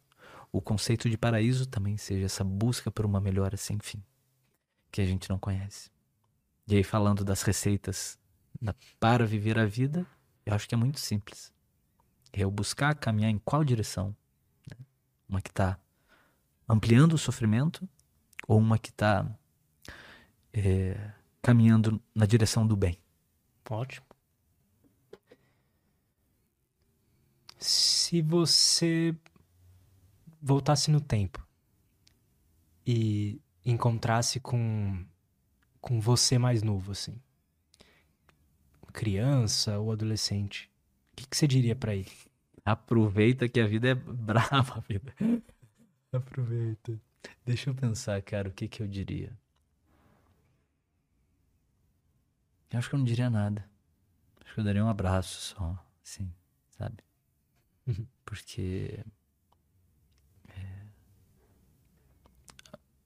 o 0.50 0.62
conceito 0.62 1.08
de 1.10 1.18
paraíso 1.18 1.66
também 1.66 1.96
seja 1.98 2.24
essa 2.24 2.42
busca 2.42 2.90
por 2.90 3.04
uma 3.04 3.20
melhora 3.20 3.56
sem 3.56 3.78
fim, 3.78 4.02
que 4.90 5.02
a 5.02 5.04
gente 5.04 5.28
não 5.28 5.38
conhece. 5.38 5.90
E 6.66 6.76
aí, 6.76 6.82
falando 6.82 7.24
das 7.24 7.42
receitas 7.42 8.18
para 8.98 9.26
viver 9.26 9.58
a 9.58 9.66
vida, 9.66 10.06
eu 10.44 10.54
acho 10.54 10.68
que 10.68 10.74
é 10.74 10.78
muito 10.78 10.98
simples. 10.98 11.52
É 12.32 12.42
eu 12.42 12.50
buscar 12.50 12.94
caminhar 12.94 13.30
em 13.30 13.38
qual 13.38 13.62
direção? 13.62 14.14
Né? 14.70 14.76
Uma 15.28 15.40
que 15.40 15.50
está 15.50 15.78
ampliando 16.68 17.14
o 17.14 17.18
sofrimento 17.18 17.88
ou 18.46 18.58
uma 18.58 18.78
que 18.78 18.90
está 18.90 19.26
é, 20.52 21.12
caminhando 21.42 22.00
na 22.14 22.26
direção 22.26 22.66
do 22.66 22.76
bem? 22.76 22.98
Ótimo. 23.68 24.06
Se 27.58 28.22
você 28.22 29.14
voltasse 30.40 30.90
no 30.90 31.00
tempo 31.00 31.46
e 32.86 33.40
encontrasse 33.64 34.40
com 34.40 35.04
com 35.80 36.00
você 36.00 36.38
mais 36.38 36.62
novo, 36.62 36.92
assim, 36.92 37.20
criança 38.92 39.78
ou 39.78 39.92
adolescente, 39.92 40.70
o 41.12 41.16
que, 41.16 41.28
que 41.28 41.36
você 41.36 41.46
diria 41.46 41.76
para 41.76 41.94
ele? 41.94 42.10
Aproveita 42.64 43.48
que 43.48 43.60
a 43.60 43.66
vida 43.66 43.88
é 43.88 43.94
brava, 43.94 44.80
vida. 44.88 45.14
Aproveita. 46.12 47.00
Deixa 47.44 47.70
eu 47.70 47.74
pensar, 47.74 48.20
cara, 48.22 48.48
o 48.48 48.52
que 48.52 48.68
que 48.68 48.82
eu 48.82 48.88
diria? 48.88 49.32
Eu 52.70 52.78
acho 52.78 52.88
que 52.88 52.94
eu 52.94 52.98
não 52.98 53.06
diria 53.06 53.30
nada. 53.30 53.68
Acho 54.44 54.54
que 54.54 54.60
eu 54.60 54.64
daria 54.64 54.84
um 54.84 54.88
abraço 54.88 55.54
só, 55.54 55.86
assim, 56.02 56.32
sabe? 56.70 57.02
Uhum. 57.86 58.06
Porque 58.24 59.04
é, 60.48 60.86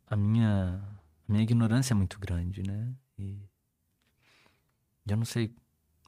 a 0.07 0.17
minha 0.17 0.83
a 1.29 1.33
minha 1.33 1.43
ignorância 1.43 1.95
é 1.95 1.97
muito 1.97 2.19
grande, 2.19 2.63
né? 2.63 2.95
E 3.19 3.39
eu 5.07 5.17
não 5.17 5.25
sei, 5.25 5.55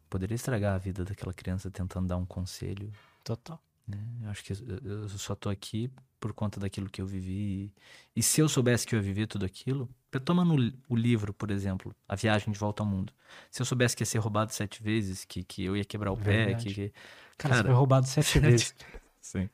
poderia 0.08 0.34
estragar 0.34 0.74
a 0.74 0.78
vida 0.78 1.04
daquela 1.04 1.32
criança 1.32 1.70
tentando 1.70 2.08
dar 2.08 2.16
um 2.16 2.26
conselho. 2.26 2.92
Total. 3.22 3.60
Né? 3.86 3.98
Eu 4.22 4.30
acho 4.30 4.44
que 4.44 4.52
eu 4.52 5.08
só 5.10 5.34
tô 5.34 5.48
aqui 5.48 5.90
por 6.20 6.32
conta 6.32 6.60
daquilo 6.60 6.88
que 6.88 7.00
eu 7.00 7.06
vivi. 7.06 7.72
E, 8.14 8.20
e 8.20 8.22
se 8.22 8.40
eu 8.40 8.48
soubesse 8.48 8.86
que 8.86 8.94
eu 8.94 8.98
ia 8.98 9.02
viver 9.02 9.26
tudo 9.26 9.44
aquilo, 9.44 9.88
tomando 10.20 10.72
o 10.88 10.96
livro, 10.96 11.32
por 11.32 11.50
exemplo, 11.50 11.94
A 12.08 12.14
Viagem 12.16 12.52
de 12.52 12.58
Volta 12.58 12.82
ao 12.82 12.86
Mundo. 12.88 13.12
Se 13.50 13.60
eu 13.62 13.66
soubesse 13.66 13.96
que 13.96 14.02
ia 14.02 14.06
ser 14.06 14.18
roubado 14.18 14.52
sete 14.52 14.82
vezes, 14.82 15.24
que, 15.24 15.42
que 15.42 15.64
eu 15.64 15.76
ia 15.76 15.84
quebrar 15.84 16.12
o 16.12 16.16
Verdade. 16.16 16.64
pé, 16.64 16.68
que, 16.68 16.74
que... 16.74 16.92
Cara, 17.36 17.54
cara, 17.54 17.56
você 17.56 17.62
foi 17.64 17.74
roubado 17.74 18.06
sete, 18.06 18.26
sete 18.26 18.40
vezes. 18.40 18.74
Sim. 19.20 19.48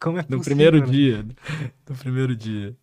Como 0.00 0.18
é 0.18 0.22
possível, 0.22 0.38
No 0.38 0.44
primeiro 0.44 0.80
né? 0.80 0.86
dia. 0.86 1.26
No 1.88 1.96
primeiro 1.96 2.36
dia. 2.36 2.76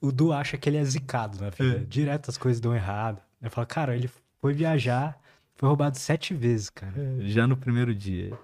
O 0.00 0.12
Du 0.12 0.32
acha 0.32 0.58
que 0.58 0.68
ele 0.68 0.76
é 0.76 0.84
zicado 0.84 1.40
na 1.40 1.50
vida. 1.50 1.76
É. 1.76 1.84
Direto 1.84 2.30
as 2.30 2.36
coisas 2.36 2.60
dão 2.60 2.74
errado. 2.74 3.22
Ele 3.40 3.50
fala, 3.50 3.66
cara, 3.66 3.96
ele 3.96 4.10
foi 4.40 4.52
viajar, 4.52 5.18
foi 5.56 5.68
roubado 5.68 5.96
sete 5.96 6.34
vezes, 6.34 6.68
cara. 6.68 6.92
É, 6.96 7.26
já 7.26 7.46
no 7.46 7.56
primeiro 7.56 7.94
dia. 7.94 8.36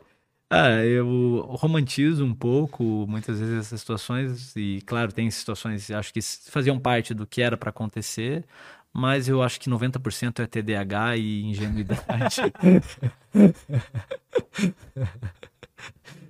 Ah, 0.53 0.85
eu 0.85 1.47
romantizo 1.51 2.25
um 2.25 2.35
pouco 2.35 3.07
muitas 3.09 3.39
vezes 3.39 3.55
essas 3.55 3.81
situações 3.81 4.57
e 4.57 4.83
claro, 4.85 5.13
tem 5.13 5.31
situações 5.31 5.89
acho 5.93 6.13
que 6.13 6.21
faziam 6.21 6.77
parte 6.77 7.15
do 7.15 7.25
que 7.25 7.41
era 7.41 7.57
para 7.57 7.71
acontecer, 7.71 8.45
mas 8.93 9.29
eu 9.29 9.45
acho 9.45 9.61
que 9.61 9.71
90% 9.71 10.41
é 10.41 10.47
TDAH 10.49 11.17
e 11.19 11.43
ingenuidade. 11.45 12.37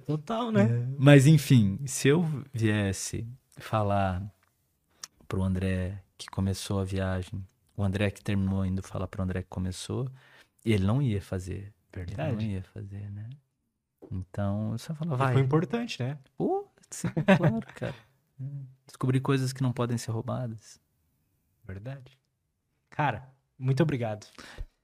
Total, 0.07 0.53
né? 0.53 0.65
É, 0.65 0.87
mas 0.99 1.27
enfim, 1.27 1.79
se 1.87 2.09
eu 2.09 2.23
viesse 2.53 3.27
falar 3.57 4.23
pro 5.27 5.43
André 5.43 6.03
que 6.19 6.27
começou 6.27 6.81
a 6.81 6.85
viagem, 6.85 7.43
o 7.75 7.83
André 7.83 8.11
que 8.11 8.23
terminou 8.23 8.67
indo 8.67 8.83
falar 8.83 9.07
pro 9.07 9.23
André 9.23 9.43
que 9.43 9.49
começou, 9.49 10.11
ele 10.63 10.85
não 10.85 11.01
ia 11.01 11.23
fazer. 11.23 11.73
Verdade. 11.91 12.33
Ele 12.33 12.37
não 12.37 12.43
ia 12.43 12.63
fazer, 12.63 13.11
né? 13.13 13.31
Então, 14.11 14.73
eu 14.73 14.79
só 14.79 14.95
falo, 14.95 15.17
vai. 15.17 15.33
foi 15.33 15.43
importante, 15.43 16.03
né? 16.03 16.19
Pô, 16.37 16.67
sim, 16.91 17.09
claro, 17.37 17.67
cara. 17.75 17.95
Descobrir 18.87 19.21
coisas 19.21 19.53
que 19.53 19.63
não 19.63 19.73
podem 19.73 19.97
ser 19.97 20.11
roubadas. 20.11 20.81
Verdade. 21.65 22.19
Cara, 22.91 23.29
muito 23.59 23.83
obrigado. 23.83 24.27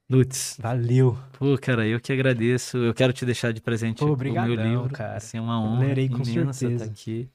Lutz. 0.08 0.56
Valeu. 0.60 1.18
Pô, 1.32 1.58
cara, 1.58 1.84
eu 1.86 2.00
que 2.00 2.12
agradeço. 2.12 2.76
Eu 2.78 2.94
quero 2.94 3.12
te 3.12 3.26
deixar 3.26 3.52
de 3.52 3.60
presente 3.60 3.98
Pô, 3.98 4.12
obrigadão, 4.12 4.54
o 4.54 4.56
meu 4.56 4.64
livro. 4.82 4.94
cara. 4.94 5.16
Assim, 5.16 5.38
é 5.38 5.40
uma 5.40 5.60
honra 5.60 5.86
Lerei 5.86 6.08
com 6.08 6.24
certeza. 6.24 6.84
Tá 6.84 6.90
aqui. 6.90 7.28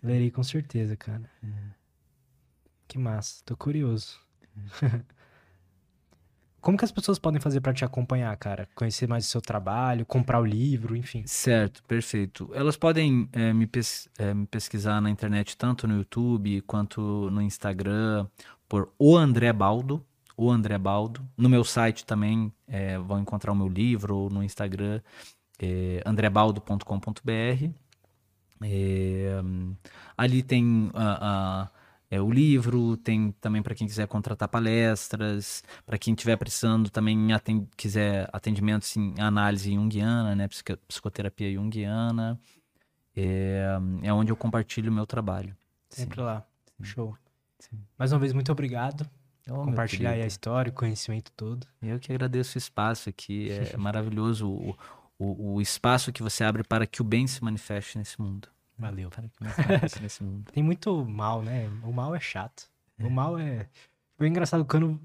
Lerei 0.00 0.30
com 0.30 0.42
certeza, 0.44 0.96
cara. 0.96 1.28
É. 1.42 1.48
Que 2.86 2.98
massa. 2.98 3.42
Tô 3.44 3.56
curioso. 3.56 4.20
É. 4.82 5.00
Como 6.62 6.78
que 6.78 6.84
as 6.84 6.92
pessoas 6.92 7.18
podem 7.18 7.40
fazer 7.40 7.60
para 7.60 7.74
te 7.74 7.84
acompanhar, 7.84 8.34
cara? 8.36 8.68
Conhecer 8.76 9.08
mais 9.08 9.26
o 9.26 9.28
seu 9.28 9.40
trabalho, 9.40 10.06
comprar 10.06 10.38
o 10.40 10.44
livro, 10.44 10.94
enfim. 10.94 11.24
Certo, 11.26 11.82
perfeito. 11.82 12.48
Elas 12.54 12.76
podem 12.76 13.28
é, 13.32 13.52
me, 13.52 13.66
pes 13.66 14.08
é, 14.16 14.32
me, 14.32 14.46
pesquisar 14.46 15.00
na 15.00 15.10
internet, 15.10 15.56
tanto 15.56 15.88
no 15.88 15.96
YouTube 15.96 16.60
quanto 16.60 17.28
no 17.32 17.42
Instagram, 17.42 18.28
por 18.68 18.92
O 18.96 19.16
André 19.16 19.52
Baldo. 19.52 20.06
O 20.36 20.52
André 20.52 20.78
Baldo. 20.78 21.20
No 21.36 21.48
meu 21.48 21.64
site 21.64 22.06
também 22.06 22.52
é, 22.68 22.96
vão 22.96 23.18
encontrar 23.18 23.50
o 23.50 23.56
meu 23.56 23.68
livro, 23.68 24.16
ou 24.16 24.30
no 24.30 24.40
Instagram, 24.40 25.00
andrebaldo.com.br. 26.06 27.70
Ali 30.16 30.42
tem 30.44 30.92
a. 30.94 31.68
Uh, 31.76 31.81
é, 32.12 32.20
o 32.20 32.30
livro, 32.30 32.94
tem 32.98 33.32
também 33.40 33.62
para 33.62 33.74
quem 33.74 33.86
quiser 33.86 34.06
contratar 34.06 34.46
palestras, 34.46 35.64
para 35.86 35.96
quem 35.96 36.12
estiver 36.12 36.36
precisando 36.36 36.90
também 36.90 37.32
atend 37.32 37.66
quiser 37.74 38.28
atendimentos 38.30 38.94
em 38.98 39.18
análise 39.18 39.72
junguiana, 39.72 40.34
né, 40.34 40.46
psicoterapia 40.86 41.50
junguiana. 41.54 42.38
É, 43.16 43.78
é 44.02 44.12
onde 44.12 44.30
eu 44.30 44.36
compartilho 44.36 44.92
o 44.92 44.94
meu 44.94 45.06
trabalho. 45.06 45.56
Sempre 45.88 46.16
Sim. 46.16 46.26
lá. 46.26 46.46
Show. 46.82 47.16
Sim. 47.58 47.78
Mais 47.98 48.12
uma 48.12 48.18
vez, 48.18 48.34
muito 48.34 48.52
obrigado. 48.52 49.08
Oh, 49.48 49.64
Compartilhar 49.64 50.10
a 50.10 50.26
história, 50.26 50.68
o 50.68 50.74
conhecimento 50.74 51.32
todo. 51.34 51.66
Eu 51.80 51.98
que 51.98 52.12
agradeço 52.12 52.56
o 52.56 52.60
espaço 52.60 53.08
aqui. 53.08 53.50
É 53.50 53.74
maravilhoso 53.78 54.50
o, 54.50 54.76
o, 55.18 55.54
o 55.54 55.62
espaço 55.62 56.12
que 56.12 56.22
você 56.22 56.44
abre 56.44 56.62
para 56.62 56.86
que 56.86 57.00
o 57.00 57.04
bem 57.06 57.26
se 57.26 57.42
manifeste 57.42 57.96
nesse 57.96 58.20
mundo. 58.20 58.48
Valeu. 58.82 59.10
nesse 60.02 60.22
mundo. 60.24 60.50
Tem 60.52 60.62
muito 60.62 61.04
mal, 61.04 61.42
né? 61.42 61.68
O 61.84 61.92
mal 61.92 62.14
é 62.14 62.20
chato. 62.20 62.68
É. 62.98 63.04
O 63.04 63.10
mal 63.10 63.38
é. 63.38 63.68
Foi 64.16 64.26
engraçado 64.26 64.64
quando. 64.64 65.00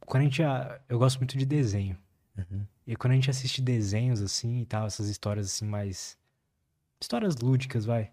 Quando 0.00 0.22
a 0.22 0.24
gente. 0.24 0.42
Eu 0.88 0.98
gosto 0.98 1.18
muito 1.18 1.38
de 1.38 1.46
desenho. 1.46 1.96
Uhum. 2.36 2.66
E 2.86 2.96
quando 2.96 3.12
a 3.12 3.14
gente 3.14 3.30
assiste 3.30 3.62
desenhos 3.62 4.20
assim 4.20 4.60
e 4.60 4.66
tal, 4.66 4.86
essas 4.86 5.08
histórias 5.08 5.46
assim 5.46 5.64
mais. 5.64 6.18
Histórias 7.00 7.36
lúdicas, 7.36 7.84
vai. 7.84 8.10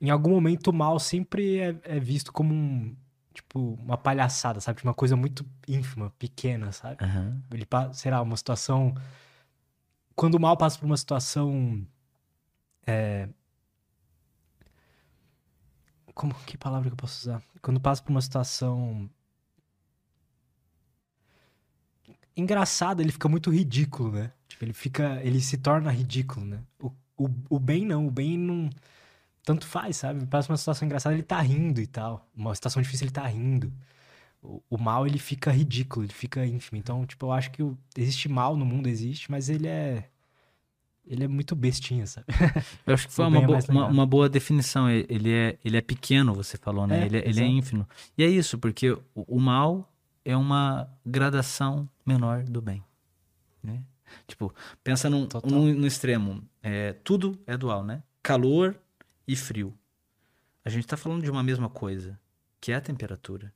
Em 0.00 0.10
algum 0.10 0.30
momento 0.30 0.68
o 0.68 0.72
mal 0.72 0.98
sempre 1.00 1.58
é, 1.58 1.76
é 1.82 1.98
visto 1.98 2.32
como 2.32 2.54
um. 2.54 2.96
Tipo, 3.34 3.74
uma 3.82 3.98
palhaçada, 3.98 4.60
sabe? 4.60 4.76
Tipo, 4.76 4.88
uma 4.88 4.94
coisa 4.94 5.14
muito 5.14 5.44
ínfima, 5.68 6.10
pequena, 6.18 6.72
sabe? 6.72 7.04
Uhum. 7.04 7.42
Ele, 7.50 7.66
será, 7.92 8.22
uma 8.22 8.36
situação 8.36 8.94
quando 10.16 10.36
o 10.36 10.40
mal 10.40 10.56
passa 10.56 10.78
por 10.78 10.86
uma 10.86 10.96
situação. 10.96 11.86
É... 12.86 13.28
Como, 16.14 16.34
que 16.46 16.56
palavra 16.56 16.88
que 16.88 16.94
eu 16.94 16.96
posso 16.96 17.20
usar? 17.20 17.42
Quando 17.60 17.78
passa 17.78 18.02
por 18.02 18.10
uma 18.10 18.22
situação. 18.22 19.10
Engraçada, 22.34 23.02
ele 23.02 23.12
fica 23.12 23.28
muito 23.28 23.50
ridículo, 23.50 24.12
né? 24.12 24.32
Tipo, 24.48 24.64
ele 24.64 24.72
fica. 24.72 25.22
Ele 25.22 25.40
se 25.40 25.58
torna 25.58 25.90
ridículo, 25.90 26.46
né? 26.46 26.62
O, 26.80 26.90
o, 27.16 27.30
o 27.50 27.58
bem 27.60 27.84
não, 27.84 28.06
o 28.06 28.10
bem 28.10 28.38
não. 28.38 28.70
Tanto 29.44 29.66
faz, 29.66 29.98
sabe? 29.98 30.26
Passa 30.26 30.50
uma 30.50 30.56
situação 30.56 30.86
engraçada, 30.86 31.14
ele 31.14 31.22
tá 31.22 31.40
rindo 31.40 31.80
e 31.80 31.86
tal. 31.86 32.26
Uma 32.34 32.54
situação 32.54 32.82
difícil, 32.82 33.04
ele 33.04 33.12
tá 33.12 33.26
rindo. 33.26 33.72
O, 34.46 34.62
o 34.70 34.78
mal 34.78 35.06
ele 35.06 35.18
fica 35.18 35.50
ridículo, 35.50 36.04
ele 36.06 36.12
fica 36.12 36.44
ínfimo. 36.46 36.78
Então, 36.78 37.04
tipo, 37.04 37.26
eu 37.26 37.32
acho 37.32 37.50
que 37.50 37.62
o, 37.62 37.76
existe 37.96 38.28
mal 38.28 38.56
no 38.56 38.64
mundo, 38.64 38.88
existe, 38.88 39.30
mas 39.30 39.48
ele 39.48 39.66
é. 39.66 40.08
Ele 41.08 41.22
é 41.22 41.28
muito 41.28 41.54
bestinha, 41.54 42.04
sabe? 42.06 42.26
Eu 42.84 42.94
acho 42.94 43.06
que 43.06 43.12
foi 43.14 43.26
uma, 43.26 43.40
é 43.42 43.46
bo- 43.46 43.52
uma, 43.68 43.86
uma 43.86 44.06
boa 44.06 44.28
definição. 44.28 44.90
Ele 44.90 45.32
é, 45.32 45.56
ele 45.64 45.76
é 45.76 45.80
pequeno, 45.80 46.34
você 46.34 46.56
falou, 46.58 46.84
né? 46.86 47.02
É, 47.02 47.06
ele, 47.06 47.16
é- 47.18 47.28
ele 47.28 47.40
é 47.40 47.46
ínfimo. 47.46 47.88
E 48.18 48.24
é 48.24 48.26
isso, 48.28 48.58
porque 48.58 48.90
o, 48.90 49.00
o 49.14 49.38
mal 49.40 49.88
é 50.24 50.36
uma 50.36 50.88
gradação 51.04 51.88
menor 52.04 52.42
do 52.42 52.60
bem. 52.60 52.82
Né? 53.62 53.82
Tipo, 54.26 54.52
pensa 54.82 55.08
num, 55.08 55.28
num, 55.44 55.74
no 55.74 55.86
extremo. 55.86 56.42
É, 56.60 56.92
tudo 56.92 57.38
é 57.46 57.56
dual, 57.56 57.84
né? 57.84 58.02
Calor 58.22 58.74
e 59.28 59.36
frio. 59.36 59.72
A 60.64 60.68
gente 60.70 60.84
está 60.84 60.96
falando 60.96 61.22
de 61.22 61.30
uma 61.30 61.42
mesma 61.44 61.68
coisa, 61.68 62.18
que 62.60 62.72
é 62.72 62.74
a 62.74 62.80
temperatura. 62.80 63.52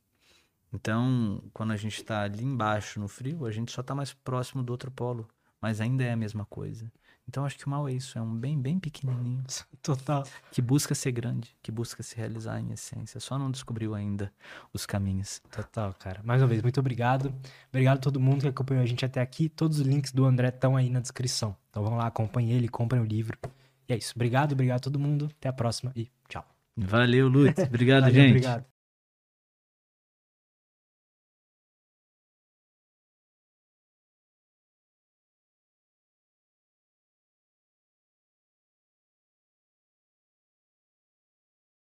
Então, 0.73 1.43
quando 1.53 1.73
a 1.73 1.77
gente 1.77 1.97
está 1.97 2.23
ali 2.23 2.45
embaixo 2.45 3.01
no 3.01 3.09
frio, 3.09 3.45
a 3.47 3.51
gente 3.51 3.73
só 3.73 3.81
está 3.81 3.95
mais 3.95 4.13
próximo 4.13 4.63
do 4.63 4.71
outro 4.71 4.91
polo, 4.91 5.29
mas 5.61 5.81
ainda 5.81 6.05
é 6.05 6.13
a 6.13 6.17
mesma 6.17 6.45
coisa. 6.45 6.91
Então, 7.29 7.45
acho 7.45 7.57
que 7.57 7.67
o 7.67 7.71
mal 7.71 7.89
é 7.89 7.93
isso, 7.93 8.19
é 8.19 8.23
um 8.23 8.35
bem, 8.35 8.61
bem 8.61 8.79
pequenininho, 8.81 9.45
Total. 9.83 10.25
que 10.51 10.61
busca 10.61 10.97
ser 10.97 11.13
grande, 11.13 11.57
que 11.63 11.71
busca 11.71 12.03
se 12.03 12.17
realizar 12.17 12.61
em 12.61 12.73
essência, 12.73 13.21
só 13.21 13.39
não 13.39 13.51
descobriu 13.53 13.95
ainda 13.95 14.33
os 14.73 14.85
caminhos. 14.85 15.41
Total, 15.51 15.95
cara. 15.95 16.21
Mais 16.25 16.43
uma 16.43 16.49
vez, 16.49 16.61
muito 16.61 16.81
obrigado. 16.81 17.33
Obrigado 17.69 17.99
a 17.99 18.01
todo 18.01 18.19
mundo 18.19 18.43
que 18.43 18.49
acompanhou 18.49 18.83
a 18.83 18.87
gente 18.87 19.05
até 19.05 19.21
aqui. 19.21 19.49
Todos 19.49 19.79
os 19.79 19.87
links 19.87 20.11
do 20.13 20.25
André 20.25 20.49
estão 20.49 20.77
aí 20.77 20.91
na 20.91 20.99
descrição. 20.99 21.57
Então 21.69 21.85
vão 21.85 21.97
lá, 21.97 22.07
acompanhem 22.07 22.51
ele, 22.51 22.69
comprem 22.69 23.01
o 23.01 23.05
livro. 23.05 23.39
E 23.89 23.93
é 23.93 23.97
isso. 23.97 24.13
Obrigado, 24.17 24.53
obrigado 24.53 24.79
a 24.79 24.81
todo 24.81 24.99
mundo. 24.99 25.31
Até 25.39 25.49
a 25.49 25.53
próxima 25.53 25.93
e 25.95 26.11
tchau. 26.29 26.45
Valeu, 26.77 27.29
Lutz. 27.29 27.63
Obrigado, 27.63 28.03
Valeu, 28.03 28.15
gente. 28.15 28.31
Obrigado. 28.31 28.70